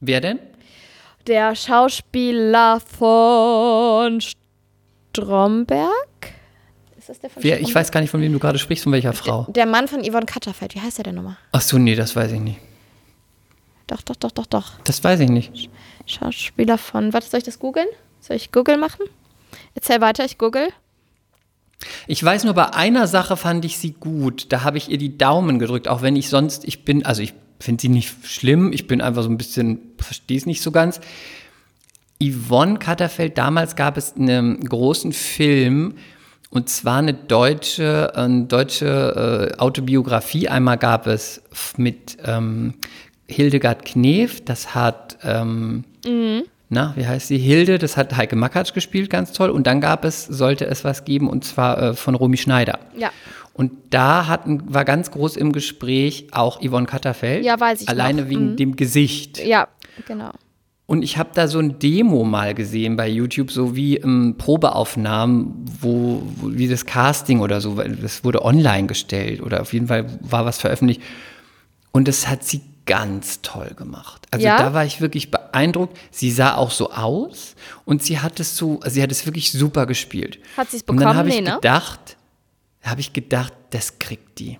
Wer 0.00 0.20
denn? 0.20 0.38
Der 1.26 1.56
Schauspieler 1.56 2.78
von 2.80 4.20
Stromberg? 4.20 5.90
Ist 6.96 7.08
das 7.08 7.18
der 7.18 7.30
von 7.30 7.42
Wer? 7.42 7.54
Ich 7.54 7.62
Stromberg? 7.62 7.74
weiß 7.74 7.90
gar 7.90 8.00
nicht, 8.00 8.10
von 8.10 8.20
wem 8.20 8.32
du 8.32 8.38
gerade 8.38 8.58
sprichst, 8.58 8.84
von 8.84 8.92
welcher 8.92 9.12
Frau. 9.12 9.46
Der 9.48 9.66
Mann 9.66 9.88
von 9.88 10.02
Yvonne 10.04 10.26
Katterfeld. 10.26 10.74
Wie 10.76 10.80
heißt 10.80 10.98
der 10.98 11.04
denn 11.04 11.16
nochmal? 11.16 11.36
Ach 11.52 11.60
so, 11.60 11.78
nee, 11.78 11.94
das 11.96 12.14
weiß 12.14 12.30
ich 12.32 12.40
nicht. 12.40 12.60
Doch, 13.88 14.02
doch, 14.02 14.16
doch, 14.16 14.30
doch, 14.30 14.46
doch. 14.46 14.72
Das 14.84 15.02
weiß 15.02 15.20
ich 15.20 15.28
nicht. 15.28 15.68
Schauspieler 16.06 16.78
von. 16.78 17.12
Warte, 17.12 17.28
soll 17.28 17.38
ich 17.38 17.44
das 17.44 17.58
googeln? 17.58 17.88
Soll 18.20 18.36
ich 18.36 18.52
Google 18.52 18.76
machen? 18.78 19.04
Erzähl 19.74 20.00
weiter, 20.00 20.24
ich 20.24 20.38
google. 20.38 20.68
Ich 22.06 22.22
weiß 22.22 22.44
nur, 22.44 22.54
bei 22.54 22.72
einer 22.72 23.06
Sache 23.06 23.36
fand 23.36 23.64
ich 23.64 23.78
sie 23.78 23.92
gut. 23.92 24.46
Da 24.52 24.62
habe 24.62 24.78
ich 24.78 24.90
ihr 24.90 24.98
die 24.98 25.18
Daumen 25.18 25.58
gedrückt, 25.58 25.88
auch 25.88 26.02
wenn 26.02 26.16
ich 26.16 26.28
sonst, 26.28 26.64
ich 26.64 26.84
bin, 26.84 27.04
also 27.04 27.22
ich 27.22 27.34
finde 27.60 27.82
sie 27.82 27.88
nicht 27.88 28.14
schlimm, 28.26 28.72
ich 28.72 28.86
bin 28.86 29.00
einfach 29.00 29.22
so 29.22 29.28
ein 29.28 29.38
bisschen, 29.38 29.80
verstehe 29.98 30.36
es 30.36 30.46
nicht 30.46 30.62
so 30.62 30.70
ganz. 30.70 31.00
Yvonne 32.22 32.78
Katterfeld, 32.78 33.36
damals 33.38 33.76
gab 33.76 33.96
es 33.96 34.14
einen 34.16 34.60
großen 34.60 35.12
Film, 35.12 35.94
und 36.50 36.68
zwar 36.68 36.98
eine 36.98 37.14
deutsche, 37.14 38.12
eine 38.14 38.44
deutsche 38.44 39.50
äh, 39.56 39.58
Autobiografie. 39.58 40.48
Einmal 40.48 40.78
gab 40.78 41.08
es 41.08 41.42
mit 41.76 42.16
ähm, 42.24 42.74
Hildegard 43.26 43.84
Knef, 43.84 44.44
das 44.44 44.74
hat, 44.74 45.18
ähm, 45.24 45.84
na, 46.68 46.92
wie 46.96 47.06
heißt 47.06 47.28
sie? 47.28 47.38
Hilde, 47.38 47.78
das 47.78 47.96
hat 47.96 48.16
Heike 48.16 48.36
Makatsch 48.36 48.74
gespielt, 48.74 49.10
ganz 49.10 49.32
toll. 49.32 49.50
Und 49.50 49.66
dann 49.66 49.80
gab 49.80 50.04
es, 50.04 50.24
sollte 50.24 50.66
es 50.66 50.82
was 50.84 51.04
geben, 51.04 51.28
und 51.28 51.44
zwar 51.44 51.80
äh, 51.82 51.94
von 51.94 52.14
Romy 52.14 52.36
Schneider. 52.36 52.78
Ja. 52.96 53.10
Und 53.52 53.70
da 53.90 54.26
hatten, 54.26 54.62
war 54.74 54.84
ganz 54.84 55.10
groß 55.12 55.36
im 55.36 55.52
Gespräch 55.52 56.26
auch 56.32 56.60
Yvonne 56.60 56.86
Katterfeld. 56.86 57.44
Ja, 57.44 57.60
weiß 57.60 57.82
ich 57.82 57.88
Alleine 57.88 58.22
noch. 58.22 58.30
wegen 58.30 58.52
Mhm. 58.52 58.56
dem 58.56 58.76
Gesicht. 58.76 59.38
Ja, 59.44 59.68
genau. 60.08 60.30
Und 60.86 61.02
ich 61.02 61.16
habe 61.16 61.30
da 61.34 61.48
so 61.48 61.60
ein 61.60 61.78
Demo 61.78 62.24
mal 62.24 62.52
gesehen 62.52 62.96
bei 62.96 63.08
YouTube, 63.08 63.50
so 63.50 63.74
wie 63.76 63.96
ähm, 63.98 64.34
Probeaufnahmen, 64.36 65.64
wo, 65.80 66.22
wo 66.36 66.50
wie 66.52 66.68
das 66.68 66.84
Casting 66.84 67.40
oder 67.40 67.60
so, 67.60 67.80
das 68.02 68.24
wurde 68.24 68.44
online 68.44 68.86
gestellt 68.86 69.40
oder 69.40 69.60
auf 69.62 69.72
jeden 69.72 69.86
Fall 69.86 70.06
war 70.20 70.44
was 70.44 70.58
veröffentlicht. 70.58 71.00
Und 71.92 72.08
das 72.08 72.28
hat 72.28 72.44
sie 72.44 72.60
ganz 72.86 73.40
toll 73.42 73.72
gemacht. 73.76 74.26
Also 74.30 74.44
Ja? 74.46 74.58
da 74.58 74.74
war 74.74 74.84
ich 74.84 75.00
wirklich 75.00 75.30
beeindruckt. 75.30 75.96
Sie 76.10 76.30
sah 76.30 76.54
auch 76.56 76.70
so 76.70 76.90
aus 76.92 77.54
und 77.84 78.02
sie 78.02 78.20
hat 78.20 78.40
es 78.40 78.56
so, 78.56 78.80
also 78.80 78.94
sie 78.94 79.02
hat 79.02 79.10
es 79.12 79.24
wirklich 79.26 79.52
super 79.52 79.86
gespielt. 79.86 80.38
Hat 80.56 80.70
sie's 80.70 80.82
Und 80.82 80.96
dann 80.96 81.08
bekommen? 81.08 81.18
habe 81.18 81.28
ich 81.30 81.34
Nee, 81.36 81.40
ne? 81.42 81.54
gedacht, 81.54 82.16
habe 82.82 83.00
ich 83.00 83.12
gedacht, 83.12 83.52
das 83.70 83.98
kriegt 83.98 84.38
die. 84.38 84.58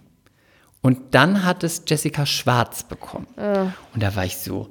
Und 0.81 1.15
dann 1.15 1.45
hat 1.45 1.65
es 1.65 1.83
Jessica 1.87 2.27
Schwarz 2.27 2.83
bekommen. 2.83 3.27
Äh. 3.37 3.61
Und 3.95 4.03
da 4.03 4.15
war 4.17 4.25
ich 4.25 4.37
so, 4.39 4.69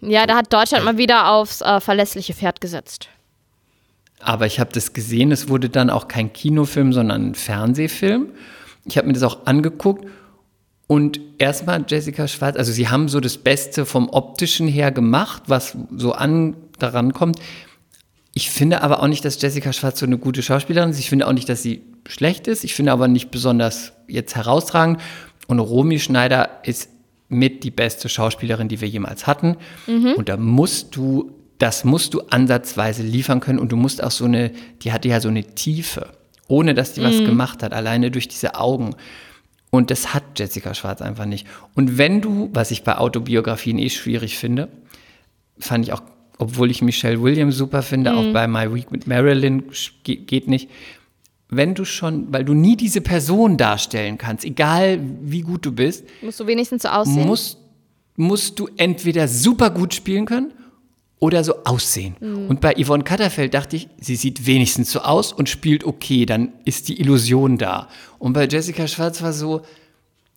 Ja, 0.00 0.26
da 0.26 0.36
hat 0.36 0.52
Deutschland 0.52 0.84
mal 0.84 0.96
wieder 0.96 1.30
aufs 1.30 1.60
äh, 1.60 1.80
verlässliche 1.80 2.34
Pferd 2.34 2.60
gesetzt. 2.60 3.08
Aber 4.22 4.46
ich 4.46 4.60
habe 4.60 4.70
das 4.72 4.92
gesehen, 4.92 5.32
es 5.32 5.48
wurde 5.48 5.68
dann 5.70 5.90
auch 5.90 6.08
kein 6.08 6.32
Kinofilm, 6.32 6.92
sondern 6.92 7.30
ein 7.30 7.34
Fernsehfilm. 7.34 8.28
Ich 8.84 8.96
habe 8.98 9.06
mir 9.06 9.12
das 9.14 9.22
auch 9.22 9.46
angeguckt 9.46 10.06
und 10.90 11.20
erstmal 11.38 11.84
Jessica 11.86 12.26
Schwarz, 12.26 12.56
also 12.56 12.72
sie 12.72 12.88
haben 12.88 13.06
so 13.08 13.20
das 13.20 13.38
Beste 13.38 13.86
vom 13.86 14.08
optischen 14.08 14.66
her 14.66 14.90
gemacht, 14.90 15.44
was 15.46 15.76
so 15.96 16.10
an 16.10 16.56
daran 16.80 17.12
kommt. 17.12 17.38
Ich 18.34 18.50
finde 18.50 18.82
aber 18.82 19.00
auch 19.00 19.06
nicht, 19.06 19.24
dass 19.24 19.40
Jessica 19.40 19.72
Schwarz 19.72 20.00
so 20.00 20.06
eine 20.06 20.18
gute 20.18 20.42
Schauspielerin 20.42 20.90
ist. 20.90 20.98
Ich 20.98 21.08
finde 21.08 21.28
auch 21.28 21.32
nicht, 21.32 21.48
dass 21.48 21.62
sie 21.62 21.82
schlecht 22.08 22.48
ist. 22.48 22.64
Ich 22.64 22.74
finde 22.74 22.90
aber 22.90 23.06
nicht 23.06 23.30
besonders 23.30 23.92
jetzt 24.08 24.34
herausragend. 24.34 25.00
Und 25.46 25.60
Romy 25.60 26.00
Schneider 26.00 26.58
ist 26.64 26.88
mit 27.28 27.62
die 27.62 27.70
beste 27.70 28.08
Schauspielerin, 28.08 28.66
die 28.66 28.80
wir 28.80 28.88
jemals 28.88 29.28
hatten. 29.28 29.58
Und 30.16 30.28
da 30.28 30.36
musst 30.36 30.96
du, 30.96 31.30
das 31.58 31.84
musst 31.84 32.14
du 32.14 32.22
ansatzweise 32.30 33.04
liefern 33.04 33.38
können. 33.38 33.60
Und 33.60 33.70
du 33.70 33.76
musst 33.76 34.02
auch 34.02 34.10
so 34.10 34.24
eine, 34.24 34.50
die 34.82 34.92
hatte 34.92 35.06
ja 35.06 35.20
so 35.20 35.28
eine 35.28 35.44
Tiefe, 35.44 36.08
ohne 36.48 36.74
dass 36.74 36.94
die 36.94 37.02
was 37.04 37.18
gemacht 37.18 37.62
hat, 37.62 37.72
alleine 37.72 38.10
durch 38.10 38.26
diese 38.26 38.56
Augen. 38.56 38.96
Und 39.70 39.90
das 39.90 40.12
hat 40.14 40.24
Jessica 40.36 40.74
Schwarz 40.74 41.00
einfach 41.00 41.26
nicht. 41.26 41.46
Und 41.74 41.96
wenn 41.96 42.20
du, 42.20 42.50
was 42.52 42.70
ich 42.72 42.82
bei 42.82 42.96
Autobiografien 42.98 43.78
eh 43.78 43.88
schwierig 43.88 44.36
finde, 44.36 44.68
fand 45.58 45.84
ich 45.84 45.92
auch, 45.92 46.02
obwohl 46.38 46.70
ich 46.70 46.82
Michelle 46.82 47.22
Williams 47.22 47.56
super 47.56 47.82
finde, 47.82 48.14
auch 48.14 48.32
bei 48.32 48.48
My 48.48 48.74
Week 48.74 48.90
mit 48.90 49.06
Marilyn 49.06 49.64
geht 50.02 50.48
nicht. 50.48 50.68
Wenn 51.48 51.74
du 51.74 51.84
schon, 51.84 52.32
weil 52.32 52.44
du 52.44 52.54
nie 52.54 52.76
diese 52.76 53.00
Person 53.00 53.56
darstellen 53.56 54.18
kannst, 54.18 54.44
egal 54.44 55.00
wie 55.22 55.42
gut 55.42 55.66
du 55.66 55.72
bist, 55.72 56.04
Musst 56.22 56.40
du 56.40 56.46
wenigstens 56.46 56.82
so 56.82 56.88
aussehen? 56.88 57.26
musst, 57.26 57.58
musst 58.16 58.58
du 58.58 58.68
entweder 58.76 59.28
super 59.28 59.70
gut 59.70 59.94
spielen 59.94 60.26
können 60.26 60.52
oder 61.20 61.44
so 61.44 61.64
aussehen. 61.64 62.16
Und 62.48 62.60
bei 62.60 62.74
Yvonne 62.74 63.04
Katterfeld 63.04 63.52
dachte 63.54 63.76
ich, 63.76 63.88
sie 64.00 64.16
sieht 64.16 64.46
wenigstens 64.46 64.90
so 64.90 65.00
aus 65.00 65.32
und 65.32 65.48
spielt 65.48 65.84
okay, 65.84 66.24
dann 66.26 66.52
ist 66.64 66.88
die 66.88 66.98
Illusion 66.98 67.58
da. 67.58 67.88
Und 68.18 68.32
bei 68.32 68.48
Jessica 68.48 68.88
Schwarz 68.88 69.22
war 69.22 69.34
so, 69.34 69.60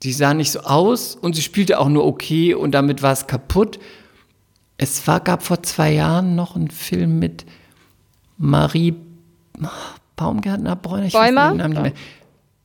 sie 0.02 0.12
sah 0.12 0.34
nicht 0.34 0.52
so 0.52 0.60
aus 0.60 1.16
und 1.16 1.36
sie 1.36 1.42
spielte 1.42 1.80
auch 1.80 1.88
nur 1.88 2.06
okay 2.06 2.54
und 2.54 2.74
damit 2.74 3.02
war 3.02 3.14
es 3.14 3.28
kaputt. 3.28 3.80
Es 4.78 5.08
war, 5.08 5.22
gab 5.22 5.44
vor 5.44 5.64
zwei 5.64 5.94
Jahren 5.94 6.36
noch 6.36 6.58
einen 6.58 6.70
Film 6.70 7.18
mit 7.18 7.46
Marie 8.38 8.94
Baumgärtner, 10.18 10.76
Bräuner, 10.76 11.06
ich 11.06 11.14
Bäumer? 11.14 11.58
weiß. 11.58 11.94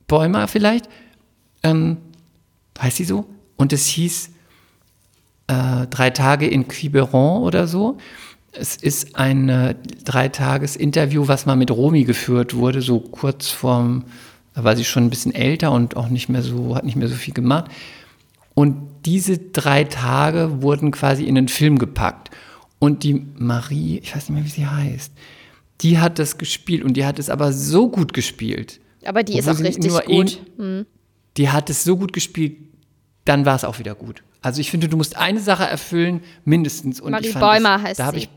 Bäumer 0.09 0.49
vielleicht. 0.49 0.89
Ähm, 1.63 1.99
heißt 2.81 2.97
sie 2.97 3.05
so? 3.05 3.27
Und 3.57 3.73
es 3.73 3.87
hieß 3.87 4.31
äh, 5.49 5.87
Drei 5.89 6.11
Tage 6.11 6.47
in 6.47 6.69
Quiberon 6.69 7.43
oder 7.43 7.67
so. 7.67 7.99
Es 8.53 8.77
ist 8.77 9.17
ein 9.17 9.49
äh, 9.49 9.75
Dreitages-Interview, 10.05 11.29
was 11.29 11.47
mal 11.47 11.57
mit 11.57 11.71
Romy 11.71 12.05
geführt 12.05 12.55
wurde, 12.55 12.81
so 12.83 13.01
kurz 13.01 13.49
vorm, 13.49 14.05
da 14.55 14.65
war 14.65 14.77
sie 14.77 14.85
schon 14.85 15.05
ein 15.05 15.11
bisschen 15.11 15.35
älter 15.35 15.71
und 15.73 15.97
auch 15.97 16.09
nicht 16.09 16.29
mehr 16.29 16.43
so, 16.43 16.75
hat 16.75 16.85
nicht 16.85 16.97
mehr 16.97 17.09
so 17.09 17.15
viel 17.15 17.35
gemacht. 17.35 17.71
Und 18.55 18.77
diese 19.07 19.39
drei 19.39 19.85
Tage 19.85 20.63
wurden 20.63 20.91
quasi 20.91 21.25
in 21.25 21.35
den 21.35 21.49
Film 21.49 21.79
gepackt. 21.79 22.31
Und 22.81 23.03
die 23.05 23.27
Marie, 23.37 23.99
ich 23.99 24.15
weiß 24.15 24.29
nicht 24.29 24.37
mehr, 24.37 24.45
wie 24.45 24.51
sie 24.51 24.67
heißt, 24.67 25.13
die 25.81 25.99
hat 25.99 26.19
das 26.19 26.39
gespielt 26.39 26.83
und 26.83 26.95
die 26.97 27.05
hat 27.07 27.19
es 27.19 27.31
aber 27.31 27.53
so 27.53 27.89
gut 27.89 28.13
gespielt. 28.13 28.81
Aber 29.05 29.23
die 29.23 29.35
ist 29.39 29.47
auch 29.49 29.53
richtig 29.65 29.93
gut. 30.07 30.41
ein- 30.59 30.87
Die 31.37 31.51
hat 31.51 31.71
es 31.71 31.85
so 31.85 31.97
gut 31.97 32.13
gespielt, 32.13 32.57
dann 33.25 33.47
war 33.47 33.55
es 33.55 33.65
auch 33.65 33.79
wieder 33.79 33.95
gut. 33.95 34.23
Also 34.43 34.61
ich 34.61 34.71
finde, 34.71 34.89
du 34.89 34.97
musst 34.97 35.17
eine 35.17 35.41
Sache 35.41 35.65
erfüllen, 35.65 36.23
mindestens. 36.45 37.01
Und 37.01 37.13
Marie 37.13 37.27
ich 37.27 37.33
fand 37.33 37.45
Bäumer 37.45 37.77
das, 37.79 37.83
heißt 37.83 38.01
da 38.01 38.11
sie. 38.11 38.19
Ich, 38.19 38.29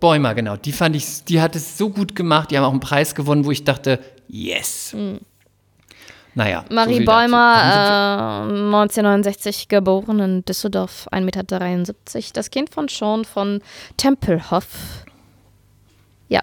Bäumer, 0.00 0.34
genau. 0.34 0.56
Die 0.56 0.72
fand 0.72 0.96
ich, 0.96 1.24
die 1.24 1.40
hat 1.40 1.54
es 1.54 1.78
so 1.78 1.90
gut 1.90 2.16
gemacht. 2.16 2.50
Die 2.50 2.56
haben 2.56 2.64
auch 2.64 2.70
einen 2.70 2.80
Preis 2.80 3.14
gewonnen, 3.14 3.44
wo 3.44 3.50
ich 3.50 3.64
dachte, 3.64 4.00
yes. 4.26 4.96
Naja. 6.34 6.64
so 6.68 6.68
Hm. 6.68 6.74
Marie 6.74 7.04
dazu. 7.04 7.04
Bäumer, 7.04 8.48
äh, 8.48 8.52
1969 8.52 9.68
geboren 9.68 10.18
in 10.18 10.44
Düsseldorf, 10.44 11.06
1,73 11.12 12.14
Meter. 12.14 12.30
Das 12.32 12.50
Kind 12.50 12.70
von 12.70 12.88
Sean 12.88 13.24
von 13.24 13.60
Tempelhof. 13.96 15.04
Ja. 16.28 16.40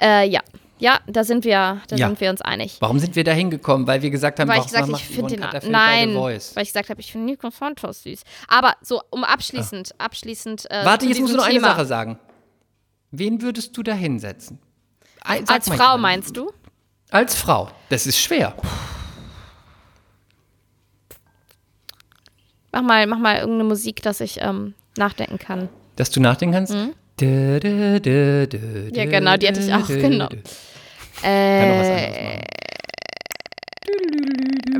Äh, 0.00 0.28
ja. 0.28 0.40
Ja, 0.80 0.98
da 1.06 1.24
sind 1.24 1.44
wir, 1.44 1.80
da 1.88 1.96
Ja. 1.96 2.08
sind 2.08 2.20
wir 2.20 2.30
uns 2.30 2.40
einig. 2.40 2.78
Warum 2.80 2.98
sind 2.98 3.14
wir 3.14 3.22
da 3.22 3.32
hingekommen? 3.32 3.86
Weil 3.86 4.00
wir 4.02 4.10
gesagt 4.10 4.40
haben, 4.40 4.48
Weil 4.48 4.60
ich 4.60 4.66
gesagt 4.66 4.88
ich 4.88 5.04
finde 5.04 5.36
den 5.36 5.70
nein, 5.70 6.14
weil 6.16 6.36
ich 6.38 6.68
gesagt 6.70 6.88
habe, 6.88 7.00
ich 7.00 7.12
finde 7.12 7.26
Nico 7.26 7.50
Santos 7.50 8.02
süß. 8.02 8.22
Aber 8.48 8.74
so 8.80 9.00
um 9.10 9.22
abschließend, 9.22 9.94
abschließend. 9.98 10.70
Äh, 10.70 10.84
Warte, 10.84 11.06
jetzt 11.06 11.20
musst 11.20 11.34
du 11.34 11.36
noch 11.36 11.44
eine 11.44 11.54
Thema. 11.54 11.68
Sache 11.68 11.84
sagen. 11.86 12.18
Wen 13.10 13.42
würdest 13.42 13.76
du 13.76 13.82
da 13.82 13.92
hinsetzen? 13.92 14.58
Sag 15.22 15.50
Als 15.50 15.68
mal 15.68 15.76
Frau 15.76 15.82
jemanden. 15.96 16.00
meinst 16.02 16.36
du? 16.36 16.50
Als 17.10 17.34
Frau. 17.34 17.68
Das 17.90 18.06
ist 18.06 18.18
schwer. 18.18 18.54
Mach 22.72 22.82
mal, 22.82 23.06
mach 23.06 23.18
mal 23.18 23.38
irgendeine 23.38 23.64
Musik, 23.64 24.00
dass 24.02 24.20
ich 24.20 24.40
ähm, 24.40 24.74
nachdenken 24.96 25.38
kann. 25.38 25.68
Dass 25.96 26.10
du 26.10 26.20
nachdenken 26.20 26.54
kannst? 26.54 26.72
Mhm. 26.72 26.94
Ja, 27.20 27.58
genau, 29.04 29.36
die 29.36 29.46
hatte 29.48 29.60
ich 29.60 29.74
auch 29.74 29.86
genommen. 29.86 30.42
Äh, 31.22 31.62
anderes 31.62 31.88
machen. 31.88 32.40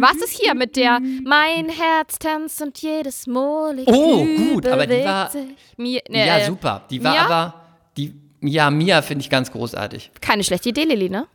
was 0.01 0.17
ist 0.17 0.41
hier 0.41 0.55
mit 0.55 0.77
der 0.77 1.01
Mein 1.25 1.69
Herz 1.69 2.19
tanzt 2.19 2.61
und 2.63 2.79
jedes 2.79 3.27
Molekül 3.27 3.95
Oh, 3.95 4.25
gut, 4.25 4.67
aber 4.67 4.87
die 4.87 5.05
war-. 5.05 5.31
Mir, 5.77 6.01
ne, 6.09 6.27
Ja, 6.27 6.39
äh, 6.39 6.47
super. 6.47 6.85
Die 6.91 7.03
war 7.03 7.13
Mia? 7.13 7.25
aber, 7.25 7.55
die, 7.97 8.15
ja, 8.41 8.71
Mia 8.71 9.03
finde 9.03 9.23
ich 9.25 9.31
ganz 9.31 9.51
großartig. 9.53 10.11
Keine 10.21 10.45
schlechte 10.45 10.71
Idee, 10.71 10.85
Lilly, 10.85 11.11
ne? 11.11 11.27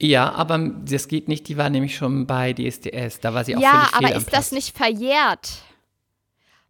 Ja, 0.00 0.32
aber 0.34 0.58
das 0.58 1.08
geht 1.08 1.28
nicht, 1.28 1.48
die 1.48 1.56
war 1.56 1.70
nämlich 1.70 1.96
schon 1.96 2.26
bei 2.26 2.52
DSDS. 2.52 3.20
Da 3.20 3.32
war 3.32 3.44
sie 3.44 3.56
auch 3.56 3.60
Ja, 3.60 3.88
völlig 3.92 4.08
aber 4.10 4.16
ist 4.18 4.32
das 4.32 4.52
nicht 4.52 4.76
verjährt? 4.76 5.50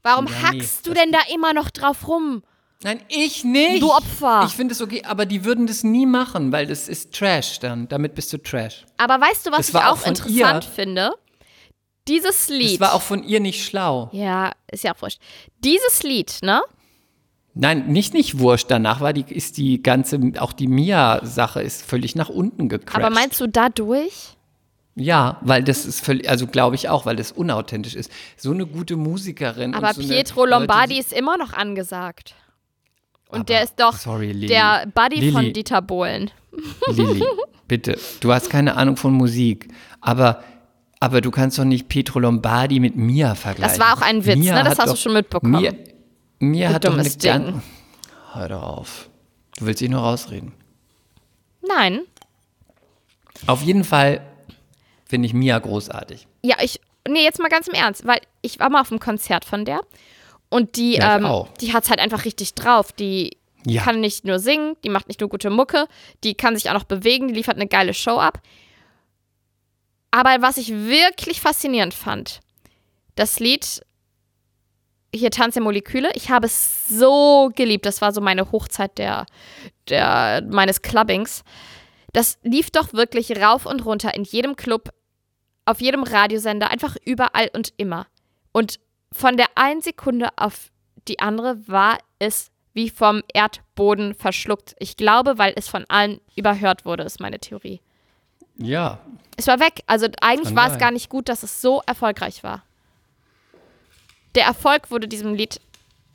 Warum 0.02 0.26
Ja, 0.26 0.32
nee, 0.52 0.58
hackst 0.60 0.86
du 0.86 0.92
das- 0.92 1.02
denn 1.02 1.12
da 1.12 1.18
immer 1.34 1.52
noch 1.54 1.70
drauf 1.70 2.06
rum? 2.06 2.42
Nein, 2.84 3.00
ich 3.08 3.42
nicht. 3.44 3.82
Du 3.82 3.90
Opfer. 3.90 4.44
Ich 4.46 4.52
finde 4.54 4.72
es 4.72 4.80
okay, 4.82 5.02
aber 5.04 5.26
die 5.26 5.44
würden 5.44 5.66
das 5.66 5.82
nie 5.82 6.06
machen, 6.06 6.52
weil 6.52 6.66
das 6.66 6.88
ist 6.88 7.12
Trash 7.14 7.58
dann. 7.60 7.88
Damit 7.88 8.14
bist 8.14 8.32
du 8.32 8.38
Trash. 8.38 8.84
Aber 8.98 9.20
weißt 9.20 9.46
du, 9.46 9.50
was 9.50 9.58
Das 9.58 9.68
ich 9.70 9.76
auch, 9.76 10.06
interessant 10.06 10.64
ihr. 10.64 10.70
finde? 10.70 11.10
Dieses 12.06 12.48
Lied. 12.50 12.74
Das 12.74 12.80
war 12.90 12.94
auch 12.94 13.02
von 13.02 13.24
ihr 13.24 13.40
nicht 13.40 13.64
schlau. 13.64 14.10
ja, 14.12 14.52
ist 14.70 14.84
ja 14.84 14.94
auch 14.94 15.00
wurscht. 15.02 15.18
Dieses 15.64 16.02
Lied, 16.02 16.38
ne? 16.42 16.60
Nein, 17.54 17.86
nicht 17.86 18.12
nicht 18.14 18.38
wurscht. 18.38 18.66
Danach 18.70 19.00
war 19.00 19.12
die, 19.12 19.24
ist 19.32 19.56
die 19.56 19.82
ganze, 19.82 20.18
auch 20.38 20.52
die 20.52 20.66
Mia-Sache 20.66 21.62
ist 21.62 21.82
völlig 21.82 22.14
nach 22.16 22.28
unten 22.28 22.68
gecrashed. 22.68 23.02
Aber 23.02 23.14
meinst 23.14 23.40
du 23.40 23.46
dadurch? 23.46 24.36
Ja, 24.96 25.38
weil 25.40 25.62
das 25.64 25.86
ist 25.86 26.04
völlig, 26.04 26.28
also 26.28 26.46
glaube 26.46 26.74
ich 26.76 26.88
auch, 26.88 27.06
weil 27.06 27.16
das 27.16 27.32
unauthentisch 27.32 27.94
ist. 27.94 28.10
So 28.36 28.50
eine 28.50 28.66
gute 28.66 28.96
Musikerin. 28.96 29.74
Aber 29.74 29.94
so 29.94 30.02
Pietro 30.02 30.44
Leute, 30.44 30.58
Lombardi 30.58 30.94
die- 30.94 31.00
ist 31.00 31.12
immer 31.12 31.36
noch 31.38 31.52
angesagt. 31.52 32.34
Und 33.34 33.40
Aber- 33.40 33.44
der 33.44 33.64
ist 33.64 33.74
doch 33.78 33.94
sorry, 33.96 34.46
der 34.46 34.86
Buddy 34.94 35.30
von 35.32 35.42
Lilly. 35.42 35.52
Dieter 35.52 35.82
Bohlen. 35.82 36.30
Lilly, 36.88 37.24
bitte, 37.68 37.98
du 38.20 38.32
hast 38.32 38.48
keine 38.50 38.76
Ahnung 38.76 38.96
von 38.96 39.12
Musik, 39.12 39.68
aber, 40.00 40.42
aber 41.00 41.20
du 41.20 41.30
kannst 41.30 41.58
doch 41.58 41.64
nicht 41.64 41.88
Pietro 41.88 42.20
Lombardi 42.20 42.80
mit 42.80 42.96
Mia 42.96 43.34
vergleichen. 43.34 43.78
Das 43.78 43.86
war 43.86 43.96
auch 43.96 44.02
ein 44.02 44.24
Witz, 44.24 44.36
Mia 44.38 44.54
ne? 44.54 44.64
Das 44.64 44.78
hast 44.78 44.86
du 44.88 44.92
doch- 44.92 45.00
schon 45.00 45.12
mitbekommen. 45.14 45.60
Mia, 45.60 45.72
Mia 46.38 46.68
Du 46.68 46.74
hat 46.74 46.84
doch 46.84 46.96
eine 46.98 47.08
Ding. 47.10 47.62
Hör 48.32 48.48
doch 48.48 48.62
auf. 48.62 49.08
Du 49.58 49.66
willst 49.66 49.80
dich 49.80 49.88
nur 49.90 50.00
rausreden. 50.00 50.52
Nein. 51.66 52.00
Auf 53.46 53.62
jeden 53.62 53.84
Fall 53.84 54.20
finde 55.04 55.26
ich 55.26 55.34
Mia 55.34 55.58
großartig. 55.58 56.26
Ja, 56.42 56.56
ich. 56.62 56.80
Nee, 57.06 57.22
jetzt 57.22 57.38
mal 57.38 57.48
ganz 57.48 57.68
im 57.68 57.74
Ernst, 57.74 58.06
weil 58.06 58.20
ich 58.42 58.58
war 58.60 58.70
mal 58.70 58.80
auf 58.80 58.90
einem 58.90 58.98
Konzert 59.00 59.44
von 59.44 59.64
der 59.64 59.80
und 60.54 60.76
die, 60.76 60.94
Ja, 60.94 61.16
ähm, 61.16 61.46
die 61.60 61.72
hat 61.72 61.82
es 61.84 61.90
halt 61.90 61.98
einfach 62.00 62.24
richtig 62.24 62.54
drauf. 62.54 62.92
Die 62.92 63.36
Ja. 63.66 63.82
kann 63.82 64.00
nicht 64.00 64.24
nur 64.24 64.38
singen, 64.38 64.76
die 64.84 64.88
macht 64.88 65.08
nicht 65.08 65.20
nur 65.20 65.28
gute 65.28 65.50
Mucke, 65.50 65.88
die 66.22 66.34
kann 66.34 66.54
sich 66.54 66.68
auch 66.70 66.74
noch 66.74 66.84
bewegen, 66.84 67.28
die 67.28 67.34
liefert 67.34 67.56
eine 67.56 67.66
geile 67.66 67.92
Show 67.94 68.18
ab. 68.18 68.40
Aber 70.10 70.42
was 70.42 70.56
ich 70.58 70.70
wirklich 70.70 71.40
faszinierend 71.40 71.92
fand, 71.92 72.40
das 73.16 73.40
Lied 73.40 73.82
hier 75.14 75.30
Tanz 75.30 75.54
der 75.54 75.62
Moleküle, 75.62 76.10
ich 76.14 76.30
habe 76.30 76.46
es 76.46 76.88
so 76.88 77.50
geliebt. 77.54 77.86
Das 77.86 78.00
war 78.00 78.12
so 78.12 78.20
meine 78.20 78.50
Hochzeit 78.52 78.98
der, 78.98 79.26
der, 79.88 80.42
meines 80.50 80.82
Clubbings. 80.82 81.42
Das 82.12 82.38
lief 82.42 82.70
doch 82.70 82.92
wirklich 82.92 83.36
rauf 83.40 83.66
und 83.66 83.84
runter 83.84 84.14
in 84.14 84.24
jedem 84.24 84.56
Club, 84.56 84.90
auf 85.64 85.80
jedem 85.80 86.02
Radiosender, 86.02 86.70
einfach 86.70 86.96
überall 87.04 87.48
und 87.54 87.72
immer. 87.76 88.06
Und 88.52 88.78
von 89.14 89.36
der 89.36 89.46
einen 89.54 89.80
Sekunde 89.80 90.28
auf 90.36 90.70
die 91.06 91.20
andere 91.20 91.56
war 91.68 91.98
es 92.18 92.50
wie 92.72 92.90
vom 92.90 93.22
Erdboden 93.32 94.14
verschluckt. 94.14 94.74
Ich 94.80 94.96
glaube, 94.96 95.38
weil 95.38 95.52
es 95.56 95.68
von 95.68 95.84
allen 95.88 96.20
überhört 96.34 96.84
wurde, 96.84 97.04
ist 97.04 97.20
meine 97.20 97.38
Theorie. 97.38 97.80
Ja, 98.56 98.98
Es 99.36 99.46
war 99.46 99.60
weg. 99.60 99.82
Also 99.86 100.08
eigentlich 100.20 100.54
war 100.56 100.70
es 100.70 100.78
gar 100.78 100.90
nicht 100.90 101.08
gut, 101.08 101.28
dass 101.28 101.42
es 101.44 101.60
so 101.60 101.82
erfolgreich 101.86 102.42
war. 102.42 102.64
Der 104.34 104.44
Erfolg 104.44 104.90
wurde 104.90 105.06
diesem 105.06 105.34
Lied 105.34 105.60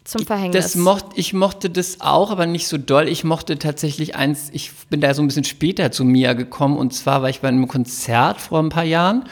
zum 0.03 0.25
Verhängnis. 0.25 0.63
das 0.65 0.75
mocht, 0.75 1.05
ich 1.15 1.33
mochte 1.33 1.69
das 1.69 2.01
auch, 2.01 2.31
aber 2.31 2.45
nicht 2.47 2.67
so 2.67 2.77
doll. 2.77 3.07
Ich 3.07 3.23
mochte 3.23 3.59
tatsächlich 3.59 4.15
eins, 4.15 4.49
ich 4.51 4.73
bin 4.89 4.99
da 4.99 5.13
so 5.13 5.21
ein 5.21 5.27
bisschen 5.27 5.43
später 5.45 5.91
zu 5.91 6.03
Mia 6.03 6.33
gekommen 6.33 6.77
und 6.77 6.93
zwar 6.93 7.21
war 7.21 7.29
ich 7.29 7.39
bei 7.41 7.47
einem 7.47 7.67
Konzert 7.67 8.41
vor 8.41 8.59
ein 8.59 8.69
paar 8.69 8.83
Jahren 8.83 9.25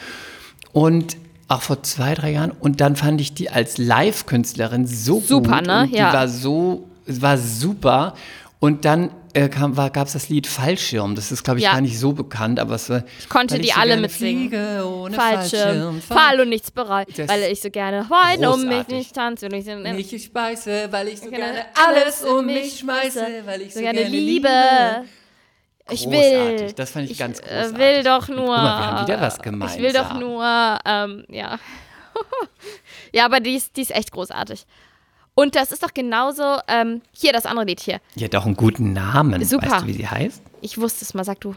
und 0.72 1.16
auch 1.48 1.62
vor 1.62 1.82
zwei, 1.82 2.14
drei 2.14 2.32
Jahren 2.32 2.50
und 2.52 2.80
dann 2.80 2.94
fand 2.96 3.20
ich 3.20 3.34
die 3.34 3.50
als 3.50 3.78
Live-Künstlerin 3.78 4.86
so 4.86 5.20
Super, 5.20 5.58
gut 5.58 5.66
ne? 5.66 5.82
und 5.82 5.90
die 5.92 5.96
Ja. 5.96 6.12
war 6.12 6.28
so, 6.28 6.86
war 7.06 7.38
super 7.38 8.14
und 8.60 8.84
dann 8.84 9.10
äh, 9.34 9.48
gab 9.48 10.06
es 10.06 10.14
das 10.14 10.28
Lied 10.30 10.46
Fallschirm. 10.46 11.14
Das 11.14 11.30
ist, 11.30 11.44
glaube 11.44 11.58
ich, 11.60 11.64
Ja. 11.64 11.72
gar 11.72 11.80
nicht 11.80 11.98
so 11.98 12.12
bekannt, 12.12 12.58
aber 12.58 12.74
es 12.74 12.88
war. 12.90 13.04
Ich 13.20 13.28
konnte 13.28 13.58
die 13.58 13.68
so 13.68 13.74
alle 13.74 13.88
gerne 13.90 14.02
mitsingen. 14.02 14.48
Fliege 14.48 14.84
ohne 14.86 15.14
Fallschirm, 15.14 16.00
Fall- 16.02 16.16
Fall 16.18 16.40
und 16.40 16.48
nichts 16.48 16.70
bereut, 16.70 17.06
Das 17.16 17.28
weil 17.28 17.42
ich 17.52 17.60
so 17.60 17.70
gerne 17.70 18.06
weine 18.08 18.50
um 18.50 18.66
mich 18.66 18.88
nicht 18.88 19.14
tanze 19.14 19.46
und 19.46 19.54
ich 19.54 19.64
so, 19.66 19.74
Nicht 19.76 20.12
ich 20.12 20.24
speise, 20.24 20.88
weil 20.90 21.08
ich 21.08 21.20
so 21.20 21.30
gerne 21.30 21.44
gerne 21.44 21.64
alles 21.74 22.22
um 22.24 22.46
mich 22.46 22.78
schmeiße, 22.80 23.26
weil 23.44 23.62
ich 23.62 23.74
so 23.74 23.80
gerne 23.80 24.02
liebe. 24.08 24.48
Ich 25.90 26.04
will. 26.08 26.20
Großartig, 26.20 26.74
das 26.74 26.90
fand 26.90 27.10
ich 27.10 27.18
ganz 27.18 27.38
äh, 27.40 27.42
großartig. 27.42 27.78
will 27.78 28.02
doch 28.04 28.28
nur. 28.28 28.36
Guck 28.38 28.46
mal, 28.46 28.78
wir 28.78 28.86
haben 28.86 29.06
wieder 29.06 29.20
was 29.20 29.38
gemeinsam. 29.38 29.76
Ich 29.78 29.82
will 29.82 29.92
doch 29.92 30.14
nur, 30.18 30.78
ähm, 30.84 31.24
ja. 31.28 31.58
ja, 33.12 33.24
aber 33.24 33.40
die 33.40 33.54
ist, 33.54 33.76
die 33.76 33.82
ist 33.82 33.90
echt 33.92 34.12
großartig. 34.12 34.66
Und 35.34 35.54
das 35.54 35.70
ist 35.70 35.82
doch 35.84 35.94
genauso, 35.94 36.58
ähm, 36.66 37.00
hier 37.12 37.32
das 37.32 37.46
andere 37.46 37.66
Lied 37.66 37.80
hier. 37.80 38.00
Die 38.16 38.24
hat 38.24 38.34
auch 38.34 38.44
einen 38.44 38.56
guten 38.56 38.92
Namen. 38.92 39.42
Super. 39.44 39.70
Weißt 39.70 39.82
du, 39.82 39.86
wie 39.86 39.92
sie 39.92 40.08
heißt? 40.08 40.42
Ich 40.62 40.78
wusste 40.78 41.04
es 41.04 41.14
mal, 41.14 41.24
sag 41.24 41.40
du. 41.40 41.54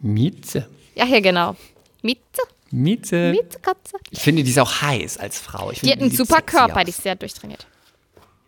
Mieze. 0.00 0.68
Ja, 0.94 1.04
hier 1.06 1.22
genau. 1.22 1.56
Mieze, 2.02 2.20
Mieze. 2.70 3.30
Mieze, 3.32 3.58
Katze. 3.62 3.96
Ich 4.10 4.20
finde, 4.20 4.42
die 4.44 4.50
ist 4.50 4.58
auch 4.58 4.82
heiß 4.82 5.16
als 5.18 5.38
Frau. 5.40 5.70
Ich 5.70 5.80
Die 5.80 5.88
finde, 5.88 6.04
hat 6.04 6.10
einen 6.10 6.16
super 6.16 6.42
Körper, 6.42 6.76
aus. 6.78 6.84
die 6.84 6.90
ist 6.90 7.02
sehr 7.02 7.14
durchtrainiert. 7.16 7.66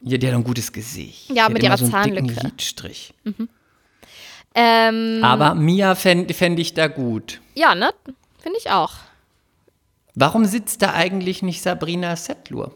Ja, 0.03 0.19
die 0.19 0.27
hat 0.29 0.35
ein 0.35 0.45
gutes 0.45 0.71
Gesicht. 0.71 1.31
Ja, 1.31 1.35
die 1.35 1.41
hat 1.41 1.53
mit 1.55 1.63
ihrer 1.63 1.79
so 1.79 1.85
einen 1.87 2.15
dicken 2.15 2.29
Zahnlücke. 2.29 2.47
Lidstrich. 2.49 3.15
Ähm, 4.59 5.21
Aber 5.23 5.55
Mia 5.55 5.95
fände 5.95 6.33
fänd 6.33 6.59
ich 6.59 6.73
da 6.75 6.87
gut. 6.89 7.41
ja, 7.55 7.75
ne? 7.75 7.91
Finde 8.39 8.59
ich 8.59 8.71
auch. 8.71 8.95
Warum 10.15 10.47
sitzt 10.47 10.81
da 10.81 10.95
eigentlich 10.95 11.43
nicht 11.43 11.61
Sabrina 11.61 12.17
Settler? 12.17 12.71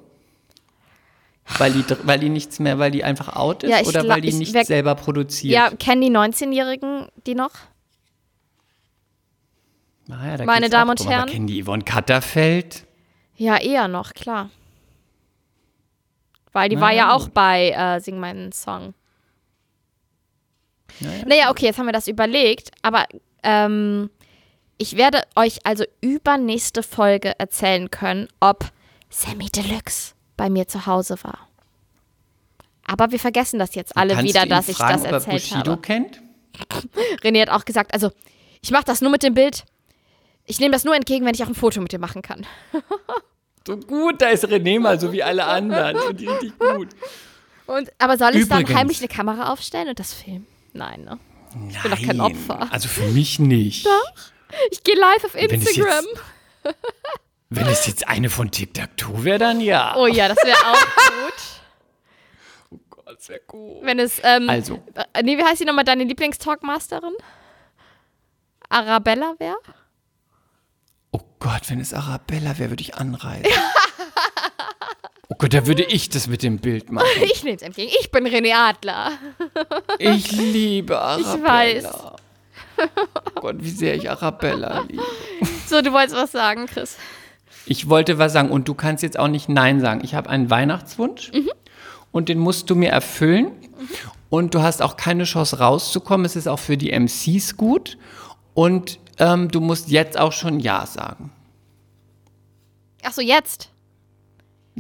Weil 1.59 1.73
die, 1.73 1.85
weil 2.05 2.19
die 2.21 2.29
nichts 2.29 2.59
mehr, 2.59 2.79
weil 2.79 2.91
die 2.91 3.03
einfach 3.03 3.35
out 3.35 3.63
ist 3.63 3.71
Ja, 3.71 3.81
oder 3.81 4.07
weil 4.09 4.21
die 4.21 4.29
ich- 4.29 4.35
nicht 4.37 4.67
selber 4.67 4.95
produziert? 4.95 5.55
Ja, 5.55 5.71
kennen 5.71 6.03
die 6.03 6.11
19-Jährigen 6.11 7.09
die 7.27 7.35
noch? 7.35 7.53
Ah 10.11 10.27
ja, 10.27 10.37
da 10.37 10.45
meine 10.45 10.69
Damen 10.69 10.91
und 10.91 10.99
drum. 10.99 11.07
Aber 11.09 11.17
Herren. 11.17 11.29
kennen 11.29 11.47
die 11.47 11.63
Yvonne 11.63 11.85
Katterfeld? 11.85 12.85
Ja, 13.37 13.57
eher 13.59 13.89
noch, 13.89 14.13
klar. 14.13 14.51
Weil 16.53 16.69
die 16.69 16.77
Na 16.77 16.83
war 16.83 16.93
ja, 16.93 17.13
auch 17.15 17.29
bei 17.29 17.71
äh, 17.71 18.01
Sing 18.01 18.19
meinen 18.19 18.53
Song. 18.53 18.93
Naja. 21.01 21.25
Naja, 21.27 21.51
okay, 21.51 21.67
jetzt 21.67 21.79
haben 21.79 21.87
wir 21.87 21.93
das 21.93 22.09
überlegt, 22.09 22.71
aber 22.83 23.07
ähm, 23.43 24.11
ich 24.79 24.97
werde 24.97 25.23
euch 25.37 25.59
also 25.65 25.85
übernächste 26.01 26.83
Folge 26.83 27.39
erzählen 27.39 27.91
können, 27.91 28.29
ob 28.41 28.65
Sammy 29.11 29.51
Deluxe 29.51 30.15
bei 30.37 30.49
mir 30.49 30.69
zu 30.69 30.87
Hause 30.87 31.17
war. 31.23 31.49
Aber 32.87 33.13
wir 33.13 33.21
vergessen 33.21 33.59
das 33.59 33.75
jetzt 33.75 33.97
alle 33.97 34.15
Kannst 34.15 34.29
wieder, 34.29 34.47
dass 34.47 34.69
ich 34.69 34.77
fragen, 34.77 34.95
das 34.95 35.03
ob 35.03 35.09
er 35.09 35.15
erzählt 35.15 35.43
Bushido 35.43 35.71
habe. 35.73 35.83
kennt? 35.83 36.23
René 37.23 37.43
hat 37.43 37.51
auch 37.51 37.65
gesagt, 37.65 37.95
also 37.95 38.11
ich 38.63 38.71
mache 38.71 38.85
das 38.85 39.01
nur 39.01 39.11
mit 39.11 39.23
dem 39.23 39.35
Bild. 39.35 39.65
Ich 40.47 40.59
nehme 40.59 40.73
das 40.73 40.85
nur 40.85 40.97
entgegen, 40.97 41.25
wenn 41.25 41.35
ich 41.35 41.45
auch 41.45 41.49
ein 41.49 41.55
Foto 41.55 41.81
mit 41.81 41.93
dir 41.93 42.01
machen 42.01 42.23
kann. 42.23 42.47
So 43.67 43.77
gut, 43.77 44.23
da 44.23 44.31
ist 44.31 44.45
René 44.47 44.81
mal 44.81 44.99
so 44.99 45.13
wie 45.13 45.23
alle 45.23 45.45
anderen. 45.45 45.97
Finde 45.99 46.23
ich 46.25 46.31
richtig 46.31 46.59
gut. 46.59 46.89
Und, 47.67 47.93
aber 47.99 48.17
soll 48.17 48.35
ich 48.35 48.49
dann 48.49 48.63
Übrigens. 48.63 48.79
heimlich 48.81 48.99
eine 49.01 49.09
Kamera 49.09 49.53
aufstellen 49.53 49.89
und 49.91 49.99
das 50.01 50.15
filmen? 50.15 50.47
Nein, 50.73 51.03
ne? 51.05 51.19
Ich 51.69 51.83
bin 51.83 51.91
doch 51.91 52.03
kein 52.03 52.21
Opfer. 52.21 52.73
Also 52.73 52.89
für 52.89 53.07
mich 53.09 53.39
nicht. 53.39 53.87
Ich 54.71 54.83
gehe 54.85 54.95
live 54.97 55.25
auf 55.25 55.35
Wenn 55.35 55.45
es 55.47 55.53
Instagram. 55.69 56.05
jetzt- 56.65 56.77
Wenn 57.53 57.67
es 57.67 57.87
jetzt 57.89 58.07
eine 58.07 58.31
von 58.31 58.51
Tic-Tac-Toe 58.53 59.25
wäre, 59.25 59.39
dann 59.39 59.61
ja. 59.61 59.97
Oh 59.97 60.07
ja, 60.07 60.29
das 60.29 60.37
wäre 60.45 60.57
auch 60.59 60.87
gut. 62.71 62.81
Gott, 62.91 63.17
das 63.19 63.29
wäre 63.29 63.41
gut. 63.49 63.83
Wenn 63.83 63.99
es, 63.99 64.21
ähm, 64.23 64.49
Also. 64.49 64.81
äh, 65.13 65.23
nee, 65.25 65.37
wie 65.37 65.43
heißt 65.45 65.61
die 65.61 65.65
nochmal, 65.65 65.85
deine 65.85 66.05
Lieblingstalkmasterin? 66.05 67.15
Arabella 68.69 69.35
wäre? 69.39 69.57
Oh 71.11 71.21
Gott, 71.41 71.63
wenn 71.71 71.81
es 71.81 71.93
Arabella 71.93 72.57
wäre, 72.59 72.71
würde 72.71 72.83
ich 72.83 72.95
anreisen. 72.95 73.47
Gott, 75.41 75.55
da 75.55 75.67
würde 75.67 75.85
ich 75.85 76.11
das 76.11 76.27
mit 76.27 76.43
dem 76.43 76.59
Bild 76.59 76.93
machen. 76.93 77.07
Ich 77.25 77.43
nehme 77.45 77.57
es 77.57 77.63
entgegen. 77.63 77.91
Ich 77.99 78.11
bin 78.11 78.27
René 78.27 78.53
Adler. 78.55 79.13
Ich 79.99 80.33
liebe 80.33 81.01
Arabella. 81.01 81.49
weiß. 81.49 81.85
Oh 82.77 83.41
Gott, 83.41 83.57
wie 83.61 83.71
sehr 83.71 83.95
ich 83.95 84.11
Arabella 84.11 84.83
liebe. 84.83 85.03
So, 85.67 85.81
du 85.81 85.93
wolltest 85.93 86.15
was 86.15 86.33
sagen, 86.33 86.67
Chris. 86.67 86.99
Ich 87.65 87.89
wollte 87.89 88.19
was 88.19 88.35
sagen 88.35 88.51
und 88.51 88.69
du 88.69 88.75
kannst 88.75 89.03
jetzt 89.03 89.19
auch 89.19 89.29
nicht 89.29 89.49
Nein 89.49 89.81
sagen. 89.81 90.03
Ich 90.05 90.15
habe 90.15 90.29
einen 90.29 90.51
Weihnachtswunsch 90.51 91.31
und 92.13 92.29
den 92.29 92.39
musst 92.39 92.69
du 92.69 92.75
mir 92.75 92.91
erfüllen. 92.91 93.51
Und 94.29 94.55
du 94.55 94.61
hast 94.61 94.83
auch 94.83 94.97
keine 94.99 95.25
Chance 95.25 95.59
rauszukommen. 95.59 96.27
Es 96.27 96.37
ist 96.37 96.49
auch 96.49 96.59
für 96.59 96.77
die 96.77 96.93
MCs 96.93 97.57
gut. 97.57 97.97
Und 98.53 98.99
ähm, 99.19 99.51
du 99.51 99.61
musst 99.61 99.89
jetzt 99.89 100.19
auch 100.19 100.33
schon 100.33 100.61
Ja 100.61 100.85
sagen. 100.85 101.33
Ach 103.03 103.13
so, 103.13 103.23
jetzt. 103.23 103.71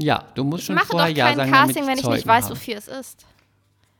Ja, 0.00 0.24
du 0.34 0.44
musst 0.44 0.62
Ich 0.62 0.66
schon 0.66 0.74
mache 0.76 0.86
doch 0.86 0.92
vorher 0.92 1.10
Ja 1.10 1.26
kein 1.26 1.36
sagen. 1.36 1.50
Casting, 1.52 1.74
damit 1.76 1.86
wenn 1.88 1.98
ich 1.98 2.04
Zeugen 2.04 2.16
nicht 2.16 2.26
weiß, 2.26 2.44
habe. 2.44 2.54
wofür 2.56 2.76
es 2.76 2.88
ist. 2.88 3.26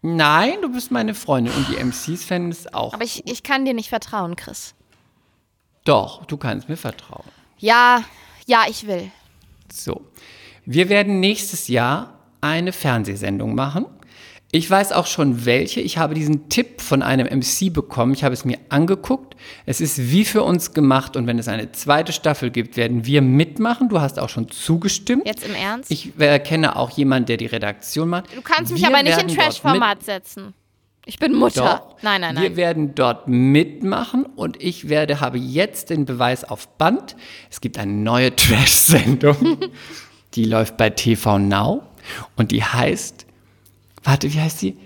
Nein, 0.02 0.54
du 0.62 0.72
bist 0.72 0.90
meine 0.90 1.14
Freundin 1.14 1.52
und 1.54 1.68
die 1.68 1.76
MCs 1.76 2.24
fänden 2.24 2.50
es 2.50 2.72
auch. 2.72 2.94
Aber 2.94 3.04
ich, 3.04 3.26
ich 3.26 3.42
kann 3.42 3.64
dir 3.64 3.74
nicht 3.74 3.88
vertrauen, 3.90 4.34
Chris. 4.36 4.74
Doch, 5.84 6.24
du 6.24 6.36
kannst 6.36 6.68
mir 6.68 6.76
vertrauen. 6.76 7.24
Ja, 7.58 8.02
ja, 8.46 8.64
ich 8.68 8.86
will. 8.86 9.10
So, 9.72 10.00
wir 10.64 10.88
werden 10.88 11.20
nächstes 11.20 11.68
Jahr 11.68 12.14
eine 12.40 12.72
Fernsehsendung 12.72 13.54
machen. 13.54 13.86
Ich 14.52 14.68
weiß 14.68 14.90
auch 14.92 15.06
schon 15.06 15.44
welche. 15.44 15.80
Ich 15.80 15.98
habe 15.98 16.14
diesen 16.14 16.48
Tipp 16.48 16.80
von 16.80 17.02
einem 17.02 17.26
MC 17.26 17.72
bekommen. 17.72 18.14
Ich 18.14 18.24
habe 18.24 18.34
es 18.34 18.44
mir 18.44 18.58
angeguckt. 18.68 19.36
Es 19.64 19.80
ist 19.80 20.10
wie 20.10 20.24
für 20.24 20.42
uns 20.42 20.74
gemacht 20.74 21.16
und 21.16 21.28
wenn 21.28 21.38
es 21.38 21.46
eine 21.46 21.70
zweite 21.70 22.12
Staffel 22.12 22.50
gibt, 22.50 22.76
werden 22.76 23.06
wir 23.06 23.22
mitmachen. 23.22 23.88
Du 23.88 24.00
hast 24.00 24.18
auch 24.18 24.28
schon 24.28 24.50
zugestimmt. 24.50 25.24
Jetzt 25.24 25.46
im 25.46 25.54
Ernst? 25.54 25.90
Ich 25.90 26.18
äh, 26.18 26.40
kenne 26.40 26.74
auch 26.74 26.90
jemanden, 26.90 27.26
der 27.26 27.36
die 27.36 27.46
Redaktion 27.46 28.08
macht. 28.08 28.36
du 28.36 28.42
kannst 28.42 28.72
mich 28.72 28.82
Wir 28.82 28.88
aber 28.88 29.04
nicht 29.04 29.22
in 29.22 29.28
Trash-Format 29.28 30.02
setzen. 30.02 30.52
Ich 31.06 31.18
bin 31.18 31.32
Mutter. 31.34 31.82
Doch. 31.88 32.02
Nein, 32.02 32.20
nein, 32.20 32.34
Wir 32.36 32.50
nein. 32.50 32.56
werden 32.56 32.94
dort 32.94 33.28
mitmachen 33.28 34.26
und 34.26 34.60
ich 34.62 34.88
werde, 34.88 35.20
habe 35.20 35.38
jetzt 35.38 35.90
den 35.90 36.04
Beweis 36.04 36.44
auf 36.44 36.68
Band. 36.76 37.16
Es 37.50 37.60
gibt 37.60 37.78
eine 37.78 37.92
neue 37.92 38.34
Trash-Sendung, 38.34 39.58
die 40.34 40.44
läuft 40.44 40.76
bei 40.76 40.90
TV 40.90 41.38
Now 41.38 41.82
und 42.36 42.50
die 42.50 42.62
heißt, 42.62 43.26
warte, 44.02 44.32
wie 44.32 44.40
heißt 44.40 44.62
die? 44.62 44.76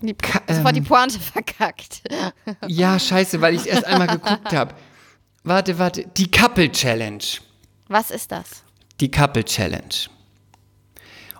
Die, 0.00 0.14
Ka- 0.14 0.42
sofort 0.48 0.76
die 0.76 0.80
ähm, 0.80 0.84
Pointe 0.86 1.18
verkackt. 1.18 2.02
Ja, 2.68 2.98
scheiße, 2.98 3.40
weil 3.40 3.54
ich 3.54 3.62
es 3.62 3.66
erst 3.66 3.84
einmal 3.84 4.06
geguckt 4.06 4.52
habe. 4.52 4.74
Warte, 5.44 5.78
warte, 5.78 6.06
die 6.16 6.30
Couple 6.30 6.70
Challenge. 6.70 7.22
Was 7.88 8.10
ist 8.10 8.30
das? 8.30 8.62
Die 9.00 9.10
Couple 9.10 9.44
Challenge. 9.44 9.88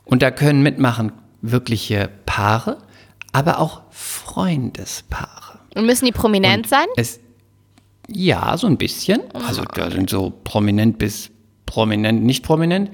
Und 0.05 0.23
da 0.23 0.31
können 0.31 0.63
mitmachen 0.63 1.13
wirkliche 1.43 2.11
Paare, 2.27 2.79
aber 3.33 3.59
auch 3.61 3.83
Freundespaare. 3.91 5.61
Und 5.75 5.87
müssen 5.87 6.07
die 6.07 6.13
prominent 6.13 6.69
sein? 6.69 6.87
Es, 6.97 7.21
ja, 8.09 8.57
so 8.57 8.67
ein 8.67 8.79
bisschen. 8.79 9.23
Also 9.35 9.63
da 9.65 9.91
sind 9.91 10.11
so 10.11 10.31
prominent 10.45 10.99
bis 10.99 11.31
prominent, 11.67 12.25
nicht 12.25 12.43
prominent. 12.45 12.91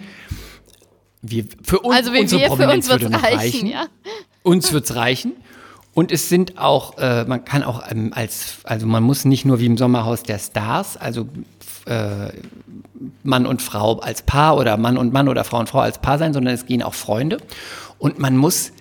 Wir, 1.26 1.46
für 1.62 1.80
uns, 1.80 1.96
Also 1.96 2.10
unsere 2.10 2.40
wir, 2.42 2.52
für 2.52 2.68
uns 2.68 2.88
wird 2.88 3.02
würde 3.02 3.14
noch 3.14 3.22
reichen, 3.22 3.38
reichen. 3.38 3.66
ja. 3.66 3.86
Uns 4.42 4.72
wird's 4.72 4.94
reichen. 4.94 5.32
Und 5.94 6.10
es 6.10 6.28
sind 6.28 6.58
auch, 6.58 6.98
äh, 6.98 7.24
man 7.24 7.44
kann 7.44 7.62
auch 7.62 7.82
ähm, 7.88 8.12
als, 8.14 8.56
also 8.64 8.86
man 8.86 9.02
muss 9.02 9.24
nicht 9.24 9.44
nur 9.44 9.60
wie 9.60 9.66
im 9.66 9.76
Sommerhaus 9.78 10.24
der 10.24 10.38
Stars, 10.38 10.96
also 10.96 11.28
äh, 11.86 12.28
Mann 13.22 13.46
und 13.46 13.62
Frau 13.62 14.00
als 14.00 14.22
Paar 14.22 14.56
oder 14.56 14.76
Mann 14.76 14.98
und 14.98 15.12
Mann 15.12 15.28
oder 15.28 15.44
Frau 15.44 15.60
und 15.60 15.68
Frau 15.68 15.80
als 15.80 16.00
Paar 16.00 16.18
sein, 16.18 16.32
sondern 16.32 16.52
es 16.52 16.66
gehen 16.66 16.82
auch 16.82 16.94
Freunde. 16.94 17.38
Und 17.98 18.18
man 18.18 18.36
muss, 18.36 18.72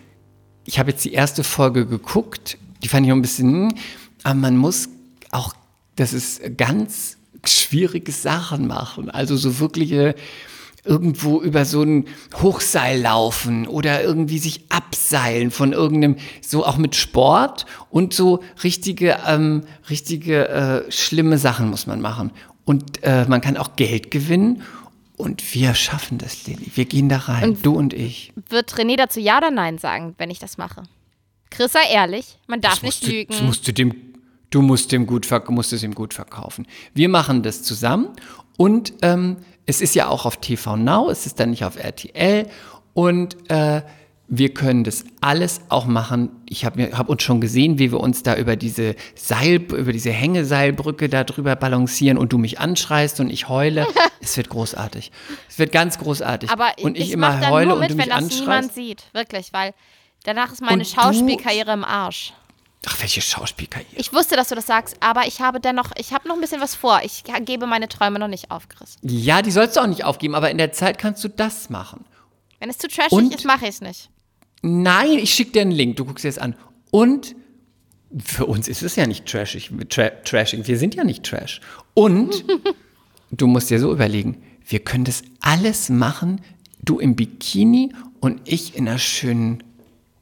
ich 0.65 0.79
habe 0.79 0.91
jetzt 0.91 1.05
die 1.05 1.13
erste 1.13 1.43
Folge 1.43 1.85
geguckt, 1.85 2.57
die 2.83 2.87
fand 2.87 3.05
ich 3.05 3.09
noch 3.09 3.15
ein 3.15 3.21
bisschen, 3.21 3.69
hm, 3.69 3.75
aber 4.23 4.35
man 4.35 4.57
muss 4.57 4.89
auch, 5.31 5.53
das 5.95 6.13
ist 6.13 6.41
ganz 6.57 7.17
schwierige 7.45 8.11
Sachen 8.11 8.67
machen. 8.67 9.09
Also 9.09 9.35
so 9.35 9.59
wirkliche 9.59 10.15
irgendwo 10.85 11.41
über 11.41 11.65
so 11.65 11.83
ein 11.83 12.05
Hochseil 12.41 13.01
laufen 13.01 13.67
oder 13.67 14.03
irgendwie 14.03 14.39
sich 14.39 14.65
abseilen 14.69 15.51
von 15.51 15.73
irgendeinem, 15.73 16.17
so 16.41 16.65
auch 16.65 16.77
mit 16.77 16.95
Sport 16.95 17.65
und 17.89 18.13
so 18.13 18.43
richtige, 18.63 19.17
ähm, 19.27 19.63
richtige 19.89 20.47
äh, 20.49 20.91
schlimme 20.91 21.37
Sachen 21.37 21.69
muss 21.69 21.87
man 21.87 22.01
machen. 22.01 22.31
Und 22.65 23.03
äh, 23.03 23.25
man 23.25 23.41
kann 23.41 23.57
auch 23.57 23.75
Geld 23.75 24.11
gewinnen. 24.11 24.61
Und 25.15 25.53
wir 25.53 25.75
schaffen 25.75 26.17
das, 26.17 26.47
Lilly. 26.47 26.71
Wir 26.73 26.85
gehen 26.85 27.07
da 27.07 27.17
rein, 27.17 27.57
du 27.61 27.73
und 27.73 27.93
ich. 27.93 28.33
Wird 28.49 28.73
René 28.73 28.97
dazu 28.97 29.19
Ja 29.19 29.37
oder 29.37 29.51
Nein 29.51 29.77
sagen, 29.77 30.15
wenn 30.17 30.31
ich 30.31 30.39
das 30.39 30.57
mache? 30.57 30.83
Chris, 31.51 31.71
sei 31.71 31.91
ehrlich. 31.91 32.39
Man 32.47 32.61
darf 32.61 32.81
nicht 32.81 32.83
musst 32.83 33.07
du, 33.07 33.11
lügen. 33.11 33.31
das 33.31 33.41
musst 33.41 33.67
du, 33.67 33.73
dem, 33.73 33.93
du 34.49 34.61
musst, 34.63 34.91
dem 34.91 35.05
gut, 35.05 35.29
musst 35.49 35.71
es 35.71 35.83
ihm 35.83 35.93
gut 35.93 36.15
verkaufen. 36.15 36.65
Wir 36.95 37.09
machen 37.09 37.43
das 37.43 37.61
zusammen 37.61 38.09
und 38.57 38.93
ähm, 39.03 39.37
es 39.65 39.81
ist 39.81 39.95
ja 39.95 40.07
auch 40.07 40.25
auf 40.25 40.37
TV 40.37 40.75
Now, 40.77 41.09
es 41.09 41.25
ist 41.25 41.39
dann 41.39 41.51
nicht 41.51 41.63
auf 41.65 41.77
RTL 41.77 42.47
und 42.93 43.49
äh, 43.49 43.81
wir 44.29 44.53
können 44.53 44.83
das 44.83 45.03
alles 45.21 45.61
auch 45.69 45.85
machen. 45.85 46.29
Ich 46.49 46.65
habe 46.65 46.97
hab 46.97 47.09
uns 47.09 47.21
schon 47.21 47.39
gesehen, 47.41 47.77
wie 47.77 47.91
wir 47.91 47.99
uns 47.99 48.23
da 48.23 48.35
über 48.35 48.55
diese 48.55 48.95
Seil, 49.15 49.55
über 49.55 49.91
diese 49.91 50.11
Hängeseilbrücke 50.11 51.07
da 51.09 51.23
drüber 51.23 51.55
balancieren 51.55 52.17
und 52.17 52.33
du 52.33 52.37
mich 52.37 52.59
anschreist 52.59 53.19
und 53.19 53.29
ich 53.29 53.47
heule. 53.49 53.85
es 54.21 54.35
wird 54.37 54.49
großartig. 54.49 55.11
Es 55.49 55.59
wird 55.59 55.71
ganz 55.71 55.99
großartig. 55.99 56.49
Aber 56.49 56.71
und 56.81 56.97
ich, 56.97 57.07
ich 57.07 57.11
immer 57.11 57.47
heule 57.49 57.67
nur 57.67 57.75
und 57.75 57.81
mit, 57.81 57.91
du 57.91 57.97
wenn 57.97 58.07
mich 58.07 58.15
das 58.15 58.39
niemand 58.39 58.49
anschreist. 58.49 58.75
sieht. 58.75 59.03
Wirklich, 59.13 59.53
weil 59.53 59.73
danach 60.23 60.51
ist 60.51 60.61
meine 60.61 60.81
Und 60.83 60.91
du- 60.95 61.01
Schauspielkarriere 61.01 61.73
im 61.73 61.83
Arsch. 61.83 62.33
Ach, 62.85 62.99
welche 63.01 63.21
Schauspielkarriere. 63.21 63.91
Ich 63.95 64.11
wusste, 64.11 64.35
dass 64.35 64.49
du 64.49 64.55
das 64.55 64.65
sagst, 64.67 64.97
aber 64.99 65.25
ich 65.25 65.39
habe 65.39 65.59
dennoch, 65.61 65.91
ich 65.97 66.11
habe 66.13 66.27
noch 66.27 66.35
ein 66.35 66.41
bisschen 66.41 66.59
was 66.61 66.75
vor. 66.75 66.99
Ich 67.03 67.23
gebe 67.45 67.65
meine 67.65 67.87
Träume 67.87 68.19
noch 68.19 68.27
nicht 68.27 68.51
auf, 68.51 68.67
Chris. 68.67 68.97
Ja, 69.01 69.41
die 69.41 69.51
sollst 69.51 69.75
du 69.77 69.81
auch 69.81 69.87
nicht 69.87 70.03
aufgeben, 70.03 70.35
aber 70.35 70.51
in 70.51 70.57
der 70.57 70.73
Zeit 70.73 70.97
kannst 70.97 71.23
du 71.23 71.29
das 71.29 71.69
machen. 71.69 72.03
Wenn 72.59 72.69
es 72.69 72.77
zu 72.77 72.87
trashig 72.87 73.11
Und- 73.13 73.33
ist, 73.33 73.45
mache 73.45 73.63
ich 73.65 73.71
es 73.75 73.81
nicht. 73.81 74.09
Nein, 74.61 75.13
ich 75.17 75.33
schicke 75.33 75.51
dir 75.51 75.61
einen 75.61 75.71
Link, 75.71 75.97
du 75.97 76.05
guckst 76.05 76.23
dir 76.25 76.29
das 76.29 76.37
an. 76.37 76.55
Und 76.91 77.35
für 78.23 78.45
uns 78.45 78.67
ist 78.67 78.81
es 78.83 78.95
ja 78.95 79.07
nicht 79.07 79.25
trashig, 79.25 79.71
tra 79.89 80.09
trashing, 80.09 80.67
wir 80.67 80.77
sind 80.77 80.95
ja 80.95 81.03
nicht 81.03 81.23
trash. 81.23 81.61
Und 81.93 82.43
du 83.31 83.47
musst 83.47 83.69
dir 83.69 83.79
so 83.79 83.91
überlegen, 83.91 84.41
wir 84.65 84.79
können 84.79 85.03
das 85.05 85.23
alles 85.41 85.89
machen, 85.89 86.41
du 86.83 86.99
im 86.99 87.15
Bikini 87.15 87.93
und 88.19 88.41
ich 88.45 88.75
in 88.75 88.87
einer 88.87 88.99
schönen, 88.99 89.63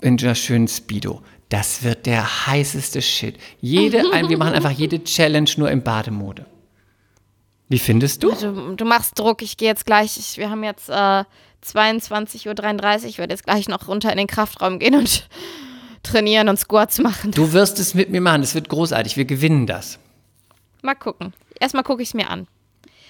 in 0.02 0.20
einer 0.20 0.36
schönen 0.36 0.68
Speedo. 0.68 1.22
Das 1.52 1.84
wird 1.84 2.06
der 2.06 2.48
heißeste 2.48 3.02
Shit. 3.02 3.36
Jede, 3.60 3.98
wir 4.30 4.38
machen 4.38 4.53
einfach 4.53 4.72
jede 4.72 5.03
Challenge 5.03 5.49
nur 5.57 5.69
im 5.69 5.84
Bademode. 5.84 6.45
Wie 7.68 7.78
findest 7.78 8.23
du? 8.23 8.32
Du, 8.32 8.76
du 8.76 8.86
machst 8.86 9.19
Druck, 9.19 9.41
ich 9.41 9.57
gehe 9.57 9.68
jetzt 9.68 9.86
gleich, 9.86 10.18
ich, 10.18 10.38
wir 10.38 10.49
haben 10.49 10.64
jetzt 10.64 10.90
äh, 10.90 11.23
22.33 11.65 12.48
Uhr, 12.48 13.06
ich 13.10 13.18
werde 13.18 13.34
jetzt 13.34 13.44
gleich 13.44 13.68
noch 13.68 13.90
runter 13.90 14.10
in 14.11 14.18
den 14.18 14.28
Kraftraum 14.28 14.80
gehen 14.80 14.95
und 14.95 15.28
trainieren 16.03 16.48
und 16.48 16.57
Squats 16.57 16.99
machen. 16.99 17.32
Du 17.32 17.52
wirst 17.52 17.80
es 17.80 17.95
mit 17.95 18.10
mir 18.10 18.22
machen, 18.22 18.44
es 18.44 18.56
wird 18.56 18.69
großartig, 18.69 19.18
wir 19.18 19.26
gewinnen 19.26 19.68
das. 19.68 19.99
Mal 20.82 20.95
gucken. 20.95 21.34
Erstmal 21.60 21.84
gucke 21.84 22.02
ich 22.02 22.10
es 22.10 22.14
mir 22.14 22.30
an. 22.30 22.48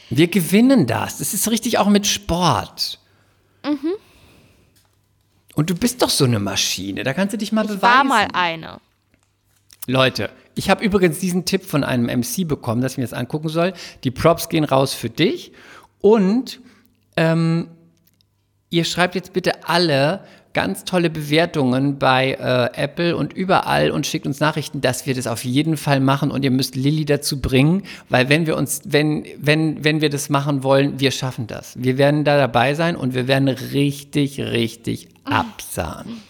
Wir 0.09 0.27
gewinnen 0.27 0.87
das. 0.87 1.19
Das 1.19 1.35
ist 1.35 1.49
richtig 1.51 1.77
auch 1.77 1.87
mit 1.87 2.07
Sport. 2.07 2.99
Mhm. 3.63 3.93
Und 5.55 5.69
du 5.69 5.75
bist 5.75 6.01
doch 6.01 6.09
so 6.09 6.25
eine 6.25 6.39
Maschine. 6.39 7.03
Da 7.03 7.13
kannst 7.13 7.33
du 7.33 7.37
dich 7.37 7.51
mal 7.51 7.65
Ich 7.65 7.71
beweisen. 7.71 7.81
war 7.81 8.03
mal 8.03 8.27
eine. 8.33 8.79
Leute, 9.87 10.29
ich 10.55 10.69
habe 10.69 10.83
übrigens 10.83 11.19
diesen 11.19 11.45
Tipp 11.45 11.65
von 11.65 11.83
einem 11.83 12.05
MC 12.05 12.47
bekommen, 12.47 12.81
dass 12.81 12.93
ich 12.93 12.97
mir 12.99 13.03
das 13.03 13.13
angucken 13.13 13.49
soll. 13.49 13.73
Die 14.03 14.11
Props 14.11 14.49
gehen 14.49 14.63
raus 14.63 14.93
für 14.93 15.09
dich. 15.09 15.51
Und 15.99 16.59
ähm, 17.17 17.67
ihr 18.69 18.85
schreibt 18.85 19.15
jetzt 19.15 19.33
bitte 19.33 19.67
alle 19.67 20.23
ganz 20.53 20.83
tolle 20.83 21.09
Bewertungen 21.09 21.97
bei 21.97 22.33
äh, 22.33 22.77
Apple 22.81 23.15
und 23.15 23.31
überall 23.31 23.89
und 23.91 24.05
schickt 24.05 24.25
uns 24.25 24.39
Nachrichten, 24.41 24.81
dass 24.81 25.05
wir 25.05 25.15
das 25.15 25.25
auf 25.25 25.45
jeden 25.45 25.77
Fall 25.77 26.01
machen 26.01 26.29
und 26.29 26.43
ihr 26.43 26.51
müsst 26.51 26.75
Lilly 26.75 27.05
dazu 27.05 27.39
bringen, 27.39 27.83
weil 28.09 28.27
wenn 28.27 28.45
wir 28.45 28.57
uns, 28.57 28.81
wenn, 28.85 29.25
wenn, 29.37 29.83
wenn 29.85 30.01
wir 30.01 30.09
das 30.09 30.29
machen 30.29 30.63
wollen, 30.63 30.99
wir 30.99 31.11
schaffen 31.11 31.47
das. 31.47 31.81
Wir 31.81 31.97
werden 31.97 32.25
da 32.25 32.37
dabei 32.37 32.73
sein 32.73 32.97
und 32.97 33.13
wir 33.13 33.27
werden 33.29 33.47
richtig, 33.47 34.41
richtig 34.41 35.07
absahen. 35.25 36.21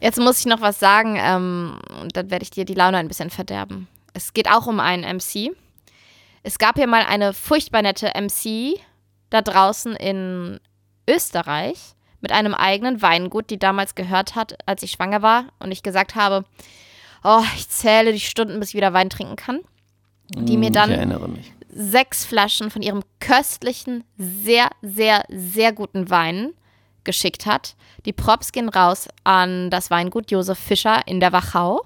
Jetzt 0.00 0.18
muss 0.18 0.40
ich 0.40 0.46
noch 0.46 0.60
was 0.60 0.80
sagen 0.80 1.16
ähm, 1.18 1.78
und 2.00 2.16
dann 2.16 2.30
werde 2.30 2.42
ich 2.42 2.50
dir 2.50 2.64
die 2.64 2.74
Laune 2.74 2.96
ein 2.98 3.08
bisschen 3.08 3.30
verderben. 3.30 3.86
Es 4.14 4.32
geht 4.32 4.50
auch 4.50 4.66
um 4.66 4.80
einen 4.80 5.04
MC. 5.16 5.50
Es 6.42 6.58
gab 6.58 6.76
hier 6.76 6.86
mal 6.86 7.04
eine 7.04 7.32
furchtbar 7.34 7.82
nette 7.82 8.10
MC 8.18 8.80
da 9.28 9.42
draußen 9.42 9.94
in 9.94 10.58
Österreich 11.08 11.78
mit 12.20 12.32
einem 12.32 12.54
eigenen 12.54 13.02
Weingut, 13.02 13.50
die 13.50 13.58
damals 13.58 13.94
gehört 13.94 14.34
hat, 14.34 14.56
als 14.66 14.82
ich 14.82 14.92
schwanger 14.92 15.22
war 15.22 15.46
und 15.58 15.70
ich 15.70 15.82
gesagt 15.82 16.14
habe, 16.14 16.44
oh, 17.22 17.42
ich 17.56 17.68
zähle 17.68 18.12
die 18.12 18.20
Stunden, 18.20 18.58
bis 18.58 18.70
ich 18.70 18.74
wieder 18.74 18.92
Wein 18.92 19.10
trinken 19.10 19.36
kann. 19.36 19.60
Die 20.34 20.56
mir 20.56 20.66
Ich 20.68 20.72
dann 20.72 20.90
erinnere 20.90 21.28
mich. 21.28 21.52
sechs 21.68 22.24
Flaschen 22.24 22.70
von 22.70 22.82
ihrem 22.82 23.02
köstlichen, 23.20 24.04
sehr, 24.16 24.70
sehr, 24.80 25.24
sehr 25.28 25.72
guten 25.72 26.08
Wein 26.08 26.52
geschickt 27.04 27.46
hat. 27.46 27.74
Die 28.04 28.12
Props 28.12 28.52
gehen 28.52 28.68
raus 28.68 29.08
an 29.24 29.70
das 29.70 29.90
Weingut 29.90 30.30
Josef 30.30 30.58
Fischer 30.58 31.02
in 31.06 31.20
der 31.20 31.32
Wachau. 31.32 31.82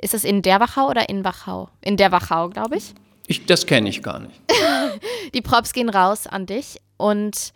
Ist 0.00 0.14
es 0.14 0.24
in 0.24 0.42
der 0.42 0.60
Wachau 0.60 0.88
oder 0.88 1.08
in 1.08 1.24
Wachau? 1.24 1.68
In 1.80 1.96
der 1.96 2.12
Wachau, 2.12 2.48
glaube 2.48 2.76
ich. 2.76 2.94
ich 3.26 3.46
das 3.46 3.66
kenne 3.66 3.88
ich 3.88 4.02
gar 4.02 4.20
nicht. 4.20 4.40
Die 5.34 5.42
Props 5.42 5.72
gehen 5.72 5.88
raus 5.88 6.26
an 6.26 6.46
dich. 6.46 6.80
Und 6.96 7.52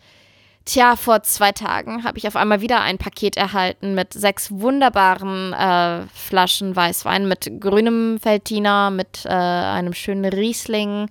tja, 0.65 0.95
vor 0.95 1.23
zwei 1.23 1.51
Tagen 1.53 2.03
habe 2.03 2.17
ich 2.17 2.27
auf 2.27 2.35
einmal 2.35 2.61
wieder 2.61 2.81
ein 2.81 2.97
Paket 2.97 3.37
erhalten 3.37 3.95
mit 3.95 4.13
sechs 4.13 4.51
wunderbaren 4.51 5.53
äh, 5.53 6.07
Flaschen 6.13 6.75
Weißwein, 6.75 7.27
mit 7.27 7.49
grünem 7.59 8.23
Veltliner, 8.23 8.91
mit 8.91 9.25
äh, 9.25 9.29
einem 9.29 9.93
schönen 9.93 10.25
Riesling. 10.25 11.09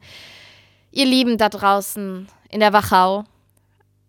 Ihr 0.91 1.07
Lieben 1.07 1.39
da 1.39 1.49
draußen 1.49 2.29
in 2.51 2.61
der 2.61 2.75
Wachau, 2.75 3.25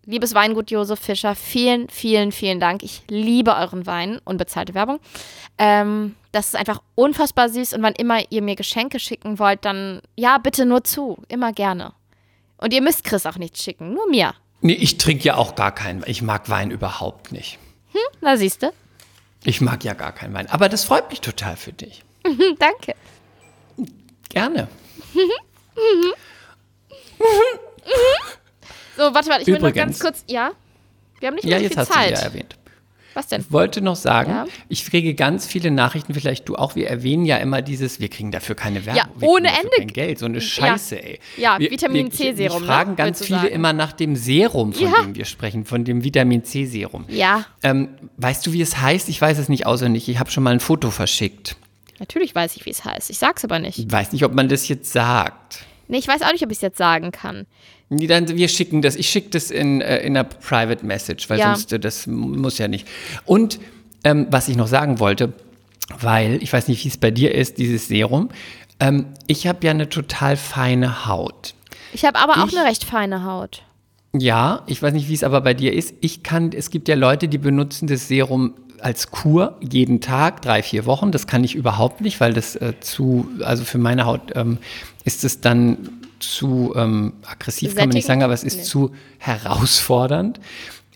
liebes 0.06 0.34
Weingut 0.34 0.70
Josef 0.70 1.00
Fischer, 1.00 1.34
vielen, 1.34 1.88
vielen, 1.88 2.32
vielen 2.32 2.60
Dank. 2.60 2.82
Ich 2.82 3.02
liebe 3.08 3.54
euren 3.54 3.86
Wein, 3.86 4.20
unbezahlte 4.24 4.74
Werbung. 4.74 5.00
Ähm, 5.58 6.14
das 6.32 6.48
ist 6.48 6.56
einfach 6.56 6.82
unfassbar 6.94 7.48
süß 7.48 7.74
und 7.74 7.82
wann 7.82 7.94
immer 7.94 8.20
ihr 8.30 8.42
mir 8.42 8.56
Geschenke 8.56 8.98
schicken 8.98 9.38
wollt, 9.38 9.64
dann 9.64 10.02
ja, 10.16 10.38
bitte 10.38 10.66
nur 10.66 10.84
zu, 10.84 11.18
immer 11.28 11.52
gerne. 11.52 11.92
Und 12.56 12.72
ihr 12.72 12.82
müsst 12.82 13.04
Chris 13.04 13.26
auch 13.26 13.36
nichts 13.36 13.62
schicken, 13.62 13.94
nur 13.94 14.08
mir. 14.08 14.34
Nee, 14.60 14.72
ich 14.72 14.96
trinke 14.98 15.24
ja 15.24 15.36
auch 15.36 15.54
gar 15.54 15.72
keinen. 15.72 16.02
Ich 16.06 16.22
mag 16.22 16.48
Wein 16.48 16.70
überhaupt 16.70 17.32
nicht. 17.32 17.58
Na 18.20 18.36
siehst 18.36 18.62
du. 18.62 18.72
Ich 19.44 19.60
mag 19.60 19.84
ja 19.84 19.92
gar 19.92 20.12
keinen 20.12 20.32
Wein. 20.32 20.48
Aber 20.48 20.68
das 20.68 20.84
freut 20.84 21.10
mich 21.10 21.20
total 21.20 21.56
für 21.56 21.72
dich. 21.72 22.02
Hm, 22.26 22.56
danke. 22.58 22.94
Gerne. 24.30 24.68
So, 28.96 29.02
warte 29.14 29.28
mal, 29.28 29.40
ich 29.40 29.46
will 29.46 29.58
noch 29.58 29.72
ganz 29.72 29.98
kurz. 29.98 30.24
Ja? 30.28 30.52
Wir 31.20 31.28
haben 31.28 31.34
nicht 31.34 31.44
Ja, 31.44 31.56
mehr 31.56 31.62
jetzt 31.62 31.72
viel 31.72 31.80
hast 31.80 31.90
du 31.90 31.94
Zeit. 31.94 32.10
wieder 32.10 32.20
erwähnt. 32.22 32.56
Was 33.16 33.28
denn? 33.28 33.42
Ich 33.42 33.52
wollte 33.52 33.80
noch 33.80 33.94
sagen, 33.94 34.30
Ja. 34.30 34.46
ich 34.68 34.84
kriege 34.90 35.14
ganz 35.14 35.46
viele 35.46 35.70
Nachrichten, 35.70 36.14
vielleicht 36.14 36.48
du 36.48 36.56
auch, 36.56 36.74
wir 36.74 36.88
erwähnen 36.88 37.24
ja 37.26 37.36
immer 37.36 37.62
dieses, 37.62 38.00
wir 38.00 38.08
kriegen 38.08 38.32
dafür 38.32 38.56
keine 38.56 38.84
Werbung. 38.86 39.02
Ja, 39.22 39.28
ohne 39.28 39.48
Ende. 39.50 39.70
Kein 39.78 39.86
Geld, 39.92 40.18
so 40.18 40.26
eine 40.26 40.40
Scheiße, 40.40 41.00
ey. 41.00 41.20
Ja, 41.36 41.60
wir, 41.60 41.70
Vitamin 41.70 42.10
C-Serum, 42.10 42.56
Wir 42.56 42.60
ne, 42.60 42.66
fragen 42.66 42.96
ganz 42.96 43.20
willst 43.20 43.20
du 43.20 43.24
viele 43.26 43.40
sagen. 43.42 43.54
immer 43.54 43.72
nach 43.72 43.92
dem 43.92 44.16
Serum, 44.16 44.72
von 44.72 44.82
Ja. 44.82 45.02
dem 45.02 45.14
wir 45.14 45.26
sprechen, 45.26 45.64
von 45.64 45.84
dem 45.84 46.02
Vitamin 46.02 46.42
C-Serum. 46.42 47.04
Ja, 47.08 47.46
Ähm, 47.62 47.90
weißt 48.16 48.44
du, 48.48 48.52
wie 48.52 48.60
es 48.60 48.78
heißt? 48.80 49.08
Ich 49.08 49.20
weiß 49.20 49.38
es 49.38 49.48
nicht 49.48 49.64
auswendig. 49.64 50.08
Ich 50.08 50.18
habe 50.18 50.32
schon 50.32 50.42
mal 50.42 50.50
ein 50.50 50.60
Foto 50.60 50.90
verschickt. 50.90 51.56
natürlich 52.00 52.34
weiß 52.34 52.56
ich, 52.56 52.66
wie 52.66 52.70
es 52.70 52.84
heißt. 52.84 53.08
Ich 53.10 53.18
sag's 53.18 53.44
aber 53.44 53.60
nicht. 53.60 53.78
Ich 53.78 53.90
weiß 53.90 54.10
nicht, 54.10 54.24
ob 54.24 54.34
man 54.34 54.48
das 54.48 54.66
jetzt 54.66 54.92
sagt. 54.92 55.60
Nee, 55.86 55.98
ich 55.98 56.08
weiß 56.08 56.22
auch 56.22 56.32
nicht, 56.32 56.42
ob 56.42 56.50
ich 56.50 56.58
es 56.58 56.62
jetzt 56.62 56.78
sagen 56.78 57.12
kann. 57.12 57.46
Dann, 57.98 58.28
wir 58.36 58.48
schicken 58.48 58.82
das. 58.82 58.96
Ich 58.96 59.08
schicke 59.08 59.30
das 59.30 59.50
in, 59.50 59.80
äh, 59.80 59.98
in 60.00 60.16
einer 60.16 60.24
Private 60.24 60.84
Message, 60.84 61.28
weil 61.30 61.38
Ja. 61.38 61.54
sonst, 61.54 61.72
äh, 61.72 61.78
das 61.80 62.06
muss 62.06 62.58
ja 62.58 62.68
nicht. 62.68 62.86
Und 63.24 63.58
ähm, 64.04 64.26
was 64.30 64.48
ich 64.48 64.56
noch 64.56 64.66
sagen 64.68 65.00
wollte, 65.00 65.32
weil, 66.00 66.42
ich 66.42 66.52
weiß 66.52 66.68
nicht, 66.68 66.84
wie 66.84 66.88
es 66.88 66.96
bei 66.96 67.10
dir 67.10 67.34
ist, 67.34 67.58
dieses 67.58 67.88
Serum. 67.88 68.30
Ähm, 68.80 69.06
ich 69.26 69.46
habe 69.46 69.64
ja 69.64 69.70
eine 69.70 69.88
total 69.88 70.36
feine 70.36 71.06
Haut. 71.06 71.54
Ich 71.92 72.04
habe 72.04 72.18
aber 72.18 72.42
auch 72.42 72.48
Ich- 72.48 72.56
eine 72.58 72.66
recht 72.68 72.84
feine 72.84 73.24
Haut. 73.24 73.62
Ja, 74.16 74.62
ich 74.66 74.80
weiß 74.82 74.92
nicht, 74.94 75.08
wie 75.08 75.14
es 75.14 75.24
aber 75.24 75.40
bei 75.40 75.54
dir 75.54 75.72
ist. 75.72 75.94
Ich 76.00 76.22
kann, 76.22 76.52
es 76.52 76.70
gibt 76.70 76.88
ja 76.88 76.94
Leute, 76.94 77.28
die 77.28 77.38
benutzen 77.38 77.86
das 77.88 78.06
Serum 78.08 78.54
als 78.80 79.10
Kur 79.10 79.56
jeden 79.60 80.00
Tag, 80.00 80.42
drei, 80.42 80.62
vier 80.62 80.86
Wochen. 80.86 81.10
Das 81.10 81.26
kann 81.26 81.42
ich 81.42 81.54
überhaupt 81.54 82.00
nicht, 82.00 82.20
weil 82.20 82.32
das 82.32 82.54
äh, 82.56 82.74
zu, 82.80 83.26
also 83.42 83.64
für 83.64 83.78
meine 83.78 84.04
Haut 84.06 84.32
ähm, 84.36 84.58
ist 85.04 85.24
es 85.24 85.40
dann 85.40 85.78
zu 86.30 86.72
ähm, 86.76 87.14
aggressiv, 87.26 87.74
kann 87.74 87.88
man 87.88 87.94
nicht 87.94 88.06
sagen, 88.06 88.22
aber 88.22 88.32
es 88.34 88.44
ist 88.44 88.56
Nee. 88.58 88.62
zu 88.64 88.90
herausfordernd. 89.18 90.40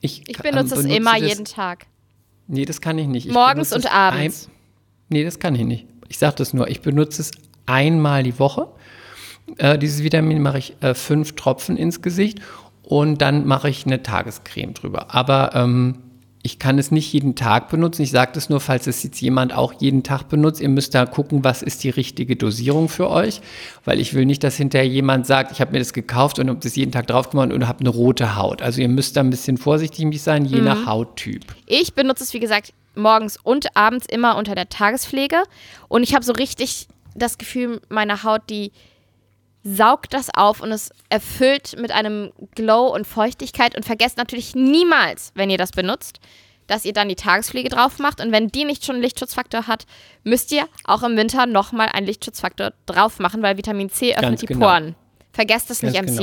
Ich, 0.00 0.22
Ich 0.28 0.38
benutze 0.38 0.74
es 0.76 0.82
benutze 0.82 0.96
immer 0.96 1.18
das- 1.18 1.28
jeden 1.28 1.44
Tag. 1.44 1.86
Nee, 2.46 2.64
das 2.64 2.80
kann 2.80 2.98
ich 2.98 3.06
nicht. 3.06 3.26
Ich 3.26 3.32
Morgens 3.32 3.72
und 3.72 3.84
es 3.84 3.90
abends. 3.90 4.46
Ein, 4.46 4.52
nee, 5.10 5.24
das 5.24 5.38
kann 5.38 5.54
ich 5.54 5.64
nicht. 5.64 5.86
Ich 6.08 6.18
sage 6.18 6.36
das 6.36 6.54
nur. 6.54 6.68
Ich 6.68 6.80
benutze 6.80 7.20
es 7.22 7.30
einmal 7.66 8.22
die 8.22 8.38
Woche. 8.38 8.68
Äh, 9.58 9.78
dieses 9.78 10.02
Vitamin 10.02 10.40
mache 10.40 10.58
ich 10.58 10.76
äh, 10.80 10.94
fünf 10.94 11.34
Tropfen 11.34 11.76
ins 11.76 12.00
Gesicht 12.00 12.40
und 12.82 13.20
dann 13.20 13.46
mache 13.46 13.68
ich 13.68 13.84
eine 13.86 14.02
Tagescreme 14.02 14.72
drüber. 14.74 15.14
Aber 15.14 15.50
ähm, 15.54 15.98
ich 16.42 16.58
kann 16.58 16.78
es 16.78 16.90
nicht 16.90 17.12
jeden 17.12 17.34
Tag 17.34 17.68
benutzen. 17.68 18.02
Ich 18.02 18.10
sage 18.10 18.30
das 18.34 18.48
nur, 18.48 18.60
falls 18.60 18.86
es 18.86 19.02
jetzt 19.02 19.20
jemand 19.20 19.52
auch 19.52 19.72
jeden 19.80 20.02
Tag 20.02 20.28
benutzt. 20.28 20.60
Ihr 20.60 20.68
müsst 20.68 20.94
da 20.94 21.04
gucken, 21.04 21.42
was 21.42 21.62
ist 21.62 21.82
die 21.82 21.90
richtige 21.90 22.36
Dosierung 22.36 22.88
für 22.88 23.10
euch. 23.10 23.40
Weil 23.84 23.98
ich 23.98 24.14
will 24.14 24.24
nicht, 24.24 24.44
dass 24.44 24.56
hinterher 24.56 24.86
jemand 24.86 25.26
sagt, 25.26 25.52
ich 25.52 25.60
habe 25.60 25.72
mir 25.72 25.80
das 25.80 25.92
gekauft 25.92 26.38
und 26.38 26.48
habe 26.48 26.60
das 26.62 26.76
jeden 26.76 26.92
Tag 26.92 27.08
drauf 27.08 27.30
gemacht 27.30 27.52
und 27.52 27.66
habe 27.66 27.80
eine 27.80 27.88
rote 27.88 28.36
Haut. 28.36 28.62
Also 28.62 28.80
ihr 28.80 28.88
müsst 28.88 29.16
da 29.16 29.20
ein 29.20 29.30
bisschen 29.30 29.58
vorsichtig 29.58 30.04
mit 30.04 30.20
sein, 30.20 30.44
je 30.44 30.60
nach 30.60 30.86
Hauttyp. 30.86 31.44
Ich 31.66 31.94
benutze 31.94 32.22
es, 32.22 32.32
wie 32.32 32.40
gesagt, 32.40 32.72
morgens 32.94 33.36
und 33.42 33.76
abends 33.76 34.06
immer 34.06 34.36
unter 34.36 34.54
der 34.54 34.68
Tagespflege. 34.68 35.42
Und 35.88 36.02
ich 36.02 36.14
habe 36.14 36.24
so 36.24 36.32
richtig 36.32 36.86
das 37.14 37.38
Gefühl, 37.38 37.80
meine 37.88 38.22
Haut, 38.22 38.42
die 38.48 38.70
saugt 39.64 40.14
das 40.14 40.28
auf 40.34 40.60
und 40.60 40.72
es 40.72 40.90
erfüllt 41.08 41.76
mit 41.78 41.90
einem 41.90 42.32
Glow 42.54 42.86
und 42.94 43.06
Feuchtigkeit. 43.06 43.76
Und 43.76 43.84
vergesst 43.84 44.16
natürlich 44.16 44.54
niemals, 44.54 45.32
wenn 45.34 45.50
ihr 45.50 45.58
das 45.58 45.72
benutzt, 45.72 46.20
dass 46.66 46.84
ihr 46.84 46.92
dann 46.92 47.08
die 47.08 47.16
Tagespflege 47.16 47.68
drauf 47.68 47.98
macht. 47.98 48.20
Und 48.20 48.30
wenn 48.30 48.48
die 48.48 48.64
nicht 48.64 48.84
schon 48.84 48.96
einen 48.96 49.02
Lichtschutzfaktor 49.02 49.66
hat, 49.66 49.86
müsst 50.22 50.52
ihr 50.52 50.66
auch 50.84 51.02
im 51.02 51.16
Winter 51.16 51.46
nochmal 51.46 51.88
einen 51.88 52.06
Lichtschutzfaktor 52.06 52.72
drauf 52.86 53.18
machen, 53.18 53.42
weil 53.42 53.56
Vitamin 53.56 53.90
C 53.90 54.12
öffnet 54.12 54.22
Ganz 54.22 54.40
die 54.40 54.46
genau. 54.46 54.66
Poren. 54.66 54.94
Vergesst 55.32 55.70
das 55.70 55.82
nicht, 55.82 55.94
Ganz 55.94 56.10
genau. 56.16 56.22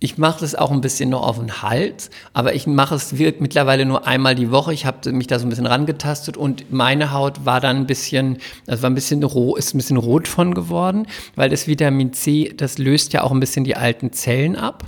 Ich 0.00 0.16
mache 0.16 0.40
das 0.40 0.54
auch 0.54 0.70
ein 0.70 0.80
bisschen 0.80 1.10
noch 1.10 1.26
auf 1.26 1.38
den 1.38 1.60
Hals, 1.60 2.10
aber 2.32 2.54
ich 2.54 2.68
mache 2.68 2.94
es 2.94 3.18
wird 3.18 3.40
mittlerweile 3.40 3.84
nur 3.84 4.06
einmal 4.06 4.36
die 4.36 4.52
Woche. 4.52 4.72
Ich 4.72 4.86
habe 4.86 5.10
mich 5.12 5.26
da 5.26 5.40
so 5.40 5.46
ein 5.46 5.48
bisschen 5.48 5.66
rangetastet 5.66 6.36
und 6.36 6.72
meine 6.72 7.12
Haut 7.12 7.44
war 7.44 7.60
dann 7.60 7.78
ein 7.78 7.86
bisschen, 7.86 8.38
also 8.68 8.84
war 8.84 8.90
ein 8.90 8.94
bisschen 8.94 9.24
roh, 9.24 9.56
ist 9.56 9.74
ein 9.74 9.78
bisschen 9.78 9.96
rot 9.96 10.28
von 10.28 10.54
geworden, 10.54 11.06
weil 11.34 11.50
das 11.50 11.66
Vitamin 11.66 12.12
C, 12.12 12.52
das 12.56 12.78
löst 12.78 13.12
ja 13.12 13.22
auch 13.22 13.32
ein 13.32 13.40
bisschen 13.40 13.64
die 13.64 13.76
alten 13.76 14.12
Zellen 14.12 14.54
ab. 14.54 14.84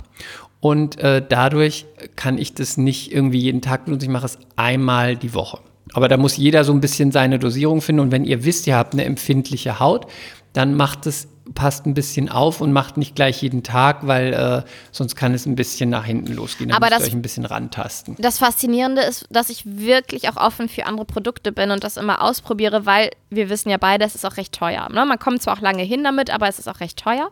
Und 0.61 0.99
äh, 0.99 1.25
dadurch 1.27 1.87
kann 2.15 2.37
ich 2.37 2.53
das 2.53 2.77
nicht 2.77 3.11
irgendwie 3.11 3.39
jeden 3.39 3.61
Tag 3.61 3.85
benutzen. 3.85 4.05
Ich 4.05 4.11
mache 4.11 4.27
es 4.27 4.37
einmal 4.55 5.17
die 5.17 5.33
Woche. 5.33 5.59
Aber 5.93 6.07
da 6.07 6.17
muss 6.17 6.37
jeder 6.37 6.63
so 6.63 6.71
ein 6.71 6.81
bisschen 6.81 7.11
seine 7.11 7.39
Dosierung 7.39 7.81
finden. 7.81 7.99
Und 7.99 8.11
wenn 8.11 8.23
ihr 8.23 8.45
wisst, 8.45 8.67
ihr 8.67 8.75
habt 8.75 8.93
eine 8.93 9.03
empfindliche 9.05 9.79
Haut, 9.79 10.05
dann 10.53 10.75
macht 10.75 11.07
es, 11.07 11.27
passt 11.55 11.85
ein 11.85 11.93
bisschen 11.93 12.29
auf 12.29 12.61
und 12.61 12.71
macht 12.71 12.97
nicht 12.97 13.15
gleich 13.15 13.41
jeden 13.41 13.63
Tag, 13.63 14.05
weil 14.07 14.33
äh, 14.33 14.69
sonst 14.91 15.15
kann 15.15 15.33
es 15.33 15.45
ein 15.45 15.55
bisschen 15.55 15.89
nach 15.89 16.05
hinten 16.05 16.33
losgehen. 16.33 16.69
Dann 16.69 16.77
Aber 16.77 16.87
müsst 16.87 16.99
das- 17.01 17.07
euch 17.07 17.13
ein 17.13 17.21
bisschen 17.21 17.45
rantasten. 17.45 18.15
Das 18.19 18.37
Faszinierende 18.39 19.01
ist, 19.01 19.25
dass 19.29 19.49
ich 19.49 19.63
wirklich 19.65 20.29
auch 20.29 20.37
offen 20.37 20.69
für 20.69 20.85
andere 20.85 21.05
Produkte 21.05 21.51
bin 21.51 21.71
und 21.71 21.83
das 21.83 21.97
immer 21.97 22.21
ausprobiere, 22.21 22.85
weil 22.85 23.09
wir 23.29 23.49
wissen 23.49 23.69
ja 23.69 23.77
beide, 23.77 24.05
es 24.05 24.15
ist 24.15 24.25
auch 24.25 24.37
recht 24.37 24.53
teuer. 24.53 24.87
Ne? 24.89 25.05
Man 25.05 25.19
kommt 25.19 25.41
zwar 25.41 25.57
auch 25.57 25.61
lange 25.61 25.83
hin 25.83 26.03
damit, 26.03 26.29
aber 26.29 26.47
es 26.47 26.59
ist 26.59 26.67
auch 26.67 26.79
recht 26.79 26.97
teuer. 26.99 27.31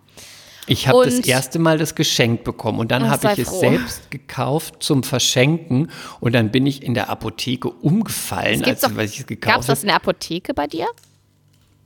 Ich 0.68 0.88
habe 0.88 1.04
das 1.04 1.20
erste 1.22 1.58
Mal 1.58 1.80
das 1.80 1.96
geschenkt 1.96 2.44
bekommen 2.44 2.78
und 2.80 2.92
dann 2.92 3.04
Ach, 3.04 3.12
habe 3.24 3.32
ich 3.34 3.40
es 3.40 3.50
froh. 3.50 3.60
selbst 3.60 4.12
gekauft 4.12 4.76
zum 4.84 5.02
Verschenken 5.02 5.90
und 6.20 6.34
dann 6.34 6.52
bin 6.52 6.68
ich 6.68 6.84
in 6.84 6.94
der 6.94 7.10
Apotheke 7.10 7.70
umgefallen, 7.70 8.64
als 8.64 8.84
weil 8.96 9.06
ich 9.06 9.20
es 9.22 9.26
Gab 9.26 9.32
es 9.32 9.42
gekauft 9.42 9.58
das 9.58 9.70
habe. 9.70 9.82
in 9.82 9.88
der 9.88 9.96
Apotheke 9.96 10.54
bei 10.54 10.68
dir? 10.68 10.86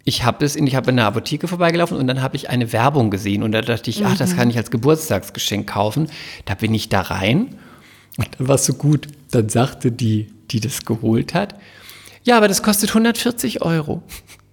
Ich 0.06 0.24
habe 0.26 0.44
es 0.46 0.56
in, 0.56 0.68
ich 0.68 0.76
habe 0.76 0.90
in 0.90 0.98
der 0.98 1.06
Apotheke 1.06 1.48
vorbeigelaufen 1.48 1.98
und 1.98 2.08
dann 2.08 2.22
habe 2.22 2.36
ich 2.36 2.50
eine 2.50 2.74
Werbung 2.74 3.10
gesehen 3.10 3.42
und 3.42 3.52
da 3.54 3.62
dachte 3.62 3.90
ich, 3.90 4.06
ach, 4.06 4.14
Mhm. 4.14 4.18
das 4.18 4.36
kann 4.36 4.50
ich 4.50 4.58
als 4.58 4.70
Geburtstagsgeschenk 4.72 5.68
kaufen. 5.70 6.10
Da 6.46 6.56
bin 6.56 6.74
ich 6.74 6.90
da 6.90 7.02
rein 7.02 7.56
und 8.18 8.28
dann 8.38 8.48
war 8.48 8.56
es 8.56 8.66
so 8.66 8.74
gut. 8.74 9.08
Dann 9.32 9.48
sagte 9.50 9.92
die, 9.92 10.28
die 10.52 10.60
das 10.60 10.84
geholt 10.86 11.34
hat, 11.34 11.56
ja, 12.26 12.38
aber 12.38 12.48
das 12.48 12.64
kostet 12.64 12.90
140 12.94 13.62
Euro. 13.62 14.02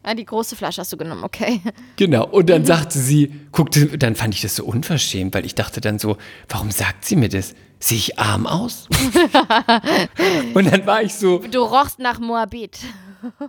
Ah, 0.03 0.15
die 0.15 0.25
große 0.25 0.57
Flasche 0.57 0.81
hast 0.81 0.93
du 0.93 0.97
genommen, 0.97 1.23
okay. 1.25 1.61
Genau. 1.97 2.27
Und 2.27 2.45
Mhm. 2.45 2.47
dann 2.47 2.65
sagte 2.65 2.99
sie, 2.99 3.33
guckte, 3.53 3.99
dann 3.99 4.15
fand 4.17 4.35
ich 4.35 4.41
das 4.41 4.57
so 4.57 4.65
unverschämt, 4.65 5.35
weil 5.35 5.45
ich 5.45 5.55
dachte 5.55 5.81
dann 5.81 5.99
so, 5.99 6.17
warum 6.49 6.71
sagt 6.71 7.05
sie 7.05 7.17
mir 7.17 7.29
das? 7.29 7.55
Sehe 7.81 7.99
ich 7.99 8.19
arm 8.19 8.47
aus? 8.47 8.89
und 10.55 10.71
dann 10.73 10.87
war 10.87 11.03
ich 11.03 11.15
so, 11.15 11.39
Du 11.39 11.61
rochst 11.63 11.99
nach 11.99 12.19
Moabit. 12.19 12.79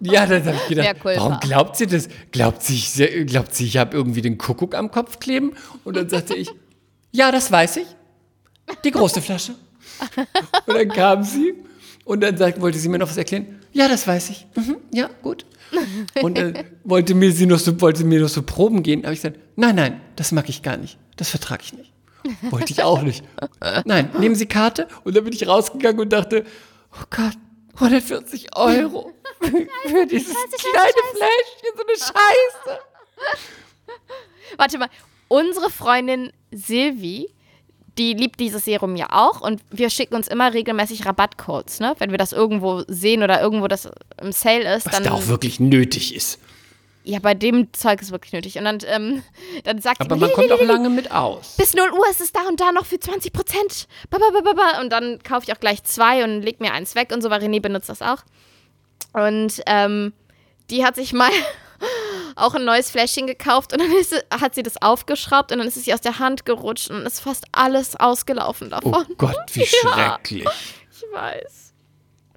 Ja, 0.01 0.25
dann 0.25 0.45
habe 0.45 0.57
ich 0.57 0.67
gedacht, 0.67 0.97
warum 1.03 1.39
glaubt 1.39 1.77
sie 1.77 1.87
das? 1.87 2.07
Glaubt 2.31 2.61
sie, 2.63 2.75
ich, 2.75 3.27
glaubt 3.27 3.53
sie, 3.53 3.65
ich 3.65 3.77
habe 3.77 3.95
irgendwie 3.95 4.21
den 4.21 4.37
Kuckuck 4.37 4.75
am 4.75 4.91
Kopf 4.91 5.19
kleben? 5.19 5.53
Und 5.83 5.97
dann 5.97 6.09
sagte 6.09 6.35
ich, 6.35 6.49
ja, 7.11 7.31
das 7.31 7.51
weiß 7.51 7.77
ich. 7.77 7.87
Die 8.83 8.91
große 8.91 9.21
Flasche. 9.21 9.55
Und 10.65 10.75
dann 10.75 10.89
kam 10.89 11.23
sie 11.23 11.53
und 12.05 12.21
dann 12.21 12.37
sagt, 12.37 12.61
wollte 12.61 12.77
sie 12.77 12.89
mir 12.89 12.99
noch 12.99 13.09
was 13.09 13.17
erklären. 13.17 13.59
Ja, 13.73 13.87
das 13.87 14.07
weiß 14.07 14.29
ich. 14.29 14.47
Mhm, 14.55 14.77
ja, 14.93 15.09
gut. 15.21 15.45
Und 16.21 16.37
dann 16.37 16.57
wollte 16.83 17.13
mir 17.13 17.31
sie 17.31 17.45
noch 17.45 17.59
so, 17.59 17.79
wollte 17.79 18.03
mir 18.03 18.21
noch 18.21 18.29
so 18.29 18.41
Proben 18.41 18.83
gehen. 18.83 19.03
Aber 19.03 19.13
ich 19.13 19.21
gesagt, 19.21 19.39
nein, 19.55 19.75
nein, 19.75 20.01
das 20.15 20.31
mag 20.31 20.49
ich 20.49 20.61
gar 20.61 20.77
nicht. 20.77 20.97
Das 21.15 21.29
vertrage 21.29 21.63
ich 21.63 21.73
nicht. 21.73 21.91
Wollte 22.49 22.71
ich 22.71 22.83
auch 22.83 23.01
nicht. 23.01 23.23
Nein, 23.85 24.09
nehmen 24.19 24.35
Sie 24.35 24.45
Karte. 24.45 24.87
Und 25.03 25.15
dann 25.15 25.23
bin 25.23 25.33
ich 25.33 25.47
rausgegangen 25.47 25.99
und 26.01 26.13
dachte, 26.13 26.45
oh 26.93 27.05
Gott, 27.09 27.37
140 27.75 28.55
Euro 28.55 29.13
für, 29.39 29.67
für 29.89 30.05
dieses 30.05 30.33
kleine 30.33 31.01
Fläschchen, 31.11 31.71
so 31.75 31.83
eine 31.83 31.97
Scheiße. 31.97 32.79
Warte 34.57 34.77
mal, 34.77 34.89
unsere 35.27 35.69
Freundin 35.69 36.31
Silvi, 36.51 37.29
die 37.97 38.13
liebt 38.13 38.39
dieses 38.39 38.65
Serum 38.65 38.95
ja 38.95 39.07
auch 39.11 39.41
und 39.41 39.61
wir 39.69 39.89
schicken 39.89 40.15
uns 40.15 40.27
immer 40.27 40.53
regelmäßig 40.53 41.05
Rabattcodes, 41.05 41.79
ne? 41.79 41.95
Wenn 41.99 42.11
wir 42.11 42.17
das 42.17 42.31
irgendwo 42.31 42.83
sehen 42.87 43.23
oder 43.23 43.41
irgendwo 43.41 43.67
das 43.67 43.89
im 44.21 44.31
Sale 44.31 44.75
ist, 44.75 44.85
Was 44.85 44.93
dann 44.93 45.03
da 45.03 45.11
auch 45.11 45.27
wirklich 45.27 45.59
nötig 45.59 46.15
ist. 46.15 46.39
Ja, 47.03 47.19
bei 47.19 47.33
dem 47.33 47.73
Zeug 47.73 48.01
ist 48.01 48.11
wirklich 48.11 48.31
nötig. 48.33 48.57
Und 48.57 48.65
dann, 48.65 48.77
ähm, 48.87 49.23
dann 49.63 49.81
sagt 49.81 50.01
Aber 50.01 50.15
man 50.15 50.31
kommt 50.31 50.51
auch 50.51 50.59
"Lili, 50.59 50.71
Lili, 50.71 50.71
lange 50.83 50.89
mit 50.89 51.11
aus. 51.11 51.55
bis 51.57 51.73
0 51.73 51.89
Uhr 51.91 52.07
ist 52.09 52.21
es 52.21 52.31
da 52.31 52.41
und 52.47 52.59
da 52.59 52.71
noch 52.71 52.85
für 52.85 52.99
20 52.99 53.33
Prozent. 53.33 53.87
Und 54.81 54.89
dann 54.91 55.19
kaufe 55.23 55.45
ich 55.47 55.53
auch 55.55 55.59
gleich 55.59 55.83
zwei 55.83 56.23
und 56.23 56.41
leg 56.41 56.59
mir 56.59 56.73
eins 56.73 56.95
weg 56.95 57.11
und 57.13 57.21
so, 57.21 57.29
weil 57.29 57.41
René 57.41 57.59
benutzt 57.61 57.89
das 57.89 58.01
auch. 58.01 58.19
Und 59.13 59.61
ähm, 59.65 60.13
die 60.69 60.85
hat 60.85 60.95
sich 60.95 61.11
mal 61.13 61.29
auch 62.35 62.53
ein 62.55 62.65
neues 62.65 62.91
Fläschchen 62.91 63.27
gekauft 63.27 63.73
und 63.73 63.79
dann 63.81 63.91
ist, 63.93 64.13
hat 64.31 64.55
sie 64.55 64.63
das 64.63 64.81
aufgeschraubt 64.81 65.51
und 65.51 65.57
dann 65.57 65.67
ist 65.67 65.77
es 65.77 65.87
ihr 65.87 65.93
aus 65.95 66.01
der 66.01 66.19
Hand 66.19 66.45
gerutscht 66.45 66.89
und 66.91 67.05
ist 67.05 67.19
fast 67.19 67.45
alles 67.51 67.95
ausgelaufen 67.95 68.67
Oh 68.67 68.69
davon. 68.91 69.05
Gott, 69.17 69.35
wie 69.53 69.59
Ja. 69.83 70.17
schrecklich. 70.19 70.47
Ich 70.91 71.03
weiß. 71.11 71.73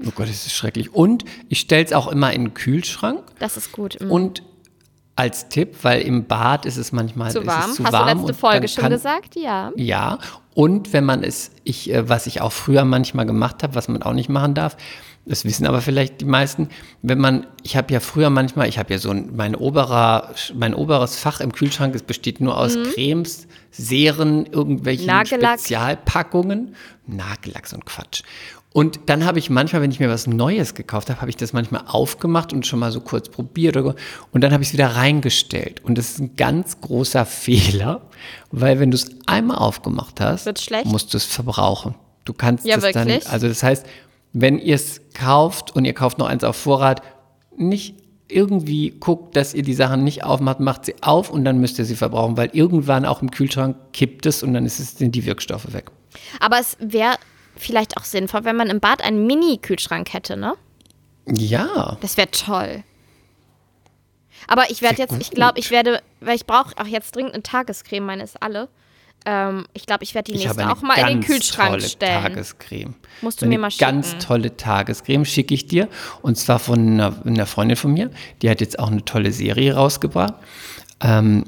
Oh 0.07 0.11
Gott, 0.15 0.29
das 0.29 0.47
ist 0.47 0.55
schrecklich. 0.55 0.93
Und 0.93 1.25
ich 1.49 1.61
stelle 1.61 1.85
es 1.85 1.93
auch 1.93 2.09
immer 2.09 2.33
in 2.33 2.47
den 2.47 2.55
Kühlschrank. 2.55 3.23
Das 3.39 3.57
ist 3.57 3.71
gut. 3.71 4.01
Mhm. 4.01 4.11
Und 4.11 4.43
als 5.17 5.49
Tipp, 5.49 5.77
weil 5.83 6.03
im 6.03 6.25
Bad 6.25 6.67
ist 6.67 6.77
es 6.77 6.91
manchmal 6.93 7.31
Zu 7.31 7.47
warm. 7.47 7.73
Zu 7.73 7.85
Hast 7.85 7.93
warm 7.93 8.19
du 8.19 8.27
letzte 8.27 8.35
Folge 8.35 8.69
schon 8.69 8.83
kann, 8.83 8.93
gesagt? 8.93 9.37
Ja. 9.37 9.73
Ja, 9.77 10.19
und 10.55 10.93
wenn 10.93 11.05
man 11.05 11.23
es, 11.23 11.51
ich, 11.65 11.91
äh, 11.93 12.09
was 12.09 12.27
ich 12.27 12.41
auch 12.41 12.53
früher 12.53 12.85
manchmal 12.85 13.27
gemacht 13.27 13.63
habe, 13.63 13.75
was 13.75 13.89
man 13.89 14.03
auch 14.03 14.13
nicht 14.13 14.29
machen 14.29 14.55
darf, 14.55 14.77
das 15.27 15.47
wissen 15.47 15.67
aber 15.67 15.81
vielleicht 15.81 16.21
die 16.21 16.27
meisten, 16.27 16.69
wenn 17.01 17.19
man, 17.19 17.47
ich 17.63 17.77
habe 17.79 17.93
ja 17.95 18.01
früher 18.01 18.29
manchmal, 18.29 18.69
ich 18.69 18.79
habe 18.79 18.93
ja 18.93 18.99
so 18.99 19.09
ein, 19.11 19.31
mein, 19.35 19.55
oberer, 19.55 20.35
mein 20.55 20.75
oberes 20.75 21.17
Fach 21.17 21.41
im 21.41 21.53
Kühlschrank, 21.53 21.95
es 21.95 22.03
besteht 22.03 22.41
nur 22.43 22.59
aus 22.59 22.77
Cremes, 22.93 23.47
Seren, 23.71 24.45
irgendwelchen 24.47 25.07
Mhm. 25.07 25.13
Nagellack. 25.13 25.59
Spezialpackungen, 25.61 26.75
Nagellack, 27.07 27.67
so 27.67 27.77
ein 27.77 27.85
Quatsch. 27.85 28.23
Und 28.75 29.03
dann 29.07 29.25
habe 29.25 29.39
ich 29.39 29.51
manchmal, 29.51 29.83
wenn 29.83 29.93
ich 29.93 30.01
mir 30.01 30.09
was 30.09 30.27
Neues 30.27 30.75
gekauft 30.75 31.09
habe, 31.09 31.21
habe 31.21 31.31
ich 31.31 31.37
das 31.37 31.53
manchmal 31.53 31.85
aufgemacht 31.87 32.53
und 32.53 32.67
schon 32.67 32.81
mal 32.81 32.91
so 32.91 33.01
kurz 33.01 33.29
probiert. 33.29 33.77
Oder, 33.77 33.95
und 34.33 34.41
dann 34.41 34.53
habe 34.53 34.65
ich 34.65 34.71
es 34.71 34.73
wieder 34.73 34.97
reingestellt. 34.97 35.85
Und 35.85 35.97
das 35.97 36.11
ist 36.11 36.19
ein 36.19 36.35
ganz 36.35 36.81
großer 36.81 37.25
Fehler, 37.45 38.03
weil 38.51 38.81
wenn 38.81 38.91
du 38.91 38.97
es 38.97 39.11
einmal 39.27 39.59
aufgemacht 39.59 40.21
hast, 40.21 40.53
musst 40.87 41.15
du 41.15 41.19
es 41.19 41.25
verbrauchen. 41.25 41.95
Du 42.25 42.33
kannst 42.33 42.67
Ja, 42.67 42.77
es 42.79 42.93
dann, 42.93 43.09
also 43.31 43.47
das 43.47 43.63
heißt, 43.63 43.87
wenn 44.33 44.59
ihr 44.59 44.75
es 44.75 45.03
kauft 45.15 45.77
und 45.77 45.85
ihr 45.85 45.95
kauft 45.95 46.19
noch 46.19 46.27
eins 46.27 46.43
auf 46.43 46.57
Vorrat, 46.57 47.01
nicht 47.57 47.95
irgendwie 48.27 48.91
guckt, 48.91 49.37
dass 49.37 49.55
ihr 49.55 49.63
die 49.63 49.75
Sachen 49.75 50.03
nicht 50.03 50.25
aufmacht, 50.25 50.59
macht 50.59 50.87
sie 50.87 50.97
auf 51.01 51.31
und 51.31 51.45
dann 51.45 51.61
müsst 51.61 51.79
ihr 51.79 51.85
sie 51.85 51.95
verbrauchen, 51.95 52.37
weil 52.37 52.51
irgendwann 52.53 53.05
auch 53.05 53.23
im 53.23 53.31
Kühlschrank 53.31 53.77
kippt 53.93 54.27
es 54.27 54.43
und 54.43 54.53
dann 54.53 54.67
ist 54.67 54.81
es, 54.81 54.99
sind 54.99 55.15
die 55.15 55.25
Wirkstoffe 55.27 55.73
weg. 55.73 55.93
Aber 56.41 56.59
es 56.59 56.77
wäre 56.81 57.15
vielleicht 57.57 57.97
auch 57.97 58.05
sinnvoll, 58.05 58.45
wenn 58.45 58.57
man 58.57 58.69
im 58.69 58.81
Bad 58.81 59.03
einen 59.03 59.27
Mini-Kühlschrank 59.27 60.13
hätte, 60.13 60.37
ne? 60.37 60.55
Ja, 61.27 61.97
Das 62.01 62.17
wäre 62.17 62.31
toll. 62.31 62.83
Aber 64.47 64.71
ich 64.71 64.83
werde 64.83 64.99
jetzt, 64.99 65.15
ich 65.21 65.31
glaube, 65.31 65.59
ich 65.59 65.71
werde, 65.71 66.03
weil 66.21 66.37
ich 66.37 66.47
brauche 66.47 66.77
auch 66.77 66.87
jetzt 66.87 67.17
dringend 67.17 67.35
eine 67.35 67.43
Tagescreme, 67.43 68.05
meine 68.05 68.23
ist 68.25 68.43
alle. 68.43 68.69
Ähm, 69.25 69.67
ich 69.73 69.87
glaube, 69.87 70.05
ich 70.05 70.15
werde 70.15 70.31
die 70.33 70.39
nächste 70.39 70.71
auch 70.71 70.83
mal 70.83 70.99
in 70.99 71.07
den 71.07 71.15
ganz 71.21 71.27
Kühlschrank 71.27 71.71
tolle 71.71 71.89
stellen. 71.89 72.23
Tagescreme. 72.23 72.95
Musst 73.23 73.41
du 73.41 73.47
eine 73.47 73.55
mir 73.55 73.61
mal 73.61 73.71
ganz 73.79 74.09
schicken. 74.11 74.21
tolle 74.21 74.57
Tagescreme 74.57 75.25
schicke 75.25 75.55
ich 75.55 75.67
dir 75.67 75.89
und 76.21 76.37
zwar 76.37 76.59
von 76.59 76.79
einer, 77.01 77.15
einer 77.25 77.47
Freundin 77.47 77.77
von 77.77 77.93
mir. 77.95 78.11
Die 78.43 78.51
hat 78.51 78.61
jetzt 78.61 78.79
auch 78.79 78.91
eine 78.91 79.05
tolle 79.05 79.33
Serie 79.33 79.75
rausgebracht. 79.75 80.35
Ähm, 81.01 81.45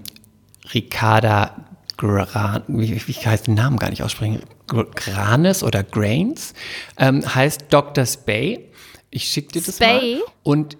Ricarda 0.73 1.66
Gran, 1.97 2.62
wie, 2.68 2.90
wie 3.06 3.10
ich 3.10 3.20
den 3.43 3.55
Namen 3.55 3.78
gar 3.78 3.90
nicht 3.90 4.02
aussprechen? 4.02 4.40
Gr- 4.66 4.86
Granes 4.94 5.62
oder 5.62 5.82
Grains 5.82 6.55
ähm, 6.98 7.23
heißt 7.35 7.66
Dr. 7.70 8.05
Spay. 8.05 8.60
Ich 9.10 9.24
schicke 9.24 9.52
dir 9.52 9.62
das 9.62 9.77
Spay? 9.77 10.16
mal. 10.16 10.23
Und 10.43 10.77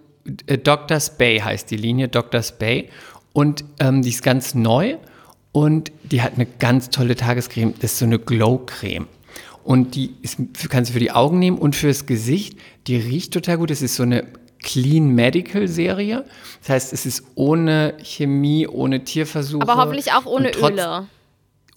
äh, 0.47 0.59
Dr. 0.59 1.01
Spay 1.01 1.41
heißt 1.41 1.71
die 1.71 1.77
Linie, 1.77 2.09
Dr. 2.09 2.43
Spay. 2.43 2.91
Und 3.33 3.65
ähm, 3.81 4.03
die 4.03 4.11
ist 4.11 4.23
ganz 4.23 4.55
neu 4.55 4.97
und 5.53 5.93
die 6.05 6.23
hat 6.23 6.35
eine 6.35 6.47
ganz 6.47 6.91
tolle 6.91 7.17
Tagescreme. 7.17 7.75
Das 7.81 7.93
ist 7.93 7.99
so 7.99 8.05
eine 8.05 8.19
Glow-Creme. 8.19 9.07
Und 9.65 9.95
die 9.95 10.15
ist, 10.23 10.39
kannst 10.69 10.91
du 10.91 10.93
für 10.95 11.01
die 11.01 11.11
Augen 11.11 11.39
nehmen 11.39 11.59
und 11.59 11.75
fürs 11.75 12.07
Gesicht. 12.07 12.59
Die 12.87 12.97
riecht 12.97 13.33
total 13.33 13.59
gut. 13.59 13.71
Es 13.71 13.83
ist 13.83 13.97
so 13.97 14.05
eine 14.05 14.25
Clean 14.67 15.15
Medical 15.15 15.69
Serie. 15.69 16.25
Das 16.61 16.69
heißt, 16.71 16.93
es 16.93 17.07
ist 17.07 17.23
ohne 17.37 17.95
Chemie, 18.03 18.67
ohne 18.67 19.05
Tierversuche. 19.05 19.63
Aber 19.63 19.77
hoffentlich 19.77 20.13
auch 20.13 20.27
ohne 20.27 20.51
Öle. 20.51 21.07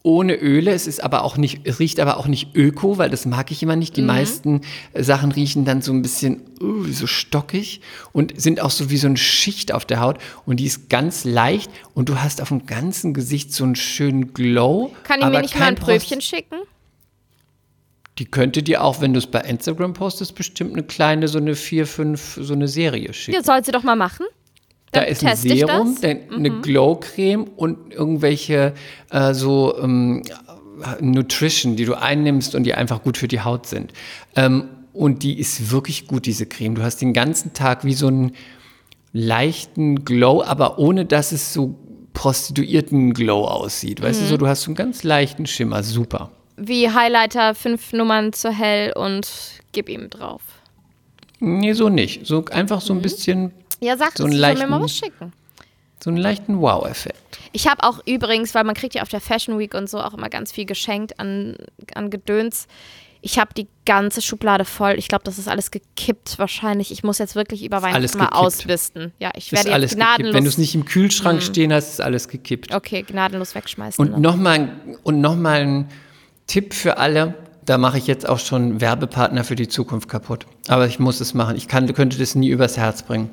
ohne 0.02 0.34
Öle. 0.34 0.72
Es 0.72 0.88
ist 0.88 1.04
aber 1.04 1.24
auch 1.24 1.38
nicht, 1.38 1.68
es 1.68 1.80
riecht 1.80 2.00
aber 2.00 2.18
auch 2.18 2.26
nicht 2.26 2.56
öko, 2.56 2.98
weil 2.98 3.12
das 3.12 3.28
mag 3.28 3.52
ich 3.52 3.62
immer 3.62 3.76
nicht. 3.76 3.94
Mhm. 3.94 3.96
Die 3.96 4.02
meisten 4.02 4.62
äh, 4.94 5.04
Sachen 5.04 5.32
riechen 5.32 5.66
dann 5.66 5.84
so 5.84 5.94
ein 5.94 6.02
bisschen 6.02 6.42
uh, 6.62 6.86
so 6.86 7.06
stockig 7.06 7.82
und 8.12 8.42
sind 8.42 8.60
auch 8.60 8.72
so 8.72 8.90
wie 8.90 8.98
so 8.98 9.06
eine 9.06 9.18
Schicht 9.18 9.72
auf 9.72 9.86
der 9.86 10.02
Haut. 10.02 10.18
Und 10.48 10.60
die 10.60 10.66
ist 10.66 10.90
ganz 10.90 11.26
leicht 11.26 11.70
und 11.94 12.10
du 12.10 12.20
hast 12.20 12.42
auf 12.42 12.48
dem 12.48 12.66
ganzen 12.66 13.14
Gesicht 13.14 13.54
so 13.54 13.66
einen 13.66 13.76
schönen 13.76 14.34
Glow. 14.34 14.92
Kann 15.04 15.20
ich 15.20 15.26
aber 15.26 15.36
mir 15.36 15.42
nicht 15.44 15.54
mal 15.54 15.68
ein 15.68 15.76
kein 15.76 15.86
Pröbchen 15.86 16.22
schicken? 16.22 16.56
Die 18.20 18.26
könnte 18.26 18.62
dir 18.62 18.84
auch, 18.84 19.00
wenn 19.00 19.14
du 19.14 19.20
es 19.20 19.28
bei 19.28 19.40
Instagram 19.40 19.94
postest, 19.94 20.36
bestimmt 20.36 20.74
eine 20.74 20.84
kleine, 20.84 21.30
so 21.30 21.38
eine 21.38 21.56
vier, 21.56 21.88
fünf, 21.88 22.38
so 22.42 22.54
eine 22.54 22.68
Serie 22.68 23.14
schicken. 23.14 23.38
Ja, 23.38 23.44
soll 23.44 23.64
sie 23.64 23.72
doch 23.72 23.84
mal 23.84 23.96
machen. 23.96 24.26
Da 24.92 25.02
Dann 25.02 25.10
ist 25.10 25.24
ein 25.24 25.38
Serum, 25.38 25.98
dann 26.02 26.18
eine 26.30 26.60
Glow-Creme 26.62 27.46
und 27.56 27.94
irgendwelche 27.94 28.74
äh, 29.10 29.34
so 29.34 29.78
ähm, 29.82 30.24
Nutrition, 31.00 31.78
die 31.78 31.86
du 31.86 31.94
einnimmst 31.94 32.56
und 32.56 32.64
die 32.64 32.74
einfach 32.74 33.04
gut 33.04 33.18
für 33.18 33.30
die 33.30 33.40
Haut 33.40 33.68
sind. 33.68 33.94
Ähm, 34.36 34.66
und 34.92 35.24
die 35.24 35.40
ist 35.40 35.72
wirklich 35.72 36.08
gut, 36.08 36.26
diese 36.26 36.46
Creme. 36.46 36.76
Du 36.76 36.84
hast 36.84 36.98
den 36.98 37.14
ganzen 37.14 37.54
Tag 37.54 37.86
wie 37.86 37.94
so 37.94 38.08
einen 38.08 38.34
leichten 39.14 40.04
Glow, 40.04 40.44
aber 40.44 40.78
ohne 40.78 41.06
dass 41.06 41.32
es 41.32 41.54
so 41.54 41.76
prostituierten 42.14 43.14
Glow 43.14 43.46
aussieht. 43.46 44.02
Weißt 44.02 44.22
du, 44.22 44.26
so 44.26 44.36
du 44.36 44.48
hast 44.48 44.64
so 44.64 44.70
einen 44.70 44.76
ganz 44.76 45.04
leichten 45.04 45.46
Schimmer. 45.46 45.84
Super. 45.84 46.32
Wie 46.60 46.90
Highlighter, 46.92 47.56
fünf 47.56 47.94
Nummern 47.94 48.34
zu 48.34 48.52
hell 48.52 48.92
und 48.94 49.30
gib 49.72 49.88
ihm 49.90 50.10
drauf. 50.10 50.42
Nee, 51.40 51.74
so 51.74 51.90
nicht. 51.90 52.26
So 52.28 52.44
einfach 52.52 52.82
Mhm. 52.82 52.86
so 52.86 52.94
ein 52.94 53.02
bisschen, 53.02 53.52
Ja, 53.82 53.96
sag 53.98 54.18
So 54.18 54.26
es, 54.28 54.34
einen 54.34 54.42
soll 54.42 54.56
mir 54.56 54.68
mal 54.68 54.82
was 54.82 54.96
schicken. 54.96 55.32
so 56.04 56.10
einen 56.10 56.18
leichten 56.18 56.60
Wow-Effekt. 56.60 57.40
Ich 57.54 57.68
habe 57.68 57.84
auch 57.84 58.00
übrigens, 58.06 58.54
weil 58.54 58.64
man 58.66 58.76
kriegt 58.76 58.94
ja 58.96 59.02
auf 59.04 59.10
der 59.10 59.22
Fashion 59.22 59.58
Week 59.58 59.74
und 59.74 59.90
so 59.90 60.00
auch 60.02 60.14
immer 60.14 60.30
ganz 60.30 60.52
viel 60.52 60.66
geschenkt 60.66 61.20
an, 61.20 61.56
an 61.96 62.10
Gedöns. 62.10 62.68
Ich 63.22 63.38
habe 63.38 63.54
die 63.54 63.68
ganze 63.86 64.22
Schublade 64.22 64.64
voll. 64.64 64.96
Ich 64.98 65.10
glaube, 65.10 65.26
das 65.26 65.38
ist 65.38 65.50
alles 65.50 65.72
gekippt 65.72 66.40
wahrscheinlich. 66.40 66.90
Ich 66.92 67.04
muss 67.04 67.18
jetzt 67.18 67.36
wirklich 67.36 67.66
über 67.66 67.82
Weihnachten 67.82 68.18
mal 68.18 68.30
auswisten. 68.30 69.12
Ja, 69.20 69.32
ich 69.36 69.48
Ist 69.48 69.52
werde 69.52 69.74
alles 69.74 69.92
jetzt 69.92 70.00
gekippt. 70.00 70.08
gnadenlos, 70.18 70.36
Wenn 70.36 70.44
du 70.46 70.50
es 70.50 70.58
nicht 70.58 70.74
im 70.76 70.86
Kühlschrank 70.86 71.42
stehen 71.44 71.74
hast, 71.74 71.90
ist 71.90 72.02
alles 72.02 72.28
gekippt. 72.30 72.74
okay, 72.74 73.02
gnadenlos 73.04 73.56
wegschmeißen. 73.56 74.02
Und 74.06 74.12
ne? 74.14 74.20
nochmal 74.20 74.70
und 75.04 75.20
noch 75.20 75.36
mal 75.36 75.62
ein 75.62 75.90
Tipp 76.50 76.74
für 76.74 76.98
alle. 76.98 77.36
Da 77.64 77.78
mache 77.78 78.00
ich 78.00 78.08
jetzt 78.08 78.28
auch 78.28 78.40
schon 78.40 78.82
Werbepartner 78.82 79.44
für 79.44 79.56
die 79.56 79.68
Zukunft 79.68 80.10
kaputt. 80.10 80.48
Aber 80.68 80.88
ich 80.88 81.00
muss 81.00 81.22
es 81.22 81.36
machen. 81.36 81.56
Ich 81.56 81.68
kann, 81.68 81.94
könnte 81.94 82.18
das 82.18 82.34
nie 82.34 82.50
übers 82.50 82.78
Herz 82.78 83.04
bringen. 83.04 83.30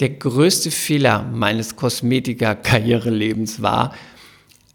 Der 0.00 0.08
größte 0.10 0.70
Fehler 0.70 1.22
meines 1.22 1.76
Kosmetiker-Karrierelebens 1.76 3.60
war, 3.60 3.94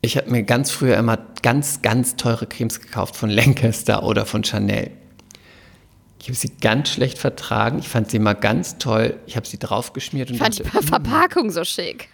ich 0.02 0.18
habe 0.18 0.30
mir 0.30 0.44
ganz 0.44 0.70
früher 0.70 0.98
immer 0.98 1.18
ganz, 1.42 1.82
ganz 1.82 2.16
teure 2.16 2.46
Cremes 2.46 2.80
gekauft 2.80 3.16
von 3.16 3.30
Lancaster 3.30 4.04
oder 4.04 4.26
von 4.26 4.44
Chanel. 4.44 4.92
Ich 6.24 6.30
habe 6.30 6.38
sie 6.38 6.52
ganz 6.62 6.88
schlecht 6.88 7.18
vertragen. 7.18 7.80
Ich 7.80 7.90
fand 7.90 8.10
sie 8.10 8.16
immer 8.16 8.34
ganz 8.34 8.78
toll. 8.78 9.18
Ich 9.28 9.36
habe 9.36 9.46
sie 9.46 9.60
draufgeschmiert 9.60 10.30
und 10.30 10.36
ich 10.36 10.42
fand 10.42 10.58
die 10.58 10.64
dachte, 10.64 10.82
Verpackung 10.82 11.52
so 11.52 11.66
schick. 11.66 12.08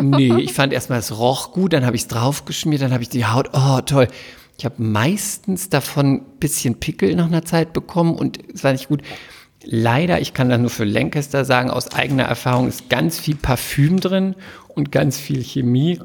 Nee, 0.00 0.34
ich 0.38 0.54
fand 0.54 0.72
erstmal, 0.72 1.00
es 1.00 1.18
roch 1.18 1.52
gut, 1.52 1.74
dann 1.74 1.84
habe 1.84 1.94
ich 1.94 2.02
es 2.02 2.08
draufgeschmiert, 2.08 2.80
dann 2.80 2.94
habe 2.94 3.02
ich 3.02 3.10
die 3.10 3.26
Haut, 3.26 3.50
oh 3.52 3.82
toll. 3.82 4.08
Ich 4.56 4.64
habe 4.64 4.82
meistens 4.82 5.68
davon 5.68 6.06
ein 6.06 6.38
bisschen 6.38 6.80
Pickel 6.80 7.14
nach 7.14 7.26
einer 7.26 7.44
Zeit 7.44 7.74
bekommen 7.74 8.14
und 8.14 8.38
es 8.50 8.64
war 8.64 8.72
nicht 8.72 8.88
gut. 8.88 9.02
Leider, 9.62 10.22
ich 10.22 10.32
kann 10.32 10.48
da 10.48 10.56
nur 10.56 10.70
für 10.70 10.84
Lancaster 10.84 11.44
sagen, 11.44 11.68
aus 11.68 11.92
eigener 11.92 12.24
Erfahrung 12.24 12.66
ist 12.66 12.88
ganz 12.88 13.18
viel 13.18 13.34
Parfüm 13.34 14.00
drin 14.00 14.36
und 14.68 14.90
ganz 14.90 15.18
viel 15.18 15.44
Chemie. 15.44 16.00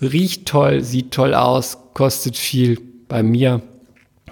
Riecht 0.00 0.46
toll, 0.46 0.82
sieht 0.82 1.10
toll 1.10 1.34
aus, 1.34 1.76
kostet 1.92 2.38
viel. 2.38 2.80
Bei 3.08 3.22
mir 3.22 3.60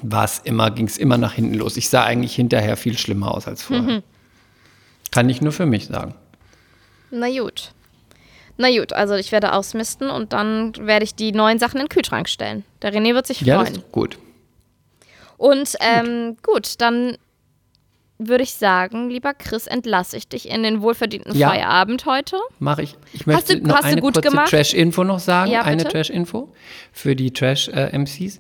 war 0.03 0.25
es 0.25 0.39
immer, 0.41 0.71
ging 0.71 0.87
es 0.87 0.99
immer 0.99 1.19
nach 1.19 1.35
hinten 1.35 1.55
los. 1.55 1.77
Ich 1.77 1.89
sah 1.89 2.05
eigentlich 2.05 2.35
hinterher 2.35 2.77
viel 2.77 2.97
schlimmer 2.99 3.35
aus 3.35 3.47
als 3.47 3.63
vorher. 3.63 4.03
Kann 5.11 5.29
ich 5.29 5.41
nur 5.41 5.53
für 5.53 5.67
mich 5.67 5.87
sagen. 5.87 6.15
Na 7.11 7.29
gut. 7.29 7.73
Na 8.57 8.69
gut, 8.71 8.93
also 8.93 9.15
ich 9.15 9.33
werde 9.33 9.53
ausmisten 9.55 10.11
und 10.11 10.33
dann 10.33 10.75
werde 10.87 11.05
ich 11.05 11.15
die 11.15 11.33
neuen 11.33 11.59
Sachen 11.59 11.79
in 11.81 11.85
den 11.87 11.89
Kühlschrank 11.89 12.29
stellen. 12.29 12.65
Der 12.83 12.93
René 12.95 13.15
wird 13.15 13.27
sich 13.27 13.41
Ja, 13.41 13.61
freuen. 13.65 13.75
ist 13.77 13.93
gut. 13.93 14.19
Und 15.39 15.75
ähm, 15.81 16.37
gut, 16.43 16.75
dann 16.83 17.17
würde 18.19 18.45
ich 18.45 18.53
sagen, 18.53 19.09
lieber 19.09 19.33
Chris, 19.33 19.67
entlasse 19.67 20.15
ich 20.19 20.29
dich 20.29 20.47
in 20.51 20.63
den 20.63 20.83
wohlverdienten 20.83 21.35
Ja. 21.35 21.49
Feierabend 21.49 22.05
heute. 22.05 22.37
Mache 22.59 22.83
ich. 22.83 22.97
Ich 23.15 23.27
möchte 23.27 23.59
du- 23.59 23.67
noch 23.67 23.77
hast 23.77 23.85
du 23.85 23.89
eine 23.93 24.01
gut 24.03 24.21
kurze? 24.23 24.29
Trash-Info 24.45 25.05
noch 25.05 25.21
sagen. 25.21 25.51
Ja, 25.51 25.63
eine. 25.63 25.85
Trash-Info 25.85 26.53
für 26.93 27.17
die 27.17 27.33
Trash-MCs. 27.33 28.39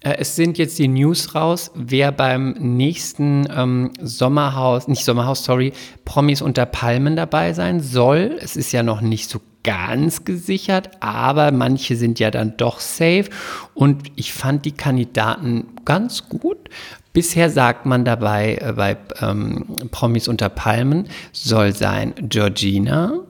Äh, 0.00 0.16
es 0.18 0.36
sind 0.36 0.58
jetzt 0.58 0.78
die 0.78 0.88
News 0.88 1.34
raus, 1.34 1.70
wer 1.74 2.12
beim 2.12 2.52
nächsten 2.52 3.48
ähm, 3.54 3.90
Sommerhaus, 4.00 4.88
nicht 4.88 5.04
Sommerhaus, 5.04 5.44
sorry, 5.44 5.72
Promis 6.04 6.42
unter 6.42 6.66
Palmen 6.66 7.16
dabei 7.16 7.52
sein 7.52 7.80
soll. 7.80 8.38
Es 8.40 8.56
ist 8.56 8.72
ja 8.72 8.82
noch 8.82 9.00
nicht 9.00 9.28
so 9.28 9.40
ganz 9.64 10.24
gesichert, 10.24 10.90
aber 11.00 11.50
manche 11.50 11.96
sind 11.96 12.18
ja 12.18 12.30
dann 12.30 12.56
doch 12.56 12.80
safe. 12.80 13.26
Und 13.74 14.12
ich 14.16 14.32
fand 14.32 14.64
die 14.64 14.72
Kandidaten 14.72 15.66
ganz 15.84 16.28
gut. 16.28 16.70
Bisher 17.12 17.50
sagt 17.50 17.84
man 17.84 18.04
dabei, 18.04 18.58
äh, 18.60 18.72
bei 18.72 18.96
ähm, 19.20 19.64
Promis 19.90 20.28
unter 20.28 20.48
Palmen 20.48 21.08
soll 21.32 21.74
sein 21.74 22.14
Georgina, 22.28 23.24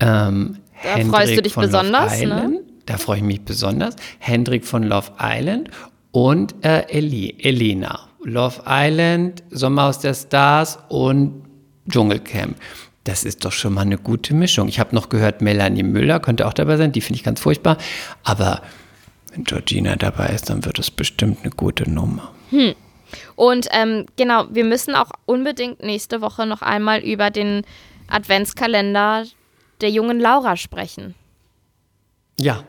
ähm, 0.00 0.58
Da 0.82 0.96
Hendrik 0.96 1.14
freust 1.14 1.36
du 1.36 1.42
dich 1.42 1.54
besonders, 1.54 2.20
ne? 2.20 2.60
Da 2.90 2.98
freue 2.98 3.18
ich 3.18 3.22
mich 3.22 3.42
besonders. 3.42 3.94
Hendrik 4.18 4.64
von 4.64 4.82
Love 4.82 5.12
Island 5.20 5.70
und 6.10 6.56
äh, 6.64 6.88
Eli, 6.88 7.36
Elena. 7.38 8.08
Love 8.24 8.62
Island, 8.66 9.44
Sommerhaus 9.50 10.00
der 10.00 10.12
Stars 10.12 10.76
und 10.88 11.44
Dschungelcamp. 11.88 12.56
Das 13.04 13.22
ist 13.22 13.44
doch 13.44 13.52
schon 13.52 13.74
mal 13.74 13.82
eine 13.82 13.96
gute 13.96 14.34
Mischung. 14.34 14.66
Ich 14.66 14.80
habe 14.80 14.92
noch 14.92 15.08
gehört, 15.08 15.40
Melanie 15.40 15.84
Müller 15.84 16.18
könnte 16.18 16.48
auch 16.48 16.52
dabei 16.52 16.78
sein. 16.78 16.90
Die 16.90 17.00
finde 17.00 17.18
ich 17.18 17.22
ganz 17.22 17.38
furchtbar. 17.38 17.78
Aber 18.24 18.60
wenn 19.30 19.44
Georgina 19.44 19.94
dabei 19.94 20.30
ist, 20.30 20.50
dann 20.50 20.64
wird 20.64 20.80
es 20.80 20.90
bestimmt 20.90 21.44
eine 21.44 21.52
gute 21.52 21.88
Nummer. 21.88 22.32
Und 23.36 23.68
ähm, 23.70 24.06
genau, 24.16 24.46
wir 24.50 24.64
müssen 24.64 24.96
auch 24.96 25.12
unbedingt 25.26 25.80
nächste 25.80 26.22
Woche 26.22 26.44
noch 26.44 26.62
einmal 26.62 27.04
über 27.04 27.30
den 27.30 27.62
Adventskalender 28.08 29.26
der 29.80 29.90
jungen 29.90 30.18
Laura 30.18 30.56
sprechen. 30.56 31.14
Ja. 32.36 32.64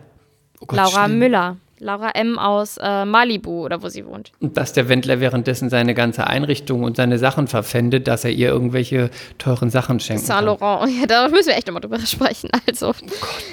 Oh 0.62 0.66
Gott, 0.68 0.78
Laura 0.78 1.06
schlimm. 1.06 1.20
Müller. 1.20 1.58
Laura 1.84 2.12
M. 2.12 2.38
aus 2.38 2.78
äh, 2.78 3.06
Malibu 3.06 3.66
oder 3.66 3.82
wo 3.82 3.90
sie 3.90 4.06
wohnt. 4.06 4.32
Und 4.40 4.56
dass 4.56 4.72
der 4.72 4.88
Wendler 4.88 5.20
währenddessen 5.20 5.72
seine 5.72 5.96
ganze 5.96 6.28
Einrichtung 6.28 6.84
und 6.84 6.96
seine 6.96 7.18
Sachen 7.18 7.48
verpfändet, 7.48 8.08
dass 8.08 8.24
er 8.24 8.30
ihr 8.30 8.50
irgendwelche 8.50 9.10
teuren 9.40 9.72
Sachen 9.72 10.00
schenken 10.00 10.24
Saint. 10.24 10.46
Laurent. 10.46 10.92
Ja, 11.00 11.08
da 11.08 11.28
müssen 11.30 11.48
wir 11.48 11.56
echt 11.56 11.66
nochmal 11.66 11.82
drüber 11.82 11.98
sprechen. 12.06 12.52
Also 12.68 12.94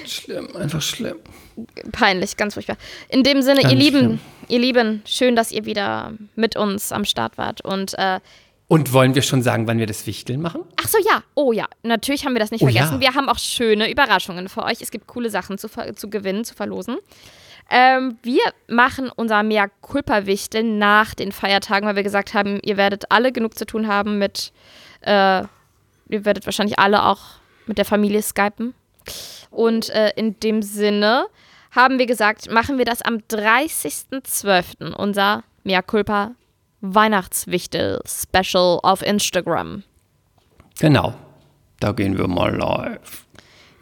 Schlimm, 0.05 0.47
einfach 0.55 0.79
schlimm. 0.83 1.15
peinlich, 1.91 2.37
ganz 2.37 2.53
furchtbar. 2.53 2.77
In 3.09 3.23
dem 3.23 3.41
Sinne, 3.41 3.61
Ganz 3.61 3.73
ihr 3.73 3.79
Lieben, 3.79 3.97
schlimm. 3.99 4.19
ihr 4.47 4.59
Lieben, 4.59 5.01
schön, 5.05 5.35
dass 5.35 5.51
ihr 5.51 5.65
wieder 5.65 6.13
mit 6.35 6.55
uns 6.55 6.91
am 6.91 7.05
Start 7.05 7.35
wart. 7.39 7.61
Und 7.65 7.97
äh, 7.97 8.19
Und 8.69 8.93
wollen 8.93 9.15
wir 9.15 9.23
schon 9.23 9.41
sagen, 9.41 9.67
wann 9.67 9.79
wir 9.79 9.87
das 9.87 10.05
Wichteln 10.07 10.41
machen? 10.41 10.61
ach 10.79 10.87
so, 10.87 10.99
ja, 10.99 11.23
oh 11.33 11.51
ja, 11.51 11.65
natürlich 11.83 12.23
haben 12.25 12.33
wir 12.33 12.39
das 12.39 12.51
nicht 12.51 12.61
Oh 12.61 12.67
vergessen. 12.67 12.95
ja. 12.95 12.99
Wir 13.01 13.15
haben 13.15 13.27
auch 13.27 13.39
schöne 13.39 13.91
Überraschungen 13.91 14.47
für 14.47 14.63
euch. 14.63 14.79
Es 14.81 14.91
gibt 14.91 15.07
coole 15.07 15.29
Sachen 15.31 15.57
zu, 15.57 15.67
zu 15.95 16.09
gewinnen, 16.09 16.45
zu 16.45 16.53
verlosen. 16.53 16.97
Ähm, 17.71 18.17
wir 18.23 18.41
machen 18.67 19.11
unser 19.15 19.41
Mea 19.43 19.67
Culpa 19.81 20.25
Wichteln 20.27 20.77
nach 20.77 21.13
den 21.15 21.31
Feiertagen, 21.31 21.87
weil 21.87 21.95
wir 21.95 22.03
gesagt 22.03 22.33
haben, 22.35 22.59
ihr 22.63 22.77
werdet 22.77 23.11
alle 23.11 23.31
genug 23.31 23.57
zu 23.57 23.65
tun 23.65 23.87
haben 23.87 24.17
mit, 24.19 24.51
äh, 25.01 25.39
ihr 26.09 26.25
werdet 26.25 26.45
wahrscheinlich 26.45 26.77
alle 26.79 27.05
auch 27.05 27.21
mit 27.65 27.77
der 27.79 27.85
Familie 27.85 28.21
skypen. 28.21 28.73
Und 29.49 29.89
äh, 29.89 30.11
in 30.15 30.39
dem 30.39 30.61
Sinne 30.61 31.25
haben 31.71 31.97
wir 31.99 32.05
gesagt, 32.05 32.51
machen 32.51 32.77
wir 32.77 32.85
das 32.85 33.01
am 33.01 33.17
30.12. 33.17 34.93
unser 34.93 35.43
Mea 35.63 35.81
Culpa 35.81 36.31
Weihnachtswichtel 36.81 38.01
Special 38.05 38.79
auf 38.83 39.01
Instagram. 39.01 39.83
Genau. 40.79 41.13
Da 41.79 41.91
gehen 41.91 42.17
wir 42.17 42.27
mal 42.27 42.55
live. 42.55 43.25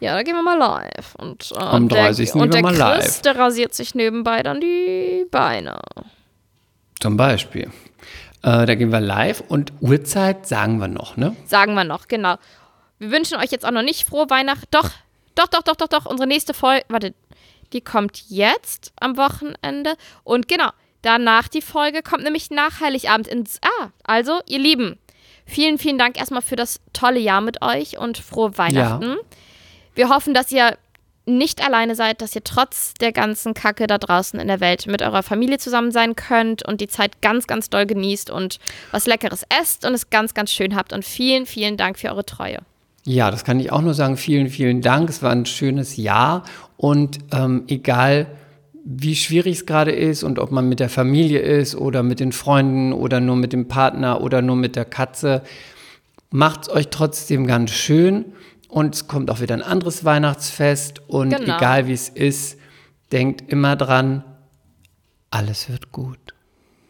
Ja, 0.00 0.14
da 0.14 0.22
gehen 0.22 0.34
wir 0.34 0.42
mal 0.42 0.58
live. 0.58 1.14
Und, 1.16 1.52
äh, 1.52 1.58
Am 1.58 1.88
der, 1.88 2.04
30. 2.04 2.34
und 2.34 2.54
der 2.54 2.62
wir 2.62 2.70
mal 2.72 2.96
Chris, 2.96 3.16
live. 3.16 3.22
der 3.22 3.36
rasiert 3.38 3.74
sich 3.74 3.94
nebenbei 3.94 4.42
dann 4.42 4.60
die 4.60 5.26
Beine. 5.30 5.80
Zum 7.00 7.16
Beispiel. 7.16 7.70
Äh, 8.42 8.66
da 8.66 8.74
gehen 8.76 8.92
wir 8.92 9.00
live 9.00 9.42
und 9.48 9.72
Uhrzeit 9.80 10.46
sagen 10.46 10.78
wir 10.78 10.88
noch, 10.88 11.16
ne? 11.16 11.34
Sagen 11.46 11.74
wir 11.74 11.84
noch, 11.84 12.06
genau. 12.06 12.36
Wir 13.00 13.10
wünschen 13.10 13.36
euch 13.38 13.50
jetzt 13.50 13.64
auch 13.64 13.72
noch 13.72 13.82
nicht 13.82 14.08
frohe 14.08 14.30
Weihnachten. 14.30 14.66
Doch, 14.70 14.90
doch, 15.34 15.48
doch, 15.48 15.62
doch, 15.62 15.76
doch, 15.76 15.88
doch. 15.88 16.06
Unsere 16.06 16.28
nächste 16.28 16.54
Folge, 16.54 16.84
warte, 16.88 17.14
die 17.72 17.80
kommt 17.80 18.24
jetzt 18.28 18.92
am 19.00 19.16
Wochenende. 19.16 19.94
Und 20.22 20.46
genau, 20.48 20.70
danach 21.02 21.48
die 21.48 21.62
Folge 21.62 22.02
kommt 22.02 22.24
nämlich 22.24 22.50
nach 22.50 22.80
Heiligabend 22.80 23.28
ins. 23.28 23.58
Ah, 23.62 23.88
also, 24.04 24.40
ihr 24.46 24.58
Lieben, 24.58 24.98
vielen, 25.46 25.78
vielen 25.78 25.98
Dank 25.98 26.18
erstmal 26.18 26.42
für 26.42 26.56
das 26.56 26.80
tolle 26.92 27.20
Jahr 27.20 27.40
mit 27.40 27.62
euch 27.62 27.98
und 27.98 28.18
frohe 28.18 28.56
Weihnachten. 28.58 29.16
Wir 29.94 30.08
hoffen, 30.08 30.34
dass 30.34 30.52
ihr 30.52 30.76
nicht 31.28 31.64
alleine 31.64 31.94
seid, 31.94 32.22
dass 32.22 32.34
ihr 32.34 32.42
trotz 32.42 32.94
der 32.94 33.12
ganzen 33.12 33.52
Kacke 33.54 33.86
da 33.86 33.98
draußen 33.98 34.40
in 34.40 34.48
der 34.48 34.60
Welt 34.60 34.86
mit 34.86 35.02
eurer 35.02 35.22
Familie 35.22 35.58
zusammen 35.58 35.92
sein 35.92 36.16
könnt 36.16 36.66
und 36.66 36.80
die 36.80 36.88
Zeit 36.88 37.20
ganz, 37.20 37.46
ganz 37.46 37.68
doll 37.68 37.86
genießt 37.86 38.30
und 38.30 38.58
was 38.90 39.06
Leckeres 39.06 39.44
esst 39.60 39.84
und 39.84 39.92
es 39.92 40.10
ganz, 40.10 40.34
ganz 40.34 40.50
schön 40.50 40.74
habt. 40.74 40.92
Und 40.92 41.04
vielen, 41.04 41.44
vielen 41.44 41.76
Dank 41.76 41.98
für 41.98 42.08
eure 42.08 42.24
Treue. 42.24 42.58
Ja, 43.04 43.30
das 43.30 43.44
kann 43.44 43.60
ich 43.60 43.70
auch 43.72 43.82
nur 43.82 43.94
sagen. 43.94 44.16
Vielen, 44.16 44.48
vielen 44.48 44.80
Dank. 44.80 45.08
Es 45.08 45.22
war 45.22 45.32
ein 45.32 45.46
schönes 45.46 45.96
Jahr. 45.96 46.44
Und 46.76 47.18
ähm, 47.32 47.64
egal, 47.68 48.26
wie 48.90 49.14
schwierig 49.16 49.56
es 49.58 49.66
gerade 49.66 49.92
ist 49.92 50.22
und 50.22 50.38
ob 50.38 50.50
man 50.50 50.66
mit 50.66 50.80
der 50.80 50.88
Familie 50.88 51.40
ist 51.40 51.74
oder 51.76 52.02
mit 52.02 52.20
den 52.20 52.32
Freunden 52.32 52.94
oder 52.94 53.20
nur 53.20 53.36
mit 53.36 53.52
dem 53.52 53.68
Partner 53.68 54.22
oder 54.22 54.40
nur 54.40 54.56
mit 54.56 54.76
der 54.76 54.86
Katze, 54.86 55.42
macht 56.30 56.62
es 56.62 56.68
euch 56.70 56.88
trotzdem 56.88 57.46
ganz 57.46 57.70
schön. 57.70 58.24
Und 58.68 58.94
es 58.94 59.06
kommt 59.06 59.30
auch 59.30 59.40
wieder 59.42 59.54
ein 59.54 59.62
anderes 59.62 60.06
Weihnachtsfest. 60.06 61.02
Und 61.06 61.30
Genau. 61.36 61.56
egal 61.58 61.86
wie 61.86 61.92
es 61.92 62.08
ist, 62.08 62.58
denkt 63.12 63.52
immer 63.52 63.76
dran, 63.76 64.24
alles 65.30 65.68
wird 65.68 65.92
gut. 65.92 66.18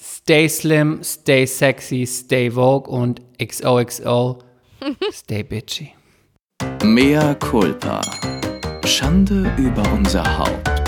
Stay 0.01 0.49
slim, 0.49 1.01
stay 1.03 1.47
sexy, 1.47 2.07
stay 2.07 2.53
vogue 2.53 2.89
und 2.89 3.21
XOXO, 3.45 4.39
stay 5.13 5.43
bitchy. 5.43 5.91
Mea 6.85 7.35
culpa. 7.35 8.01
Schande 8.85 9.53
über 9.59 9.83
unser 9.93 10.39
Haupt. 10.39 10.88